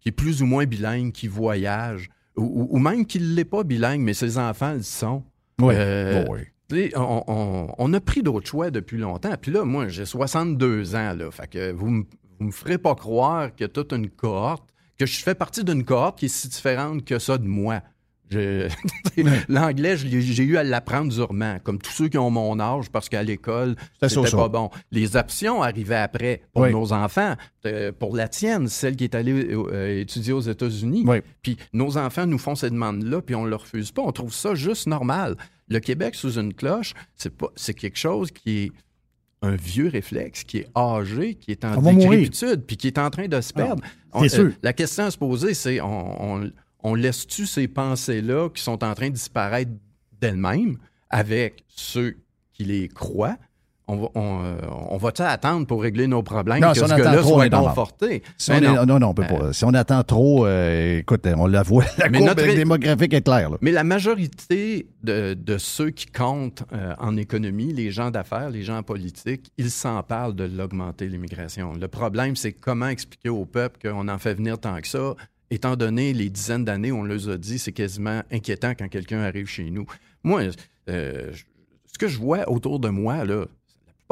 qui 0.00 0.08
est 0.08 0.12
plus 0.12 0.42
ou 0.42 0.46
moins 0.46 0.64
bilingue, 0.66 1.12
qui 1.12 1.28
voyage, 1.28 2.08
ou, 2.36 2.78
même 2.78 3.06
qui 3.06 3.20
ne 3.20 3.34
l'est 3.34 3.44
pas 3.44 3.62
bilingue, 3.62 4.00
mais 4.00 4.14
ses 4.14 4.38
enfants 4.38 4.72
le 4.74 4.82
sont. 4.82 5.22
Oui. 5.60 5.74
Euh, 5.76 6.24
oui. 6.28 6.40
On, 6.72 7.22
on- 7.26 7.74
on 7.78 7.92
a 7.92 8.00
pris 8.00 8.22
d'autres 8.22 8.46
choix 8.48 8.70
depuis 8.70 8.98
longtemps. 8.98 9.34
Puis 9.40 9.52
là, 9.52 9.64
moi, 9.64 9.88
j'ai 9.88 10.06
62 10.06 10.94
ans. 10.96 11.14
Là, 11.14 11.30
fait 11.30 11.46
que 11.48 11.72
vous, 11.72 12.04
vous 12.38 12.46
me 12.46 12.50
ferez 12.50 12.78
pas 12.78 12.94
croire 12.94 13.50
a 13.60 13.68
toute 13.68 13.92
une 13.92 14.08
cohorte, 14.10 14.64
que 14.98 15.06
je 15.06 15.22
fais 15.22 15.34
partie 15.34 15.64
d'une 15.64 15.84
cohorte 15.84 16.18
qui 16.18 16.26
est 16.26 16.28
si 16.28 16.48
différente 16.48 17.04
que 17.04 17.18
ça 17.18 17.38
de 17.38 17.46
moi. 17.46 17.80
L'anglais, 19.48 19.96
j'ai 19.96 20.42
eu 20.42 20.56
à 20.56 20.64
l'apprendre 20.64 21.12
durement, 21.12 21.58
comme 21.62 21.78
tous 21.78 21.92
ceux 21.92 22.08
qui 22.08 22.18
ont 22.18 22.30
mon 22.30 22.58
âge, 22.58 22.90
parce 22.90 23.08
qu'à 23.08 23.22
l'école, 23.22 23.76
C'était 24.02 24.30
pas 24.30 24.48
bon. 24.48 24.70
Les 24.90 25.16
options 25.16 25.62
arrivaient 25.62 25.94
après 25.96 26.42
pour 26.52 26.62
Oui. 26.62 26.72
nos 26.72 26.92
enfants. 26.92 27.34
Euh, 27.66 27.92
pour 27.92 28.16
la 28.16 28.26
tienne, 28.28 28.66
celle 28.68 28.96
qui 28.96 29.04
est 29.04 29.14
allée 29.14 29.50
euh, 29.54 30.00
étudier 30.00 30.32
aux 30.32 30.40
États-Unis. 30.40 31.04
Oui. 31.06 31.18
Puis 31.42 31.56
nos 31.72 31.96
enfants 31.96 32.26
nous 32.26 32.38
font 32.38 32.54
ces 32.54 32.70
demandes-là, 32.70 33.20
puis 33.22 33.34
on 33.34 33.44
ne 33.44 33.50
le 33.50 33.56
refuse 33.56 33.92
pas. 33.92 34.02
On 34.02 34.12
trouve 34.12 34.32
ça 34.34 34.54
juste 34.54 34.86
normal. 34.86 35.36
Le 35.68 35.80
Québec 35.80 36.14
sous 36.14 36.38
une 36.38 36.52
cloche, 36.54 36.92
c'est 37.14 37.34
pas, 37.34 37.48
c'est 37.56 37.74
quelque 37.74 37.96
chose 37.98 38.30
qui 38.30 38.58
est 38.64 38.72
un 39.42 39.56
vieux 39.56 39.88
réflexe, 39.88 40.42
qui 40.44 40.58
est 40.58 40.68
âgé, 40.76 41.34
qui 41.34 41.50
est 41.50 41.64
en 41.64 41.74
décrépitude, 42.20 42.62
puis 42.66 42.76
qui 42.76 42.86
est 42.86 42.98
en 42.98 43.10
train 43.10 43.28
de 43.28 43.40
se 43.40 43.52
perdre. 43.52 43.82
c'est 43.84 44.18
On- 44.18 44.22
euh, 44.24 44.28
sûr. 44.28 44.52
la 44.62 44.72
question 44.72 45.04
à 45.04 45.10
se 45.10 45.18
poser, 45.18 45.54
c'est 45.54 45.80
on, 45.80 46.34
on- 46.44 46.50
on 46.82 46.94
laisse-tu 46.94 47.46
ces 47.46 47.66
pensées-là 47.68 48.48
qui 48.50 48.62
sont 48.62 48.82
en 48.84 48.94
train 48.94 49.08
de 49.08 49.14
disparaître 49.14 49.70
d'elles-mêmes 50.20 50.76
avec 51.10 51.64
ceux 51.68 52.16
qui 52.52 52.64
les 52.64 52.88
croient? 52.88 53.36
On 53.86 53.96
va, 53.96 54.08
on, 54.14 54.42
euh, 54.42 54.56
on 54.88 54.96
va-tu 54.96 55.20
attendre 55.20 55.66
pour 55.66 55.82
régler 55.82 56.06
nos 56.06 56.22
problèmes 56.22 56.60
Non, 56.62 56.68
que 56.68 56.74
si 56.74 56.80
ce 56.80 56.84
on 56.86 56.88
attend 56.90 57.04
gars-là 57.04 57.20
trop, 57.20 57.34
on 57.34 57.38
soit 57.38 57.50
conforté? 57.50 58.22
Si 58.38 58.50
est- 58.50 58.60
non. 58.62 58.86
non, 58.86 58.98
non, 58.98 59.08
on 59.08 59.14
peut 59.14 59.26
pas. 59.26 59.52
Si 59.52 59.62
on 59.66 59.74
attend 59.74 60.02
trop, 60.04 60.46
euh, 60.46 61.00
écoute, 61.00 61.26
on 61.36 61.46
la 61.46 61.62
voit, 61.62 61.84
la 61.98 62.08
Mais 62.08 62.16
courbe 62.18 62.30
notre- 62.30 62.54
démographique 62.54 63.12
est 63.12 63.20
claire. 63.20 63.50
là. 63.50 63.58
Mais 63.60 63.72
la 63.72 63.84
majorité 63.84 64.86
de, 65.02 65.34
de 65.34 65.58
ceux 65.58 65.90
qui 65.90 66.06
comptent 66.06 66.62
euh, 66.72 66.94
en 66.98 67.16
économie, 67.18 67.74
les 67.74 67.90
gens 67.90 68.10
d'affaires, 68.10 68.48
les 68.48 68.62
gens 68.62 68.78
en 68.78 68.82
politique, 68.82 69.50
ils 69.58 69.70
s'en 69.70 70.02
parlent 70.02 70.34
de 70.34 70.44
l'augmenter 70.44 71.06
l'immigration. 71.06 71.74
Le 71.74 71.88
problème, 71.88 72.36
c'est 72.36 72.52
comment 72.52 72.88
expliquer 72.88 73.28
au 73.28 73.44
peuple 73.44 73.86
qu'on 73.86 74.08
en 74.08 74.18
fait 74.18 74.32
venir 74.32 74.58
tant 74.58 74.80
que 74.80 74.88
ça, 74.88 75.14
étant 75.50 75.76
donné 75.76 76.14
les 76.14 76.30
dizaines 76.30 76.64
d'années 76.64 76.90
où 76.90 77.00
on 77.00 77.02
leur 77.04 77.28
a 77.28 77.36
dit, 77.36 77.58
c'est 77.58 77.72
quasiment 77.72 78.22
inquiétant 78.32 78.72
quand 78.78 78.88
quelqu'un 78.88 79.20
arrive 79.20 79.46
chez 79.46 79.70
nous. 79.70 79.84
Moi, 80.22 80.44
je- 80.44 81.32
ce 81.92 81.98
que 81.98 82.08
je 82.08 82.18
vois 82.18 82.48
autour 82.50 82.80
de 82.80 82.88
moi, 82.88 83.24
là, 83.26 83.44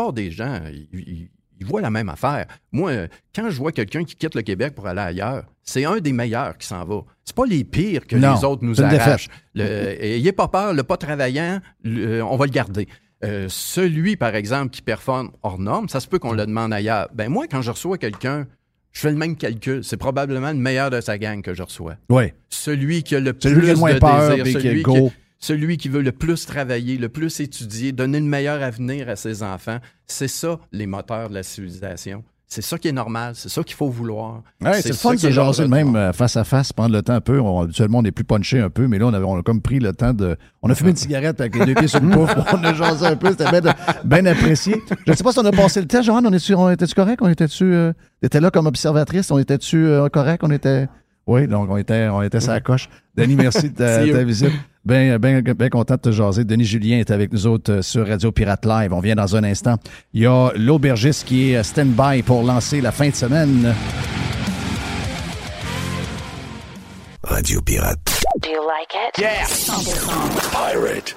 plupart 0.03 0.13
des 0.13 0.31
gens, 0.31 0.61
ils, 0.93 1.29
voient 1.65 1.81
la 1.81 1.91
même 1.91 2.09
affaire. 2.09 2.47
Moi, 2.73 2.91
euh, 2.91 3.09
quand 3.35 3.49
je 3.49 3.57
vois 3.57 3.71
quelqu'un 3.71 4.03
qui 4.03 4.17
quitte 4.17 4.35
le 4.35 4.43
Québec 4.43 4.75
pour 4.75 4.89
aller 4.89 5.01
ailleurs, 5.01 5.45
c'est 5.63 5.85
un 5.85 5.99
des 5.99 6.13
meilleurs 6.13 6.59
qui 6.59 6.67
s'en 6.67 6.85
va. 6.85 7.03
C'est 7.25 7.37
pas 7.37 7.47
les 7.47 7.63
pires 7.63 8.07
que 8.07 8.17
Non, 8.17 8.35
les 8.35 8.45
autres 8.45 8.65
nous 8.65 8.83
arrachent. 8.83 9.29
Ayez 9.55 10.33
pas 10.33 10.49
peur, 10.49 10.75
le 10.75 10.83
pas 10.83 10.97
travaillant, 10.97 11.61
le- 11.85 12.21
on 12.25 12.37
va 12.37 12.47
le 12.47 12.51
garder. 12.51 12.89
Euh, 13.25 13.47
celui, 13.49 14.17
par 14.17 14.35
exemple, 14.35 14.71
qui 14.71 14.83
performe 14.83 15.31
hors 15.45 15.61
norme, 15.61 15.89
ça 15.89 16.01
se 16.01 16.09
peut 16.09 16.19
qu'on 16.19 16.33
le 16.33 16.45
demande 16.45 16.73
ailleurs. 16.73 17.09
Ben 17.15 17.29
moi, 17.29 17.47
quand 17.49 17.63
je 17.63 17.71
reçois 17.71 17.97
quelqu'un, 17.97 18.49
je 18.91 19.01
fais 19.01 19.11
le 19.13 19.17
même 19.17 19.37
calcul. 19.37 19.85
C'est 19.85 19.97
probablement 19.97 20.51
le 20.51 20.59
meilleur 20.59 20.91
de 20.91 21.01
sa 21.01 21.17
gang 21.19 21.43
que 21.43 21.55
je 21.55 21.63
reçois. 21.63 21.95
Oui. 22.09 22.33
Celui 22.49 23.05
qui 23.05 23.15
a 23.15 23.21
le 23.21 23.33
Celui 23.39 23.55
plus 23.55 23.65
qui 23.67 23.71
a 23.71 23.75
le 23.75 23.79
moins 23.79 23.95
de 23.95 23.99
peur, 24.01 24.31
désir, 24.31 24.45
qui 24.45 24.53
celui 24.53 24.81
est 24.81 24.83
go. 24.83 25.13
Celui 25.43 25.77
qui 25.77 25.89
veut 25.89 26.03
le 26.03 26.13
plus 26.13 26.47
travailler, 26.47 26.97
le 26.97 27.09
plus 27.09 27.41
étudier, 27.41 27.93
donner 27.93 28.21
le 28.21 28.27
meilleur 28.27 28.63
avenir 28.63 29.09
à 29.09 29.17
ses 29.17 29.43
enfants, 29.43 29.79
c'est 30.07 30.29
ça 30.29 30.59
les 30.71 30.87
moteurs 30.87 31.29
de 31.29 31.35
la 31.35 31.43
civilisation. 31.43 32.23
C'est 32.47 32.63
ça 32.63 32.79
qui 32.79 32.89
est 32.89 32.93
normal, 32.93 33.33
c'est 33.35 33.49
ça 33.49 33.63
qu'il 33.63 33.75
faut 33.75 33.89
vouloir. 33.89 34.43
Ouais, 34.61 34.83
c'est 34.83 34.91
le 34.91 34.95
fun 34.95 35.15
de 35.15 35.31
jaser 35.31 35.67
même 35.67 35.97
euh, 35.97 36.13
face 36.13 36.37
à 36.37 36.45
face, 36.45 36.71
prendre 36.71 36.93
le 36.93 37.01
temps 37.01 37.15
un 37.15 37.21
peu. 37.23 37.41
On- 37.41 37.63
habituellement, 37.63 38.01
on 38.01 38.05
est 38.05 38.13
plus 38.13 38.25
punché 38.27 38.61
un 38.61 38.69
peu, 38.69 38.87
mais 38.87 38.99
là, 38.99 39.07
on, 39.07 39.15
avait, 39.15 39.25
on 39.25 39.39
a 39.39 39.43
comme 39.43 39.63
pris 39.63 39.81
le 39.81 39.95
temps 39.95 40.13
de. 40.13 40.37
On 40.61 40.69
a 40.69 40.75
fumé 40.75 40.91
une 40.91 40.97
cigarette 40.97 41.41
avec 41.41 41.57
les 41.57 41.65
deux 41.65 41.75
pieds 41.75 41.89
sur 41.89 42.01
le 42.01 42.11
pouf. 42.11 42.31
On 42.53 42.63
a 42.63 42.75
jasé 42.75 43.07
un 43.07 43.17
peu. 43.17 43.31
C'était 43.31 43.51
bien, 43.59 43.75
bien 44.05 44.27
apprécié. 44.27 44.77
Je 45.07 45.11
ne 45.13 45.17
sais 45.17 45.25
pas 45.25 45.33
si 45.33 45.39
on 45.39 45.47
a 45.47 45.51
passé 45.51 45.81
le 45.81 45.87
temps. 45.87 46.03
Joanne, 46.03 46.27
on, 46.27 46.33
est 46.33 46.51
on 46.53 46.71
était-tu 46.71 46.95
correct? 46.95 47.21
On 47.23 47.29
était-tu. 47.29 47.65
Euh, 47.65 47.93
là 48.33 48.51
comme 48.51 48.67
observatrice? 48.67 49.31
On 49.31 49.39
était-tu 49.39 49.87
euh, 49.87 50.09
correct? 50.11 50.43
On 50.45 50.51
était. 50.51 50.89
Oui, 51.27 51.47
donc 51.47 51.71
on 51.71 51.77
était, 51.77 52.09
on 52.09 52.23
était 52.23 52.41
sur 52.41 52.53
la 52.53 52.61
coche. 52.61 52.89
Denis, 53.17 53.37
merci 53.37 53.71
de 53.71 53.77
ta, 54.13 54.25
visite. 54.25 54.53
Bien 54.85 55.19
ben, 55.19 55.43
ben 55.43 55.71
content 55.71 55.95
de 55.95 56.01
te 56.01 56.11
jaser. 56.11 56.45
Denis 56.45 56.65
Julien 56.65 56.99
est 56.99 57.11
avec 57.13 57.33
nous 57.33 57.47
autres 57.47 57.73
euh, 57.73 57.83
sur 57.83 58.07
Radio 58.07 58.33
Pirate 58.33 58.65
Live. 58.67 58.93
On 58.93 58.99
vient 58.99 59.15
dans 59.15 59.37
un 59.37 59.45
instant. 59.45 59.77
Il 60.13 60.23
y 60.23 60.27
a 60.27 60.51
l'aubergiste 60.57 61.25
qui 61.25 61.53
est 61.53 61.57
euh, 61.57 61.63
stand-by 61.63 62.23
pour 62.25 62.43
lancer 62.43 62.81
la 62.81 62.91
fin 62.91 63.09
de 63.09 63.15
semaine. 63.15 63.73
Radio 67.23 67.61
Pirate. 67.63 68.25
Do 68.41 68.49
you 68.51 68.63
like 68.67 68.93
it? 68.93 69.19
Yeah! 69.19 69.45
100%. 69.45 70.51
Pirate. 70.51 71.17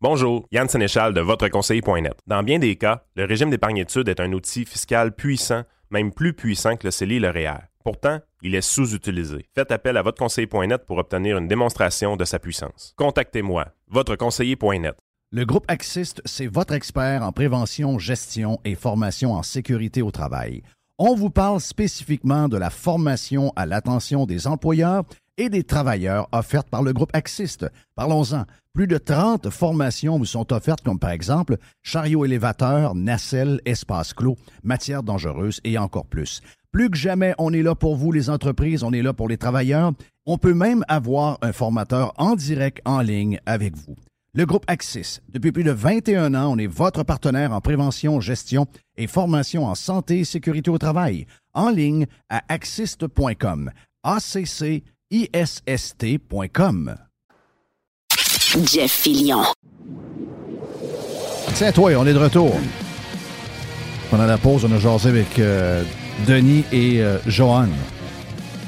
Bonjour, 0.00 0.46
Yann 0.52 0.68
Sénéchal 0.68 1.14
de 1.14 1.20
votreconseiller.net. 1.20 2.14
Dans 2.26 2.42
bien 2.44 2.60
des 2.60 2.76
cas, 2.76 3.02
le 3.16 3.24
régime 3.24 3.50
d'épargne-études 3.50 4.08
est 4.08 4.20
un 4.20 4.32
outil 4.32 4.64
fiscal 4.64 5.12
puissant, 5.12 5.62
même 5.90 6.12
plus 6.12 6.34
puissant 6.34 6.76
que 6.76 6.86
le 6.86 6.90
CELI 6.92 7.16
et 7.16 7.20
le 7.20 7.30
REER. 7.30 7.73
Pourtant, 7.84 8.20
il 8.40 8.54
est 8.54 8.62
sous-utilisé. 8.62 9.44
Faites 9.54 9.70
appel 9.70 9.98
à 9.98 10.02
votreconseiller.net 10.02 10.86
pour 10.86 10.96
obtenir 10.96 11.36
une 11.36 11.48
démonstration 11.48 12.16
de 12.16 12.24
sa 12.24 12.38
puissance. 12.38 12.94
Contactez-moi, 12.96 13.66
votreconseiller.net. 13.88 14.96
Le 15.30 15.44
groupe 15.44 15.66
Axiste, 15.68 16.22
c'est 16.24 16.46
votre 16.46 16.72
expert 16.72 17.22
en 17.22 17.32
prévention, 17.32 17.98
gestion 17.98 18.58
et 18.64 18.74
formation 18.74 19.34
en 19.34 19.42
sécurité 19.42 20.00
au 20.00 20.10
travail. 20.10 20.62
On 20.96 21.14
vous 21.14 21.28
parle 21.28 21.60
spécifiquement 21.60 22.48
de 22.48 22.56
la 22.56 22.70
formation 22.70 23.52
à 23.54 23.66
l'attention 23.66 24.24
des 24.24 24.46
employeurs 24.46 25.04
et 25.36 25.50
des 25.50 25.64
travailleurs 25.64 26.28
offertes 26.32 26.70
par 26.70 26.82
le 26.82 26.92
groupe 26.94 27.10
Axiste. 27.12 27.66
Parlons-en. 27.96 28.44
Plus 28.72 28.86
de 28.86 28.96
30 28.96 29.50
formations 29.50 30.18
vous 30.18 30.24
sont 30.24 30.52
offertes, 30.52 30.82
comme 30.82 30.98
par 30.98 31.10
exemple 31.10 31.58
chariot 31.82 32.24
élévateur, 32.24 32.94
nacelle, 32.94 33.60
espace 33.66 34.14
clos, 34.14 34.36
matières 34.62 35.02
dangereuses 35.02 35.60
et 35.64 35.76
encore 35.78 36.06
plus. 36.06 36.40
Plus 36.74 36.90
que 36.90 36.96
jamais, 36.96 37.34
on 37.38 37.52
est 37.52 37.62
là 37.62 37.76
pour 37.76 37.94
vous, 37.94 38.10
les 38.10 38.30
entreprises, 38.30 38.82
on 38.82 38.92
est 38.92 39.00
là 39.00 39.12
pour 39.12 39.28
les 39.28 39.36
travailleurs. 39.36 39.92
On 40.26 40.38
peut 40.38 40.54
même 40.54 40.84
avoir 40.88 41.38
un 41.40 41.52
formateur 41.52 42.12
en 42.16 42.34
direct 42.34 42.80
en 42.84 43.00
ligne 43.00 43.38
avec 43.46 43.76
vous. 43.76 43.94
Le 44.34 44.44
groupe 44.44 44.64
Axis, 44.66 45.20
depuis 45.32 45.52
plus 45.52 45.62
de 45.62 45.70
21 45.70 46.34
ans, 46.34 46.52
on 46.52 46.58
est 46.58 46.66
votre 46.66 47.04
partenaire 47.04 47.52
en 47.52 47.60
prévention, 47.60 48.20
gestion 48.20 48.66
et 48.96 49.06
formation 49.06 49.66
en 49.66 49.76
santé 49.76 50.18
et 50.18 50.24
sécurité 50.24 50.68
au 50.68 50.78
travail. 50.78 51.26
En 51.52 51.70
ligne 51.70 52.06
à 52.28 52.42
axist.com. 52.48 53.70
A-C-C-I-S-S-T.com. 54.02 56.96
Jeff 58.64 58.90
Fillion. 58.90 59.44
Tiens, 61.54 61.70
toi, 61.70 61.92
on 61.96 62.04
est 62.04 62.14
de 62.14 62.18
retour. 62.18 62.52
Pendant 64.10 64.26
la 64.26 64.38
pause, 64.38 64.64
on 64.64 64.72
a 64.72 64.78
jasé 64.78 65.10
avec 65.10 65.38
euh, 65.38 65.84
Denis 66.26 66.64
et 66.72 67.02
euh, 67.02 67.18
Johan. 67.26 67.66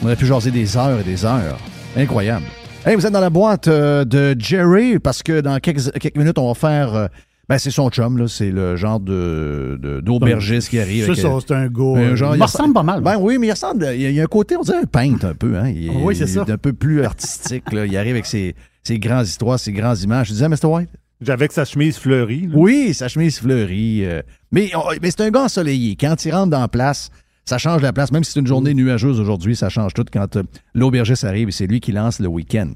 On 0.03 0.07
aurait 0.07 0.16
pu 0.16 0.26
jaser 0.26 0.51
des 0.51 0.76
heures 0.76 1.01
et 1.01 1.05
des 1.05 1.24
heures. 1.24 1.59
Incroyable. 1.97 2.44
Hey, 2.84 2.94
vous 2.97 3.07
êtes 3.07 3.12
dans 3.12 3.20
la 3.20 3.30
boîte 3.30 3.68
euh, 3.68 4.05
de 4.05 4.36
Jerry 4.38 4.99
parce 4.99 5.22
que 5.22 5.40
dans 5.40 5.59
quelques, 5.59 5.90
quelques 5.99 6.16
minutes, 6.16 6.38
on 6.38 6.49
va 6.49 6.55
faire. 6.55 6.94
euh, 6.94 7.07
ben, 7.49 7.59
c'est 7.59 7.70
son 7.70 7.88
chum, 7.90 8.18
là. 8.18 8.26
C'est 8.28 8.51
le 8.51 8.76
genre 8.76 9.01
de, 9.01 9.78
de- 9.80 10.01
d'aubergiste 10.01 10.68
qui 10.68 10.78
arrive. 10.78 11.05
C'est 11.05 11.11
avec, 11.12 11.22
ça, 11.22 11.28
euh, 11.28 11.40
c'est 11.40 11.55
un 11.55 11.66
gars. 11.68 11.82
un 11.82 12.11
euh, 12.12 12.16
genre, 12.16 12.36
il 12.36 12.42
ressemble 12.42 12.74
pas 12.74 12.82
mal. 12.82 13.01
Ben 13.01 13.16
oui, 13.18 13.38
mais 13.38 13.47
il 13.47 13.53
ressemble. 13.53 13.88
Il 13.94 14.03
y 14.03 14.07
a, 14.07 14.11
il 14.11 14.14
y 14.16 14.20
a 14.20 14.24
un 14.24 14.26
côté, 14.26 14.57
on 14.57 14.62
dirait 14.62 14.78
un 14.78 14.84
peintre 14.84 15.26
un 15.26 15.34
peu. 15.34 15.57
Hein? 15.57 15.68
Il, 15.70 15.90
Oui, 15.90 16.14
c'est 16.14 16.24
il 16.24 16.28
ça. 16.30 16.44
est 16.47 16.51
un 16.51 16.59
peu 16.59 16.72
plus 16.72 17.03
artistique. 17.05 17.72
Là. 17.72 17.86
Il 17.86 17.97
arrive 17.97 18.12
avec 18.12 18.26
ses, 18.26 18.55
ses 18.82 18.99
grandes 18.99 19.26
histoires, 19.26 19.59
ses 19.59 19.72
grandes 19.72 20.01
images. 20.03 20.28
Je 20.28 20.32
disais, 20.32 20.49
Mr. 20.49 20.66
White? 20.66 20.90
Avec 21.28 21.51
sa 21.53 21.64
chemise 21.64 21.97
fleurie. 21.97 22.42
là. 22.42 22.55
Oui, 22.55 22.92
sa 22.92 23.09
chemise 23.09 23.38
fleurie. 23.38 24.05
euh, 24.05 24.20
mais 24.53 24.70
on- 24.76 24.82
mais 25.01 25.11
c'est 25.11 25.22
un 25.22 25.30
gars 25.30 25.44
ensoleillé. 25.44 25.97
Quand 25.99 26.24
il 26.24 26.32
rentre 26.32 26.51
dans 26.51 26.61
la 26.61 26.68
place, 26.68 27.11
ça 27.49 27.59
change 27.59 27.80
la 27.82 27.92
place. 27.92 28.12
Même 28.12 28.24
si 28.24 28.32
c'est 28.32 28.40
une 28.40 28.47
journée 28.47 28.74
nuageuse 28.74 29.20
aujourd'hui, 29.20 29.57
ça 29.57 29.68
change 29.68 29.94
tout 29.94 30.05
quand 30.12 30.36
euh, 30.36 30.42
l'aubergiste 30.74 31.24
arrive 31.24 31.49
et 31.49 31.53
c'est 31.53 31.66
lui 31.66 31.80
qui 31.80 31.92
lance 31.92 32.18
le 32.20 32.26
week-end. 32.28 32.72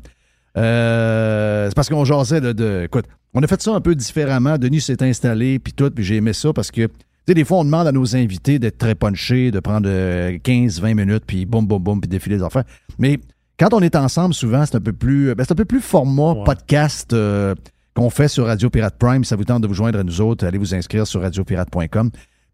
Euh, 0.56 1.68
c'est 1.68 1.74
parce 1.74 1.88
qu'on 1.88 2.04
jasait 2.04 2.40
de, 2.40 2.52
de- 2.52 2.82
Écoute, 2.84 3.06
on 3.34 3.42
a 3.42 3.46
fait 3.46 3.60
ça 3.62 3.72
un 3.74 3.80
peu 3.80 3.94
différemment. 3.94 4.58
Denis 4.58 4.80
s'est 4.80 5.02
installé, 5.02 5.58
puis 5.58 5.72
tout, 5.72 5.90
puis 5.90 6.04
j'ai 6.04 6.16
aimé 6.16 6.32
ça 6.32 6.52
parce 6.52 6.70
que, 6.70 6.86
tu 6.86 6.92
sais, 7.28 7.34
des 7.34 7.44
fois, 7.44 7.58
on 7.58 7.64
demande 7.64 7.86
à 7.86 7.92
nos 7.92 8.16
invités 8.16 8.58
d'être 8.58 8.78
très 8.78 8.94
punchés, 8.94 9.50
de 9.50 9.60
prendre 9.60 9.88
euh, 9.88 10.32
15-20 10.38 10.94
minutes, 10.94 11.24
puis 11.26 11.46
boum, 11.46 11.66
boum, 11.66 11.82
boum, 11.82 12.00
puis 12.00 12.08
défiler 12.08 12.36
des 12.38 12.42
affaires. 12.42 12.64
Mais 12.98 13.18
quand 13.58 13.72
on 13.74 13.80
est 13.80 13.94
ensemble, 13.96 14.34
souvent, 14.34 14.64
c'est 14.66 14.76
un 14.76 14.80
peu 14.80 14.92
plus, 14.92 15.34
ben, 15.34 15.44
c'est 15.44 15.52
un 15.52 15.56
peu 15.56 15.64
plus 15.64 15.80
format 15.80 16.34
podcast 16.44 17.12
euh, 17.12 17.54
qu'on 17.94 18.10
fait 18.10 18.28
sur 18.28 18.46
Radio 18.46 18.70
Pirate 18.70 18.96
Prime. 18.98 19.22
Ça 19.24 19.36
vous 19.36 19.44
tente 19.44 19.62
de 19.62 19.68
vous 19.68 19.74
joindre 19.74 19.98
à 19.98 20.02
nous 20.02 20.20
autres, 20.20 20.46
allez 20.46 20.58
vous 20.58 20.74
inscrire 20.74 21.06
sur 21.06 21.20
radiopirate.com. 21.22 22.10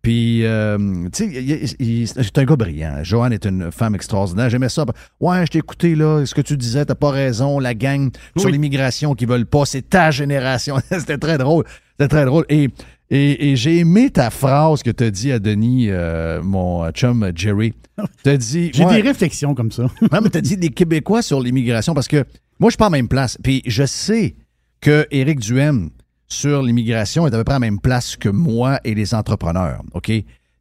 Puis, 0.07 0.44
euh, 0.44 0.78
tu 1.12 1.32
sais, 1.34 2.22
c'est 2.22 2.38
un 2.38 2.44
gars 2.44 2.54
brillant. 2.54 3.02
Joanne 3.02 3.32
est 3.32 3.44
une 3.44 3.72
femme 3.72 3.96
extraordinaire. 3.96 4.48
J'aimais 4.48 4.68
ça. 4.68 4.84
Ouais, 5.18 5.44
je 5.44 5.50
t'ai 5.50 5.59
écouté, 5.59 5.96
là. 5.96 6.24
Ce 6.24 6.32
que 6.32 6.42
tu 6.42 6.57
disais, 6.57 6.84
t'as 6.84 6.94
pas 6.94 7.11
raison. 7.11 7.59
La 7.59 7.74
gang 7.74 8.12
sur 8.36 8.48
l'immigration 8.48 9.16
qui 9.16 9.26
veulent 9.26 9.46
pas, 9.46 9.64
c'est 9.64 9.82
ta 9.82 10.12
génération. 10.12 10.76
C'était 10.92 11.18
très 11.18 11.38
drôle. 11.38 11.64
C'était 11.98 12.07
très 12.07 12.24
drôle. 12.24 12.44
Et, 12.48 12.68
et, 13.11 13.50
et 13.50 13.57
j'ai 13.57 13.78
aimé 13.78 14.11
ta 14.11 14.30
phrase 14.30 14.84
que 14.84 14.92
t'as 14.92 15.11
dit 15.11 15.32
à 15.32 15.40
Denis, 15.40 15.88
euh, 15.90 16.40
mon 16.40 16.88
chum 16.92 17.32
Jerry. 17.34 17.74
T'as 18.22 18.36
dit. 18.36 18.70
J'ai 18.72 18.84
ouais, 18.84 19.02
des 19.02 19.09
réflexions 19.09 19.57
comme 19.57 19.72
ça. 19.72 19.82
non, 20.12 20.20
mais 20.22 20.30
t'as 20.30 20.40
dit 20.40 20.57
des 20.57 20.68
Québécois 20.68 21.22
sur 21.22 21.40
l'immigration 21.40 21.94
parce 21.94 22.07
que 22.07 22.24
moi, 22.61 22.68
je 22.68 22.74
suis 22.74 22.78
pas 22.78 22.84
la 22.84 22.90
même 22.90 23.09
place. 23.09 23.38
Puis 23.42 23.61
je 23.66 23.84
sais 23.84 24.36
que 24.80 25.04
Éric 25.11 25.40
Duhem 25.40 25.90
sur 26.29 26.62
l'immigration 26.62 27.27
est 27.27 27.35
à 27.35 27.39
peu 27.39 27.45
près 27.45 27.55
à 27.55 27.59
la 27.59 27.61
même 27.61 27.81
place 27.81 28.16
que 28.16 28.29
moi 28.29 28.81
et 28.85 28.95
les 28.95 29.14
entrepreneurs. 29.14 29.83
OK? 29.95 30.11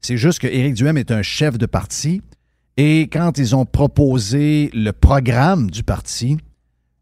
C'est 0.01 0.17
juste 0.17 0.39
que 0.39 0.47
Éric 0.47 0.75
Duhem 0.75 0.97
est 0.97 1.11
un 1.11 1.21
chef 1.23 1.57
de 1.57 1.65
parti. 1.65 2.21
Et 2.77 3.03
quand 3.03 3.37
ils 3.37 3.55
ont 3.55 3.65
proposé 3.65 4.69
le 4.73 4.91
programme 4.91 5.71
du 5.71 5.83
parti, 5.83 6.37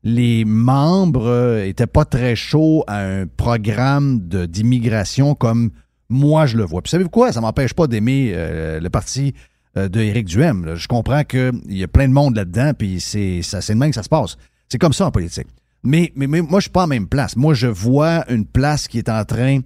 les 0.04 0.46
membres 0.46 1.64
n'étaient 1.64 1.88
pas 1.88 2.06
très 2.06 2.36
chauds 2.36 2.84
à 2.88 3.00
un 3.00 3.26
programme 3.28 4.20
d'immigration 4.20 5.34
comme 5.34 5.72
moi 6.10 6.46
je 6.46 6.58
le 6.58 6.64
vois. 6.64 6.82
Puis 6.82 6.92
savez-vous 6.92 7.10
quoi? 7.10 7.32
Ça 7.32 7.42
m'empêche 7.42 7.74
pas 7.74 7.88
d'aimer 7.88 8.32
euh, 8.34 8.80
le 8.80 8.90
parti 8.90 9.34
euh, 9.78 9.90
de 9.90 10.22
Duhem. 10.22 10.76
Je 10.76 10.88
comprends 10.88 11.24
qu'il 11.24 11.52
y 11.70 11.84
a 11.84 11.88
plein 11.88 12.08
de 12.08 12.14
monde 12.14 12.36
là-dedans, 12.36 12.74
puis 12.78 13.00
c'est 13.00 13.42
ça, 13.42 13.62
c'est 13.62 13.74
de 13.74 13.80
même 13.80 13.90
que 13.90 13.96
ça 13.96 14.04
se 14.04 14.10
passe. 14.10 14.38
C'est 14.70 14.78
comme 14.78 14.94
ça 14.94 15.08
en 15.08 15.12
politique. 15.12 15.48
Mais, 15.84 16.12
mais, 16.16 16.28
mais 16.28 16.42
moi, 16.42 16.60
je 16.60 16.64
suis 16.64 16.72
pas 16.72 16.84
en 16.84 16.88
même 16.88 17.08
place. 17.08 17.36
Moi, 17.36 17.54
je 17.54 17.68
vois 17.68 18.24
une 18.32 18.46
place 18.46 18.88
qui 18.88 18.98
est 18.98 19.10
en 19.10 19.26
train 19.26 19.60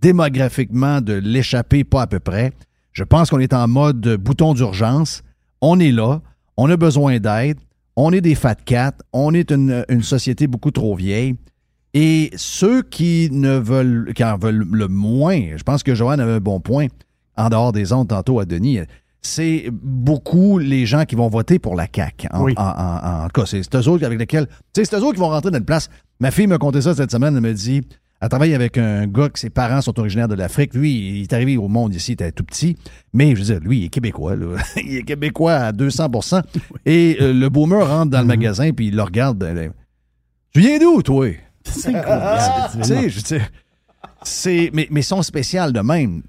démographiquement 0.00 1.00
de 1.00 1.14
l'échapper 1.14 1.84
pas 1.84 2.02
à 2.02 2.06
peu 2.06 2.20
près. 2.20 2.52
Je 2.92 3.04
pense 3.04 3.30
qu'on 3.30 3.38
est 3.38 3.52
en 3.52 3.68
mode 3.68 4.16
bouton 4.16 4.54
d'urgence. 4.54 5.22
On 5.60 5.78
est 5.78 5.92
là. 5.92 6.20
On 6.56 6.68
a 6.70 6.76
besoin 6.76 7.18
d'aide. 7.18 7.58
On 7.96 8.12
est 8.12 8.20
des 8.20 8.34
fat 8.34 8.56
cats. 8.56 8.94
On 9.12 9.32
est 9.34 9.52
une, 9.52 9.84
société 10.02 10.46
beaucoup 10.46 10.70
trop 10.70 10.94
vieille. 10.94 11.36
Et 11.92 12.30
ceux 12.36 12.82
qui 12.82 13.28
ne 13.30 13.56
veulent, 13.58 14.12
qui 14.14 14.24
en 14.24 14.38
veulent 14.38 14.66
le 14.70 14.88
moins, 14.88 15.56
je 15.56 15.62
pense 15.62 15.82
que 15.82 15.94
Joanne 15.94 16.20
avait 16.20 16.32
un 16.32 16.40
bon 16.40 16.60
point 16.60 16.86
en 17.36 17.48
dehors 17.48 17.72
des 17.72 17.92
ondes 17.92 18.08
tantôt 18.08 18.38
à 18.38 18.44
Denis, 18.44 18.80
c'est 19.22 19.66
beaucoup 19.72 20.58
les 20.58 20.86
gens 20.86 21.04
qui 21.04 21.14
vont 21.14 21.28
voter 21.28 21.58
pour 21.58 21.74
la 21.74 21.86
CAQ. 21.94 22.28
En, 22.32 22.42
Oui. 22.44 22.54
en- 22.56 22.62
en- 22.62 23.24
en 23.24 23.28
tout 23.28 23.40
cas, 23.42 23.46
c'est 23.46 23.74
eux 23.74 23.88
autres 23.88 24.04
avec 24.04 24.18
lesquels. 24.18 24.46
C'est 24.74 24.92
eux 24.94 24.98
autres 25.02 25.14
qui 25.14 25.20
vont 25.20 25.28
rentrer 25.28 25.50
dans 25.50 25.58
une 25.58 25.64
place. 25.64 25.88
Ma 26.20 26.30
fille 26.30 26.46
me 26.46 26.58
contait 26.58 26.82
ça 26.82 26.94
cette 26.94 27.10
semaine. 27.10 27.34
Elle 27.36 27.42
me 27.42 27.52
dit 27.54 27.82
elle 28.22 28.28
travaille 28.28 28.54
avec 28.54 28.76
un 28.76 29.06
gars 29.06 29.30
que 29.30 29.38
ses 29.38 29.48
parents 29.48 29.80
sont 29.80 29.98
originaires 29.98 30.28
de 30.28 30.34
l'Afrique. 30.34 30.74
Lui, 30.74 30.92
il 31.20 31.22
est 31.22 31.32
arrivé 31.32 31.56
au 31.56 31.68
monde 31.68 31.94
ici, 31.94 32.10
il 32.12 32.14
était 32.14 32.32
tout 32.32 32.44
petit. 32.44 32.76
Mais 33.14 33.34
je 33.34 33.40
veux 33.40 33.44
dire, 33.46 33.60
lui, 33.60 33.78
il 33.78 33.84
est 33.86 33.88
québécois. 33.88 34.36
là. 34.36 34.56
il 34.76 34.96
est 34.96 35.02
québécois 35.04 35.54
à 35.54 35.72
200% 35.72 36.42
Et 36.84 37.16
euh, 37.22 37.32
le 37.32 37.48
boomer 37.48 37.86
rentre 37.86 38.10
dans 38.10 38.20
le 38.20 38.26
magasin 38.26 38.72
puis 38.72 38.88
il 38.88 38.96
le 38.96 39.02
regarde. 39.02 39.42
Tu 40.52 40.60
viens 40.60 40.78
d'où, 40.78 41.02
toi? 41.02 41.28
C'est 41.64 41.94
incroyable. 41.94 42.72
Tu 42.78 42.84
sais, 42.84 43.08
je 43.10 43.16
veux 43.16 43.22
dire, 43.22 43.48
c'est, 44.22 44.70
mais, 44.72 44.86
mais 44.90 45.00
ils 45.00 45.04
sont 45.04 45.22
spéciales 45.22 45.72
de 45.72 45.80
même. 45.80 46.22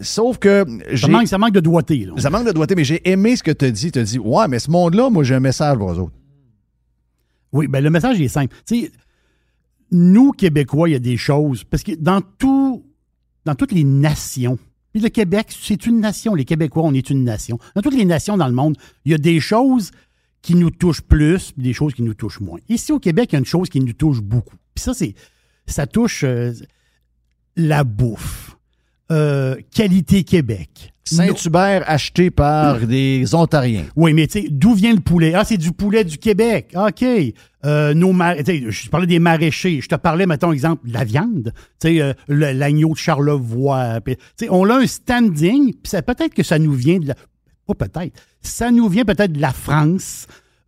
Sauf 0.00 0.38
que 0.38 0.64
Ça 0.96 1.08
manque, 1.08 1.28
ça 1.28 1.38
manque 1.38 1.52
de 1.52 1.60
doigté. 1.60 2.04
là. 2.04 2.12
ça 2.18 2.30
manque 2.30 2.46
de 2.46 2.52
doigté, 2.52 2.74
mais 2.74 2.84
j'ai 2.84 3.08
aimé 3.08 3.36
ce 3.36 3.42
que 3.42 3.50
tu 3.50 3.64
as 3.64 3.70
dit. 3.70 3.92
Tu 3.92 3.98
as 3.98 4.04
dit, 4.04 4.18
ouais, 4.18 4.48
mais 4.48 4.58
ce 4.58 4.70
monde-là, 4.70 5.10
moi, 5.10 5.24
j'ai 5.24 5.34
un 5.34 5.40
message 5.40 5.76
pour 5.78 5.92
eux 5.92 5.98
autres. 5.98 6.14
Oui, 7.52 7.68
ben 7.68 7.82
le 7.82 7.90
message 7.90 8.20
est 8.20 8.28
simple. 8.28 8.54
Tu 8.66 8.82
sais, 8.82 8.92
nous, 9.92 10.32
Québécois, 10.32 10.88
il 10.88 10.92
y 10.92 10.96
a 10.96 11.00
des 11.00 11.16
choses. 11.16 11.64
Parce 11.64 11.82
que 11.82 11.92
dans 11.94 12.20
tout, 12.20 12.84
dans 13.44 13.54
toutes 13.54 13.72
les 13.72 13.84
nations, 13.84 14.58
puis 14.92 15.02
le 15.02 15.08
Québec, 15.08 15.48
c'est 15.50 15.86
une 15.86 16.00
nation. 16.00 16.34
Les 16.34 16.44
Québécois, 16.44 16.82
on 16.84 16.94
est 16.94 17.10
une 17.10 17.24
nation. 17.24 17.58
Dans 17.74 17.82
toutes 17.82 17.96
les 17.96 18.04
nations 18.04 18.36
dans 18.36 18.48
le 18.48 18.54
monde, 18.54 18.76
il 19.04 19.12
y 19.12 19.14
a 19.14 19.18
des 19.18 19.40
choses 19.40 19.90
qui 20.42 20.54
nous 20.54 20.70
touchent 20.70 21.02
plus, 21.02 21.52
puis 21.52 21.62
des 21.62 21.72
choses 21.72 21.92
qui 21.92 22.02
nous 22.02 22.14
touchent 22.14 22.40
moins. 22.40 22.60
Ici, 22.68 22.92
au 22.92 22.98
Québec, 22.98 23.30
il 23.30 23.34
y 23.34 23.36
a 23.36 23.38
une 23.40 23.44
chose 23.44 23.68
qui 23.68 23.80
nous 23.80 23.92
touche 23.92 24.20
beaucoup. 24.20 24.56
Puis 24.74 24.82
ça, 24.82 24.94
c'est. 24.94 25.14
Ça 25.66 25.86
touche 25.86 26.22
euh, 26.22 26.52
la 27.56 27.84
bouffe. 27.84 28.56
Euh, 29.10 29.56
qualité 29.72 30.24
Québec. 30.24 30.92
Saint-Hubert 31.04 31.84
acheté 31.86 32.32
par 32.32 32.80
des 32.80 33.32
Ontariens. 33.32 33.84
Oui, 33.94 34.12
mais 34.12 34.26
tu 34.26 34.42
sais, 34.42 34.48
d'où 34.50 34.74
vient 34.74 34.92
le 34.92 35.00
poulet? 35.00 35.34
Ah, 35.34 35.44
c'est 35.44 35.56
du 35.56 35.70
poulet 35.70 36.02
du 36.02 36.18
Québec. 36.18 36.74
OK. 36.74 37.04
Euh, 37.64 37.94
nos 37.94 38.12
je 38.12 38.88
parlais 38.88 39.06
des 39.06 39.20
maraîchers. 39.20 39.80
Je 39.80 39.88
te 39.88 39.94
parlais, 39.94 40.26
mettons, 40.26 40.50
exemple, 40.50 40.88
de 40.88 40.92
la 40.92 41.04
viande. 41.04 41.52
Tu 41.80 41.88
sais, 41.88 42.02
euh, 42.02 42.12
l'agneau 42.28 42.94
de 42.94 42.96
Charlevoix. 42.96 44.00
Tu 44.04 44.16
sais, 44.36 44.48
on 44.50 44.68
a 44.68 44.78
un 44.78 44.86
standing, 44.86 45.72
puis 45.74 46.02
peut-être 46.02 46.34
que 46.34 46.42
ça 46.42 46.58
nous 46.58 46.72
vient 46.72 46.98
de 46.98 47.08
la... 47.08 47.14
Pas 47.68 47.86
peut-être. 47.86 48.20
Ça 48.40 48.72
nous 48.72 48.88
vient 48.88 49.04
peut-être 49.04 49.32
de 49.32 49.40
la 49.40 49.52
France. 49.52 50.26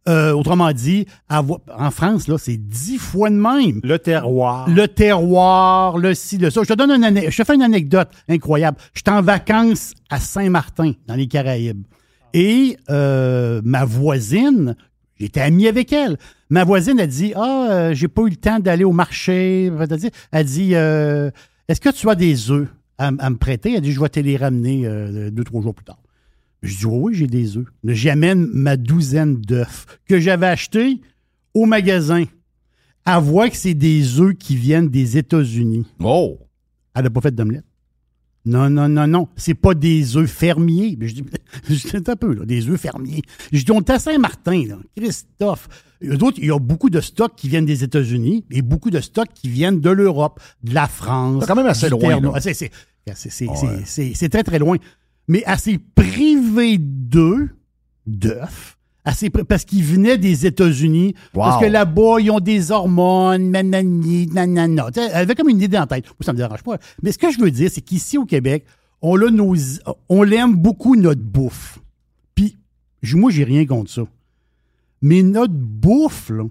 Euh, 0.09 0.33
autrement 0.33 0.73
dit, 0.73 1.07
en 1.29 1.91
France, 1.91 2.29
là, 2.29 2.39
c'est 2.39 2.57
dix 2.57 2.97
fois 2.97 3.29
de 3.29 3.35
même. 3.35 3.81
Le 3.83 3.99
terroir. 3.99 4.69
Le 4.69 4.89
terroir, 4.89 5.99
le 5.99 6.15
ci, 6.15 6.39
le 6.39 6.49
ça. 6.51 6.63
Je 6.63 6.69
te 6.69 6.75
donne 6.75 6.91
une 6.93 7.31
je 7.31 7.37
te 7.37 7.45
fais 7.45 7.55
une 7.55 7.63
anecdote 7.63 8.09
incroyable. 8.29 8.79
J'étais 8.95 9.11
en 9.11 9.21
vacances 9.21 9.93
à 10.09 10.19
Saint-Martin, 10.19 10.93
dans 11.07 11.15
les 11.15 11.27
Caraïbes. 11.27 11.85
Et 12.33 12.77
euh, 12.91 13.61
ma 13.65 13.85
voisine, 13.85 14.77
j'étais 15.19 15.41
ami 15.41 15.67
avec 15.69 15.93
elle. 15.93 16.17
Ma 16.49 16.65
voisine 16.65 17.01
a 17.01 17.07
dit 17.07 17.33
Ah, 17.37 17.69
euh, 17.71 17.95
j'ai 17.95 18.09
pas 18.09 18.23
eu 18.23 18.31
le 18.31 18.37
temps 18.37 18.61
d'aller 18.61 18.85
au 18.85 18.93
marché. 18.93 19.71
Elle 20.33 20.47
dit 20.47 20.75
euh, 20.75 21.31
Est-ce 21.69 21.81
que 21.81 21.91
tu 21.91 22.09
as 22.09 22.15
des 22.15 22.51
œufs 22.51 22.69
à, 22.97 23.11
à 23.19 23.31
me 23.31 23.37
prêter? 23.37 23.75
Elle 23.75 23.83
dit 23.83 23.93
Je 23.93 24.01
vais 24.01 24.09
te 24.09 24.21
les 24.21 24.37
ramener 24.37 24.89
deux, 25.31 25.45
trois 25.45 25.61
jours 25.61 25.75
plus 25.75 25.85
tard. 25.85 25.99
Je 26.63 26.77
dis 26.79 26.87
Oui, 26.87 26.99
oui, 27.01 27.15
j'ai 27.15 27.27
des 27.27 27.57
œufs. 27.57 27.67
J'amène 27.85 28.47
ma 28.53 28.77
douzaine 28.77 29.37
d'œufs 29.37 29.87
que 30.09 30.19
j'avais 30.21 30.47
achetés 30.47 31.01
au 31.55 31.67
magasin. 31.67 32.25
Elle 33.07 33.23
voit 33.23 33.49
que 33.49 33.57
c'est 33.57 33.75
des 33.75 34.21
œufs 34.21 34.35
qui 34.35 34.57
viennent 34.57 34.89
des 34.89 35.17
États-Unis. 35.17 35.87
Oh! 36.03 36.39
Elle 36.95 37.05
n'a 37.05 37.11
pas 37.11 37.21
fait 37.21 37.35
d'omelette. 37.35 37.65
Non, 38.45 38.71
non, 38.71 38.89
non, 38.89 39.07
non. 39.07 39.29
C'est 39.37 39.55
pas 39.55 39.75
des 39.75 40.17
œufs 40.17 40.31
fermiers. 40.31 40.97
Je 41.01 41.15
dis, 41.15 41.25
je 41.69 41.75
dis, 41.75 42.11
un 42.11 42.17
peu, 42.17 42.35
là, 42.35 42.45
des 42.45 42.69
œufs 42.69 42.81
fermiers. 42.81 43.23
Je 43.53 43.63
dis, 43.65 43.71
on 43.73 43.81
est 43.81 43.91
à 43.91 43.99
Saint-Martin, 43.99 44.65
là. 44.67 44.79
Christophe. 44.97 45.69
Eux 46.03 46.23
autres, 46.23 46.39
il 46.41 46.47
y 46.47 46.51
a 46.51 46.59
beaucoup 46.59 46.91
de 46.91 47.01
stocks 47.01 47.35
qui 47.37 47.49
viennent 47.49 47.67
des 47.67 47.83
États-Unis 47.85 48.45
et 48.51 48.63
beaucoup 48.63 48.91
de 48.91 49.01
stocks 49.01 49.33
qui 49.35 49.49
viennent 49.49 49.81
de 49.81 49.91
l'Europe, 49.91 50.41
de 50.63 50.75
la 50.75 50.87
France. 50.89 51.43
C'est 51.43 51.49
quand 51.49 51.57
même 51.57 51.67
assez 51.67 51.89
loin. 51.89 52.41
C'est- 52.41 52.55
c'est- 52.55 52.71
c'est- 53.15 53.31
c'est- 53.31 53.47
Ouais. 53.49 53.57
c'est- 53.57 53.85
c'est- 53.87 54.13
C'est 54.15 54.29
très, 54.29 54.43
très 54.45 54.59
loin. 54.59 54.77
Mais 55.29 55.43
elle 55.47 55.59
s'est 55.59 55.79
privée 55.95 56.79
d'œufs, 56.79 57.51
parce 59.49 59.65
qu'ils 59.65 59.85
venaient 59.85 60.19
des 60.19 60.47
États-Unis. 60.47 61.15
Parce 61.33 61.63
que 61.63 61.69
là-bas, 61.69 62.17
ils 62.21 62.31
ont 62.31 62.41
des 62.41 62.71
hormones, 62.71 63.51
nanani, 63.51 64.27
nanana. 64.27 64.89
Elle 64.95 65.13
avait 65.15 65.35
comme 65.35 65.49
une 65.49 65.61
idée 65.61 65.79
en 65.79 65.87
tête. 65.87 66.07
Moi, 66.07 66.17
ça 66.21 66.33
me 66.33 66.39
dérange 66.39 66.63
pas. 66.63 66.79
Mais 67.03 67.13
ce 67.13 67.19
que 67.19 67.31
je 67.31 67.39
veux 67.41 67.51
dire, 67.51 67.71
c'est 67.73 67.81
qu'ici 67.81 68.19
au 68.19 68.25
Québec, 68.25 68.65
on, 69.01 69.21
a 69.21 69.31
nos, 69.31 69.55
on 70.09 70.23
l'aime 70.23 70.57
beaucoup, 70.57 70.97
notre 70.97 71.23
bouffe. 71.23 71.79
Puis, 72.35 72.57
moi, 73.15 73.31
j'ai 73.31 73.45
rien 73.45 73.65
contre 73.67 73.91
ça. 73.91 74.03
Mais 75.01 75.23
notre 75.23 75.55
bouffe, 75.55 76.31
là. 76.31 76.45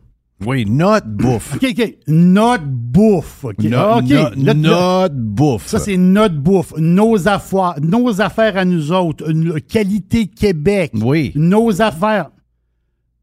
Oui, 0.45 0.65
notre 0.65 1.07
bouffe. 1.07 1.55
OK, 1.55 1.65
OK. 1.71 1.95
Notre 2.07 2.65
bouffe. 2.65 3.43
OK. 3.45 3.63
No- 3.63 3.97
OK. 3.97 4.03
no- 4.09 4.29
Notre- 4.35 4.53
notre 4.59 5.15
bouffe. 5.15 5.65
ça, 5.67 5.79
c'est 5.79 5.97
notre 5.97 6.35
bouffe, 6.35 6.73
nos 6.77 7.27
affaires, 7.27 7.75
nos 7.81 8.21
affaires 8.21 8.55
à 8.57 8.63
nous 8.65 8.91
autres, 8.91 9.29
une 9.31 9.59
qualité 9.61 10.27
Québec, 10.27 10.91
Oui. 10.93 11.31
nos 11.35 11.81
affaires. 11.81 12.29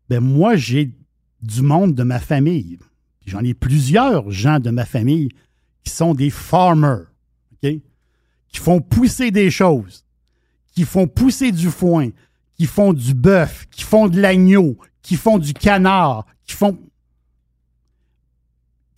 Ben 0.09 0.21
moi, 0.21 0.57
j'ai 0.57 0.91
du 1.41 1.63
monde 1.63 1.95
de 1.95 2.03
ma 2.03 2.19
famille. 2.19 2.79
J'en 3.27 3.41
ai 3.41 3.55
plusieurs 3.55 4.31
gens 4.31 4.59
de 4.59 4.71
ma 4.71 4.85
famille 4.85 5.29
qui 5.85 5.93
sont 5.93 6.15
des 6.15 6.31
farmers, 6.31 7.07
OK? 7.53 7.71
Qui 8.49 8.59
font 8.61 8.81
pousser 8.81 9.31
des 9.31 9.51
choses, 9.51 10.05
qui 10.75 10.83
font 10.83 11.07
pousser 11.07 11.53
du 11.53 11.69
foin, 11.69 12.09
qui 12.57 12.67
font 12.67 12.93
du 12.93 13.15
bœuf, 13.15 13.67
qui 13.71 13.83
font 13.85 14.09
de 14.09 14.21
l'agneau, 14.21 14.77
qui 15.03 15.15
font 15.17 15.39
du 15.39 15.53
canard, 15.55 16.27
qui 16.45 16.55
font 16.55 16.79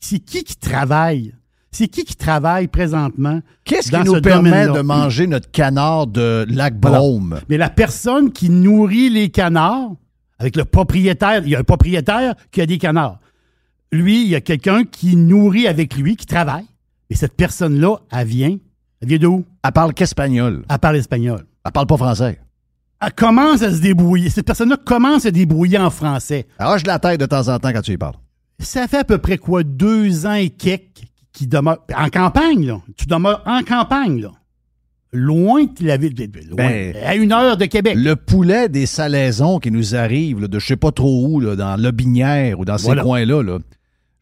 c'est 0.09 0.21
qui 0.21 0.45
qui 0.45 0.57
travaille? 0.57 1.35
C'est 1.73 1.89
qui 1.89 2.05
qui 2.05 2.15
travaille 2.15 2.69
présentement? 2.69 3.41
Qu'est-ce 3.65 3.91
qui 3.91 3.99
nous 4.05 4.15
ce 4.15 4.21
permet 4.21 4.69
de 4.69 4.81
manger 4.81 5.27
notre 5.27 5.51
canard 5.51 6.07
de 6.07 6.47
lac 6.49 6.75
Voilà. 6.81 6.99
Brome? 6.99 7.41
Mais 7.49 7.59
la 7.59 7.71
personne 7.71 8.33
qui 8.33 8.49
nourrit 8.49 9.11
les 9.11 9.31
canards, 9.31 9.91
avec 10.39 10.55
le 10.57 10.65
propriétaire, 10.65 11.43
il 11.45 11.51
y 11.51 11.57
a 11.57 11.59
un 11.59 11.65
propriétaire 11.65 12.35
qui 12.53 12.61
a 12.61 12.67
des 12.67 12.79
canards. 12.79 13.19
Lui, 13.91 14.23
il 14.23 14.29
y 14.29 14.37
a 14.37 14.41
quelqu'un 14.41 14.85
qui 14.85 15.17
nourrit 15.17 15.67
avec 15.67 15.97
lui, 15.97 16.17
qui 16.17 16.27
travaille. 16.27 16.67
Et 17.11 17.17
cette 17.17 17.35
personne-là, 17.35 17.97
elle 18.13 18.27
vient. 18.27 18.57
Elle 19.03 19.09
vient 19.09 19.19
de 19.19 19.27
où? 19.27 19.45
Elle 19.65 19.73
parle 19.73 19.93
qu'espagnol. 19.93 20.65
Elle 20.71 20.79
parle 20.79 20.97
espagnol. 20.97 21.45
Elle 21.65 21.73
parle 21.73 21.87
pas 21.87 21.97
français. 21.97 22.41
Elle 23.01 23.13
commence 23.13 23.63
à 23.63 23.73
se 23.73 23.81
débrouiller. 23.81 24.31
Cette 24.31 24.47
personne-là 24.47 24.77
commence 24.77 25.25
à 25.25 25.29
se 25.29 25.35
débrouiller 25.35 25.79
en 25.79 25.91
français. 25.91 26.47
Elle 26.59 26.67
hoche 26.67 26.87
la 26.87 26.99
tête 26.99 27.21
de 27.21 27.27
temps 27.27 27.49
en 27.49 27.59
temps 27.59 27.73
quand 27.73 27.83
tu 27.83 27.93
y 27.93 27.99
parles. 27.99 28.15
Ça 28.59 28.89
fait 28.89 28.99
à 28.99 29.05
peu 29.05 29.19
près 29.19 29.39
quoi, 29.39 29.63
deux 29.63 30.27
ans 30.27 30.35
et 30.35 30.51
quelques 30.51 31.05
qui 31.33 31.47
demeure 31.47 31.85
en 31.97 32.09
campagne, 32.09 32.67
là. 32.67 32.81
Tu 32.97 33.07
demeures 33.07 33.43
en 33.47 33.63
campagne, 33.63 34.23
là. 34.23 34.31
Loin 35.13 35.65
de 35.65 35.87
la 35.87 35.97
ville, 35.97 36.15
loin, 36.49 36.57
Ben, 36.57 36.95
à 37.05 37.15
une 37.15 37.33
heure 37.33 37.57
de 37.57 37.65
Québec. 37.67 37.95
Le 37.97 38.17
poulet 38.17 38.69
des 38.69 38.87
salaisons 38.87 39.59
qui 39.61 39.71
nous 39.71 39.95
arrive 39.95 40.41
là, 40.41 40.49
de 40.49 40.59
je 40.59 40.67
sais 40.67 40.77
pas 40.77 40.91
trop 40.93 41.27
où, 41.29 41.41
là, 41.41 41.57
dans 41.57 41.81
Lobinière 41.81 42.59
ou 42.59 42.65
dans 42.65 42.77
ces 42.77 42.87
Voilà. 42.87 43.03
coins-là, 43.03 43.43
là, 43.43 43.59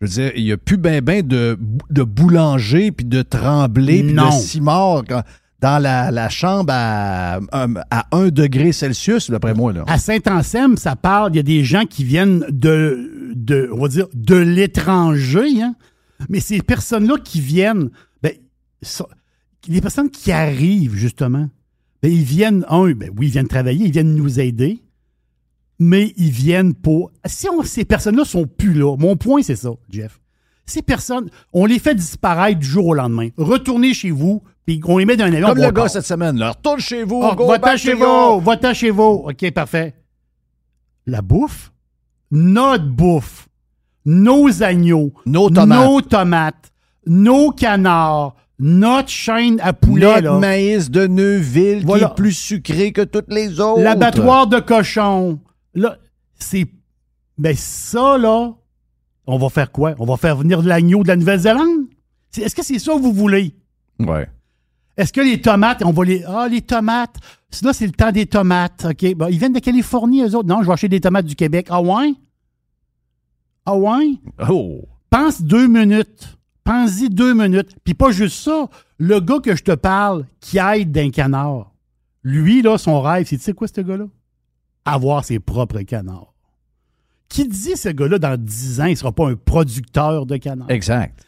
je 0.00 0.06
veux 0.06 0.12
dire, 0.12 0.32
il 0.36 0.44
n'y 0.44 0.52
a 0.52 0.56
plus 0.56 0.76
ben 0.76 1.00
ben 1.00 1.26
de, 1.26 1.58
de 1.90 2.02
boulanger 2.02 2.92
puis 2.92 3.06
de 3.06 3.22
tremblé 3.22 4.02
puis 4.02 4.12
de 4.12 4.30
cimard 4.32 5.04
dans 5.60 5.78
la, 5.82 6.10
la 6.10 6.28
chambre 6.28 6.72
à, 6.74 7.40
à 7.90 8.06
1 8.12 8.28
degré 8.28 8.72
Celsius, 8.72 9.30
d'après 9.30 9.54
moi. 9.54 9.72
Là. 9.72 9.84
À 9.86 9.96
Saint-Anselme, 9.98 10.76
ça 10.76 10.94
parle, 10.94 11.32
il 11.32 11.36
y 11.36 11.40
a 11.40 11.44
des 11.44 11.64
gens 11.64 11.86
qui 11.86 12.04
viennent 12.04 12.44
de, 12.50 13.10
de 13.34 13.68
on 13.72 13.80
va 13.82 13.88
dire, 13.88 14.06
de 14.14 14.36
l'étranger, 14.36 15.62
hein. 15.62 15.74
mais 16.28 16.40
ces 16.40 16.62
personnes-là 16.62 17.16
qui 17.22 17.40
viennent, 17.40 17.90
ben, 18.22 18.32
ça- 18.82 19.08
les 19.68 19.80
personnes 19.80 20.10
qui 20.10 20.30
arrivent, 20.32 20.94
justement, 20.94 21.48
Ben, 22.02 22.12
ils 22.12 22.22
viennent, 22.22 22.66
un, 22.68 22.92
ben 22.92 23.10
oui, 23.16 23.28
ils 23.28 23.30
viennent 23.32 23.48
travailler, 23.48 23.86
ils 23.86 23.90
viennent 23.92 24.14
nous 24.14 24.38
aider, 24.38 24.82
mais 25.78 26.12
ils 26.18 26.30
viennent 26.30 26.74
pour. 26.74 27.10
Si 27.24 27.48
on- 27.48 27.62
ces 27.62 27.86
personnes-là 27.86 28.26
sont 28.26 28.46
plus 28.46 28.74
là, 28.74 28.94
mon 28.98 29.16
point, 29.16 29.40
c'est 29.42 29.56
ça, 29.56 29.70
Jeff. 29.88 30.20
Ces 30.66 30.82
personnes, 30.82 31.30
on 31.54 31.64
les 31.66 31.78
fait 31.78 31.94
disparaître 31.94 32.58
du 32.58 32.66
jour 32.66 32.86
au 32.88 32.94
lendemain. 32.94 33.28
Retournez 33.38 33.94
chez 33.94 34.10
vous, 34.10 34.42
puis 34.66 34.80
on 34.84 34.98
les 34.98 35.06
met 35.06 35.16
dans 35.16 35.24
un 35.24 35.32
avion. 35.32 35.48
Comme 35.48 35.58
le 35.58 35.64
va 35.64 35.72
gars 35.72 35.88
cette 35.88 36.04
semaine, 36.06 36.38
là. 36.38 36.50
Retourne 36.50 36.80
chez 36.80 37.04
vous, 37.04 37.20
go 37.36 37.46
back 37.58 37.76
chez 37.78 37.94
vous, 37.94 38.40
va-t'en 38.40 38.74
chez 38.74 38.90
vous. 38.90 39.24
OK, 39.28 39.50
parfait. 39.52 39.94
La 41.06 41.20
bouffe, 41.22 41.72
notre 42.34 42.84
bouffe, 42.86 43.48
nos 44.04 44.62
agneaux, 44.62 45.12
Nos 45.24 45.48
tomates. 45.50 45.78
nos 45.80 46.00
tomates, 46.02 46.72
nos 47.06 47.50
canards, 47.52 48.34
notre 48.58 49.08
chaîne 49.08 49.58
à 49.60 49.72
poulet, 49.72 50.06
Notre 50.20 50.22
là. 50.24 50.38
maïs 50.38 50.90
de 50.90 51.06
Neuville 51.06 51.84
Voilà. 51.84 52.06
qui 52.06 52.12
est 52.12 52.14
plus 52.16 52.32
sucré 52.32 52.92
que 52.92 53.02
toutes 53.02 53.32
les 53.32 53.60
autres. 53.60 53.80
l'abattoir 53.82 54.46
de 54.46 54.60
cochon. 54.60 55.38
Là, 55.74 55.96
c'est. 56.38 56.66
Ben, 57.38 57.54
ça, 57.56 58.16
là, 58.18 58.52
on 59.26 59.38
va 59.38 59.48
faire 59.48 59.72
quoi? 59.72 59.94
On 59.98 60.04
va 60.04 60.16
faire 60.16 60.36
venir 60.36 60.62
de 60.62 60.68
l'agneau 60.68 61.02
de 61.02 61.08
la 61.08 61.16
Nouvelle-Zélande? 61.16 61.86
Est-ce 62.36 62.54
que 62.54 62.64
c'est 62.64 62.78
ça 62.78 62.94
que 62.94 63.00
vous 63.00 63.12
voulez? 63.12 63.54
Ouais. 63.98 64.28
Est-ce 64.96 65.12
que 65.12 65.20
les 65.20 65.40
tomates, 65.40 65.82
on 65.84 65.90
va 65.92 66.04
les. 66.04 66.22
Ah, 66.26 66.46
les 66.48 66.60
tomates. 66.60 67.16
Là, 67.62 67.72
c'est 67.72 67.86
le 67.86 67.92
temps 67.92 68.12
des 68.12 68.26
tomates. 68.26 68.86
OK? 68.90 69.14
Bon, 69.16 69.26
ils 69.28 69.38
viennent 69.38 69.52
de 69.52 69.58
Californie, 69.60 70.22
eux 70.22 70.36
autres. 70.36 70.48
Non, 70.48 70.62
je 70.62 70.66
vais 70.66 70.72
acheter 70.72 70.88
des 70.88 71.00
tomates 71.00 71.26
du 71.26 71.34
Québec. 71.34 71.66
Ah, 71.70 71.80
ouais? 71.82 72.12
Ah, 73.66 73.76
ouais? 73.76 74.14
Oh. 74.48 74.82
Pense 75.10 75.42
deux 75.42 75.66
minutes. 75.66 76.38
Pense-y 76.64 77.10
deux 77.10 77.34
minutes. 77.34 77.76
Puis 77.84 77.94
pas 77.94 78.10
juste 78.10 78.42
ça. 78.42 78.68
Le 78.98 79.20
gars 79.20 79.38
que 79.38 79.54
je 79.54 79.62
te 79.62 79.72
parle 79.72 80.26
qui 80.40 80.58
aide 80.58 80.92
d'un 80.92 81.10
canard, 81.10 81.72
lui, 82.22 82.62
là, 82.62 82.78
son 82.78 83.00
rêve, 83.02 83.26
c'est 83.28 83.36
tu 83.36 83.42
sais 83.42 83.52
quoi, 83.52 83.68
ce 83.68 83.80
gars-là? 83.80 84.06
Avoir 84.84 85.24
ses 85.24 85.38
propres 85.38 85.82
canards. 85.82 86.34
Qui 87.28 87.48
dit 87.48 87.76
ce 87.76 87.90
gars-là, 87.90 88.18
dans 88.18 88.40
10 88.40 88.80
ans, 88.80 88.86
il 88.86 88.92
ne 88.92 88.96
sera 88.96 89.12
pas 89.12 89.28
un 89.28 89.34
producteur 89.34 90.24
de 90.24 90.36
canards? 90.36 90.70
Exact. 90.70 91.22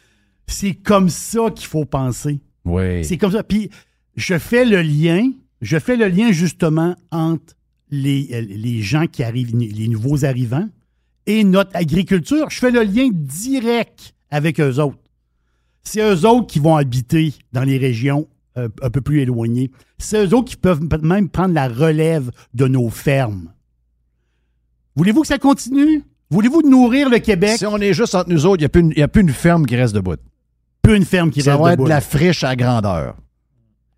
C'est 0.47 0.73
comme 0.73 1.09
ça 1.09 1.51
qu'il 1.51 1.67
faut 1.67 1.85
penser. 1.85 2.39
Oui. 2.65 3.03
C'est 3.03 3.17
comme 3.17 3.31
ça. 3.31 3.43
Puis 3.43 3.69
je 4.15 4.37
fais 4.37 4.65
le 4.65 4.81
lien, 4.81 5.31
je 5.61 5.77
fais 5.77 5.97
le 5.97 6.07
lien 6.07 6.31
justement 6.31 6.95
entre 7.11 7.55
les, 7.89 8.29
euh, 8.33 8.41
les 8.41 8.81
gens 8.81 9.05
qui 9.07 9.23
arrivent, 9.23 9.55
les 9.55 9.87
nouveaux 9.87 10.25
arrivants, 10.25 10.67
et 11.27 11.43
notre 11.43 11.75
agriculture. 11.75 12.49
Je 12.49 12.57
fais 12.57 12.71
le 12.71 12.81
lien 12.81 13.09
direct 13.11 14.15
avec 14.31 14.59
eux 14.59 14.79
autres. 14.79 14.97
C'est 15.83 16.01
eux 16.01 16.25
autres 16.25 16.47
qui 16.47 16.59
vont 16.59 16.75
habiter 16.75 17.33
dans 17.53 17.63
les 17.63 17.77
régions 17.77 18.27
euh, 18.57 18.69
un 18.81 18.89
peu 18.89 19.01
plus 19.01 19.21
éloignées. 19.21 19.69
C'est 19.99 20.25
eux 20.25 20.33
autres 20.33 20.49
qui 20.49 20.57
peuvent 20.57 20.81
même 21.03 21.29
prendre 21.29 21.53
la 21.53 21.67
relève 21.67 22.31
de 22.53 22.67
nos 22.67 22.89
fermes. 22.89 23.53
Voulez-vous 24.95 25.21
que 25.21 25.27
ça 25.27 25.37
continue? 25.37 26.03
Voulez-vous 26.29 26.61
nourrir 26.63 27.09
le 27.09 27.19
Québec? 27.19 27.57
Si 27.57 27.65
on 27.65 27.77
est 27.77 27.93
juste 27.93 28.15
entre 28.15 28.29
nous 28.29 28.45
autres, 28.45 28.63
il 28.75 28.85
n'y 28.87 29.03
a, 29.03 29.07
plus 29.07 29.21
une 29.21 29.29
ferme 29.29 29.65
qui 29.65 29.75
reste 29.75 29.93
debout. 29.93 30.15
Peu 30.81 30.95
une 30.95 31.05
ferme 31.05 31.29
qui 31.29 31.41
Ça 31.41 31.51
reste 31.51 31.63
va 31.63 31.71
être 31.73 31.77
debout. 31.77 31.85
de 31.85 31.89
la 31.89 32.01
friche 32.01 32.43
à 32.43 32.55
grandeur. 32.55 33.15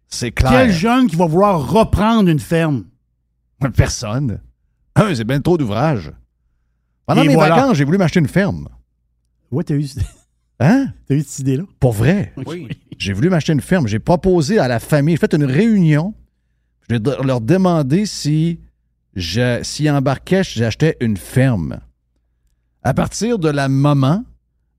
C'est 0.08 0.32
clair. 0.32 0.52
Quel 0.52 0.72
jeune 0.72 1.08
qui 1.08 1.16
va 1.16 1.26
vouloir 1.26 1.72
reprendre 1.72 2.30
une 2.30 2.40
ferme? 2.40 2.86
Personne. 3.76 4.42
Un, 4.96 5.16
c'est 5.16 5.24
bien 5.24 5.40
trop 5.40 5.58
d'ouvrage. 5.58 6.12
Pendant 7.10 7.24
Et 7.24 7.28
mes 7.28 7.34
voilà. 7.34 7.56
vacances, 7.56 7.76
j'ai 7.78 7.86
voulu 7.86 7.98
m'acheter 7.98 8.20
une 8.20 8.28
ferme. 8.28 8.70
Ouais, 9.50 9.64
t'as 9.64 9.74
eu, 9.74 9.84
Hein? 10.60 10.90
t'as 11.08 11.16
eu 11.16 11.22
cette 11.24 11.40
idée-là? 11.40 11.64
Pour 11.80 11.92
vrai. 11.94 12.34
Oui. 12.46 12.68
J'ai 13.00 13.14
voulu 13.14 13.32
m'acheter 13.32 13.52
une 13.52 13.62
ferme. 13.62 13.88
J'ai 13.88 13.98
proposé 13.98 14.60
à 14.60 14.68
la 14.68 14.80
famille, 14.80 15.16
j'ai 15.16 15.20
fait 15.20 15.34
une 15.34 15.46
réunion. 15.46 16.14
Je 16.88 16.98
leur 17.26 17.42
demander 17.42 18.06
si 18.06 18.60
je, 19.16 19.60
s'ils 19.64 19.90
embarquaient, 19.90 20.44
si 20.44 20.60
j'achetais 20.60 20.98
une 21.02 21.18
ferme. 21.18 21.80
À 22.84 22.94
partir 22.94 23.40
de 23.40 23.50
la 23.50 23.70
moment, 23.70 24.24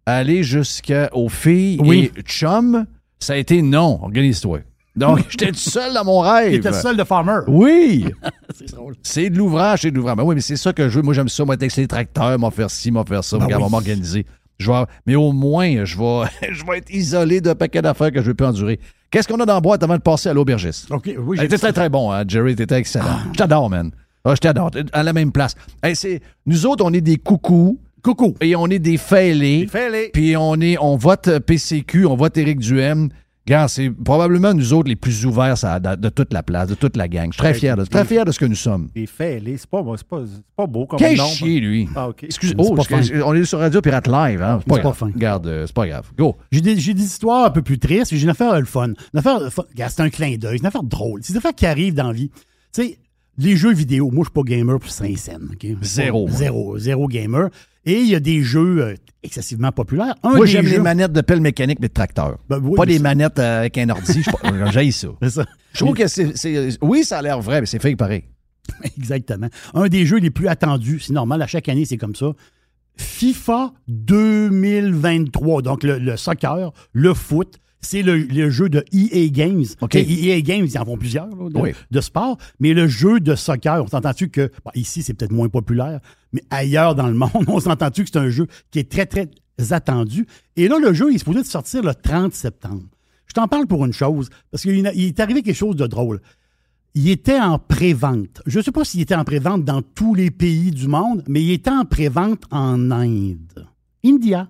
aller 0.07 0.45
jusqu'aux 0.45 1.29
filles 1.29 1.79
Oui. 1.81 2.13
et 2.17 2.23
chum, 2.23 2.87
ça 3.19 3.33
a 3.33 3.37
été 3.39 3.61
non, 3.61 3.99
organise-toi. 4.05 4.61
Donc, 5.01 5.21
j'étais 5.31 5.49
tout 5.53 5.55
seul 5.59 5.93
dans 5.95 6.05
mon 6.05 6.21
rêve. 6.21 6.53
Il 6.53 6.57
était 6.57 6.73
seul 6.73 6.97
de 6.97 7.05
farmer. 7.05 7.41
Oui! 7.49 8.07
C'est 8.57 8.73
drôle. 8.73 8.95
C'est 9.03 9.31
de 9.31 9.39
l'ouvrage, 9.39 9.81
c'est 9.83 9.91
de 9.91 9.97
l'ouvrage. 9.97 10.17
Ben 10.17 10.25
oui, 10.25 10.35
mais 10.35 10.41
c'est 10.41 10.57
ça 10.57 10.73
que 10.73 10.89
je 10.89 10.97
veux. 10.97 11.03
Moi, 11.03 11.15
j'aime 11.15 11.29
ça, 11.29 11.45
moi, 11.45 11.57
texter 11.57 11.81
les 11.83 11.87
tracteurs, 11.89 12.39
m'en 12.39 12.51
faire 12.51 12.71
ci, 12.71 12.91
m'en 12.91 13.05
faire 13.05 13.25
ça, 13.25 13.39
Ben 13.39 13.45
regarde, 13.45 13.63
oui. 13.63 13.67
on 13.67 13.71
va 13.71 13.77
m'organiser. 13.79 14.27
Je 14.59 14.71
vais- 14.71 14.85
mais 15.07 15.15
au 15.15 15.33
moins, 15.33 15.85
je 15.85 15.97
vais, 15.97 16.53
je 16.53 16.65
vais 16.67 16.79
être 16.79 16.91
isolé 16.93 17.41
d'un 17.41 17.55
paquet 17.55 17.81
d'affaires 17.81 18.11
que 18.11 18.19
je 18.21 18.25
ne 18.27 18.31
vais 18.31 18.35
plus 18.35 18.47
endurer. 18.47 18.81
Qu'est-ce 19.11 19.27
qu'on 19.27 19.41
a 19.41 19.47
dans 19.47 19.55
la 19.55 19.61
boîte 19.61 19.83
avant 19.83 19.97
de 19.97 20.03
passer 20.03 20.29
à 20.29 20.35
l'aubergiste? 20.35 20.91
OK, 20.91 21.11
oui, 21.19 21.39
très, 21.49 21.73
très 21.73 21.89
bon, 21.89 22.13
hein, 22.13 22.23
Jerry. 22.29 22.55
T'étais 22.55 22.77
excellent. 22.77 23.19
Je 23.33 23.39
t'adore, 23.39 23.71
man. 23.71 23.91
Ah, 24.25 24.35
je 24.35 24.41
t'adore. 24.41 24.71
À 24.93 25.03
la 25.03 25.13
même 25.13 25.33
place. 25.33 25.55
Hey, 25.83 25.95
nous 26.47 26.67
autres, 26.67 26.85
on 26.85 26.93
est 26.93 27.01
des 27.01 27.17
coucous. 27.17 27.81
Coucou. 28.03 28.35
Et 28.41 28.55
on 28.57 28.67
est 28.67 28.79
des 28.79 28.97
fêlés. 28.99 29.67
Fais-les. 29.71 30.11
Puis 30.13 30.37
on 30.37 30.55
est, 30.61 30.77
on 30.79 30.97
vote 30.97 31.39
PCQ, 31.41 32.07
on 32.07 32.17
vote 32.17 32.37
Éric 32.37 32.59
Duhem. 32.59 33.09
Regarde, 33.51 33.69
c'est 33.69 33.91
probablement 33.91 34.55
nous 34.55 34.73
autres 34.73 34.89
les 34.89 34.95
plus 34.95 35.27
ouverts 35.27 35.59
ça, 35.59 35.81
de, 35.81 35.97
de 35.97 36.09
toute 36.09 36.33
la 36.33 36.45
place, 36.45 36.69
de 36.69 36.77
toute 36.77 36.97
la 36.97 37.09
gang. 37.09 37.27
Je 37.31 37.33
suis 37.33 37.39
très 37.39 37.53
fier 37.53 37.77
de, 37.77 37.85
très 37.85 38.05
fier 38.05 38.25
de 38.25 38.31
ce 38.31 38.39
que 38.39 38.45
nous 38.45 38.55
sommes. 38.55 38.91
Des 38.95 39.07
fêlés, 39.07 39.57
c'est 39.57 39.69
pas, 39.69 39.83
c'est 39.97 40.07
pas, 40.07 40.21
c'est 40.25 40.41
pas 40.55 40.67
beau 40.69 40.87
comme 40.87 41.01
nom. 41.01 41.25
chier, 41.27 41.59
lui? 41.59 41.89
Ah, 41.97 42.11
OK. 42.11 42.23
Excusez, 42.23 42.55
C'est 42.57 42.65
oh, 42.65 42.75
pas 42.77 42.83
excuse- 42.83 43.11
fin. 43.11 43.21
on 43.27 43.35
est 43.35 43.45
sur 43.45 43.59
Radio 43.59 43.81
Pirate 43.81 44.07
Live, 44.07 44.41
hein? 44.41 44.61
C'est 44.63 44.69
pas 44.69 44.75
C'est 44.77 44.83
pas 44.83 44.83
grave. 44.83 44.95
fin. 44.97 45.07
Regarde, 45.13 45.47
euh, 45.49 45.67
c'est 45.67 45.75
pas 45.75 45.89
grave. 45.89 46.07
Go. 46.17 46.37
J'ai 46.53 46.61
des, 46.61 46.79
j'ai 46.79 46.95
des 46.95 47.03
histoires 47.03 47.47
un 47.47 47.51
peu 47.51 47.63
plus 47.63 47.81
tristes. 47.81 48.15
J'ai 48.15 48.23
une 48.23 48.29
affaire 48.29 48.53
euh, 48.53 48.61
le 48.61 48.67
fun. 48.67 48.87
Une 49.13 49.19
affaire, 49.19 49.39
euh, 49.39 49.49
c'est 49.89 50.01
un 50.01 50.11
clin 50.11 50.37
d'œil. 50.37 50.59
C'est 50.59 50.61
une 50.61 50.67
affaire 50.67 50.85
drôle. 50.85 51.19
C'est 51.25 51.33
une 51.33 51.39
affaire 51.39 51.55
qui 51.57 51.67
arrive 51.67 51.95
dans 51.95 52.07
la 52.07 52.13
vie. 52.13 52.31
Tu 52.73 52.83
sais, 52.85 52.99
les 53.41 53.57
jeux 53.57 53.73
vidéo, 53.73 54.11
moi, 54.11 54.25
je 54.25 54.31
suis 54.31 54.33
pas 54.35 54.43
gamer 54.43 54.79
pour 54.79 54.91
Saint-Saëns. 54.91 55.49
OK? 55.53 55.67
Zéro. 55.83 56.29
Zéro. 56.31 56.79
Zéro 56.79 57.09
gamer. 57.09 57.49
Et 57.87 58.01
il 58.01 58.09
y 58.09 58.15
a 58.15 58.21
des 58.21 58.43
jeux 58.43 58.83
euh, 58.83 58.95
excessivement 59.23 59.73
populaires. 59.73 60.15
Un 60.23 60.35
Moi, 60.37 60.47
j'aime 60.47 60.67
les 60.67 60.79
manettes 60.79 61.13
de 61.13 61.21
pelle 61.23 61.41
mécanique, 61.41 61.79
mais 61.81 61.89
de 61.89 61.93
tracteur. 61.95 62.37
Ben 62.49 62.61
oui, 62.63 62.77
pas 62.77 62.85
des 62.87 62.99
manettes 62.99 63.39
euh, 63.39 63.61
avec 63.61 63.79
un 63.79 63.89
ordi. 63.89 64.13
Je 64.19 64.21
suis 64.21 64.31
pas- 64.31 64.71
J'haïs 64.71 64.93
ça. 64.93 65.09
Ça. 65.29 65.47
Je 65.73 65.79
trouve 65.85 65.97
que 65.97 66.07
c'est, 66.07 66.37
c'est- 66.37 66.77
Oui, 66.83 67.05
ça 67.05 67.19
a 67.19 67.23
l'air 67.23 67.41
vrai, 67.41 67.61
mais 67.61 67.67
c'est 67.67 67.81
fake 67.81 67.97
pareil. 67.97 68.25
Exactement. 68.99 69.49
Un 69.73 69.89
des 69.89 70.05
jeux 70.05 70.19
les 70.19 70.31
plus 70.31 70.47
attendus, 70.49 71.01
c'est 71.01 71.13
normal, 71.15 71.41
à 71.41 71.47
chaque 71.47 71.69
année, 71.71 71.87
c'est 71.87 71.97
comme 71.97 72.15
ça. 72.15 72.33
FIFA 72.99 73.73
2023, 73.89 75.63
donc 75.63 75.83
le, 75.83 75.99
le 75.99 76.17
soccer, 76.17 76.73
le 76.93 77.15
foot, 77.15 77.59
c'est 77.81 78.03
le, 78.03 78.19
le 78.19 78.51
jeu 78.51 78.69
de 78.69 78.85
EA 78.93 79.29
Games. 79.31 79.65
EA 79.93 80.41
Games, 80.43 80.67
ils 80.67 80.79
en 80.79 80.85
font 80.85 80.97
plusieurs 80.97 81.29
là, 81.29 81.49
de, 81.49 81.59
Oui. 81.59 81.71
de 81.91 82.01
sport, 82.01 82.37
mais 82.59 82.75
le 82.75 82.87
jeu 82.89 83.21
de 83.21 83.35
soccer, 83.35 83.83
on 83.83 83.87
s'entend-tu 83.89 84.29
que, 84.29 84.51
bon, 84.65 84.71
ici 84.75 85.03
c'est 85.03 85.15
peut-être 85.15 85.33
moins 85.33 85.49
populaire, 85.49 86.01
mais 86.33 86.43
ailleurs 86.51 86.95
dans 86.95 87.07
le 87.09 87.15
monde, 87.15 87.31
on 87.49 87.61
s'entend-tu 87.61 88.05
que 88.05 88.11
c'est 88.13 88.19
un 88.19 88.31
jeu 88.31 88.47
qui 88.71 88.79
est 88.79 88.91
très, 88.91 89.07
très 89.07 89.29
attendu? 89.71 90.27
Et 90.57 90.69
là, 90.69 90.79
le 90.79 90.93
jeu, 90.93 91.11
il 91.11 91.17
est 91.17 91.19
supposé 91.19 91.41
de 91.43 91.47
sortir 91.47 91.83
le 91.83 91.95
30 91.95 92.33
septembre. 92.35 92.85
Je 93.27 93.33
t'en 93.35 93.47
parle 93.49 93.67
pour 93.67 93.85
une 93.87 93.93
chose, 93.93 94.29
parce 94.51 94.63
qu'il 94.63 94.77
il 94.77 95.05
est 95.07 95.21
arrivé 95.21 95.43
quelque 95.43 95.55
chose 95.57 95.77
de 95.77 95.87
drôle 95.87 96.21
il 96.95 97.09
était 97.09 97.39
en 97.39 97.59
pré-vente. 97.61 98.43
Je 98.47 98.59
ne 98.59 98.65
sais 98.65 98.73
pas 98.73 98.85
s'il 98.85 99.01
était 99.01 99.15
en 99.15 99.23
pré-vente 99.23 99.65
dans 99.65 99.81
tous 99.81 100.13
les 100.15 100.33
pays 100.33 100.73
du 100.73 100.89
monde, 100.89 101.23
mais 101.29 101.41
il 101.41 101.53
était 101.53 101.71
en 101.71 101.85
pré-vente 101.85 102.43
en 102.51 102.91
Inde. 102.91 103.65
India. 104.05 104.49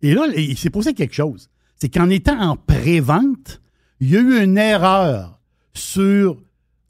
Et 0.00 0.14
là, 0.14 0.28
il 0.34 0.56
s'est 0.56 0.70
posé 0.70 0.94
quelque 0.94 1.14
chose. 1.14 1.50
C'est 1.78 1.88
qu'en 1.88 2.10
étant 2.10 2.38
en 2.40 2.56
pré-vente, 2.56 3.60
il 4.00 4.10
y 4.10 4.16
a 4.16 4.20
eu 4.20 4.42
une 4.42 4.58
erreur 4.58 5.40
sur 5.74 6.36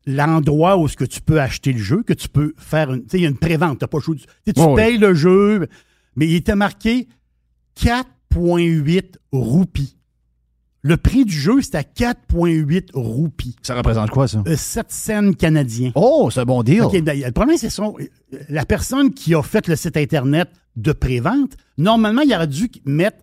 l'endroit 0.06 0.78
où 0.78 0.88
ce 0.88 0.96
que 0.96 1.04
tu 1.04 1.20
peux 1.20 1.40
acheter 1.40 1.72
le 1.72 1.78
jeu, 1.78 2.02
que 2.02 2.14
tu 2.14 2.28
peux 2.28 2.54
faire 2.56 2.92
une. 2.92 3.02
Tu 3.02 3.10
sais, 3.10 3.18
il 3.18 3.22
y 3.22 3.26
a 3.26 3.28
une 3.28 3.36
pré-vente, 3.38 3.78
tu 3.78 3.86
pas 3.86 3.98
Oui, 4.06 4.76
payes 4.76 4.98
le 4.98 5.14
jeu, 5.14 5.68
mais 6.16 6.26
il 6.26 6.34
était 6.34 6.56
marqué 6.56 7.08
4,8 7.78 9.14
roupies. 9.32 9.96
Le 10.80 10.96
prix 10.96 11.24
du 11.24 11.34
jeu, 11.34 11.60
c'est 11.60 11.74
à 11.74 11.82
4,8 11.82 12.90
roupies. 12.94 13.56
Ça 13.62 13.74
représente 13.74 14.10
quoi, 14.10 14.28
ça? 14.28 14.42
Euh, 14.46 14.56
7 14.56 14.86
cents 14.90 15.32
canadiens. 15.32 15.92
Oh, 15.94 16.30
c'est 16.32 16.40
un 16.40 16.44
bon 16.44 16.62
deal. 16.62 16.84
Ben, 17.02 17.20
le 17.20 17.32
problème, 17.32 17.58
c'est 17.58 17.68
son, 17.68 17.96
la 18.48 18.64
personne 18.64 19.12
qui 19.12 19.34
a 19.34 19.42
fait 19.42 19.66
le 19.66 19.76
site 19.76 19.96
Internet 19.96 20.48
de 20.76 20.92
prévente, 20.92 21.56
normalement, 21.76 22.22
il 22.22 22.32
aurait 22.32 22.46
dû 22.46 22.70
mettre 22.86 23.18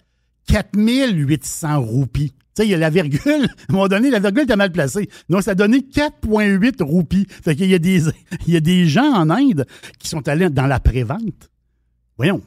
4800 0.48 1.82
roupies. 1.82 2.32
Tu 2.56 2.62
sais, 2.62 2.68
il 2.68 2.72
y 2.72 2.74
a 2.74 2.78
la 2.78 2.90
virgule, 2.90 3.20
à 3.28 3.36
un 3.70 3.74
moment 3.74 3.88
donné, 3.88 4.10
la 4.10 4.20
virgule 4.20 4.44
était 4.44 4.56
mal 4.56 4.72
placée. 4.72 5.10
Donc, 5.30 5.44
ça 5.44 5.52
a 5.52 5.56
donné 5.56 5.80
4,8 5.80 6.84
roupies. 6.84 7.28
Fait 7.30 7.56
qu'il 7.56 7.70
y 7.70 7.74
a 7.74 7.80
des, 7.80 8.04
il 8.48 8.54
y 8.54 8.58
a 8.58 8.62
des 8.62 8.88
gens 8.88 9.12
en 9.14 9.30
Inde 9.30 9.66
qui 10.00 10.08
sont 10.08 10.28
allés 10.28 10.50
dans 10.50 10.68
la 10.68 10.80
prévente. 10.80 11.50
Voyons. 12.18 12.42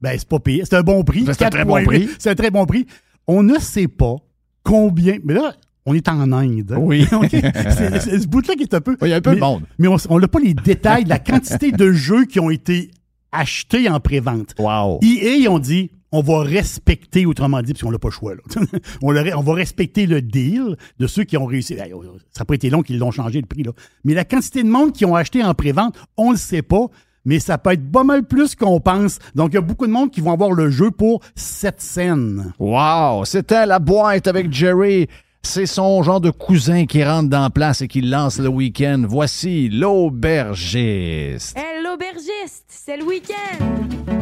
Ben, 0.00 0.14
c'est 0.18 0.28
pas 0.28 0.38
payé. 0.38 0.62
C'est 0.64 0.76
un 0.76 0.82
bon 0.82 1.02
prix. 1.02 1.22
Ben, 1.24 1.32
c'est 1.32 1.44
un 1.44 1.50
très 1.50 1.64
bon 1.64 1.78
4,8. 1.78 1.84
prix. 1.84 2.08
C'est 2.18 2.30
un 2.30 2.34
très 2.34 2.50
bon 2.50 2.66
prix. 2.66 2.86
On 3.26 3.42
ne 3.42 3.58
sait 3.58 3.88
pas 3.88 4.16
combien. 4.62 5.16
Mais 5.24 5.34
là, 5.34 5.54
on 5.86 5.94
est 5.94 6.08
en 6.08 6.30
Inde. 6.32 6.72
hein. 6.72 6.78
Oui. 6.78 7.06
C'est 7.30 8.00
c'est 8.00 8.20
ce 8.20 8.26
bout-là 8.28 8.54
qui 8.54 8.62
est 8.62 8.74
un 8.74 8.80
peu. 8.80 8.96
Il 9.02 9.08
y 9.08 9.12
a 9.12 9.16
un 9.16 9.20
peu 9.20 9.30
mais, 9.30 9.36
de 9.36 9.40
monde. 9.40 9.62
Mais 9.78 9.88
on 9.88 10.18
n'a 10.18 10.28
pas 10.28 10.40
les 10.40 10.54
détails 10.54 11.04
de 11.04 11.08
la 11.08 11.18
quantité 11.18 11.72
de 11.72 11.92
jeux 11.92 12.24
qui 12.24 12.38
ont 12.38 12.50
été 12.50 12.90
achetés 13.32 13.88
en 13.88 13.98
pré-vente. 14.00 14.54
Wow. 14.58 15.00
EA, 15.02 15.36
ils 15.36 15.48
ont 15.48 15.58
dit 15.58 15.90
on 16.16 16.22
va 16.22 16.42
respecter, 16.42 17.26
autrement 17.26 17.60
dit, 17.60 17.72
parce 17.72 17.82
qu'on 17.82 17.90
n'a 17.90 17.98
pas 17.98 18.08
le 18.08 18.12
choix, 18.12 18.34
là. 18.34 18.40
on, 19.02 19.10
le 19.10 19.20
re- 19.20 19.34
on 19.36 19.42
va 19.42 19.54
respecter 19.54 20.06
le 20.06 20.22
deal 20.22 20.76
de 21.00 21.06
ceux 21.08 21.24
qui 21.24 21.36
ont 21.36 21.44
réussi. 21.44 21.74
Ben, 21.74 21.88
Ça 22.30 22.40
n'a 22.40 22.44
pas 22.44 22.54
été 22.54 22.70
long 22.70 22.82
qu'ils 22.82 22.98
l'ont 22.98 23.10
changé 23.10 23.40
le 23.40 23.46
prix, 23.46 23.64
là. 23.64 23.72
Mais 24.04 24.14
la 24.14 24.24
quantité 24.24 24.62
de 24.62 24.68
monde 24.68 24.92
qui 24.92 25.04
ont 25.04 25.16
acheté 25.16 25.42
en 25.42 25.52
pré-vente, 25.54 25.96
on 26.16 26.28
ne 26.28 26.32
le 26.32 26.38
sait 26.38 26.62
pas, 26.62 26.86
mais 27.24 27.40
ça 27.40 27.58
peut 27.58 27.72
être 27.72 27.90
pas 27.90 28.04
mal 28.04 28.22
plus 28.24 28.54
qu'on 28.54 28.78
pense. 28.78 29.18
Donc, 29.34 29.50
il 29.52 29.54
y 29.54 29.58
a 29.58 29.62
beaucoup 29.62 29.86
de 29.86 29.92
monde 29.92 30.10
qui 30.12 30.20
vont 30.20 30.32
avoir 30.32 30.52
le 30.52 30.70
jeu 30.70 30.92
pour 30.92 31.20
7 31.34 31.80
scènes. 31.80 32.52
Wow! 32.60 33.24
C'était 33.24 33.66
la 33.66 33.80
boîte 33.80 34.28
avec 34.28 34.52
Jerry. 34.52 35.08
C'est 35.42 35.66
son 35.66 36.02
genre 36.02 36.20
de 36.20 36.30
cousin 36.30 36.86
qui 36.86 37.02
rentre 37.04 37.28
dans 37.28 37.42
la 37.42 37.50
place 37.50 37.82
et 37.82 37.88
qui 37.88 38.00
lance 38.02 38.38
le 38.38 38.48
week-end. 38.48 39.02
Voici 39.06 39.68
l'aubergiste. 39.68 41.56
Hey, 41.58 41.82
l'aubergiste, 41.82 42.64
c'est 42.68 42.96
le 42.96 43.04
week-end. 43.04 44.13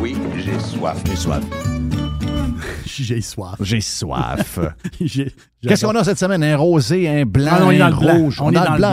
Oui, 0.00 0.16
j'ai 0.36 0.58
soif. 0.58 1.02
J'ai 1.06 1.16
soif. 1.16 1.42
J'ai 2.86 3.20
soif. 3.20 3.56
J'ai 3.60 3.80
soif. 3.80 4.58
Qu'est-ce 5.62 5.86
qu'on 5.86 5.94
a 5.94 6.04
cette 6.04 6.18
semaine? 6.18 6.42
Un 6.42 6.56
rosé, 6.56 7.08
un 7.08 7.24
blanc, 7.24 7.50
Ah 7.52 7.60
non, 7.60 7.66
on 7.66 7.70
est 7.70 7.78
dans 7.78 7.84
un 7.86 7.90
le 7.90 7.96
blanc. 7.96 8.18
rouge. 8.18 8.40
On 8.40 8.50
est 8.50 8.54
dans 8.54 8.72
le 8.74 8.78
blanc. 8.78 8.90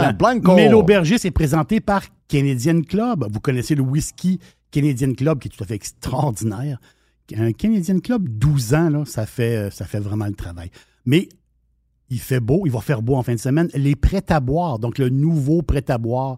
Mais 0.55 0.69
l'aubergiste 0.69 1.26
est 1.26 1.31
présenté 1.31 1.80
par 1.81 2.03
Canadian 2.27 2.81
Club. 2.81 3.26
Vous 3.31 3.39
connaissez 3.39 3.76
le 3.76 3.81
whisky 3.81 4.39
Canadian 4.72 5.13
Club 5.13 5.39
qui 5.39 5.47
est 5.47 5.51
tout 5.51 5.63
à 5.63 5.67
fait 5.67 5.76
extraordinaire. 5.76 6.80
Un 7.35 7.51
Canadian 7.53 7.99
Club, 7.99 8.27
12 8.30 8.73
ans, 8.76 8.89
là, 8.89 9.03
ça, 9.05 9.26
fait, 9.26 9.55
euh, 9.57 9.69
ça 9.72 9.85
fait 9.85 9.99
vraiment 9.99 10.27
le 10.27 10.35
travail. 10.35 10.69
Mais 11.05 11.27
il 12.09 12.19
fait 12.19 12.39
beau, 12.39 12.63
il 12.65 12.72
va 12.72 12.81
faire 12.81 13.01
beau 13.01 13.15
en 13.15 13.23
fin 13.23 13.34
de 13.34 13.39
semaine. 13.39 13.67
Les 13.73 13.95
prêts 13.95 14.23
à 14.30 14.39
boire, 14.39 14.77
donc 14.77 14.99
le 14.99 15.09
nouveau 15.09 15.63
prêt 15.63 15.84
à 15.89 15.97
boire 15.97 16.38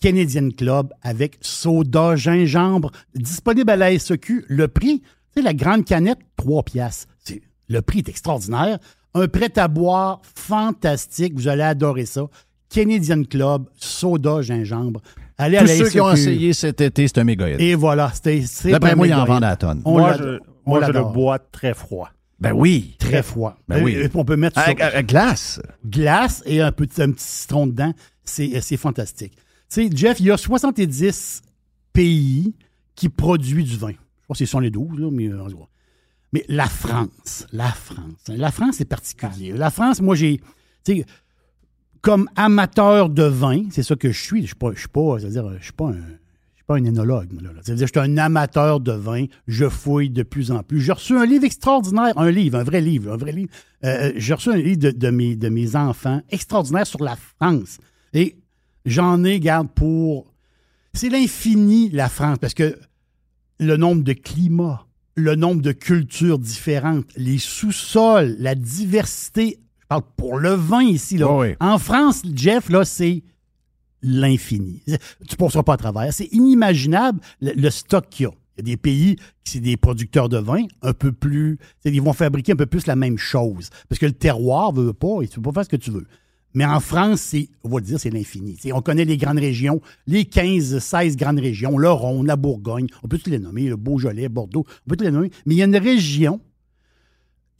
Canadian 0.00 0.48
Club 0.56 0.92
avec 1.02 1.38
soda 1.40 2.16
gingembre, 2.16 2.90
disponible 3.14 3.70
à 3.70 3.76
la 3.76 3.98
SEQ. 3.98 4.44
Le 4.48 4.68
prix, 4.68 5.02
c'est 5.34 5.42
la 5.42 5.54
grande 5.54 5.84
canette, 5.84 6.18
3 6.36 6.62
piastres. 6.62 7.06
C'est- 7.22 7.42
Le 7.68 7.82
prix 7.82 7.98
est 7.98 8.08
extraordinaire. 8.08 8.78
Un 9.14 9.28
prêt 9.28 9.56
à 9.58 9.68
boire 9.68 10.20
fantastique. 10.34 11.34
Vous 11.34 11.48
allez 11.48 11.62
adorer 11.62 12.06
ça. 12.06 12.22
Canadian 12.68 13.24
Club, 13.24 13.64
soda 13.76 14.42
gingembre. 14.42 15.00
Allez 15.36 15.56
à 15.56 15.62
la 15.64 15.74
ceux 15.76 15.88
qui 15.88 16.00
ont 16.00 16.10
SEQ. 16.14 16.20
essayé 16.20 16.52
cet 16.52 16.80
été, 16.80 17.08
c'est 17.08 17.18
un 17.18 17.24
méga 17.24 17.48
hit. 17.50 17.60
Et 17.60 17.74
voilà, 17.74 18.10
c'était. 18.14 18.42
c'est 18.46 18.70
D'après 18.70 18.94
moi, 18.94 19.06
ils 19.06 19.14
en 19.14 19.24
vendent 19.24 19.44
à 19.44 19.50
la 19.50 19.56
tonne. 19.56 19.82
On 19.84 19.92
moi, 19.98 20.14
je, 20.18 20.38
On 20.66 20.70
moi 20.70 20.84
je 20.86 20.92
le 20.92 21.02
bois 21.04 21.38
très 21.38 21.74
froid. 21.74 22.10
Ben 22.38 22.52
oui. 22.52 22.96
Très 22.98 23.22
froid. 23.22 23.56
Ben 23.68 23.82
oui. 23.82 23.96
Euh, 23.96 24.08
On 24.14 24.24
peut 24.24 24.36
mettre 24.36 24.58
Avec, 24.58 24.78
sur- 24.78 24.86
avec 24.86 25.06
glace. 25.08 25.60
glace 25.84 26.42
et 26.46 26.60
un 26.62 26.72
petit, 26.72 27.02
un 27.02 27.10
petit 27.10 27.24
citron 27.26 27.66
dedans. 27.66 27.92
C'est 28.24 28.76
fantastique. 28.76 29.34
Sais, 29.70 29.88
Jeff, 29.94 30.18
il 30.18 30.26
y 30.26 30.30
a 30.32 30.36
70 30.36 31.42
pays 31.92 32.54
qui 32.96 33.08
produisent 33.08 33.70
du 33.70 33.76
vin. 33.76 33.92
Je 33.92 34.26
pense 34.26 34.38
que 34.38 34.44
ce 34.44 34.50
sont 34.50 34.58
les 34.58 34.70
12, 34.70 34.98
là, 34.98 35.10
mais, 35.12 35.28
euh, 35.28 35.48
mais 36.32 36.44
la 36.48 36.66
France, 36.66 37.46
la 37.52 37.70
France, 37.70 37.98
hein, 38.28 38.34
la 38.36 38.50
France, 38.50 38.76
c'est 38.78 38.84
particulier. 38.84 39.52
La 39.52 39.70
France, 39.70 40.00
moi, 40.00 40.16
j'ai, 40.16 40.38
tu 40.84 40.96
sais, 40.96 41.06
comme 42.00 42.28
amateur 42.34 43.10
de 43.10 43.22
vin, 43.22 43.62
c'est 43.70 43.84
ça 43.84 43.94
que 43.94 44.10
je 44.10 44.20
suis. 44.20 44.42
Je 44.42 44.46
suis 44.48 44.54
pas, 44.56 44.72
je 44.74 44.80
suis 44.80 44.88
pas, 44.88 45.20
c'est-à-dire, 45.20 45.48
je 45.58 45.62
suis 45.62 45.72
pas 45.72 45.86
un, 45.86 45.92
je 45.92 46.56
suis 46.56 46.64
pas 46.66 46.74
un 46.74 46.84
énologue. 46.84 47.28
C'est-à-dire, 47.62 47.86
je 47.86 47.92
suis 47.92 48.10
un 48.10 48.16
amateur 48.16 48.80
de 48.80 48.92
vin. 48.92 49.26
Je 49.46 49.68
fouille 49.68 50.10
de 50.10 50.24
plus 50.24 50.50
en 50.50 50.64
plus. 50.64 50.80
J'ai 50.80 50.92
reçu 50.92 51.16
un 51.16 51.26
livre 51.26 51.44
extraordinaire, 51.44 52.18
un 52.18 52.30
livre, 52.32 52.58
un 52.58 52.64
vrai 52.64 52.80
livre, 52.80 53.12
un 53.12 53.16
vrai 53.16 53.30
livre. 53.30 53.50
Euh, 53.84 54.12
j'ai 54.16 54.34
reçu 54.34 54.50
un 54.50 54.56
livre 54.56 54.80
de, 54.80 54.90
de 54.90 55.10
mes, 55.10 55.36
de 55.36 55.48
mes 55.48 55.76
enfants 55.76 56.22
extraordinaire 56.28 56.88
sur 56.88 57.04
la 57.04 57.14
France. 57.14 57.78
Et 58.12 58.36
j'en 58.84 59.24
ai, 59.24 59.40
garde, 59.40 59.68
pour. 59.74 60.32
C'est 60.92 61.08
l'infini, 61.08 61.90
la 61.90 62.08
France, 62.08 62.38
parce 62.40 62.54
que 62.54 62.78
le 63.58 63.76
nombre 63.76 64.02
de 64.02 64.12
climats, 64.12 64.86
le 65.14 65.36
nombre 65.36 65.62
de 65.62 65.72
cultures 65.72 66.38
différentes, 66.38 67.06
les 67.16 67.38
sous-sols, 67.38 68.36
la 68.38 68.54
diversité. 68.54 69.60
Je 69.80 69.86
parle 69.86 70.02
pour 70.16 70.38
le 70.38 70.50
vin 70.50 70.82
ici. 70.82 71.18
Là. 71.18 71.32
Oui. 71.32 71.54
En 71.60 71.78
France, 71.78 72.22
Jeff, 72.34 72.68
là, 72.70 72.84
c'est 72.84 73.22
l'infini. 74.02 74.82
Tu 74.86 74.92
ne 75.32 75.36
passeras 75.36 75.62
pas 75.62 75.74
à 75.74 75.76
travers. 75.76 76.12
C'est 76.12 76.32
inimaginable 76.32 77.20
le, 77.40 77.52
le 77.52 77.70
stock 77.70 78.08
qu'il 78.08 78.24
y 78.24 78.26
a. 78.26 78.32
Il 78.56 78.68
y 78.68 78.72
a 78.72 78.74
des 78.74 78.76
pays 78.76 79.16
qui 79.44 79.52
c'est 79.52 79.60
des 79.60 79.76
producteurs 79.76 80.28
de 80.28 80.36
vin 80.38 80.64
un 80.82 80.92
peu 80.92 81.12
plus. 81.12 81.58
Ils 81.84 82.02
vont 82.02 82.12
fabriquer 82.12 82.52
un 82.52 82.56
peu 82.56 82.66
plus 82.66 82.86
la 82.86 82.96
même 82.96 83.16
chose. 83.16 83.70
Parce 83.88 83.98
que 83.98 84.06
le 84.06 84.12
terroir 84.12 84.72
veut 84.72 84.92
pas 84.92 85.22
et 85.22 85.28
tu 85.28 85.40
peux 85.40 85.50
pas 85.50 85.52
faire 85.52 85.64
ce 85.64 85.70
que 85.70 85.76
tu 85.76 85.90
veux. 85.90 86.06
Mais 86.54 86.64
en 86.64 86.80
France, 86.80 87.20
c'est, 87.20 87.48
on 87.62 87.68
va 87.68 87.80
dire, 87.80 88.00
c'est 88.00 88.10
l'infini. 88.10 88.58
On 88.72 88.82
connaît 88.82 89.04
les 89.04 89.16
grandes 89.16 89.38
régions, 89.38 89.80
les 90.06 90.24
15, 90.24 90.78
16 90.80 91.16
grandes 91.16 91.38
régions, 91.38 91.78
le 91.78 91.90
Rhône, 91.90 92.26
la 92.26 92.36
Bourgogne, 92.36 92.86
on 93.04 93.08
peut 93.08 93.18
tous 93.18 93.30
les 93.30 93.38
nommer, 93.38 93.68
le 93.68 93.76
Beaujolais, 93.76 94.28
Bordeaux, 94.28 94.64
on 94.86 94.90
peut 94.90 94.96
tous 94.96 95.04
les 95.04 95.10
nommer. 95.12 95.30
Mais 95.46 95.54
il 95.54 95.58
y 95.58 95.62
a 95.62 95.66
une 95.66 95.76
région, 95.76 96.40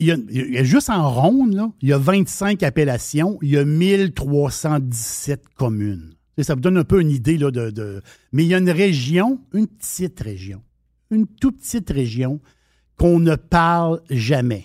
il 0.01 0.07
y 0.09 0.59
a, 0.59 0.65
juste 0.65 0.91
en 0.91 1.09
Rhône, 1.09 1.73
il 1.83 1.89
y 1.89 1.93
a 1.93 1.99
25 1.99 2.63
appellations, 2.65 3.39
il 3.43 3.51
y 3.51 3.59
a 3.59 3.65
1317 3.65 5.45
communes. 5.57 6.15
Ça 6.43 6.55
vous 6.55 6.61
donne 6.61 6.79
un 6.79 6.85
peu 6.85 7.01
une 7.01 7.11
idée 7.11 7.37
là, 7.37 7.51
de, 7.51 7.71
de- 7.71 8.03
Mais 8.33 8.45
il 8.45 8.49
y 8.49 8.55
a 8.55 8.59
une 8.59 8.71
région, 8.71 9.39
une 9.53 9.67
petite 9.67 10.19
région, 10.21 10.63
une 11.11 11.27
toute 11.27 11.59
petite 11.59 11.91
région 11.91 12.41
qu'on 12.97 13.21
ne 13.21 13.37
parle 13.37 14.01
jamais 14.09 14.65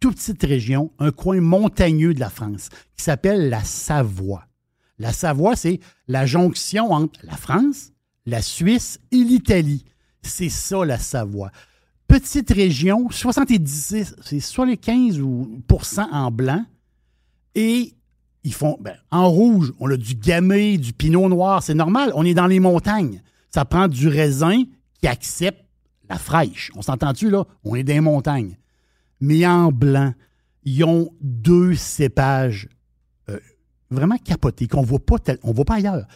toute 0.00 0.16
petite 0.16 0.42
région, 0.42 0.90
un 0.98 1.12
coin 1.12 1.40
montagneux 1.40 2.14
de 2.14 2.20
la 2.20 2.30
France, 2.30 2.70
qui 2.96 3.04
s'appelle 3.04 3.50
la 3.50 3.62
Savoie. 3.62 4.46
La 4.98 5.12
Savoie, 5.12 5.56
c'est 5.56 5.80
la 6.08 6.26
jonction 6.26 6.90
entre 6.90 7.20
la 7.22 7.36
France, 7.36 7.92
la 8.26 8.42
Suisse 8.42 8.98
et 9.12 9.16
l'Italie. 9.16 9.84
C'est 10.22 10.48
ça, 10.48 10.84
la 10.84 10.98
Savoie. 10.98 11.50
Petite 12.08 12.50
région, 12.50 13.08
70%, 13.08 14.14
c'est 14.22 14.40
soit 14.40 14.66
les 14.66 14.76
15 14.76 15.20
ou 15.20 15.62
en 16.12 16.30
blanc. 16.30 16.64
Et 17.54 17.94
ils 18.42 18.54
font, 18.54 18.78
ben, 18.80 18.96
en 19.10 19.28
rouge, 19.28 19.72
on 19.80 19.90
a 19.90 19.96
du 19.96 20.14
gamay, 20.14 20.78
du 20.78 20.92
pinot 20.92 21.28
noir, 21.28 21.62
c'est 21.62 21.74
normal, 21.74 22.10
on 22.14 22.24
est 22.24 22.34
dans 22.34 22.46
les 22.46 22.60
montagnes. 22.60 23.22
Ça 23.50 23.64
prend 23.64 23.86
du 23.86 24.08
raisin 24.08 24.64
qui 25.00 25.06
accepte 25.06 25.64
la 26.08 26.18
fraîche. 26.18 26.70
On 26.74 26.82
s'entend-tu, 26.82 27.30
là? 27.30 27.44
On 27.64 27.74
est 27.74 27.84
dans 27.84 27.92
les 27.92 28.00
montagnes 28.00 28.56
mais 29.20 29.46
en 29.46 29.70
blanc, 29.72 30.12
ils 30.64 30.84
ont 30.84 31.10
deux 31.20 31.74
cépages 31.74 32.68
euh, 33.28 33.38
vraiment 33.90 34.18
capotés, 34.18 34.66
qu'on 34.66 34.82
voit 34.82 35.04
pas 35.04 35.16
on 35.42 35.52
voit 35.52 35.64
pas 35.64 35.74
ailleurs. 35.76 36.06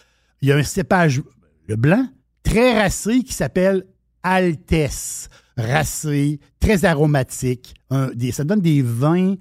Il 0.41 0.49
y 0.49 0.53
a 0.53 0.57
un 0.57 0.63
cépage, 0.63 1.23
le 1.67 1.77
blanc, 1.77 2.07
très 2.43 2.81
racé 2.81 3.23
qui 3.23 3.33
s'appelle 3.33 3.85
Altesse. 4.23 5.29
Racé, 5.57 6.41
très 6.59 6.85
aromatique. 6.85 7.75
Ça 8.33 8.43
donne 8.45 8.61
des 8.61 8.83
vins 8.83 9.37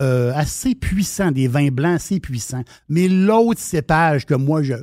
euh, 0.00 0.32
assez 0.34 0.74
puissants, 0.74 1.30
des 1.30 1.46
vins 1.46 1.68
blancs 1.68 1.96
assez 1.96 2.20
puissants. 2.20 2.64
Mais 2.88 3.06
l'autre 3.06 3.60
cépage 3.60 4.24
que 4.24 4.34
moi, 4.34 4.62
je 4.62 4.74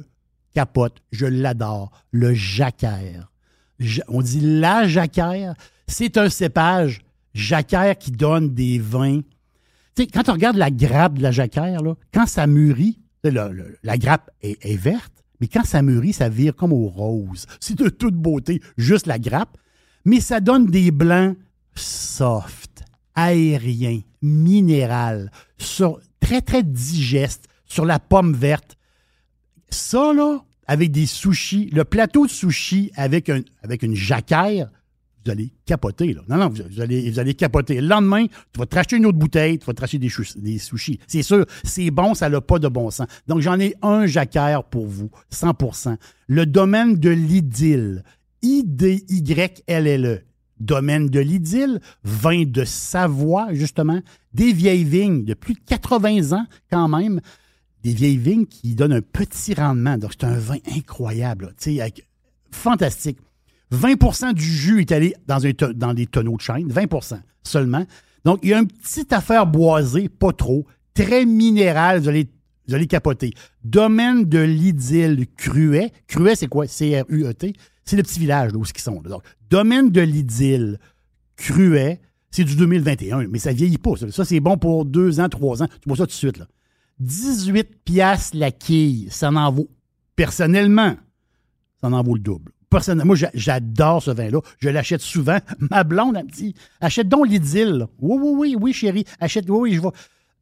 capote, 0.53 0.97
je 1.11 1.25
l'adore, 1.25 1.89
le 2.11 2.33
jacquère. 2.33 3.31
Ja- 3.79 4.03
on 4.07 4.21
dit 4.21 4.41
la 4.41 4.87
jacquère. 4.87 5.55
C'est 5.87 6.17
un 6.17 6.29
cépage 6.29 7.01
jacquère 7.35 7.97
qui 7.97 8.11
donne 8.11 8.55
des 8.55 8.79
vins. 8.79 9.21
Tu 9.95 10.03
sais, 10.03 10.07
quand 10.07 10.29
on 10.29 10.33
regarde 10.33 10.57
la 10.57 10.71
grappe 10.71 11.17
de 11.17 11.23
la 11.23 11.31
jacquère, 11.31 11.81
quand 12.13 12.25
ça 12.25 12.47
mûrit, 12.47 12.99
la 13.23 13.97
grappe 13.97 14.31
est, 14.41 14.77
verte, 14.77 15.23
mais 15.39 15.47
quand 15.47 15.63
ça 15.63 15.81
mûrit, 15.81 16.13
ça 16.13 16.29
vire 16.29 16.55
comme 16.55 16.73
au 16.73 16.87
rose. 16.87 17.45
C'est 17.59 17.77
de 17.77 17.89
toute 17.89 18.15
beauté, 18.15 18.61
juste 18.77 19.05
la 19.05 19.19
grappe. 19.19 19.57
Mais 20.05 20.19
ça 20.19 20.39
donne 20.39 20.67
des 20.67 20.91
blancs 20.91 21.35
soft, 21.75 22.83
aériens, 23.15 24.01
minéral, 24.21 25.31
sur, 25.57 25.99
très, 26.19 26.41
très 26.41 26.63
digestes, 26.63 27.47
sur 27.65 27.85
la 27.85 27.99
pomme 27.99 28.33
verte. 28.33 28.77
Ça, 29.69 30.13
là, 30.13 30.43
avec 30.67 30.91
des 30.91 31.07
sushis, 31.07 31.69
le 31.71 31.83
plateau 31.83 32.27
de 32.27 32.31
sushis 32.31 32.91
avec, 32.95 33.29
un, 33.29 33.41
avec 33.63 33.81
une 33.81 33.95
jacquère, 33.95 34.69
vous 35.25 35.31
allez 35.31 35.51
capoter. 35.65 36.13
Là. 36.13 36.21
Non, 36.29 36.37
non, 36.37 36.49
vous, 36.49 36.81
allez, 36.81 37.09
vous 37.09 37.19
allez 37.19 37.33
capoter. 37.33 37.81
Le 37.81 37.87
lendemain, 37.87 38.25
tu 38.27 38.59
vas 38.59 38.65
te 38.65 38.75
racheter 38.75 38.97
une 38.97 39.05
autre 39.05 39.17
bouteille, 39.17 39.57
tu 39.57 39.65
vas 39.65 39.73
te 39.73 39.81
racheter 39.81 39.97
des, 39.97 40.09
des 40.37 40.57
sushis. 40.59 40.99
C'est 41.07 41.23
sûr, 41.23 41.45
c'est 41.63 41.91
bon, 41.91 42.13
ça 42.13 42.29
n'a 42.29 42.41
pas 42.41 42.59
de 42.59 42.67
bon 42.67 42.91
sens. 42.91 43.07
Donc, 43.27 43.41
j'en 43.41 43.59
ai 43.59 43.75
un 43.81 44.05
jacquère 44.05 44.63
pour 44.63 44.85
vous, 44.85 45.09
100% 45.33 45.97
Le 46.27 46.45
domaine 46.45 46.95
de 46.95 47.09
l'idylle, 47.09 48.03
I-D-Y-L-L-E. 48.41 50.21
Domaine 50.57 51.09
de 51.09 51.19
l'idylle, 51.19 51.81
vin 52.05 52.43
de 52.45 52.63
Savoie, 52.63 53.49
justement, 53.51 53.99
des 54.33 54.53
vieilles 54.53 54.85
vignes 54.85 55.25
de 55.25 55.33
plus 55.33 55.53
de 55.53 55.59
80 55.65 56.31
ans 56.31 56.45
quand 56.71 56.87
même, 56.87 57.19
des 57.83 57.93
vieilles 57.93 58.17
vignes 58.17 58.45
qui 58.45 58.73
donnent 58.73 58.93
un 58.93 59.01
petit 59.01 59.53
rendement. 59.53 59.97
Donc, 59.97 60.11
c'est 60.13 60.25
un 60.25 60.37
vin 60.37 60.59
incroyable, 60.73 61.53
fantastique. 62.51 63.17
20% 63.73 64.33
du 64.33 64.43
jus 64.43 64.81
est 64.81 64.91
allé 64.91 65.15
dans, 65.27 65.39
des 65.93 66.05
tonneaux 66.05 66.37
de 66.37 66.41
chêne, 66.41 66.71
20% 66.71 67.19
seulement. 67.43 67.85
Donc, 68.23 68.39
il 68.43 68.49
y 68.49 68.53
a 68.53 68.59
une 68.59 68.67
petite 68.67 69.13
affaire 69.13 69.45
boisée, 69.45 70.09
pas 70.09 70.33
trop, 70.33 70.65
très 70.93 71.25
minérale. 71.25 71.99
Vous 71.99 72.09
allez 72.09 72.27
Vous 72.67 72.73
allez 72.73 72.87
capoter. 72.87 73.33
Domaine 73.63 74.25
de 74.25 74.39
l'idylle 74.39 75.25
Cruet. 75.37 75.91
Cruet, 76.07 76.35
c'est 76.35 76.47
quoi? 76.47 76.67
C-R-U-E-T. 76.67 77.53
C'est 77.83 77.95
le 77.95 78.03
petit 78.03 78.19
village 78.19 78.51
là, 78.51 78.57
où 78.57 78.63
ils 78.63 78.81
sont. 78.81 79.01
là. 79.03 79.09
Donc, 79.09 79.23
domaine 79.49 79.91
de 79.91 80.01
l'idylle 80.01 80.79
Cruet, 81.35 82.01
c'est 82.31 82.43
du 82.43 82.55
2021, 82.55 83.27
mais 83.27 83.39
ça 83.39 83.53
vieillit 83.53 83.77
pas. 83.77 83.91
Ça, 84.09 84.25
c'est 84.25 84.39
bon 84.39 84.57
pour 84.57 84.85
deux 84.85 85.19
ans, 85.19 85.29
trois 85.29 85.61
ans. 85.61 85.67
Tu 85.67 85.87
vois 85.87 85.97
ça 85.97 86.03
tout 86.03 86.11
de 86.11 86.13
suite. 86.13 86.37
Là. 86.37 86.47
18 86.99 87.83
piastres 87.83 88.35
la 88.37 88.51
quille. 88.51 89.07
Ça 89.09 89.29
en 89.29 89.51
vaut. 89.51 89.69
Personnellement, 90.15 90.95
ça 91.81 91.87
en 91.87 92.03
vaut 92.03 92.15
le 92.15 92.21
double. 92.21 92.51
Moi, 93.03 93.15
j'a- 93.15 93.31
j'adore 93.33 94.01
ce 94.03 94.11
vin-là. 94.11 94.39
Je 94.59 94.69
l'achète 94.69 95.01
souvent. 95.01 95.37
Ma 95.71 95.83
blonde, 95.83 96.15
elle 96.17 96.25
me 96.25 96.31
dit 96.31 96.55
achète 96.81 97.07
donc 97.09 97.27
l'idylle. 97.27 97.87
Oui, 97.99 98.17
oui, 98.21 98.33
oui, 98.37 98.57
oui, 98.59 98.73
chérie. 98.73 99.05
Achète, 99.19 99.49
oui, 99.49 99.57
oui, 99.59 99.73
je 99.75 99.81
vais. 99.81 99.89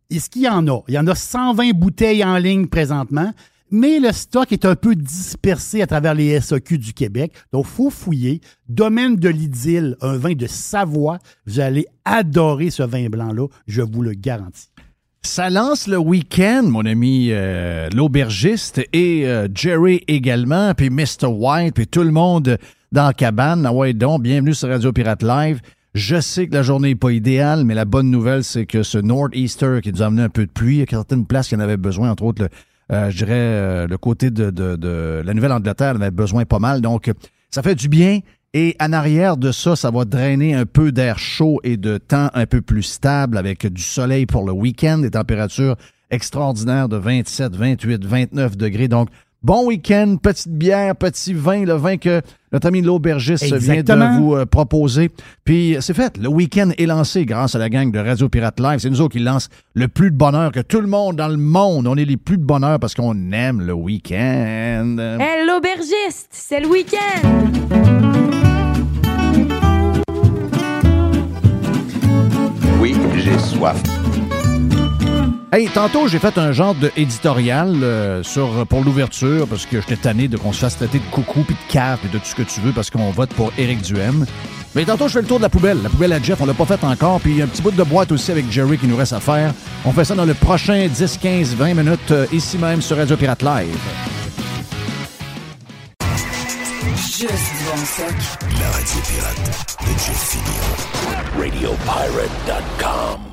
Est-ce 0.10 0.30
qu'il 0.30 0.44
y 0.44 0.50
en 0.50 0.68
a? 0.68 0.82
Il 0.88 0.94
y 0.94 1.00
en 1.00 1.08
a 1.08 1.16
120 1.16 1.72
bouteilles 1.74 2.24
en 2.24 2.38
ligne 2.38 2.68
présentement, 2.68 3.34
mais 3.72 4.00
le 4.00 4.12
stock 4.12 4.52
est 4.52 4.66
un 4.66 4.76
peu 4.76 4.94
dispersé 4.96 5.82
à 5.82 5.88
travers 5.88 6.14
les 6.14 6.40
SAQ 6.40 6.78
du 6.78 6.94
Québec. 6.94 7.34
Donc, 7.52 7.66
il 7.68 7.74
faut 7.74 7.90
fouiller. 7.90 8.42
Domaine 8.70 9.16
de 9.16 9.30
l'idylle, 9.30 9.96
un 10.02 10.18
vin 10.18 10.34
de 10.34 10.46
Savoie. 10.46 11.18
Vous 11.48 11.60
allez 11.60 11.88
adorer 12.06 12.70
ce 12.70 12.84
vin 12.84 13.08
blanc-là, 13.10 13.48
je 13.66 13.82
vous 13.82 14.02
le 14.04 14.12
garantis. 14.14 14.68
Ça 15.26 15.50
lance 15.50 15.88
le 15.88 15.98
week-end, 15.98 16.64
mon 16.64 16.86
ami 16.86 17.30
euh, 17.32 17.90
l'aubergiste 17.96 18.82
et 18.92 19.26
euh, 19.26 19.48
Jerry 19.54 20.02
également, 20.08 20.74
puis 20.76 20.90
Mr. 20.90 21.28
White, 21.28 21.76
puis 21.76 21.88
tout 21.88 22.04
le 22.04 22.12
monde 22.12 22.58
dans 22.92 23.08
la 23.08 23.14
cabane. 23.14 23.66
Ah 23.66 23.72
ouais, 23.74 23.94
donc, 23.94 24.22
bienvenue 24.22 24.54
sur 24.54 24.68
Radio 24.68 24.92
Pirate 24.92 25.24
Live. 25.24 25.62
Je 25.96 26.20
sais 26.20 26.48
que 26.48 26.54
la 26.54 26.62
journée 26.62 26.90
n'est 26.90 26.96
pas 26.96 27.12
idéale, 27.12 27.64
mais 27.64 27.74
la 27.74 27.86
bonne 27.86 28.12
nouvelle, 28.12 28.44
c'est 28.44 28.66
que 28.66 28.84
ce 28.84 28.98
Northeaster 28.98 29.80
qui 29.82 29.94
nous 29.94 30.02
a 30.04 30.08
amené 30.08 30.24
un 30.24 30.30
peu 30.30 30.46
de 30.46 30.52
pluie, 30.52 30.76
il 30.78 30.80
y 30.80 30.84
a 30.84 30.88
certaines 30.90 31.26
places 31.26 31.48
qui 31.48 31.56
en 31.56 31.60
avaient 31.62 31.78
besoin, 31.78 32.12
entre 32.12 32.24
autres, 32.24 32.44
le, 32.44 32.50
euh, 32.96 33.10
je 33.10 33.18
dirais, 33.18 33.88
le 33.88 33.98
côté 33.98 34.30
de, 34.30 34.50
de- 34.50 34.76
de 34.76 35.22
la 35.26 35.34
Nouvelle-Angleterre 35.34 35.94
en 35.96 36.02
avait 36.02 36.12
besoin 36.12 36.44
pas 36.46 36.60
mal. 36.60 36.82
Donc, 36.82 37.10
ça 37.50 37.64
fait 37.64 37.76
du 37.76 37.88
bien. 37.88 38.20
Et 38.56 38.76
en 38.80 38.94
arrière 38.94 39.36
de 39.36 39.52
ça, 39.52 39.76
ça 39.76 39.90
va 39.90 40.06
drainer 40.06 40.54
un 40.54 40.66
peu 40.68 40.92
d'air 40.92 41.18
chaud 41.18 41.60
et 41.64 41.76
de 41.76 41.98
temps 41.98 42.30
un 42.36 42.46
peu 42.46 42.62
plus 42.62 42.84
stable 42.84 43.38
avec 43.38 43.66
du 43.66 43.82
soleil 43.82 44.28
pour 44.28 44.46
le 44.46 44.52
week-end, 44.52 45.00
des 45.00 45.10
températures 45.10 45.76
extraordinaires 46.12 46.88
de 46.88 46.98
27, 46.98 47.56
28, 47.56 48.06
29 48.06 48.56
degrés. 48.56 48.88
Donc, 48.88 49.10
bon 49.42 49.66
week-end, 49.66 50.18
petite 50.22 50.54
bière, 50.54 50.96
petit 50.96 51.34
vin, 51.34 51.66
le 51.66 51.74
vin 51.74 51.98
que 51.98 52.22
notre 52.52 52.68
ami 52.68 52.84
l'aubergiste 52.84 53.52
vient 53.56 53.82
de 53.82 54.20
vous 54.20 54.36
euh, 54.36 54.46
proposer. 54.46 55.10
Puis 55.44 55.76
c'est 55.80 55.96
fait, 55.96 56.16
le 56.20 56.28
week-end 56.28 56.70
est 56.78 56.86
lancé 56.86 57.26
grâce 57.26 57.56
à 57.56 57.58
la 57.58 57.70
gang 57.70 57.92
de 57.92 57.98
Radio 57.98 58.30
Pirate 58.30 58.60
Live. 58.60 58.78
C'est 58.78 58.92
nous 58.92 59.02
autres 59.02 59.14
qui 59.14 59.24
lancent 59.24 59.50
le 59.74 59.88
plus 59.88 60.12
de 60.12 60.16
bonheur 60.16 60.52
que 60.52 60.60
tout 60.60 60.80
le 60.80 60.88
monde 60.88 61.16
dans 61.16 61.28
le 61.28 61.38
monde. 61.38 61.88
On 61.88 61.96
est 61.96 62.06
les 62.06 62.18
plus 62.18 62.38
de 62.38 62.46
bonheur 62.46 62.80
parce 62.80 62.94
qu'on 62.94 63.32
aime 63.32 63.62
le 63.62 63.74
week-end. 63.74 64.96
Hey, 65.20 65.48
l'aubergiste, 65.48 66.28
c'est 66.30 66.60
le 66.60 66.68
week-end. 66.68 68.33
Soif. 73.64 73.82
Hey, 75.52 75.68
tantôt, 75.68 76.08
j'ai 76.08 76.18
fait 76.18 76.38
un 76.40 76.52
genre 76.52 76.74
d'éditorial 76.74 77.76
euh, 77.84 78.24
sur 78.24 78.66
pour 78.66 78.84
l'ouverture 78.84 79.48
parce 79.48 79.68
que 79.68 79.80
j'étais 79.80 79.98
tanné 79.98 80.28
de 80.28 80.36
qu'on 80.36 80.52
se 80.52 80.60
fasse 80.60 80.78
traiter 80.78 80.98
de 80.98 81.06
coucou 81.12 81.44
puis 81.44 81.56
de 81.56 81.72
cave 81.72 82.00
et 82.04 82.08
de 82.08 82.18
tout 82.18 82.26
ce 82.26 82.34
que 82.34 82.42
tu 82.42 82.60
veux 82.60 82.72
parce 82.72 82.90
qu'on 82.90 83.12
vote 83.12 83.30
pour 83.30 83.54
Éric 83.58 83.84
Duhem. 83.84 84.26
Mais 84.74 84.84
tantôt, 84.86 85.08
je 85.08 85.14
fais 85.14 85.22
le 85.22 85.28
tour 85.28 85.38
de 85.38 85.44
la 85.44 85.50
poubelle. 85.50 85.78
La 85.84 85.90
poubelle 85.90 86.14
à 86.14 86.20
Jeff, 86.22 86.42
on 86.42 86.48
l'a 86.48 86.56
pas 86.56 86.66
faite 86.66 86.84
encore. 86.84 87.20
Puis 87.22 87.34
il 87.34 87.38
y 87.38 87.42
a 87.42 87.46
un 87.46 87.48
petit 87.48 87.62
bout 87.62 87.70
de 87.70 87.84
boîte 87.84 88.12
aussi 88.12 88.32
avec 88.32 88.52
Jerry 88.52 88.80
qui 88.80 88.88
nous 88.88 88.98
reste 88.98 89.14
à 89.14 89.20
faire. 89.20 89.54
On 89.86 89.92
fait 89.92 90.06
ça 90.06 90.16
dans 90.16 90.26
le 90.26 90.34
prochain 90.34 90.88
10, 90.92 91.20
15, 91.22 91.56
20 91.56 91.74
minutes 91.76 92.12
euh, 92.12 92.26
ici 92.34 92.58
même 92.58 92.82
sur 92.82 92.98
Radio 92.98 93.16
Pirate 93.16 93.44
Live. 93.44 93.78
Juste 96.96 97.30
bon 97.30 97.86
stock. 97.86 98.16
La 98.60 98.72
radio 98.72 99.00
pirate 99.08 99.78
de 99.82 99.92
Jeff 100.00 100.18
Fillion. 100.32 100.74
RadioPirate.com. 101.38 103.33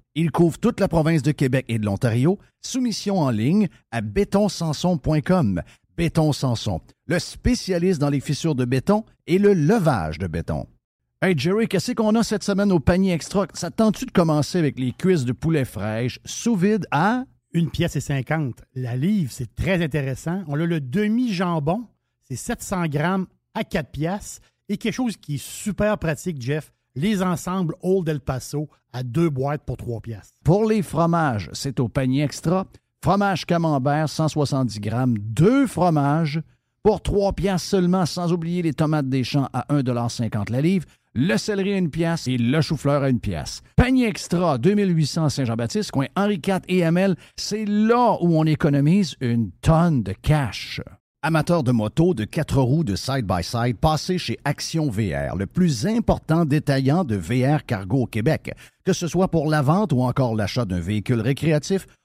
Il 0.13 0.31
couvre 0.31 0.57
toute 0.57 0.81
la 0.81 0.89
province 0.89 1.21
de 1.23 1.31
Québec 1.31 1.65
et 1.69 1.79
de 1.79 1.85
l'Ontario. 1.85 2.37
Soumission 2.59 3.19
en 3.19 3.29
ligne 3.29 3.69
à 3.91 4.01
bétonsanson.com. 4.01 5.61
Béton 5.95 6.33
Sanson, 6.33 6.81
le 7.05 7.19
spécialiste 7.19 7.99
dans 7.99 8.09
les 8.09 8.19
fissures 8.19 8.55
de 8.55 8.65
béton 8.65 9.05
et 9.27 9.37
le 9.37 9.53
levage 9.53 10.17
de 10.17 10.27
béton. 10.27 10.67
Hey 11.21 11.37
Jerry, 11.37 11.67
qu'est-ce 11.67 11.91
qu'on 11.91 12.15
a 12.15 12.23
cette 12.23 12.43
semaine 12.43 12.71
au 12.71 12.79
panier 12.79 13.13
extra? 13.13 13.45
Ça 13.53 13.69
te 13.69 13.75
tente-tu 13.75 14.05
de 14.05 14.11
commencer 14.11 14.57
avec 14.57 14.79
les 14.79 14.91
cuisses 14.91 15.25
de 15.25 15.33
poulet 15.33 15.65
fraîches 15.65 16.19
sous 16.25 16.55
vide 16.55 16.87
à? 16.91 17.25
Une 17.53 17.69
pièce 17.69 17.95
et 17.95 18.01
50. 18.01 18.63
La 18.75 18.95
livre, 18.95 19.31
c'est 19.31 19.53
très 19.53 19.83
intéressant. 19.83 20.43
On 20.47 20.59
a 20.59 20.65
le 20.65 20.81
demi-jambon, 20.81 21.85
c'est 22.23 22.35
700 22.35 22.87
grammes 22.87 23.27
à 23.53 23.63
4 23.63 23.91
piastres. 23.91 24.41
Et 24.67 24.77
quelque 24.77 24.93
chose 24.93 25.17
qui 25.17 25.35
est 25.35 25.43
super 25.43 25.97
pratique, 25.97 26.41
Jeff, 26.41 26.71
les 26.95 27.21
ensembles 27.21 27.75
Old 27.81 28.07
El 28.09 28.19
Paso 28.19 28.69
à 28.93 29.03
deux 29.03 29.29
boîtes 29.29 29.63
pour 29.65 29.77
3 29.77 30.01
piastres. 30.01 30.33
Pour 30.43 30.65
les 30.65 30.81
fromages, 30.81 31.49
c'est 31.53 31.79
au 31.79 31.87
panier 31.87 32.23
extra. 32.23 32.65
Fromage 33.03 33.45
camembert, 33.45 34.09
170 34.09 34.79
grammes, 34.79 35.17
deux 35.17 35.65
fromages 35.65 36.41
pour 36.83 37.01
3 37.01 37.33
piastres 37.33 37.67
seulement, 37.67 38.05
sans 38.05 38.33
oublier 38.33 38.61
les 38.61 38.73
tomates 38.73 39.09
des 39.09 39.23
champs 39.23 39.49
à 39.53 39.65
1,50 39.73 40.51
la 40.51 40.61
livre, 40.61 40.85
le 41.13 41.37
céleri 41.37 41.73
à 41.73 41.77
une 41.77 41.89
pièce 41.89 42.27
et 42.27 42.37
le 42.37 42.61
chou-fleur 42.61 43.03
à 43.03 43.09
une 43.09 43.19
pièce. 43.19 43.61
Panier 43.75 44.07
extra, 44.07 44.57
2800 44.57 45.29
Saint-Jean-Baptiste, 45.29 45.91
coin 45.91 46.07
Henri 46.15 46.35
IV 46.45 46.59
et 46.67 46.79
ML, 46.79 47.15
c'est 47.35 47.65
là 47.65 48.17
où 48.21 48.37
on 48.37 48.45
économise 48.45 49.15
une 49.19 49.51
tonne 49.61 50.03
de 50.03 50.13
cash. 50.13 50.81
Amateurs 51.23 51.61
de 51.61 51.71
moto, 51.71 52.15
de 52.15 52.23
quatre 52.23 52.59
roues, 52.59 52.83
de 52.83 52.95
side-by-side, 52.95 53.77
passez 53.77 54.17
chez 54.17 54.39
Action 54.43 54.89
VR, 54.89 55.35
le 55.35 55.45
plus 55.45 55.85
important 55.85 56.45
détaillant 56.45 57.03
de 57.03 57.15
VR 57.15 57.63
cargo 57.63 57.99
au 57.99 58.05
Québec. 58.07 58.55
Que 58.85 58.91
ce 58.91 59.05
soit 59.05 59.27
pour 59.27 59.47
la 59.47 59.61
vente 59.61 59.93
ou 59.93 60.01
encore 60.01 60.33
l'achat 60.33 60.65
d'un 60.65 60.79
véhicule 60.79 61.21
récréatif, 61.21 61.85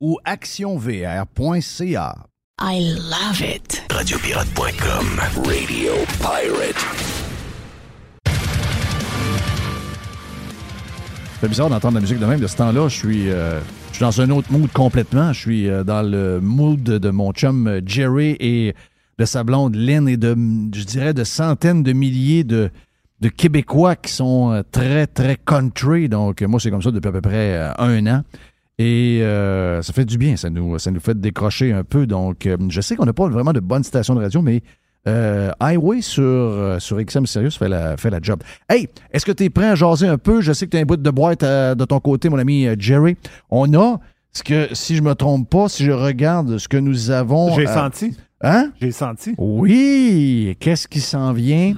ou 0.00 0.18
actionvr.ca. 0.24 2.14
I 2.62 2.80
love 2.80 3.40
it. 3.42 3.82
Radiopirate.com. 3.90 5.06
Radio 5.44 5.92
Pirate. 6.20 6.84
C'est 11.40 11.48
bizarre 11.48 11.70
d'entendre 11.70 11.94
la 11.94 12.00
musique 12.00 12.18
de 12.18 12.26
même 12.26 12.40
de 12.40 12.46
ce 12.46 12.56
temps-là. 12.56 12.88
Je 12.88 12.96
suis, 12.96 13.30
euh, 13.30 13.60
je 13.90 13.96
suis 13.96 14.02
dans 14.02 14.20
un 14.20 14.30
autre 14.30 14.52
mood 14.52 14.70
complètement. 14.72 15.32
Je 15.32 15.40
suis 15.40 15.68
euh, 15.68 15.84
dans 15.84 16.02
le 16.02 16.40
mood 16.40 16.82
de 16.82 17.10
mon 17.10 17.32
chum 17.32 17.66
euh, 17.66 17.80
Jerry 17.84 18.36
et 18.40 18.74
de 19.18 19.24
sa 19.24 19.42
blonde 19.44 19.74
Lynn 19.74 20.08
et 20.08 20.16
de, 20.16 20.36
je 20.74 20.84
dirais, 20.84 21.14
de 21.14 21.24
centaines 21.24 21.82
de 21.82 21.92
milliers 21.92 22.44
de, 22.44 22.70
de 23.20 23.28
Québécois 23.28 23.96
qui 23.96 24.12
sont 24.12 24.62
très, 24.70 25.06
très 25.06 25.36
country. 25.36 26.08
Donc, 26.08 26.42
moi, 26.42 26.58
c'est 26.60 26.70
comme 26.70 26.82
ça 26.82 26.90
depuis 26.90 27.08
à 27.08 27.12
peu 27.12 27.20
près 27.20 27.54
euh, 27.54 27.72
un 27.78 28.06
an. 28.06 28.22
Et 28.82 29.20
euh, 29.20 29.82
ça 29.82 29.92
fait 29.92 30.06
du 30.06 30.16
bien, 30.16 30.36
ça 30.36 30.48
nous, 30.48 30.78
ça 30.78 30.90
nous 30.90 31.00
fait 31.00 31.20
décrocher 31.20 31.70
un 31.70 31.84
peu. 31.84 32.06
Donc, 32.06 32.46
euh, 32.46 32.56
je 32.70 32.80
sais 32.80 32.96
qu'on 32.96 33.04
n'a 33.04 33.12
pas 33.12 33.28
vraiment 33.28 33.52
de 33.52 33.60
bonnes 33.60 33.84
stations 33.84 34.14
de 34.14 34.22
radio, 34.22 34.40
mais 34.40 34.62
euh, 35.06 35.50
Highway 35.60 36.00
sur, 36.00 36.76
sur 36.78 36.96
XM 36.96 37.26
Sirius 37.26 37.58
fait 37.58 37.68
la, 37.68 37.98
fait 37.98 38.08
la 38.08 38.20
job. 38.22 38.42
Hey, 38.70 38.88
est-ce 39.12 39.26
que 39.26 39.32
tu 39.32 39.44
es 39.44 39.50
prêt 39.50 39.66
à 39.66 39.74
jaser 39.74 40.08
un 40.08 40.16
peu? 40.16 40.40
Je 40.40 40.54
sais 40.54 40.64
que 40.64 40.70
tu 40.70 40.78
as 40.78 40.80
un 40.80 40.84
bout 40.84 40.96
de 40.96 41.10
boîte 41.10 41.44
de 41.44 41.84
ton 41.84 42.00
côté, 42.00 42.30
mon 42.30 42.38
ami 42.38 42.68
Jerry. 42.78 43.18
On 43.50 43.70
a, 43.74 44.00
ce 44.32 44.42
que, 44.42 44.68
si 44.72 44.96
je 44.96 45.02
me 45.02 45.14
trompe 45.14 45.50
pas, 45.50 45.68
si 45.68 45.84
je 45.84 45.92
regarde 45.92 46.56
ce 46.56 46.66
que 46.66 46.78
nous 46.78 47.10
avons... 47.10 47.54
J'ai 47.54 47.66
senti. 47.66 48.16
Hein? 48.40 48.72
J'ai 48.80 48.92
senti. 48.92 49.34
Oui, 49.36 50.56
qu'est-ce 50.58 50.88
qui 50.88 51.00
s'en 51.00 51.34
vient? 51.34 51.74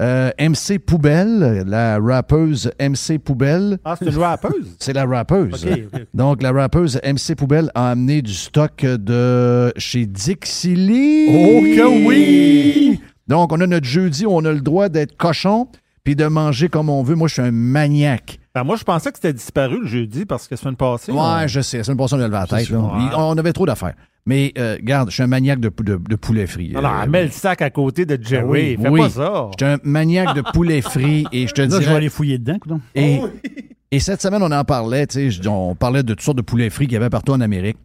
Euh, 0.00 0.30
MC 0.38 0.78
Poubelle, 0.78 1.64
la 1.66 1.98
rappeuse 1.98 2.70
MC 2.80 3.18
Poubelle. 3.18 3.78
Ah, 3.84 3.96
c'est 3.98 4.06
une 4.06 4.18
rappeuse? 4.18 4.76
C'est 4.78 4.92
la 4.92 5.04
rappeuse. 5.04 5.66
Donc, 6.14 6.40
la 6.40 6.52
rappeuse 6.52 7.00
MC 7.02 7.34
Poubelle 7.36 7.70
a 7.74 7.90
amené 7.90 8.22
du 8.22 8.32
stock 8.32 8.84
de 8.84 9.72
chez 9.76 10.06
Dixie 10.06 10.76
Lee. 10.76 11.26
Oh 11.30 11.60
que 11.62 12.06
oui! 12.06 13.00
Donc, 13.26 13.52
on 13.52 13.60
a 13.60 13.66
notre 13.66 13.86
jeudi 13.86 14.24
où 14.24 14.30
on 14.30 14.44
a 14.44 14.52
le 14.52 14.60
droit 14.60 14.88
d'être 14.88 15.16
cochon 15.16 15.66
puis 16.08 16.16
de 16.16 16.24
manger 16.24 16.70
comme 16.70 16.88
on 16.88 17.02
veut. 17.02 17.14
Moi, 17.16 17.28
je 17.28 17.34
suis 17.34 17.42
un 17.42 17.50
maniaque. 17.50 18.38
Ben, 18.54 18.64
moi, 18.64 18.76
je 18.76 18.82
pensais 18.84 19.10
que 19.12 19.18
c'était 19.18 19.34
disparu 19.34 19.82
le 19.82 19.86
jeudi 19.86 20.24
parce 20.24 20.48
que 20.48 20.54
la 20.54 20.56
semaine 20.56 20.74
passée. 20.74 21.12
Ouais, 21.12 21.18
on- 21.20 21.46
je 21.46 21.60
sais. 21.60 21.76
La 21.76 21.84
semaine 21.84 21.98
passée, 21.98 22.14
on 22.14 22.20
a 22.20 22.28
levé 22.28 22.38
la 22.38 22.46
tête. 22.46 22.70
Là. 22.70 22.78
ouais. 22.78 23.10
On 23.14 23.36
avait 23.36 23.52
trop 23.52 23.66
d'affaires. 23.66 23.92
Mais, 24.24 24.54
euh, 24.56 24.78
garde, 24.82 25.10
je 25.10 25.14
suis 25.16 25.22
un 25.22 25.26
maniaque 25.26 25.60
de, 25.60 25.68
pou- 25.68 25.82
de- 25.82 26.00
de 26.02 26.16
poulet 26.16 26.46
frit. 26.46 26.72
Euh, 26.74 27.06
mets 27.08 27.24
le 27.24 27.30
sac 27.30 27.60
à 27.60 27.68
côté 27.68 28.06
de 28.06 28.18
Jerry. 28.24 28.78
Fais 28.80 28.88
oui. 28.88 29.00
pas 29.02 29.10
ça. 29.10 29.50
Je 29.60 29.66
suis 29.66 29.74
un 29.74 29.78
maniaque 29.84 30.34
de 30.34 30.40
poulet 30.40 30.80
frit 30.80 31.26
et 31.30 31.46
je 31.46 31.52
te 31.52 31.60
dis. 31.60 31.74
je 31.74 31.86
vais 31.90 31.94
aller 31.94 32.08
fouiller 32.08 32.38
dedans, 32.38 32.58
coudonc. 32.58 32.80
Et, 32.94 33.20
et 33.90 34.00
cette 34.00 34.22
semaine, 34.22 34.42
on 34.42 34.50
en 34.50 34.64
parlait, 34.64 35.06
on 35.46 35.74
parlait 35.74 36.02
de 36.02 36.14
toutes 36.14 36.22
sortes 36.22 36.38
de 36.38 36.42
poulets 36.42 36.70
frits 36.70 36.86
qu'il 36.86 36.94
y 36.94 36.96
avait 36.96 37.10
partout 37.10 37.32
en 37.32 37.42
Amérique. 37.42 37.76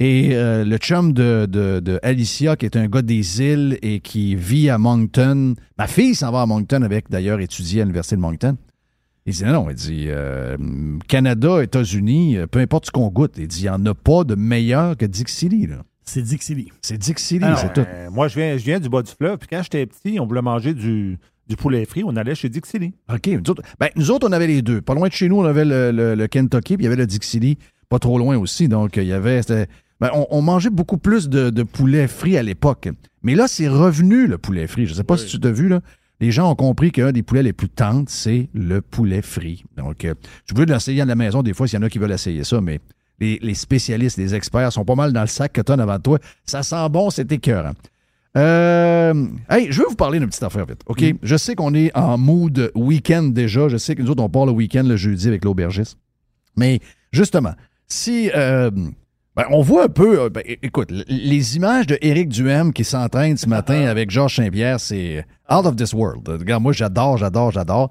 Et 0.00 0.30
euh, 0.36 0.64
le 0.64 0.76
chum 0.76 1.12
de, 1.12 1.46
de- 1.50 1.80
de 1.80 1.98
Alicia, 2.04 2.54
qui 2.56 2.66
est 2.66 2.76
un 2.76 2.86
gars 2.86 3.02
des 3.02 3.42
îles 3.42 3.78
et 3.82 3.98
qui 3.98 4.36
vit 4.36 4.70
à 4.70 4.78
Moncton, 4.78 5.54
ma 5.76 5.86
fille 5.88 6.14
s'en 6.14 6.30
va 6.30 6.42
à 6.42 6.46
Moncton 6.46 6.82
avec, 6.82 7.10
d'ailleurs, 7.10 7.40
étudier 7.40 7.80
à 7.80 7.84
l'Université 7.84 8.14
de 8.14 8.20
Moncton. 8.20 8.56
Il 9.26 9.34
dit, 9.34 9.44
non, 9.44 9.52
non, 9.52 9.70
il 9.70 9.74
dit, 9.74 10.04
euh, 10.08 10.56
Canada, 11.08 11.62
États-Unis, 11.62 12.36
euh, 12.38 12.46
peu 12.46 12.60
importe 12.60 12.86
ce 12.86 12.90
qu'on 12.92 13.08
goûte, 13.08 13.34
il 13.38 13.48
dit, 13.48 13.60
il 13.60 13.64
n'y 13.64 13.68
en 13.70 13.84
a 13.86 13.94
pas 13.94 14.22
de 14.24 14.36
meilleur 14.36 14.96
que 14.96 15.04
Dixie 15.04 15.48
Lee, 15.48 15.66
là. 15.66 15.82
C'est 16.04 16.22
Dixie 16.22 16.54
Lee. 16.54 16.68
C'est 16.80 16.96
Dixie 16.96 17.38
Lee, 17.38 17.44
Ah 17.46 17.56
c'est 17.56 17.72
tout. 17.74 17.80
euh, 17.86 18.08
moi, 18.10 18.28
je 18.28 18.36
viens, 18.38 18.56
je 18.56 18.64
viens 18.64 18.80
du 18.80 18.88
bas 18.88 19.02
du 19.02 19.10
fleuve. 19.10 19.36
Puis 19.36 19.48
quand 19.50 19.62
j'étais 19.62 19.84
petit, 19.84 20.18
on 20.20 20.26
voulait 20.26 20.40
manger 20.40 20.72
du, 20.72 21.18
du 21.48 21.56
poulet 21.56 21.84
frit. 21.84 22.02
On 22.06 22.16
allait 22.16 22.34
chez 22.34 22.48
Dixie 22.48 22.78
Lee. 22.78 22.94
OK. 23.12 23.26
Nous 23.26 23.50
autres, 23.50 23.62
ben, 23.78 23.88
nous 23.96 24.10
autres, 24.10 24.26
on 24.26 24.32
avait 24.32 24.46
les 24.46 24.62
deux. 24.62 24.80
Pas 24.80 24.94
loin 24.94 25.08
de 25.08 25.12
chez 25.12 25.28
nous, 25.28 25.36
on 25.40 25.44
avait 25.44 25.66
le, 25.66 25.90
le- 25.90 26.14
le 26.14 26.26
Kentucky, 26.28 26.76
puis 26.78 26.84
il 26.84 26.86
y 26.86 26.86
avait 26.86 26.96
le 26.96 27.06
Dixie 27.06 27.40
Lee, 27.40 27.58
pas 27.90 27.98
trop 27.98 28.16
loin 28.16 28.38
aussi. 28.38 28.68
Donc, 28.68 28.96
il 28.96 29.04
y 29.04 29.12
avait. 29.12 29.42
c'était- 29.42 29.66
ben, 30.00 30.10
on, 30.14 30.26
on 30.30 30.42
mangeait 30.42 30.70
beaucoup 30.70 30.98
plus 30.98 31.28
de, 31.28 31.50
de 31.50 31.62
poulet 31.62 32.06
frit 32.06 32.36
à 32.36 32.42
l'époque. 32.42 32.88
Mais 33.22 33.34
là, 33.34 33.48
c'est 33.48 33.68
revenu, 33.68 34.26
le 34.26 34.38
poulet 34.38 34.66
frit. 34.66 34.86
Je 34.86 34.92
ne 34.92 34.96
sais 34.96 35.04
pas 35.04 35.16
si 35.16 35.26
tu 35.26 35.40
t'as 35.40 35.50
vu, 35.50 35.68
là. 35.68 35.80
Les 36.20 36.32
gens 36.32 36.50
ont 36.50 36.56
compris 36.56 36.90
qu'un 36.90 37.12
des 37.12 37.22
poulets 37.22 37.44
les 37.44 37.52
plus 37.52 37.68
tentes, 37.68 38.08
c'est 38.08 38.48
le 38.52 38.80
poulet 38.80 39.22
frit. 39.22 39.62
Donc, 39.76 40.04
euh, 40.04 40.14
je 40.46 40.54
voulais 40.54 40.66
l'essayer 40.72 41.02
à 41.02 41.04
la 41.04 41.14
maison 41.14 41.42
des 41.44 41.54
fois 41.54 41.68
s'il 41.68 41.78
y 41.78 41.82
en 41.82 41.86
a 41.86 41.88
qui 41.88 41.98
veulent 41.98 42.10
essayer 42.10 42.42
ça, 42.42 42.60
mais 42.60 42.80
les, 43.20 43.38
les 43.40 43.54
spécialistes, 43.54 44.18
les 44.18 44.34
experts 44.34 44.72
sont 44.72 44.84
pas 44.84 44.96
mal 44.96 45.12
dans 45.12 45.20
le 45.20 45.28
sac 45.28 45.52
que 45.52 45.60
tu 45.60 45.70
as 45.70 45.76
devant 45.76 45.98
toi. 46.00 46.18
Ça 46.44 46.64
sent 46.64 46.88
bon, 46.90 47.10
c'est 47.10 47.30
écœurant. 47.30 47.74
Euh, 48.36 49.26
hey, 49.48 49.68
je 49.70 49.80
veux 49.80 49.88
vous 49.88 49.94
parler 49.94 50.18
d'une 50.18 50.28
petite 50.28 50.42
affaire 50.42 50.66
vite, 50.66 50.80
OK? 50.86 51.04
Je 51.22 51.36
sais 51.36 51.54
qu'on 51.54 51.72
est 51.74 51.96
en 51.96 52.18
mood 52.18 52.72
week-end 52.74 53.22
déjà. 53.22 53.68
Je 53.68 53.76
sais 53.76 53.94
que 53.94 54.02
nous 54.02 54.10
autres, 54.10 54.22
on 54.22 54.28
part 54.28 54.46
le 54.46 54.52
week-end 54.52 54.82
le 54.82 54.96
jeudi 54.96 55.28
avec 55.28 55.44
l'aubergiste. 55.44 55.98
Mais 56.56 56.80
justement, 57.12 57.54
si... 57.86 58.30
euh, 58.34 58.70
ben, 59.38 59.44
on 59.50 59.62
voit 59.62 59.84
un 59.84 59.88
peu... 59.88 60.20
euh, 60.22 60.28
ben, 60.28 60.42
écoute, 60.62 60.90
les 61.08 61.56
images 61.56 61.86
de 61.86 61.96
Éric 62.02 62.28
Duhem 62.28 62.72
qui 62.72 62.82
s'entraîne 62.84 63.36
ce 63.36 63.48
matin 63.48 63.86
avec 63.86 64.10
Georges 64.10 64.36
Saint-Pierre, 64.36 64.80
c'est 64.80 65.24
out 65.48 65.64
of 65.64 65.76
this 65.76 65.92
world. 65.94 66.28
Regarde, 66.28 66.62
moi, 66.62 66.72
j'adore, 66.72 67.16
j'adore, 67.18 67.52
j'adore. 67.52 67.90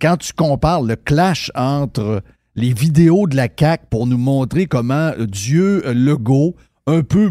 Quand 0.00 0.18
tu 0.18 0.32
compares 0.34 0.82
le 0.82 0.94
clash 0.94 1.50
entre 1.54 2.22
les 2.54 2.72
vidéos 2.72 3.26
de 3.26 3.34
la 3.34 3.48
CAQ 3.48 3.86
pour 3.90 4.06
nous 4.06 4.18
montrer 4.18 4.66
comment 4.66 5.10
euh, 5.18 5.26
Dieu 5.26 5.82
euh, 5.86 5.94
Legault, 5.94 6.54
un 6.86 7.02
peu, 7.02 7.30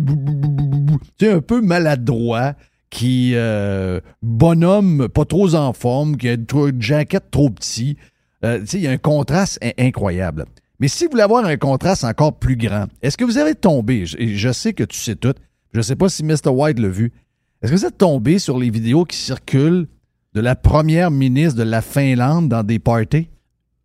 tu 1.18 1.26
sais, 1.28 1.32
un 1.32 1.40
peu 1.42 1.62
maladroit, 1.62 2.54
qui 2.90 3.34
euh, 3.36 4.00
bonhomme 4.22 5.08
pas 5.10 5.26
trop 5.26 5.54
en 5.56 5.74
forme, 5.74 6.18
qui 6.18 6.28
a 6.28 6.34
une 6.34 6.82
jaquette 6.82 7.30
trop 7.32 7.50
petit. 7.52 7.98
Euh, 8.44 8.60
tu 8.62 8.68
sais, 8.68 8.78
il 8.80 8.84
y 8.84 8.88
a 8.88 8.92
un 8.92 8.98
contraste 8.98 9.60
in- 9.64 9.72
incroyable. 9.78 10.46
Mais 10.84 10.90
si 10.90 11.06
vous 11.06 11.12
voulez 11.12 11.24
avoir 11.24 11.46
un 11.46 11.56
contraste 11.56 12.04
encore 12.04 12.38
plus 12.38 12.58
grand, 12.58 12.88
est-ce 13.02 13.16
que 13.16 13.24
vous 13.24 13.38
avez 13.38 13.56
tombé, 13.56 14.04
et 14.18 14.36
je 14.36 14.52
sais 14.52 14.74
que 14.74 14.84
tu 14.84 14.98
sais 14.98 15.16
tout, 15.16 15.34
je 15.72 15.78
ne 15.78 15.82
sais 15.82 15.96
pas 15.96 16.10
si 16.10 16.26
Mr. 16.26 16.50
White 16.50 16.78
l'a 16.78 16.90
vu, 16.90 17.14
est-ce 17.62 17.72
que 17.72 17.78
vous 17.78 17.86
êtes 17.86 17.98
tombé 17.98 18.38
sur 18.38 18.60
les 18.60 18.70
vidéos 18.70 19.06
qui 19.06 19.16
circulent 19.16 19.88
de 20.34 20.42
la 20.42 20.58
première 20.58 21.10
ministre 21.10 21.58
de 21.58 21.64
la 21.64 21.82
Finlande 21.82 22.50
dans 22.50 22.64
des 22.64 22.80
parties? 22.80 23.30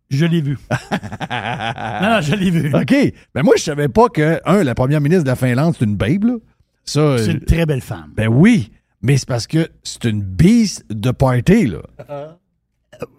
Je 0.09 0.25
l'ai 0.25 0.41
vu. 0.41 0.57
non, 0.91 2.09
non, 2.09 2.19
je 2.19 2.35
l'ai 2.35 2.51
vu. 2.51 2.75
OK. 2.75 3.13
Ben 3.33 3.43
moi, 3.43 3.53
je 3.55 3.63
savais 3.63 3.87
pas 3.87 4.09
que, 4.09 4.41
un, 4.43 4.65
la 4.65 4.75
première 4.75 4.99
ministre 4.99 5.23
de 5.23 5.29
la 5.29 5.37
Finlande, 5.37 5.75
c'est 5.79 5.85
une 5.85 5.95
babe, 5.95 6.25
là. 6.25 6.35
Ça, 6.83 7.17
C'est 7.17 7.29
euh, 7.29 7.33
une 7.35 7.45
très 7.45 7.65
belle 7.65 7.79
femme. 7.79 8.11
ben 8.13 8.27
oui. 8.27 8.73
Mais 9.01 9.15
c'est 9.15 9.25
parce 9.29 9.47
que 9.47 9.69
c'est 9.83 10.03
une 10.03 10.21
beast 10.21 10.83
de 10.89 11.11
party, 11.11 11.67
là. 11.67 12.37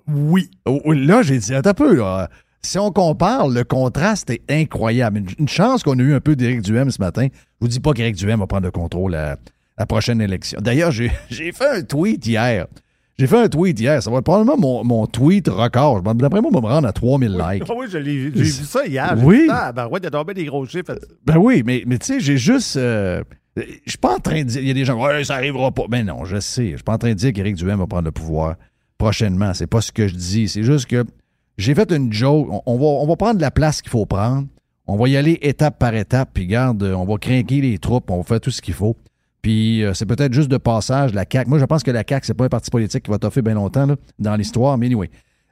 Oui. 0.06 0.50
Oh, 0.66 0.82
oh, 0.84 0.92
Là, 0.92 1.22
j'ai 1.22 1.38
dit, 1.38 1.54
attends 1.54 1.70
un 1.70 1.72
peu, 1.72 1.94
là. 1.96 2.28
Si 2.62 2.78
on 2.78 2.90
compare, 2.90 3.48
le 3.48 3.64
contraste 3.64 4.30
est 4.30 4.42
incroyable. 4.50 5.22
Une, 5.38 5.48
chance 5.48 5.82
qu'on 5.82 5.98
a 5.98 6.02
eu 6.02 6.14
un 6.14 6.20
peu 6.20 6.36
d'Éric 6.36 6.60
Duhem 6.60 6.90
ce 6.90 7.00
matin. 7.00 7.26
Je 7.32 7.56
vous 7.60 7.68
dis 7.68 7.80
pas 7.80 7.92
qu'Éric 7.92 8.16
Duhem 8.16 8.40
va 8.40 8.46
prendre 8.46 8.64
le 8.64 8.70
contrôle 8.70 9.14
à 9.14 9.36
la 9.78 9.86
prochaine 9.86 10.20
élection. 10.20 10.60
D'ailleurs, 10.60 10.90
j'ai 10.90 11.10
fait 11.30 11.78
un 11.78 11.82
tweet 11.82 12.26
hier. 12.26 12.66
J'ai 13.18 13.26
fait 13.26 13.38
un 13.38 13.48
tweet 13.48 13.80
hier. 13.80 14.02
Ça 14.02 14.10
va 14.10 14.18
être 14.18 14.24
probablement 14.24 14.58
mon, 14.58 14.84
mon 14.84 15.06
tweet 15.06 15.48
record. 15.48 16.02
D'après 16.02 16.40
moi, 16.40 16.50
on 16.52 16.60
va 16.60 16.68
me 16.68 16.72
rendre 16.72 16.88
à 16.88 16.92
3000 16.92 17.30
likes. 17.32 17.64
Ah 17.68 17.72
oui, 17.76 17.86
je 17.90 17.98
l'ai 17.98 18.20
j'ai 18.20 18.30
vu 18.30 18.46
ça 18.46 18.86
hier. 18.86 19.14
Oui. 19.22 19.46
Ah, 19.50 19.72
ben 19.72 19.88
ouais, 19.88 20.04
a 20.04 20.10
tombé 20.10 20.34
des 20.34 20.44
gros 20.44 20.64
chiffres. 20.66 20.98
Ben 21.26 21.38
oui, 21.38 21.62
mais, 21.64 21.82
mais 21.86 21.98
tu 21.98 22.06
sais, 22.06 22.20
j'ai 22.20 22.36
juste. 22.36 22.76
euh, 22.76 23.22
je 23.56 23.62
suis 23.86 23.98
pas 23.98 24.16
en 24.16 24.20
train 24.20 24.42
de 24.42 24.48
dire. 24.48 24.60
Il 24.60 24.68
y 24.68 24.70
a 24.70 24.74
des 24.74 24.84
gens, 24.84 25.02
ouais, 25.02 25.24
ça 25.24 25.34
arrivera 25.34 25.70
pas. 25.70 25.84
Ben 25.88 26.06
non, 26.06 26.24
je 26.24 26.40
sais. 26.40 26.70
Je 26.70 26.76
suis 26.76 26.84
pas 26.84 26.94
en 26.94 26.98
train 26.98 27.10
de 27.10 27.14
dire 27.14 27.32
qu'Éric 27.32 27.56
Duhem 27.56 27.78
va 27.78 27.86
prendre 27.86 28.04
le 28.04 28.12
pouvoir 28.12 28.56
prochainement. 28.96 29.54
C'est 29.54 29.66
pas 29.66 29.80
ce 29.80 29.92
que 29.92 30.08
je 30.08 30.14
dis. 30.14 30.48
C'est 30.48 30.62
juste 30.62 30.86
que 30.86 31.04
j'ai 31.60 31.74
fait 31.74 31.92
une 31.92 32.12
joke. 32.12 32.48
On, 32.66 32.78
va, 32.78 32.84
on 32.84 33.06
va 33.06 33.16
prendre 33.16 33.40
la 33.40 33.50
place 33.50 33.82
qu'il 33.82 33.90
faut 33.90 34.06
prendre. 34.06 34.46
On 34.86 34.96
va 34.96 35.08
y 35.08 35.16
aller 35.16 35.38
étape 35.42 35.78
par 35.78 35.94
étape. 35.94 36.30
Puis 36.34 36.46
garde, 36.46 36.82
on 36.82 37.04
va 37.04 37.16
craquer 37.18 37.60
les 37.60 37.78
troupes. 37.78 38.10
On 38.10 38.18
va 38.18 38.22
faire 38.22 38.40
tout 38.40 38.50
ce 38.50 38.62
qu'il 38.62 38.74
faut. 38.74 38.96
Puis 39.42 39.84
euh, 39.84 39.94
c'est 39.94 40.06
peut-être 40.06 40.32
juste 40.32 40.50
de 40.50 40.56
passage, 40.56 41.14
la 41.14 41.24
CAQ. 41.30 41.48
Moi, 41.48 41.58
je 41.58 41.64
pense 41.64 41.82
que 41.82 41.90
la 41.90 42.02
CAQ, 42.06 42.26
c'est 42.26 42.34
pas 42.34 42.44
un 42.44 42.48
parti 42.48 42.70
politique 42.70 43.04
qui 43.04 43.10
va 43.10 43.18
toffer 43.18 43.42
bien 43.42 43.54
longtemps 43.54 43.86
là, 43.86 43.96
dans 44.18 44.36
l'histoire. 44.36 44.76
Mais 44.78 44.86
anyway. 44.86 45.10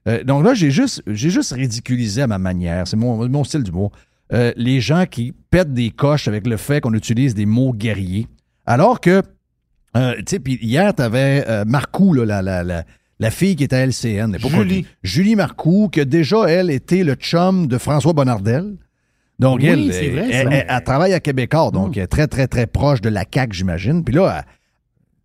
Euh, 0.08 0.24
donc 0.24 0.44
là, 0.44 0.54
j'ai 0.54 0.70
juste, 0.70 1.02
juste 1.06 1.52
ridiculisé 1.52 2.22
à 2.22 2.26
ma 2.26 2.38
manière. 2.38 2.86
C'est 2.86 2.96
mon, 2.96 3.28
mon 3.28 3.44
style 3.44 3.62
d'humour. 3.62 3.92
Euh, 4.32 4.52
les 4.56 4.80
gens 4.80 5.04
qui 5.06 5.32
pètent 5.50 5.72
des 5.72 5.90
coches 5.90 6.28
avec 6.28 6.46
le 6.46 6.56
fait 6.56 6.80
qu'on 6.80 6.94
utilise 6.94 7.34
des 7.34 7.46
mots 7.46 7.72
guerriers. 7.72 8.26
Alors 8.66 9.00
que, 9.00 9.22
euh, 9.96 10.14
tu 10.18 10.24
sais, 10.28 10.38
puis 10.38 10.58
hier, 10.60 10.94
tu 10.94 11.02
avais 11.02 11.64
Marcoux, 11.64 12.12
là, 12.12 12.24
la, 12.24 12.42
la, 12.42 12.62
la, 12.62 12.84
la 13.20 13.30
fille 13.30 13.56
qui 13.56 13.64
était 13.64 13.76
à 13.76 13.86
LCN. 13.86 14.32
pas 14.32 14.38
Julie. 14.38 14.50
connue. 14.56 14.84
Julie 15.02 15.36
Marcoux, 15.36 15.88
que 15.90 16.00
déjà, 16.00 16.44
elle 16.48 16.70
était 16.70 17.02
le 17.04 17.14
chum 17.14 17.66
de 17.66 17.78
François 17.78 18.12
Bonnardel. 18.12 18.76
Donc, 19.38 19.60
Oui, 19.60 19.66
elle, 19.66 19.90
elle, 19.92 20.18
elle- 20.18 20.32
ça. 20.32 20.38
elle- 20.52 20.66
elle 20.68 20.84
travaille 20.84 21.12
à 21.14 21.20
Québécois, 21.20 21.70
donc 21.72 21.96
elle 21.96 22.04
est 22.04 22.06
très, 22.08 22.26
très, 22.26 22.46
très 22.48 22.66
proche 22.66 23.00
de 23.00 23.08
la 23.08 23.24
CAQ, 23.32 23.54
j'imagine. 23.56 24.02
Puis 24.04 24.14
là, 24.14 24.44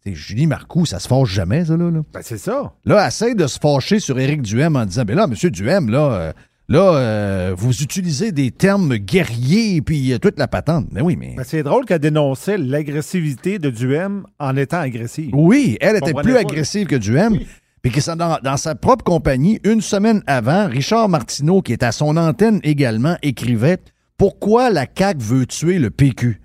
Julie 0.06 0.48
Marcoux, 0.48 0.86
ça 0.86 1.00
se 1.00 1.08
fâche 1.08 1.30
jamais, 1.30 1.66
ça, 1.66 1.78
là. 1.78 1.90
là. 1.90 2.02
Ben, 2.14 2.20
c'est 2.22 2.38
ça. 2.38 2.74
Là, 2.86 3.02
elle 3.02 3.08
essaie 3.08 3.36
de 3.36 3.48
se 3.48 3.58
fâcher 3.58 4.00
sur 4.00 4.20
Éric 4.20 4.42
Duhem 4.42 4.76
en 4.76 4.86
disant, 4.86 5.04
ben 5.06 5.16
là, 5.16 5.28
monsieur 5.28 5.50
Duhem, 5.50 5.90
là, 5.90 6.12
euh, 6.12 6.34
là, 6.68 6.96
euh, 6.96 7.56
vous 7.58 7.82
utilisez 7.82 8.32
des 8.34 8.52
termes 8.52 8.98
guerriers 8.98 9.82
puis 9.82 10.12
euh, 10.14 10.18
toute 10.20 10.38
la 10.38 10.48
patente. 10.50 10.88
Mais 10.92 11.02
oui, 11.02 11.16
mais... 11.16 11.34
Ben, 11.38 11.44
c'est 11.46 11.64
drôle 11.64 11.86
qu'elle 11.86 12.00
dénonçait 12.00 12.58
l'agressivité 12.58 13.60
de 13.60 13.70
Duhem 13.70 14.26
en 14.40 14.58
étant 14.58 14.80
agressive. 14.82 15.30
Oui, 15.34 15.78
elle 15.80 15.96
était 15.96 16.14
plus 16.14 16.36
agressive 16.36 16.86
que 16.88 16.98
Duhem. 16.98 17.40
Puis 17.84 17.92
que 17.92 18.00
ça, 18.00 18.16
dans, 18.16 18.40
dans 18.42 18.56
sa 18.56 18.76
propre 18.76 19.04
compagnie, 19.04 19.60
une 19.66 19.82
semaine 19.82 20.24
avant, 20.26 20.68
Richard 20.68 21.10
Martineau, 21.10 21.62
qui 21.62 21.74
est 21.74 21.84
à 21.84 21.92
son 21.92 22.16
antenne 22.16 22.62
également, 22.64 23.18
écrivait 23.22 23.78
Pourquoi 24.18 24.70
la 24.70 24.86
CAQ 24.98 25.22
veut 25.22 25.46
tuer 25.46 25.80
le 25.80 25.90
PQ. 25.90 26.40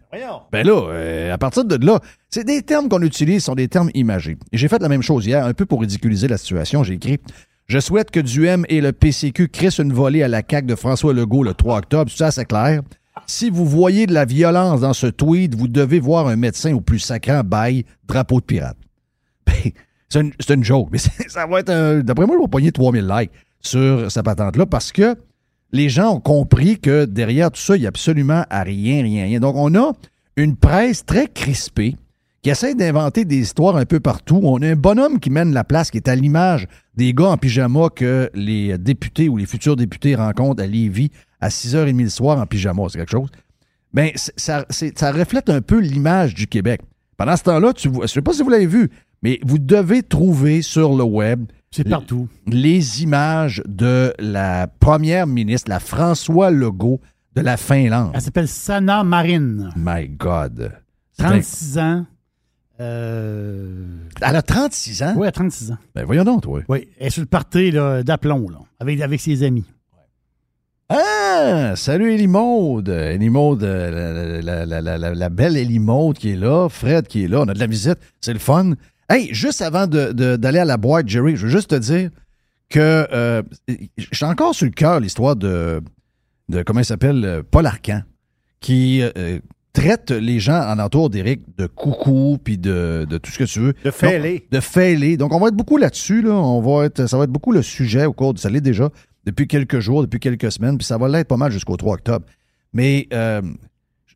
Ben 0.51 0.67
là, 0.67 0.89
euh, 0.91 1.33
à 1.33 1.39
partir 1.39 1.65
de 1.65 1.87
là, 1.87 2.01
c'est 2.29 2.43
des 2.43 2.63
termes 2.63 2.89
qu'on 2.89 3.03
utilise, 3.03 3.45
sont 3.45 3.55
des 3.55 3.69
termes 3.69 3.91
imagés. 3.95 4.37
Et 4.51 4.57
j'ai 4.59 4.67
fait 4.67 4.83
la 4.83 4.89
même 4.89 5.03
chose 5.03 5.27
hier, 5.27 5.45
un 5.45 5.55
peu 5.55 5.65
pour 5.65 5.81
ridiculiser 5.81 6.27
la 6.27 6.39
situation. 6.39 6.83
J'ai 6.83 6.95
écrit 6.95 7.19
Je 7.67 7.79
souhaite 7.79 8.11
que 8.11 8.19
Duhem 8.19 8.65
et 8.69 8.81
le 8.81 8.93
PCQ 8.93 9.49
crissent 9.49 9.79
une 9.79 9.93
volée 9.93 10.25
à 10.25 10.29
la 10.29 10.43
CAQ 10.49 10.67
de 10.67 10.75
François 10.75 11.15
Legault 11.15 11.45
le 11.45 11.55
3 11.55 11.79
octobre. 11.79 12.11
Ça, 12.11 12.33
c'est 12.33 12.47
clair. 12.47 12.83
Si 13.27 13.49
vous 13.49 13.65
voyez 13.67 14.07
de 14.07 14.15
la 14.15 14.25
violence 14.25 14.81
dans 14.81 14.93
ce 14.93 15.07
tweet, 15.07 15.55
vous 15.55 15.69
devez 15.69 16.01
voir 16.01 16.27
un 16.27 16.37
médecin 16.37 16.73
au 16.73 16.81
plus 16.81 16.99
sacrant 16.99 17.43
bail, 17.45 17.85
drapeau 18.09 18.41
de 18.41 18.45
pirate. 18.45 18.77
Ben, 19.47 19.71
C'est 20.09 20.55
une, 20.55 20.65
joke, 20.65 20.89
mais 20.91 20.99
ça 21.29 21.47
va 21.47 21.61
être 21.61 22.01
D'après 22.01 22.27
moi, 22.27 22.37
il 22.39 22.43
va 22.43 22.49
pogner 22.49 22.73
3000 22.73 23.07
likes 23.07 23.31
sur 23.61 24.11
sa 24.11 24.23
patente-là 24.23 24.65
parce 24.67 24.93
que 24.93 25.17
les 25.73 25.89
gens 25.89 26.15
ont 26.15 26.21
compris 26.21 26.79
que 26.79 27.05
derrière 27.05 27.51
tout 27.51 27.61
ça, 27.61 27.77
il 27.77 27.81
n'y 27.81 27.87
a 27.87 27.89
absolument 27.89 28.45
rien, 28.51 29.03
rien, 29.03 29.25
rien. 29.25 29.41
Donc, 29.41 29.55
on 29.57 29.75
a 29.75 29.93
une 30.37 30.57
presse 30.57 31.05
très 31.05 31.27
crispée 31.27 31.97
qui 32.43 32.51
essaie 32.51 32.75
d'inventer 32.75 33.25
des 33.25 33.39
histoires 33.39 33.77
un 33.77 33.85
peu 33.85 34.01
partout. 34.01 34.41
On 34.43 34.63
a 34.63 34.69
un 34.69 34.77
bonhomme 34.77 35.19
qui 35.19 35.31
mène 35.31 35.53
la 35.53 35.65
place, 35.65 35.91
qui 35.91 35.99
est 35.99 36.09
à 36.09 36.15
l'image 36.15 36.69
des 36.97 37.13
gars 37.13 37.27
en 37.27 37.37
pyjama 37.37 37.89
que 37.95 38.31
les 38.33 38.79
députés 38.79 39.29
ou 39.29 39.37
les 39.37 39.47
futurs 39.47 39.77
députés 39.77 40.15
rencontrent 40.15 40.63
à 40.63 40.67
Lévis 40.67 41.11
à 41.41 41.49
6h30 41.49 42.03
le 42.03 42.09
soir 42.09 42.39
en 42.39 42.47
pyjama. 42.47 42.85
C'est 42.89 42.99
quelque 42.99 43.11
chose. 43.11 43.29
Bien, 43.93 44.11
ça, 44.15 44.65
ça 44.69 45.13
reflète 45.13 45.51
un 45.51 45.61
peu 45.61 45.79
l'image 45.81 46.35
du 46.35 46.47
Québec. 46.47 46.81
Pendant 47.19 47.37
ce 47.37 47.43
temps-là, 47.43 47.73
tu 47.75 47.91
je 47.93 48.01
ne 48.01 48.07
sais 48.07 48.23
pas 48.23 48.33
si 48.33 48.43
vous 48.43 48.49
l'avez 48.49 48.67
vu, 48.67 48.89
mais 49.23 49.41
vous 49.45 49.59
devez 49.59 50.03
trouver 50.05 50.63
sur 50.63 50.97
le 50.97 51.03
web 51.03 51.45
C'est 51.73 51.87
partout. 51.87 52.29
les 52.47 53.03
images 53.03 53.61
de 53.67 54.15
la 54.21 54.69
première 54.69 55.27
ministre, 55.27 55.69
la 55.69 55.81
François 55.81 56.51
Legault 56.53 57.01
de 57.35 57.41
la 57.43 57.57
Finlande. 57.57 58.13
Elle 58.15 58.21
s'appelle 58.23 58.49
Sana 58.49 59.03
Marine. 59.03 59.71
My 59.77 60.09
God. 60.09 60.73
C'est 61.13 61.25
36 61.25 61.79
ans. 61.79 62.07
Euh... 62.81 63.85
Elle 64.23 64.37
a 64.37 64.43
36 64.43 65.03
ans? 65.03 65.15
Oui, 65.17 65.23
elle 65.23 65.29
a 65.29 65.33
36 65.33 65.73
ans. 65.73 65.79
Ben 65.97 66.05
voyons 66.05 66.23
donc, 66.23 66.43
toi. 66.43 66.61
Oui, 66.69 66.89
elle 67.01 67.09
est 67.09 67.11
sur 67.11 67.23
le 67.23 67.27
party 67.27 67.73
d'aplomb, 68.05 68.49
là, 68.49 68.59
avec, 68.79 69.01
avec 69.01 69.21
ses 69.21 69.43
amis. 69.43 69.65
Ah! 70.89 71.28
Salut 71.77 72.13
Elie 72.15 72.27
Maude. 72.27 72.89
Elie 72.89 73.31
Maude, 73.31 73.63
euh, 73.63 74.41
la, 74.43 74.67
la- 74.67 74.81
la- 74.81 74.99
la- 74.99 75.15
la 75.15 75.29
belle 75.29 75.57
Elie 75.57 75.79
Maude 75.79 76.19
qui 76.19 76.31
est 76.31 76.37
là, 76.37 76.69
Fred 76.69 77.07
qui 77.07 77.25
est 77.25 77.29
là, 77.29 77.41
on 77.43 77.49
a 77.49 77.55
de 77.55 77.59
la 77.61 77.67
visite, 77.67 77.99
c'est 78.21 78.33
le 78.33 78.39
fun. 78.39 78.73
Hey, 79.09 79.29
juste 79.33 79.63
avant 79.63 79.87
de- 79.87 80.13
de- 80.13 80.37
d'aller 80.37 80.59
à 80.59 80.65
la 80.65 80.77
boîte, 80.77 81.09
Jerry, 81.09 81.37
je 81.37 81.47
veux 81.47 81.53
juste 81.53 81.71
te 81.71 81.75
dire 81.77 82.11
que 82.69 83.07
euh, 83.13 83.43
j'ai 83.97 84.27
encore 84.27 84.55
sur 84.55 84.67
le 84.67 84.73
cœur 84.73 85.01
l'histoire 85.01 85.37
de, 85.37 85.81
de, 86.49 86.63
comment 86.63 86.81
il 86.81 86.85
s'appelle, 86.85 87.25
euh, 87.25 87.43
Paul 87.49 87.67
Arcan, 87.67 88.03
qui 88.61 89.01
euh, 89.03 89.39
traite 89.73 90.11
les 90.11 90.41
gens 90.41 90.61
en 90.61 90.79
entour 90.81 91.09
d'Éric 91.09 91.43
de 91.57 91.67
coucou, 91.67 92.39
puis 92.43 92.59
de, 92.59 93.07
de 93.09 93.17
tout 93.19 93.31
ce 93.31 93.39
que 93.39 93.45
tu 93.45 93.61
veux. 93.61 93.75
De 93.85 93.91
fêlés. 93.93 94.41
Donc, 94.41 94.51
De 94.51 94.61
fêlés. 94.61 95.17
Donc, 95.17 95.33
on 95.33 95.39
va 95.41 95.49
être 95.49 95.55
beaucoup 95.57 95.77
là-dessus. 95.79 96.21
Là. 96.23 96.33
On 96.33 96.61
va 96.61 96.87
être, 96.87 97.07
ça 97.07 97.17
va 97.17 97.25
être 97.25 97.31
beaucoup 97.31 97.53
le 97.53 97.63
sujet 97.63 98.05
au 98.07 98.13
cours 98.13 98.35
de... 98.35 98.39
Ça 98.41 98.51
l'est 98.51 98.61
déjà 98.61 98.91
depuis 99.31 99.47
quelques 99.47 99.79
jours, 99.81 100.03
depuis 100.03 100.21
quelques 100.21 100.51
semaines, 100.53 100.77
puis 100.79 100.87
ça 100.87 100.99
va 100.99 101.09
l'être 101.09 101.29
pas 101.29 101.37
mal 101.37 101.53
jusqu'au 101.53 101.77
3 101.77 101.95
octobre. 101.95 102.25
Mais 102.73 103.07
euh, 103.13 103.41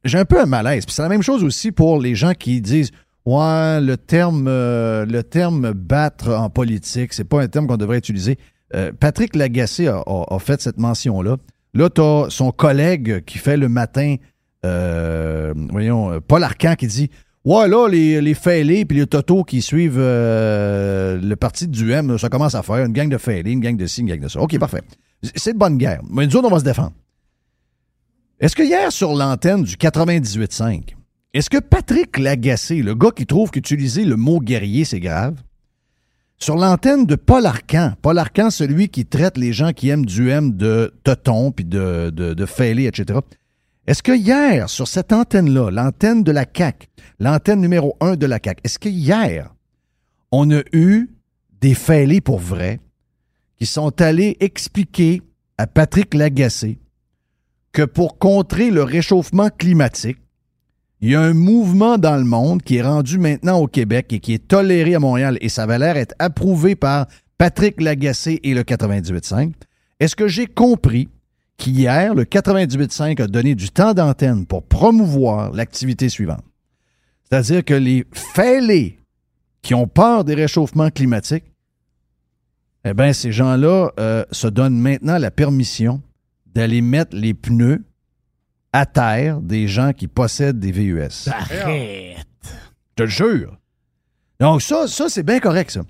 j'ai 0.05 0.19
un 0.19 0.25
peu 0.25 0.41
un 0.41 0.47
malaise. 0.47 0.85
Puis 0.87 0.95
c'est 0.95 1.03
la 1.03 1.09
même 1.09 1.23
chose 1.23 1.43
aussi 1.45 1.73
pour 1.73 2.01
les 2.01 2.15
gens 2.15 2.33
qui 2.35 2.61
disent 2.61 2.91
Ouais, 3.25 3.81
le 3.81 3.97
terme, 3.97 4.47
euh, 4.49 5.07
le 5.07 5.23
terme 5.23 5.73
battre 5.73 6.31
en 6.31 6.51
politique, 6.51 7.13
c'est 7.13 7.25
pas 7.25 7.41
un 7.41 7.47
terme 7.49 7.67
qu'on 7.69 7.77
devrait 7.77 7.99
utiliser. 7.99 8.37
Euh, 8.75 8.91
Patrick 8.99 9.37
Lagacé 9.37 9.87
a, 9.87 10.03
a- 10.07 10.39
fait 10.41 10.61
cette 10.61 10.79
mention-là. 10.79 11.37
Là, 11.75 11.89
tu 11.91 12.01
as 12.01 12.27
son 12.31 12.51
collègue 12.51 13.23
qui 13.25 13.39
fait 13.39 13.57
le 13.57 13.69
matin, 13.69 14.17
voyons, 15.71 16.21
Paul 16.27 16.43
Arcan 16.45 16.75
qui 16.75 16.87
dit 16.87 17.11
Ouais, 17.45 17.67
là, 17.67 17.89
les, 17.89 18.21
les 18.21 18.35
fêlés 18.35 18.85
puis 18.85 18.99
les 18.99 19.07
totos 19.07 19.43
qui 19.43 19.63
suivent 19.63 19.99
euh, 19.99 21.19
le 21.21 21.35
parti 21.35 21.67
du 21.67 21.91
M, 21.93 22.17
ça 22.17 22.29
commence 22.29 22.55
à 22.55 22.63
faire 22.63 22.85
une 22.85 22.93
gang 22.93 23.09
de 23.09 23.19
fêlés, 23.19 23.51
une 23.51 23.61
gang 23.61 23.77
de 23.77 23.87
ci, 23.87 24.01
une 24.03 24.09
gang 24.09 24.21
de 24.21 24.29
ça. 24.29 24.41
OK, 24.41 24.57
parfait. 24.59 24.83
C'est 25.35 25.53
de 25.53 25.59
bonne 25.59 25.77
guerre. 25.77 26.01
Mais 26.09 26.27
nous 26.27 26.37
autres, 26.37 26.47
on 26.49 26.53
va 26.53 26.61
se 26.61 26.65
défendre. 26.65 26.93
Est-ce 28.39 28.55
que 28.55 28.63
hier, 28.63 28.93
sur 28.93 29.13
l'antenne 29.15 29.63
du 29.65 29.75
98.5, 29.75 30.95
est-ce 31.35 31.49
que 31.49 31.59
Patrick 31.59 32.19
Lagacé, 32.19 32.83
le 32.83 32.95
gars 32.95 33.11
qui 33.11 33.27
trouve 33.27 33.51
qu'utiliser 33.51 34.05
le 34.05 34.17
mot 34.17 34.39
guerrier, 34.39 34.85
c'est 34.85 35.01
grave, 35.01 35.37
sur 36.39 36.57
l'antenne 36.57 37.07
de 37.07 37.15
Paul 37.15 37.47
Arcan, 37.47 37.93
Paul 38.03 38.19
Arcan, 38.19 38.51
celui 38.51 38.89
qui 38.89 39.07
traite 39.07 39.39
les 39.39 39.53
gens 39.53 39.73
qui 39.73 39.89
aiment 39.89 40.05
du 40.05 40.29
M 40.29 40.57
de 40.57 40.93
teuton 41.05 41.53
puis 41.53 41.65
de, 41.65 42.11
de, 42.11 42.35
de 42.35 42.87
etc., 42.89 43.21
est-ce 43.87 44.03
que 44.03 44.13
hier, 44.13 44.71
sur 44.71 44.87
cette 44.87 45.13
antenne-là, 45.13 45.71
l'antenne 45.71 46.23
de 46.23 46.31
la 46.31 46.45
CAC, 46.45 46.89
l'antenne 47.19 47.61
numéro 47.61 47.97
un 48.01 48.15
de 48.15 48.27
la 48.27 48.39
CAC, 48.39 48.61
est-ce 48.63 48.79
que 48.79 48.89
hier, 48.89 49.53
on 50.31 50.51
a 50.53 50.63
eu 50.73 51.11
des 51.61 51.75
fêlés 51.75 52.21
pour 52.21 52.39
vrai 52.39 52.81
qui 53.57 53.67
sont 53.67 54.01
allés 54.01 54.37
expliquer 54.41 55.23
à 55.59 55.67
Patrick 55.67 56.15
Lagacé 56.15 56.79
que 57.73 57.83
pour 57.83 58.19
contrer 58.19 58.71
le 58.71 58.83
réchauffement 58.83 59.49
climatique, 59.51 60.19
il 61.01 61.11
y 61.11 61.15
a 61.17 61.21
un 61.21 61.35
mouvement 61.35 61.99
dans 61.99 62.17
le 62.17 62.25
monde 62.25 62.63
qui 62.63 62.77
est 62.77 62.83
rendu 62.83 63.19
maintenant 63.19 63.59
au 63.59 63.67
Québec 63.67 64.13
et 64.13 64.21
qui 64.21 64.35
est 64.35 64.47
toléré 64.47 64.95
à 64.95 65.01
Montréal 65.01 65.37
et 65.41 65.49
ça 65.49 65.67
va 65.67 65.79
l'air 65.79 65.97
être 65.97 66.15
approuvé 66.21 66.77
par 66.77 67.07
Patrick 67.39 67.81
Lagacé 67.81 68.39
et 68.45 68.55
le 68.55 68.63
98.5. 68.63 69.53
Est-ce 69.99 70.15
que 70.15 70.29
j'ai 70.29 70.47
compris 70.47 71.09
qu'hier, 71.57 72.15
le 72.15 72.25
98.5 72.25 73.23
a 73.23 73.27
donné 73.27 73.55
du 73.55 73.71
temps 73.71 73.95
d'antenne 73.95 74.47
pour 74.47 74.63
promouvoir 74.63 75.53
l'activité 75.53 76.09
suivante? 76.09 76.45
C'est-à-dire 77.25 77.65
que 77.65 77.75
les 77.75 78.05
fêlés 78.13 78.99
qui 79.63 79.75
ont 79.75 79.87
peur 79.87 80.25
des 80.25 80.35
réchauffements 80.35 80.91
climatiques, 80.91 81.45
eh 82.85 82.95
bien, 82.95 83.13
ces 83.13 83.33
gens-là 83.33 83.91
euh, 84.01 84.25
se 84.33 84.49
donnent 84.49 84.79
maintenant 84.79 85.19
la 85.19 85.31
permission 85.31 86.03
d'aller 86.47 86.83
mettre 86.83 87.17
les 87.17 87.33
pneus 87.33 87.85
à 88.73 88.87
terre 88.87 89.41
des 89.41 89.69
gens 89.69 89.93
qui 89.93 90.09
possèdent 90.09 90.59
des 90.59 90.73
VUS. 90.73 91.29
Arrête. 91.29 92.27
Je 92.43 92.95
te 92.97 93.03
le 93.03 93.09
jure. 93.09 93.57
Donc, 94.41 94.63
ça, 94.63 94.89
ça 94.89 95.09
c'est 95.09 95.23
bien 95.23 95.41
correct, 95.41 95.71
ça. 95.71 95.83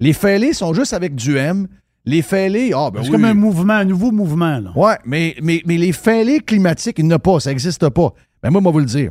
Les 0.00 0.12
fêlés 0.12 0.52
sont 0.52 0.72
juste 0.72 0.92
avec 0.92 1.14
du 1.14 1.36
M. 1.36 1.66
Les 2.08 2.22
fêlés, 2.22 2.72
ah, 2.74 2.90
ben 2.90 3.02
C'est 3.02 3.08
oui. 3.08 3.12
comme 3.12 3.26
un 3.26 3.34
mouvement, 3.34 3.74
un 3.74 3.84
nouveau 3.84 4.10
mouvement. 4.10 4.58
Là. 4.58 4.72
Ouais, 4.74 4.96
mais, 5.04 5.36
mais, 5.42 5.60
mais 5.66 5.76
les 5.76 5.92
fêlés 5.92 6.40
climatiques, 6.40 6.98
il 6.98 7.04
n'y 7.04 7.12
en 7.12 7.16
a 7.16 7.18
pas, 7.18 7.38
ça 7.38 7.50
n'existe 7.50 7.86
pas. 7.90 8.14
Ben 8.42 8.50
moi, 8.50 8.62
moi, 8.62 8.72
vous 8.72 8.78
le 8.78 8.86
dire. 8.86 9.10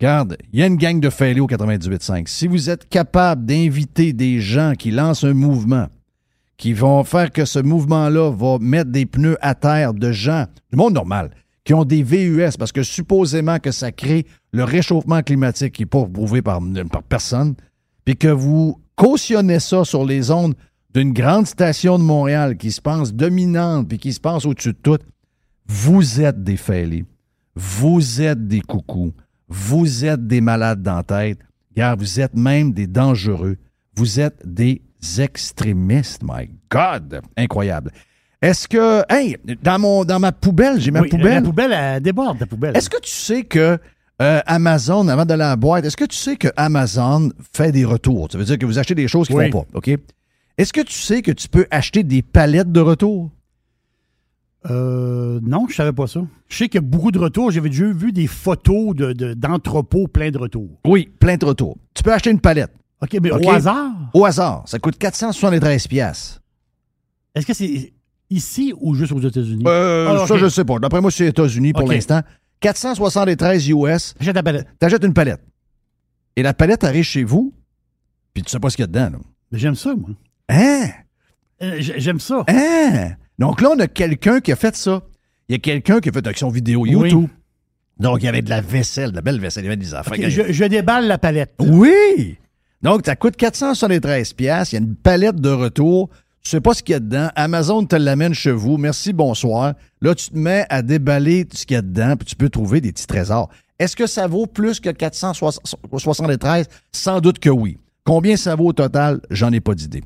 Regarde, 0.00 0.36
il 0.52 0.58
y 0.58 0.62
a 0.64 0.66
une 0.66 0.76
gang 0.76 0.98
de 0.98 1.10
fêlés 1.10 1.38
au 1.38 1.46
98.5. 1.46 2.26
Si 2.26 2.48
vous 2.48 2.68
êtes 2.70 2.88
capable 2.88 3.46
d'inviter 3.46 4.12
des 4.12 4.40
gens 4.40 4.72
qui 4.76 4.90
lancent 4.90 5.22
un 5.22 5.32
mouvement, 5.32 5.86
qui 6.56 6.72
vont 6.72 7.04
faire 7.04 7.30
que 7.30 7.44
ce 7.44 7.60
mouvement-là 7.60 8.32
va 8.32 8.58
mettre 8.58 8.90
des 8.90 9.06
pneus 9.06 9.36
à 9.40 9.54
terre 9.54 9.94
de 9.94 10.10
gens, 10.10 10.46
du 10.72 10.76
monde 10.76 10.94
normal, 10.94 11.30
qui 11.62 11.72
ont 11.72 11.84
des 11.84 12.02
VUS, 12.02 12.56
parce 12.58 12.72
que 12.72 12.82
supposément 12.82 13.60
que 13.60 13.70
ça 13.70 13.92
crée 13.92 14.26
le 14.52 14.64
réchauffement 14.64 15.22
climatique 15.22 15.74
qui 15.74 15.82
n'est 15.82 15.86
pas 15.86 16.04
prouvé 16.04 16.42
par, 16.42 16.60
par 16.90 17.02
personne, 17.04 17.54
puis 18.04 18.16
que 18.16 18.28
vous 18.28 18.80
cautionnez 18.96 19.60
ça 19.60 19.84
sur 19.84 20.04
les 20.04 20.32
ondes 20.32 20.54
d'une 20.94 21.12
grande 21.12 21.46
station 21.46 21.98
de 21.98 22.04
Montréal 22.04 22.56
qui 22.56 22.70
se 22.70 22.80
pense 22.80 23.12
dominante 23.12 23.88
puis 23.88 23.98
qui 23.98 24.12
se 24.12 24.20
pense 24.20 24.46
au-dessus 24.46 24.72
de 24.72 24.78
tout, 24.82 24.98
vous 25.66 26.20
êtes 26.20 26.42
des 26.42 26.56
fêlés. 26.56 27.04
Vous 27.56 28.20
êtes 28.22 28.46
des 28.46 28.60
coucous. 28.60 29.12
Vous 29.48 30.04
êtes 30.04 30.26
des 30.26 30.40
malades 30.40 30.82
dans 30.82 30.96
la 30.96 31.02
tête. 31.02 31.38
Car 31.76 31.96
vous 31.96 32.20
êtes 32.20 32.34
même 32.34 32.72
des 32.72 32.86
dangereux. 32.86 33.56
Vous 33.96 34.20
êtes 34.20 34.40
des 34.44 34.82
extrémistes. 35.18 36.22
My 36.22 36.50
God! 36.70 37.20
Incroyable. 37.36 37.90
Est-ce 38.42 38.68
que. 38.68 39.02
Hey, 39.08 39.36
dans, 39.62 39.78
mon, 39.78 40.04
dans 40.04 40.20
ma 40.20 40.32
poubelle, 40.32 40.80
j'ai 40.80 40.90
ma 40.90 41.00
Oui, 41.00 41.08
poubelle. 41.08 41.34
La 41.34 41.42
poubelle, 41.42 41.72
elle 41.72 42.02
déborde, 42.02 42.38
la 42.40 42.46
poubelle. 42.46 42.76
Est-ce 42.76 42.90
que 42.90 43.00
tu 43.00 43.10
sais 43.10 43.42
que 43.44 43.78
euh, 44.22 44.40
Amazon, 44.46 45.08
avant 45.08 45.24
à 45.24 45.36
la 45.36 45.56
boîte, 45.56 45.84
est-ce 45.84 45.96
que 45.96 46.04
tu 46.04 46.16
sais 46.16 46.36
que 46.36 46.48
Amazon 46.56 47.30
fait 47.52 47.72
des 47.72 47.84
retours? 47.84 48.28
Ça 48.30 48.38
veut 48.38 48.44
dire 48.44 48.58
que 48.58 48.66
vous 48.66 48.78
achetez 48.78 48.94
des 48.94 49.08
choses 49.08 49.26
qu'ils 49.28 49.36
ne 49.36 49.42
Oui. 49.42 49.50
font 49.50 49.62
pas, 49.72 49.78
OK? 49.78 49.90
Est-ce 50.58 50.72
que 50.72 50.80
tu 50.82 50.94
sais 50.94 51.22
que 51.22 51.32
tu 51.32 51.48
peux 51.48 51.66
acheter 51.70 52.02
des 52.04 52.22
palettes 52.22 52.70
de 52.72 52.80
retour? 52.80 53.30
Euh, 54.70 55.40
non, 55.42 55.66
je 55.68 55.74
savais 55.74 55.92
pas 55.92 56.06
ça. 56.06 56.20
Je 56.48 56.56
sais 56.56 56.68
qu'il 56.68 56.80
y 56.80 56.84
a 56.84 56.86
beaucoup 56.86 57.10
de 57.10 57.18
retours. 57.18 57.50
J'avais 57.50 57.68
déjà 57.68 57.86
vu 57.92 58.12
des 58.12 58.26
photos 58.26 58.94
de- 58.94 59.12
de- 59.12 59.34
d'entrepôts 59.34 60.08
pleins 60.08 60.30
de 60.30 60.38
retours. 60.38 60.70
Oui, 60.86 61.10
plein 61.18 61.36
de 61.36 61.44
retours. 61.44 61.76
Tu 61.92 62.02
peux 62.02 62.12
acheter 62.12 62.30
une 62.30 62.40
palette. 62.40 62.72
OK, 63.02 63.18
mais 63.20 63.30
au 63.30 63.50
hasard, 63.50 63.92
Au 64.14 64.24
hasard. 64.24 64.62
Ça 64.66 64.78
coûte 64.78 64.96
473 64.96 65.86
pièces. 65.86 66.40
est-ce 67.34 67.46
que 67.46 67.52
c'est 67.52 67.92
ici 68.30 68.72
ou 68.80 68.94
juste 68.94 69.12
aux 69.12 69.20
États-Unis? 69.20 69.64
Euh, 69.66 70.06
Ah, 70.22 70.26
Ça, 70.26 70.34
OK. 70.34 70.40
je 70.40 70.48
sais 70.48 70.64
pas. 70.64 70.78
D'après 70.78 71.00
moi, 71.02 71.10
c'est 71.10 71.24
aux 71.26 71.28
États-Unis 71.30 71.72
pour 71.74 71.88
l'instant. 71.90 72.22
473 72.60 73.68
US. 73.68 74.14
Achète 74.18 74.34
la 74.34 74.42
palette. 74.42 74.68
T'achètes 74.78 75.04
une 75.04 75.12
palette. 75.12 75.42
Et 76.36 76.42
la 76.42 76.54
palette 76.54 76.84
arrive 76.84 77.04
chez 77.04 77.22
vous, 77.24 77.52
puis 78.32 78.42
tu 78.42 78.50
sais 78.50 78.58
pas 78.60 78.70
ce 78.70 78.76
qu'il 78.76 78.84
y 78.84 78.84
a 78.84 78.86
dedans. 78.86 79.10
là. 79.10 79.18
Mais 79.52 79.58
J'aime 79.58 79.74
ça, 79.74 79.94
moi. 79.94 80.10
Hein? 80.48 80.88
Euh, 81.62 81.76
J'aime 81.78 82.20
ça. 82.20 82.44
Hein? 82.48 83.12
Donc 83.38 83.60
là, 83.60 83.70
on 83.74 83.78
a 83.78 83.86
quelqu'un 83.86 84.40
qui 84.40 84.52
a 84.52 84.56
fait 84.56 84.76
ça. 84.76 85.02
Il 85.48 85.52
y 85.52 85.56
a 85.56 85.58
quelqu'un 85.58 86.00
qui 86.00 86.08
a 86.08 86.12
fait 86.12 86.26
action 86.26 86.48
vidéo 86.48 86.86
YouTube. 86.86 87.28
Donc, 87.98 88.22
il 88.22 88.24
y 88.24 88.28
avait 88.28 88.42
de 88.42 88.50
la 88.50 88.60
vaisselle, 88.60 89.10
de 89.10 89.16
la 89.16 89.22
belle 89.22 89.40
vaisselle, 89.40 89.64
il 89.64 89.66
y 89.66 89.68
avait 89.68 89.76
des 89.76 89.94
affaires. 89.94 90.14
Je 90.28 90.64
déballe 90.64 91.06
la 91.06 91.18
palette. 91.18 91.54
Oui! 91.60 92.36
Donc, 92.82 93.02
ça 93.06 93.14
coûte 93.14 93.36
473 93.36 94.32
pièces. 94.32 94.72
Il 94.72 94.74
y 94.74 94.78
a 94.78 94.80
une 94.80 94.96
palette 94.96 95.36
de 95.36 95.50
retour. 95.50 96.10
Tu 96.42 96.50
sais 96.50 96.60
pas 96.60 96.74
ce 96.74 96.82
qu'il 96.82 96.92
y 96.92 96.96
a 96.96 97.00
dedans. 97.00 97.28
Amazon 97.36 97.84
te 97.86 97.96
l'amène 97.96 98.34
chez 98.34 98.50
vous. 98.50 98.76
Merci, 98.76 99.12
bonsoir. 99.12 99.74
Là, 100.02 100.14
tu 100.14 100.30
te 100.30 100.36
mets 100.36 100.66
à 100.68 100.82
déballer 100.82 101.46
ce 101.52 101.64
qu'il 101.64 101.76
y 101.76 101.78
a 101.78 101.82
dedans, 101.82 102.16
puis 102.16 102.26
tu 102.26 102.36
peux 102.36 102.50
trouver 102.50 102.80
des 102.80 102.92
petits 102.92 103.06
trésors. 103.06 103.48
Est-ce 103.78 103.96
que 103.96 104.06
ça 104.06 104.26
vaut 104.26 104.46
plus 104.46 104.80
que 104.80 104.90
473? 104.90 106.66
Sans 106.92 107.20
doute 107.20 107.38
que 107.38 107.48
oui. 107.48 107.78
Combien 108.04 108.36
ça 108.36 108.54
vaut 108.54 108.66
au 108.66 108.72
total? 108.72 109.20
J'en 109.30 109.52
ai 109.52 109.60
pas 109.60 109.74
d'idée. 109.74 110.02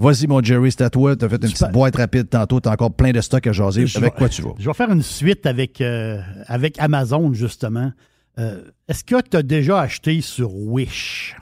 Vas-y, 0.00 0.26
mon 0.26 0.42
Jerry, 0.42 0.72
c'est 0.72 0.82
à 0.82 0.88
toi. 0.90 1.14
Tu 1.14 1.24
as 1.24 1.28
fait 1.28 1.34
une 1.36 1.40
petite 1.52 1.70
boîte 1.72 1.96
rapide 1.96 2.28
tantôt. 2.30 2.58
Tu 2.60 2.68
as 2.68 2.72
encore 2.72 2.92
plein 2.92 3.12
de 3.12 3.20
stocks 3.20 3.46
à 3.46 3.52
jaser. 3.52 3.86
Je 3.86 3.98
Avec 3.98 4.14
vais- 4.14 4.18
quoi 4.18 4.28
tu 4.30 4.40
vas? 4.42 4.50
Je 4.58 4.66
vais 4.66 4.74
faire 4.74 4.90
une 4.90 5.02
suite 5.02 5.44
avec, 5.46 5.80
euh, 5.80 6.20
avec 6.46 6.78
Amazon, 6.80 7.32
justement. 7.34 7.92
Euh, 8.38 8.62
Est-ce 8.88 9.04
que 9.04 9.20
tu 9.20 9.36
as 9.36 9.42
déjà 9.42 9.80
acheté 9.80 10.20
sur 10.22 10.54
Wish? 10.56 11.36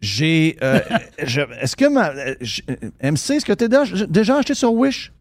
J'ai. 0.00 0.56
euh, 0.62 0.80
Est-ce 1.18 1.74
que 1.76 1.86
ma. 1.88 2.12
je- 2.42 2.60
MC, 3.02 3.30
est-ce 3.36 3.46
que 3.46 3.52
tu 3.54 3.64
as 3.64 4.06
déjà 4.06 4.36
acheté 4.36 4.54
sur 4.54 4.72
Wish? 4.74 5.12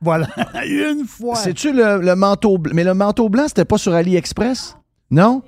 Voilà, 0.00 0.26
une 0.66 1.04
fois. 1.06 1.36
C'est-tu 1.36 1.72
le, 1.72 2.00
le 2.00 2.16
manteau 2.16 2.58
blanc? 2.58 2.72
Mais 2.74 2.82
le 2.84 2.94
manteau 2.94 3.28
blanc, 3.28 3.44
c'était 3.46 3.64
pas 3.66 3.78
sur 3.78 3.92
AliExpress? 3.94 4.76
Non? 5.10 5.42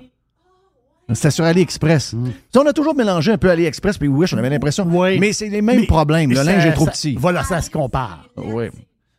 C'était 1.13 1.31
sur 1.31 1.45
AliExpress. 1.45 2.15
Ça, 2.51 2.61
On 2.61 2.65
a 2.65 2.73
toujours 2.73 2.95
mélangé 2.95 3.31
un 3.31 3.37
peu 3.37 3.49
AliExpress 3.49 3.97
puis 3.97 4.07
Wish, 4.07 4.33
on 4.33 4.37
avait 4.37 4.49
l'impression. 4.49 4.85
Mais 4.85 5.33
c'est 5.33 5.49
les 5.49 5.61
mêmes 5.61 5.81
Mais 5.81 5.85
problèmes. 5.85 6.31
Le 6.31 6.41
linge 6.41 6.65
est 6.65 6.73
trop 6.73 6.85
ça- 6.85 6.91
petit. 6.91 7.15
Voilà, 7.15 7.43
ça 7.43 7.61
se 7.61 7.69
compare. 7.69 8.27
Oui. 8.37 8.65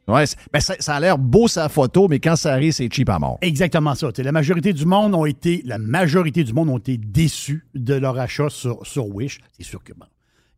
Ouais, 0.09 0.25
ben, 0.53 0.61
ça, 0.61 0.75
ça 0.79 0.95
a 0.95 1.01
l'air 1.01 1.19
beau 1.19 1.49
sa 1.49 1.69
photo, 1.69 2.07
mais 2.07 2.21
quand 2.21 2.37
ça 2.37 2.53
arrive, 2.53 2.73
c'est 2.73 2.89
cheap 2.93 3.09
à 3.09 3.19
mort. 3.19 3.39
Exactement 3.41 3.95
ça. 3.97 4.09
La 4.19 4.31
majorité 4.31 4.73
du 4.73 4.87
monde 4.87 5.15
ont 5.17 5.27
été, 5.27 5.63
la 5.65 5.79
majorité 5.79 6.45
du 6.45 6.53
monde 6.53 6.69
ont 6.69 6.79
été 6.79 6.97
déçus 6.97 7.67
de 7.75 7.95
leur 7.95 8.17
achat 8.17 8.49
sur, 8.49 8.87
sur 8.87 9.09
Wish. 9.13 9.41
C'est 9.57 9.65
sûr 9.65 9.83
que 9.83 9.93
bon, 9.93 10.07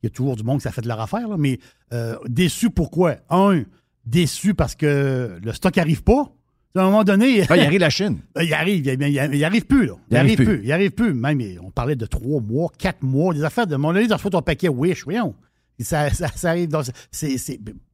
il 0.02 0.06
y 0.06 0.08
a 0.08 0.10
toujours 0.10 0.36
du 0.36 0.42
monde 0.42 0.58
que 0.58 0.64
ça 0.64 0.70
fait 0.70 0.82
de 0.82 0.88
leur 0.88 1.00
affaire, 1.00 1.26
là, 1.28 1.36
mais 1.38 1.58
euh, 1.94 2.16
déçus 2.26 2.68
pourquoi? 2.68 3.16
Un, 3.30 3.62
déçus 4.04 4.52
parce 4.52 4.74
que 4.74 5.38
le 5.42 5.52
stock 5.54 5.76
n'arrive 5.76 6.02
pas. 6.02 6.30
À 6.76 6.80
un 6.80 6.84
moment 6.84 7.02
donné. 7.04 7.42
Ah, 7.48 7.56
il 7.56 7.62
arrive 7.64 7.80
la 7.80 7.90
Chine. 7.90 8.18
Il 8.40 8.52
arrive, 8.54 8.86
il, 8.86 9.02
il- 9.02 9.34
il 9.34 9.44
arrive 9.44 9.64
plus, 9.66 9.86
là. 9.86 9.94
Il, 10.10 10.16
arrive 10.16 10.36
plus. 10.36 10.60
Il 10.62 10.70
arrive 10.72 10.90
plus. 10.92 11.12
Même, 11.14 11.40
on 11.64 11.70
parlait 11.70 11.96
de 11.96 12.06
trois 12.06 12.40
mois, 12.40 12.70
quatre 12.78 13.02
mois, 13.02 13.34
des 13.34 13.42
affaires 13.42 13.66
de 13.66 13.74
mon 13.76 13.94
avis, 13.96 14.06
dans 14.06 14.16
ton 14.18 14.42
paquet 14.42 14.68
Wish, 14.68 15.02
voyons. 15.04 15.34
Ça, 15.80 16.10
ça, 16.10 16.28
ça 16.34 16.50
arrive 16.50 16.68
dans. 16.68 16.82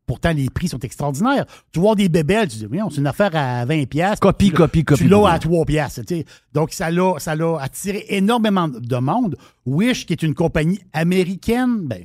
pourtant, 0.06 0.32
les 0.32 0.50
prix 0.50 0.68
sont 0.68 0.78
extraordinaires. 0.80 1.46
Tu 1.72 1.80
vois 1.80 1.94
des 1.94 2.08
bébelles, 2.08 2.48
tu 2.48 2.58
dis, 2.58 2.66
voyons, 2.66 2.90
c'est 2.90 2.98
une 3.00 3.06
affaire 3.06 3.30
à 3.34 3.64
20$. 3.64 3.86
piastres. 3.86 4.20
Copie, 4.20 4.50
copie, 4.50 4.84
copie, 4.84 5.02
Tu 5.04 5.08
l'as 5.08 5.28
à 5.28 5.38
3$. 5.38 5.64
piastres, 5.64 6.00
tu 6.04 6.16
sais. 6.16 6.24
Donc, 6.52 6.72
ça 6.72 6.90
l'a, 6.90 7.14
ça 7.18 7.34
l'a 7.36 7.56
attiré 7.60 8.04
énormément 8.08 8.68
de 8.68 8.96
monde. 8.96 9.36
Wish, 9.64 10.04
qui 10.04 10.12
est 10.12 10.22
une 10.22 10.34
compagnie 10.34 10.80
américaine, 10.92 11.78
ben, 11.86 12.04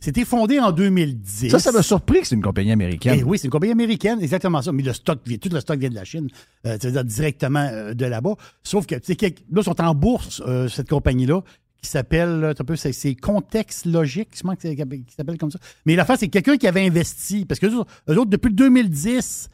c'était 0.00 0.24
fondé 0.24 0.60
en 0.60 0.70
2010. 0.72 1.50
Ça, 1.50 1.58
ça 1.58 1.72
m'a 1.72 1.82
surpris 1.82 2.20
que 2.20 2.26
c'est 2.28 2.34
une 2.36 2.42
compagnie 2.42 2.70
américaine. 2.72 3.18
Eh 3.20 3.24
oui, 3.24 3.38
c'est 3.38 3.46
une 3.46 3.50
compagnie 3.50 3.72
américaine, 3.72 4.20
exactement 4.20 4.62
ça. 4.62 4.70
Mais 4.72 4.82
le 4.84 4.92
stock, 4.92 5.20
vient- 5.26 5.38
tout 5.38 5.48
le 5.52 5.58
stock 5.60 5.78
vient 5.78 5.90
de 5.90 5.94
la 5.96 6.04
Chine, 6.04 6.28
euh, 6.66 6.76
c'est-à-dire 6.80 7.04
directement 7.04 7.68
euh, 7.72 7.94
de 7.94 8.04
là-bas. 8.06 8.34
Sauf 8.62 8.86
que, 8.86 8.94
tu 8.94 9.14
sais, 9.14 9.34
là, 9.50 9.60
ils 9.60 9.64
sont 9.64 9.80
en 9.80 9.94
bourse, 9.94 10.40
euh, 10.46 10.68
cette 10.68 10.88
compagnie-là, 10.88 11.42
qui 11.82 11.90
s'appelle, 11.90 12.44
euh, 12.44 12.54
un 12.58 12.64
peu, 12.64 12.76
c'est, 12.76 13.14
Contexte 13.16 13.86
Logique, 13.86 14.30
je 14.36 14.42
pense 14.42 14.56
qui 14.56 14.76
s'appelle 15.16 15.38
comme 15.38 15.50
ça. 15.50 15.58
Mais 15.86 15.96
l'affaire, 15.96 16.16
c'est 16.18 16.28
quelqu'un 16.28 16.56
qui 16.56 16.66
avait 16.68 16.86
investi, 16.86 17.44
parce 17.44 17.58
que 17.60 17.66
eux, 17.66 17.78
autres- 17.78 17.90
eux 18.08 18.18
autres, 18.18 18.30
depuis 18.30 18.48
le 18.50 18.54
2010, 18.56 19.48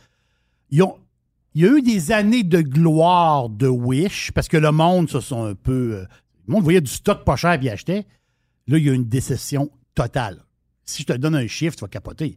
ils 0.70 0.82
ont, 0.82 0.96
il 1.54 1.62
y 1.62 1.66
a 1.66 1.70
eu 1.76 1.80
des 1.82 2.12
années 2.12 2.42
de 2.42 2.60
gloire 2.60 3.48
de 3.48 3.68
Wish, 3.68 4.30
parce 4.32 4.48
que 4.48 4.56
le 4.56 4.72
monde 4.72 5.08
se 5.08 5.20
sont 5.20 5.44
un 5.44 5.54
peu. 5.54 5.94
euh, 5.94 6.04
le 6.46 6.52
monde 6.52 6.64
voyait 6.64 6.80
du 6.82 6.90
stock 6.90 7.24
pas 7.24 7.36
cher 7.36 7.58
et 7.62 7.70
achetait. 7.70 8.04
Là, 8.66 8.76
il 8.78 8.84
y 8.84 8.90
a 8.90 8.92
une 8.92 9.04
déception 9.08 9.70
totale. 9.94 10.44
Si 10.84 11.02
je 11.02 11.06
te 11.06 11.12
donne 11.14 11.34
un 11.34 11.46
chiffre, 11.46 11.76
tu 11.76 11.82
vas 11.82 11.88
capoter. 11.88 12.36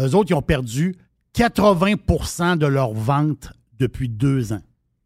Eux 0.00 0.14
autres, 0.14 0.30
ils 0.30 0.34
ont 0.34 0.42
perdu 0.42 0.96
80% 1.36 2.56
de 2.58 2.66
leurs 2.66 2.92
ventes 2.92 3.52
depuis 3.78 4.08
deux 4.08 4.52
ans. 4.52 4.62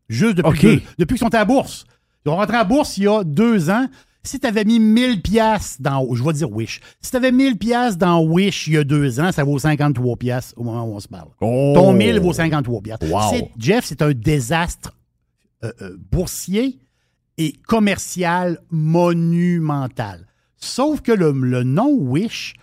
Juste 0.08 0.36
depuis, 0.36 0.60
deux- 0.76 0.82
depuis 0.98 1.14
qu'ils 1.14 1.26
sont 1.26 1.34
à 1.34 1.38
la 1.38 1.44
bourse. 1.44 1.84
Ils 2.24 2.30
ont 2.30 2.36
rentré 2.36 2.54
à 2.56 2.58
la 2.60 2.64
bourse 2.64 2.96
il 2.98 3.04
y 3.04 3.08
a 3.08 3.24
deux 3.24 3.70
ans. 3.70 3.86
Si 4.22 4.40
tu 4.40 4.46
avais 4.46 4.64
mis 4.64 4.78
1000 4.80 5.20
pièces 5.20 5.80
dans, 5.80 6.14
je 6.14 6.22
vais 6.24 6.32
dire 6.32 6.50
Wish. 6.50 6.80
Si 7.00 7.10
tu 7.10 7.16
avais 7.16 7.30
1000 7.32 7.58
pièces 7.58 7.98
dans 7.98 8.22
Wish 8.24 8.66
il 8.68 8.72
y 8.74 8.76
a 8.78 8.84
deux 8.84 9.20
ans, 9.20 9.32
ça 9.32 9.44
vaut 9.44 9.58
53 9.58 10.16
pièces 10.16 10.54
au 10.56 10.64
moment 10.64 10.84
où 10.86 10.94
on 10.94 11.00
se 11.00 11.08
parle. 11.08 11.28
Oh! 11.42 11.72
Ton 11.74 11.92
1000 11.92 12.20
vaut 12.20 12.32
53 12.32 12.80
pièces. 12.80 12.98
Wow. 13.02 13.50
Jeff, 13.58 13.84
c'est 13.84 14.00
un 14.00 14.12
désastre 14.12 14.92
euh, 15.62 15.72
euh, 15.82 15.96
boursier 16.10 16.78
et 17.36 17.52
commercial 17.66 18.60
monumental. 18.70 20.26
Sauf 20.64 21.00
que 21.00 21.12
le, 21.12 21.30
le 21.32 21.62
nom 21.62 21.90
Wish 21.92 22.54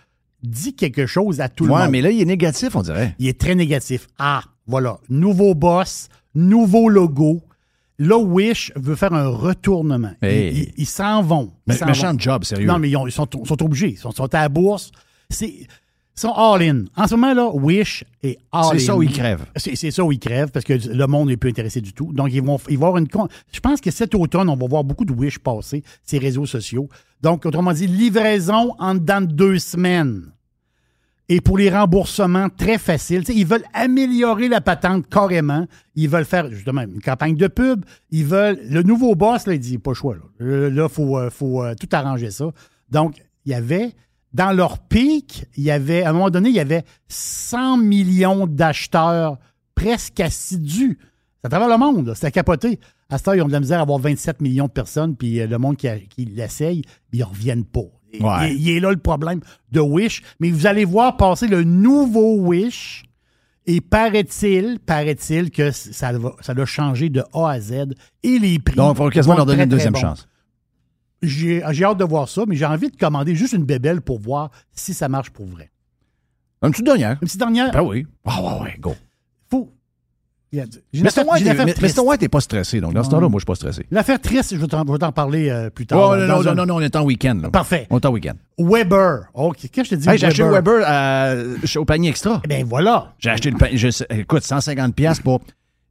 dit 0.42 0.74
quelque 0.74 1.06
chose 1.06 1.40
à 1.40 1.48
tout 1.48 1.64
le 1.66 1.72
Ouais, 1.72 1.82
monde. 1.82 1.90
mais 1.90 2.00
là, 2.00 2.10
il 2.10 2.20
est 2.20 2.24
négatif, 2.26 2.74
on 2.74 2.82
dirait. 2.82 3.14
Il 3.18 3.28
est 3.28 3.40
très 3.40 3.54
négatif. 3.54 4.08
Ah, 4.18 4.42
voilà. 4.66 4.98
Nouveau 5.08 5.54
boss, 5.54 6.08
nouveau 6.34 6.88
logo. 6.88 7.40
Là, 7.98 8.18
Wish 8.18 8.72
veut 8.74 8.96
faire 8.96 9.12
un 9.12 9.28
retournement. 9.28 10.12
Ils- 10.22 10.26
Hey. 10.28 10.52
Ils 10.76 10.82
ils 10.82 10.86
s'en 10.86 11.22
vont. 11.22 11.52
Ils 11.68 11.74
Mais- 11.80 11.86
méchant 11.86 12.12
vont. 12.12 12.18
job, 12.18 12.44
sérieux. 12.44 12.66
Non, 12.66 12.78
mais 12.80 12.90
ils, 12.90 12.96
ont- 12.96 13.06
ils 13.06 13.12
sont, 13.12 13.28
sont 13.44 13.62
obligés. 13.62 13.90
Ils 13.90 13.98
sont, 13.98 14.10
sont 14.10 14.34
à 14.34 14.40
la 14.40 14.48
bourse. 14.48 14.90
C'est, 15.30 15.66
sont 16.14 16.32
all-in. 16.32 16.84
En 16.96 17.06
ce 17.06 17.14
moment, 17.14 17.32
là, 17.34 17.48
Wish 17.54 18.04
est 18.22 18.38
all-in. 18.52 18.70
C'est 18.72 18.78
ça 18.80 18.96
où 18.96 19.02
ils 19.02 19.12
crèvent. 19.12 19.46
C'est, 19.56 19.74
c'est 19.76 19.90
ça 19.90 20.04
où 20.04 20.12
ils 20.12 20.18
crèvent 20.18 20.50
parce 20.50 20.64
que 20.64 20.74
le 20.74 21.06
monde 21.06 21.28
n'est 21.28 21.36
plus 21.36 21.50
intéressé 21.50 21.80
du 21.80 21.92
tout. 21.92 22.12
Donc, 22.12 22.28
ils 22.32 22.42
vont, 22.42 22.58
ils 22.68 22.78
vont 22.78 22.86
avoir 22.88 22.98
une. 22.98 23.08
con- 23.08 23.28
Je 23.52 23.60
pense 23.60 23.80
que 23.80 23.90
cet 23.90 24.14
automne, 24.14 24.48
on 24.48 24.56
va 24.56 24.66
voir 24.66 24.84
beaucoup 24.84 25.04
de 25.04 25.12
Wish 25.12 25.38
passer, 25.38 25.82
ces 26.02 26.18
réseaux 26.18 26.46
sociaux. 26.46 26.88
Donc, 27.22 27.46
autrement 27.46 27.72
dit, 27.72 27.86
livraison 27.86 28.74
en 28.78 28.94
dedans 28.94 29.20
de 29.22 29.26
deux 29.32 29.58
semaines. 29.58 30.32
Et 31.28 31.40
pour 31.40 31.56
les 31.56 31.70
remboursements, 31.70 32.48
très 32.50 32.76
facile. 32.76 33.22
Ils 33.28 33.46
veulent 33.46 33.64
améliorer 33.72 34.48
la 34.48 34.60
patente 34.60 35.08
carrément. 35.08 35.66
Ils 35.94 36.08
veulent 36.10 36.26
faire 36.26 36.50
justement 36.50 36.82
une 36.82 37.00
campagne 37.00 37.36
de 37.36 37.46
pub. 37.46 37.84
Ils 38.10 38.26
veulent. 38.26 38.58
Le 38.68 38.82
nouveau 38.82 39.14
boss, 39.14 39.46
là, 39.46 39.54
il 39.54 39.60
dit 39.60 39.78
pas 39.78 39.92
le 39.92 39.94
choix. 39.94 40.14
Là, 40.16 40.20
Euh, 40.42 40.68
là, 40.68 40.88
il 40.90 40.92
faut, 40.94 41.16
euh, 41.16 41.30
faut 41.30 41.62
euh, 41.62 41.74
tout 41.80 41.88
arranger 41.92 42.30
ça. 42.30 42.46
Donc, 42.90 43.14
il 43.46 43.52
y 43.52 43.54
avait. 43.54 43.94
Dans 44.32 44.52
leur 44.52 44.78
pic, 44.78 45.44
il 45.56 45.64
y 45.64 45.70
avait, 45.70 46.02
à 46.04 46.10
un 46.10 46.12
moment 46.12 46.30
donné, 46.30 46.48
il 46.48 46.54
y 46.54 46.60
avait 46.60 46.84
100 47.08 47.76
millions 47.78 48.46
d'acheteurs 48.46 49.38
presque 49.74 50.20
assidus. 50.20 50.98
C'est 51.40 51.46
à 51.46 51.48
travers 51.50 51.68
le 51.68 51.76
monde, 51.76 52.12
c'était 52.14 52.30
capoté. 52.30 52.78
À 53.10 53.18
ce 53.18 53.24
temps, 53.24 53.32
ils 53.34 53.42
ont 53.42 53.46
de 53.48 53.52
la 53.52 53.60
misère 53.60 53.78
à 53.78 53.82
avoir 53.82 53.98
27 53.98 54.40
millions 54.40 54.66
de 54.66 54.70
personnes, 54.70 55.16
puis 55.16 55.40
euh, 55.40 55.46
le 55.46 55.58
monde 55.58 55.76
qui, 55.76 55.86
a- 55.88 55.98
qui 55.98 56.24
l'essaye, 56.24 56.82
ils 57.12 57.18
ne 57.20 57.24
reviennent 57.24 57.64
pas. 57.64 57.80
Ouais. 58.20 58.54
Il, 58.54 58.68
est 58.70 58.80
là 58.80 58.90
le 58.90 58.96
problème 58.98 59.40
de 59.70 59.80
Wish. 59.80 60.22
Mais 60.40 60.50
vous 60.50 60.66
allez 60.66 60.84
voir 60.84 61.16
passer 61.16 61.46
le 61.48 61.64
nouveau 61.64 62.36
Wish. 62.36 63.04
Et 63.66 63.80
paraît-il, 63.80 64.78
paraît-il 64.84 65.50
que 65.50 65.70
ça 65.70 66.12
va, 66.18 66.34
ça 66.40 66.52
va 66.52 66.64
changer 66.64 67.08
de 67.10 67.22
A 67.32 67.50
à 67.50 67.60
Z. 67.60 67.94
Et 68.22 68.38
les 68.38 68.58
prix. 68.58 68.76
Donc, 68.76 68.94
il 68.94 68.98
faut 68.98 69.08
quasiment 69.10 69.36
leur 69.36 69.46
donner 69.46 69.58
très, 69.58 69.64
une 69.64 69.70
deuxième 69.70 69.96
chance. 69.96 70.26
J'ai 71.22 71.62
j'ai 71.70 71.84
hâte 71.84 71.98
de 71.98 72.04
voir 72.04 72.28
ça, 72.28 72.42
mais 72.46 72.56
j'ai 72.56 72.66
envie 72.66 72.90
de 72.90 72.96
commander 72.96 73.34
juste 73.34 73.52
une 73.52 73.64
bébelle 73.64 74.00
pour 74.00 74.18
voir 74.20 74.50
si 74.72 74.92
ça 74.94 75.08
marche 75.08 75.30
pour 75.30 75.46
vrai. 75.46 75.70
Une 76.62 76.70
petite 76.70 76.84
dernière. 76.84 77.12
Une 77.12 77.18
petite 77.28 77.38
dernière? 77.38 77.70
Ben 77.72 77.82
oui. 77.82 78.06
Ah 78.24 78.42
ouais, 78.42 78.60
ouais, 78.62 78.76
go. 78.80 78.94
Faut. 79.50 79.72
Mais-. 80.52 80.64
Mr. 80.92 82.00
White 82.04 82.20
n'est 82.22 82.28
pas 82.28 82.40
stressé, 82.40 82.80
donc 82.80 82.92
dans 82.92 83.02
ce 83.02 83.08
temps-là, 83.10 83.28
moi, 83.28 83.38
je 83.38 83.42
suis 83.42 83.46
pas 83.46 83.54
stressé. 83.54 83.86
L'affaire 83.90 84.20
triste, 84.20 84.54
je 84.54 84.60
vais 84.60 84.66
t'en 84.66 85.12
parler 85.12 85.48
euh, 85.48 85.70
plus 85.70 85.86
tard. 85.86 85.98
Oh, 86.10 86.14
non, 86.16 86.26
non, 86.26 86.40
un- 86.40 86.42
non, 86.42 86.54
non, 86.54 86.66
non, 86.66 86.74
on 86.76 86.80
est 86.80 86.94
en 86.94 87.04
week-end. 87.04 87.38
là. 87.42 87.50
Parfait. 87.50 87.86
On 87.88 87.98
est 87.98 88.04
en 88.06 88.10
week-end. 88.12 88.34
Weber. 88.58 89.30
OK, 89.32 89.56
qu'est-ce 89.56 89.70
que 89.72 89.84
je 89.84 89.90
te 89.90 89.94
dis? 89.94 90.08
Hey, 90.10 90.18
j'ai 90.18 90.26
acheté 90.26 90.42
Weber? 90.42 91.56
Chez- 91.64 91.78
au 91.78 91.84
panier 91.86 92.10
extra. 92.10 92.40
Eh 92.44 92.48
bien, 92.48 92.64
voilà. 92.64 93.14
J'ai 93.18 93.30
acheté 93.30 93.50
le 93.50 93.56
panier. 93.56 93.78
je- 93.78 94.04
écoute, 94.10 94.42
150$ 94.42 94.92
piastres 94.92 95.22
pour. 95.22 95.40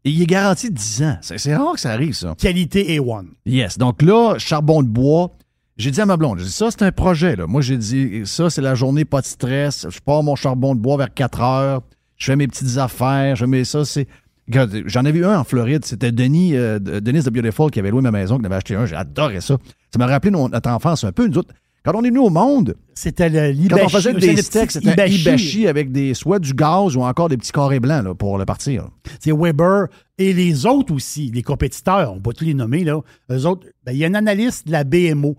Et 0.03 0.09
il 0.09 0.21
est 0.21 0.25
garanti 0.27 0.71
10 0.71 1.03
ans. 1.03 1.17
C'est 1.21 1.55
rare 1.55 1.73
que 1.73 1.79
ça 1.79 1.91
arrive, 1.91 2.13
ça. 2.13 2.33
Qualité 2.37 2.97
A1. 2.99 3.25
Yes. 3.45 3.77
Donc 3.77 4.01
là, 4.01 4.35
charbon 4.37 4.81
de 4.83 4.87
bois. 4.87 5.31
J'ai 5.77 5.89
dit 5.91 6.01
à 6.01 6.05
ma 6.05 6.17
blonde, 6.17 6.37
j'ai 6.39 6.45
dit, 6.45 6.51
ça, 6.51 6.69
c'est 6.69 6.83
un 6.83 6.91
projet. 6.91 7.35
Là. 7.35 7.47
Moi, 7.47 7.61
j'ai 7.61 7.77
dit, 7.77 8.21
ça, 8.25 8.49
c'est 8.49 8.61
la 8.61 8.75
journée, 8.75 9.05
pas 9.05 9.21
de 9.21 9.25
stress. 9.25 9.87
Je 9.89 9.99
pars 9.99 10.21
mon 10.21 10.35
charbon 10.35 10.75
de 10.75 10.79
bois 10.79 10.97
vers 10.97 11.13
4 11.13 11.41
heures. 11.41 11.81
Je 12.17 12.25
fais 12.25 12.35
mes 12.35 12.47
petites 12.47 12.77
affaires. 12.77 13.35
Je 13.35 13.45
mets 13.45 13.63
ça, 13.63 13.85
c'est. 13.85 14.07
J'en 14.47 15.05
avais 15.05 15.23
un 15.23 15.39
en 15.39 15.43
Floride. 15.43 15.85
C'était 15.85 16.11
Denis, 16.11 16.55
euh, 16.55 16.77
de- 16.77 16.99
Denis 16.99 17.23
de 17.23 17.29
Beautiful 17.29 17.71
qui 17.71 17.79
avait 17.79 17.89
loué 17.89 18.01
ma 18.01 18.11
maison, 18.11 18.37
qui 18.37 18.45
avait 18.45 18.55
acheté 18.55 18.75
un. 18.75 18.85
J'ai 18.85 18.95
adoré 18.95 19.39
ça. 19.39 19.57
Ça 19.93 19.97
m'a 19.99 20.07
rappelé 20.07 20.31
notre 20.31 20.69
enfance 20.69 21.03
un 21.03 21.11
peu. 21.11 21.25
Nous 21.27 21.37
autres, 21.37 21.53
quand 21.83 21.93
on 21.95 22.03
est 22.03 22.09
venu 22.09 22.19
au 22.19 22.29
monde, 22.29 22.75
C'était 22.93 23.29
le 23.29 23.67
quand 23.67 23.77
on 23.83 23.89
faisait 23.89 24.13
c'était 24.13 24.35
des 24.35 24.41
steaks, 24.41 24.71
c'était 24.71 25.67
avec 25.67 25.91
des, 25.91 26.13
soit 26.13 26.39
du 26.39 26.53
gaz 26.53 26.95
ou 26.95 27.01
encore 27.01 27.27
des 27.29 27.37
petits 27.37 27.51
carrés 27.51 27.79
blancs 27.79 28.03
là, 28.03 28.13
pour 28.13 28.37
le 28.37 28.45
partir. 28.45 28.89
C'est 29.19 29.31
Weber 29.31 29.87
et 30.17 30.33
les 30.33 30.65
autres 30.65 30.93
aussi, 30.93 31.31
les 31.33 31.41
compétiteurs, 31.41 32.13
on 32.13 32.21
va 32.23 32.33
tous 32.33 32.45
les 32.45 32.53
nommer, 32.53 32.83
là. 32.83 32.99
Eux 33.31 33.45
autres, 33.47 33.65
ben, 33.83 33.93
il 33.93 33.97
y 33.97 34.05
a 34.05 34.07
un 34.07 34.13
analyste 34.13 34.67
de 34.67 34.71
la 34.71 34.83
BMO. 34.83 35.35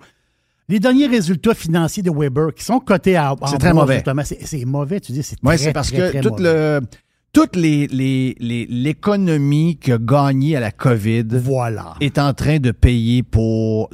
Les 0.69 0.81
derniers 0.81 1.07
résultats 1.07 1.55
financiers 1.55 2.03
de 2.03 2.11
Weber 2.11 2.55
qui 2.55 2.65
sont 2.65 2.81
cotés 2.81 3.17
à. 3.17 3.37
C'est 3.47 3.59
très 3.59 3.73
mauvais. 3.73 4.03
C'est 4.45 4.65
mauvais, 4.65 5.01
tu 5.01 5.13
dis, 5.13 5.23
c'est 5.23 5.37
Oui, 5.43 5.57
très, 5.57 5.59
c'est 5.59 5.73
parce 5.73 5.93
très, 5.93 6.13
que 6.13 6.19
très 6.19 6.31
mauvais. 6.31 6.43
le, 6.43 6.81
toute 7.33 7.57
les, 7.57 7.87
les- 7.87 8.37
les- 8.41 8.67
l'économie 8.67 9.77
qui 9.77 9.93
a 9.93 9.99
gagné 9.99 10.57
à 10.57 10.61
la 10.61 10.71
COVID 10.71 11.25
voilà. 11.31 11.95
est 12.01 12.19
en 12.19 12.35
train 12.35 12.59
de 12.59 12.71
payer 12.73 13.23
pour 13.23 13.89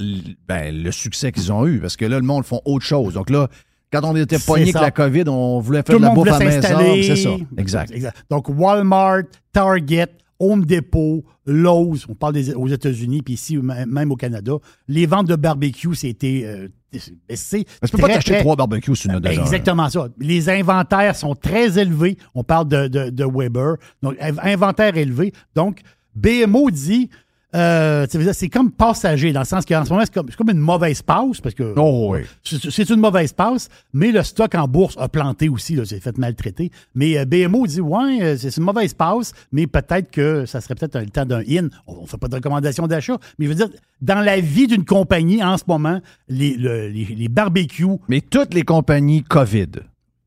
ben, 0.49 0.83
le 0.83 0.91
succès 0.91 1.31
qu'ils 1.33 1.53
ont 1.53 1.67
eu. 1.67 1.79
Parce 1.79 1.97
que 1.97 2.05
là, 2.05 2.19
le 2.19 2.25
monde 2.25 2.45
font 2.45 2.61
autre 2.65 2.85
chose. 2.85 3.15
Donc 3.15 3.31
là, 3.31 3.49
quand 3.93 4.01
on 4.05 4.17
était 4.17 4.39
pogné 4.39 4.63
avec 4.65 4.75
la 4.75 4.91
COVID, 4.91 5.25
on 5.29 5.61
voulait 5.61 5.83
faire 5.83 5.95
Tout 5.97 6.01
de 6.01 6.07
la 6.07 6.15
bouffe 6.15 6.29
à 6.33 6.39
maison. 6.41 6.69
C'est 7.03 7.17
ça. 7.17 7.31
Exact. 7.57 7.93
Donc, 8.29 8.49
Walmart, 8.49 9.23
Target 9.53 10.09
Home 10.41 10.65
Depot, 10.65 11.25
Lowe's, 11.47 12.07
on 12.09 12.15
parle 12.15 12.35
des, 12.35 12.55
aux 12.55 12.69
États-Unis, 12.69 13.23
puis 13.23 13.35
ici, 13.35 13.57
même 13.59 14.13
au 14.13 14.17
Canada. 14.17 14.53
Les 14.87 15.07
ventes 15.07 15.27
de 15.27 15.35
barbecue, 15.35 15.95
c'était 15.95 16.43
euh, 16.45 16.69
baissé. 16.93 17.65
Parce 17.81 17.91
que 17.93 17.97
tu 17.97 18.01
peux 18.03 18.09
pas 18.09 18.15
t'acheter 18.15 18.33
très- 18.33 18.41
trois 18.41 18.57
barbecues 18.57 18.97
sur 18.97 19.11
une 19.11 19.19
Ben, 19.19 19.31
dollar. 19.31 19.45
Exactement 19.45 19.89
ça. 19.89 20.09
Les 20.19 20.49
inventaires 20.49 21.15
sont 21.17 21.35
très 21.35 21.79
élevés. 21.79 22.17
On 22.35 22.45
parle 22.45 22.69
de, 22.69 22.89
de- 22.89 23.11
de 23.11 23.25
Weber. 23.25 23.75
Donc, 24.03 24.17
inv- 24.19 24.41
inventaire 24.43 24.97
élevé. 24.97 25.33
Donc, 25.55 25.81
BMO 26.15 26.71
dit, 26.71 27.11
euh, 27.55 28.07
c'est 28.33 28.49
comme 28.51 28.71
passager, 28.71 29.33
dans 29.33 29.41
le 29.41 29.47
sens 29.47 29.65
qu'en 29.65 29.85
ce 29.85 29.91
moment, 29.91 30.05
c'est 30.05 30.37
comme, 30.37 30.51
une 30.51 30.59
mauvaise 30.59 31.01
passe, 31.03 31.41
parce 31.43 31.55
que 31.55 31.73
Oh 31.77 32.11
oui. 32.13 32.21
c'est 32.45 32.91
une 32.91 33.01
mauvaise 33.01 33.33
passe, 33.33 33.69
mais 33.95 34.13
le 34.13 34.23
stock 34.23 34.55
en 34.55 34.69
bourse 34.69 34.97
a 34.99 35.09
planté 35.09 35.49
aussi, 35.49 35.75
là, 35.75 35.85
c'est 35.87 36.01
fait 36.01 36.19
maltraiter. 36.19 36.71
Mais 36.95 37.17
euh, 37.19 37.25
BMO 37.25 37.67
dit, 37.67 37.81
ouais, 37.81 38.19
euh, 38.23 38.37
c'est 38.37 38.55
une 38.57 38.65
mauvaise 38.65 38.93
passe, 38.93 39.33
mais 39.51 39.67
peut-être 39.67 40.11
que 40.11 40.45
ça 40.47 40.61
serait 40.61 40.75
peut-être 40.75 40.99
le 40.99 41.07
temps 41.11 41.25
d'un 41.25 41.41
in. 41.49 41.69
On 41.87 42.03
ne 42.03 42.07
fait 42.07 42.19
pas 42.19 42.29
de 42.29 42.35
recommandation 42.35 42.87
d'achat, 42.87 43.17
mais 43.39 43.47
je 43.47 43.51
veux 43.51 43.57
dire, 43.57 43.69
dans 44.03 44.21
la 44.21 44.41
vie 44.41 44.67
d'une 44.67 44.85
compagnie, 44.85 45.43
en 45.43 45.57
ce 45.57 45.65
moment, 45.67 46.01
les, 46.29 46.55
le- 46.55 46.89
les, 46.89 47.05
les 47.07 47.29
barbecues, 47.29 47.87
Mais 48.09 48.21
toutes 48.21 48.53
les 48.55 48.63
compagnies 48.63 49.23
COVID 49.25 49.69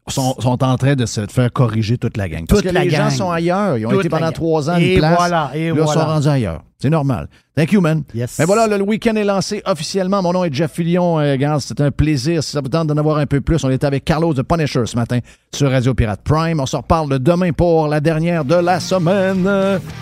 sont, 0.07 0.35
sont 0.39 0.63
en 0.63 0.75
train 0.77 0.95
de 0.95 1.05
se 1.05 1.25
faire 1.27 1.51
corriger 1.53 1.97
toute 1.97 2.17
la 2.17 2.27
gang. 2.27 2.45
Parce 2.47 2.61
Toute 2.61 2.69
que 2.69 2.73
la 2.75 2.83
les 2.83 2.89
gens 2.89 3.09
sont 3.09 3.29
ailleurs. 3.31 3.77
Ils 3.77 3.85
ont 3.85 3.91
Toute 3.91 3.99
été 4.01 4.09
pendant 4.09 4.31
trois 4.31 4.69
ans 4.69 4.77
Et 4.77 4.93
une 4.93 4.99
place. 4.99 5.15
voilà, 5.17 5.51
et 5.53 5.67
Là, 5.69 5.73
ils 5.75 5.77
sont 5.79 5.83
voilà. 5.85 6.03
rendus 6.05 6.27
ailleurs. 6.27 6.61
C'est 6.79 6.89
normal. 6.89 7.27
Thank 7.55 7.73
you, 7.73 7.81
man. 7.81 8.03
Yes. 8.15 8.37
Mais 8.39 8.45
voilà, 8.45 8.65
le 8.65 8.83
week-end 8.83 9.15
est 9.15 9.23
lancé 9.23 9.61
officiellement. 9.65 10.23
Mon 10.23 10.33
nom 10.33 10.43
est 10.43 10.51
Jeff 10.53 10.71
Fillion. 10.71 11.19
Euh, 11.19 11.35
gars, 11.37 11.57
c'est 11.59 11.79
un 11.79 11.91
plaisir. 11.91 12.41
Si 12.43 12.51
ça 12.51 12.61
vous 12.61 12.69
tente 12.69 12.87
d'en 12.87 12.97
avoir 12.97 13.17
un 13.17 13.27
peu 13.27 13.39
plus, 13.41 13.63
on 13.63 13.69
était 13.69 13.85
avec 13.85 14.03
Carlos 14.03 14.33
de 14.33 14.41
Punisher 14.41 14.81
ce 14.87 14.95
matin 14.95 15.19
sur 15.53 15.69
Radio 15.69 15.93
Pirate 15.93 16.21
Prime. 16.23 16.59
On 16.59 16.65
se 16.65 16.75
reparle 16.77 17.19
demain 17.19 17.51
pour 17.51 17.87
la 17.87 17.99
dernière 17.99 18.43
de 18.43 18.55
la 18.55 18.79
semaine. 18.79 19.47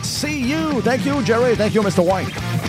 See 0.03 0.39
you. 0.49 0.81
Thank 0.85 1.05
you, 1.05 1.15
Jerry. 1.25 1.55
Thank 1.57 1.73
you, 1.73 1.81
Mr. 1.83 1.99
White. 1.99 2.68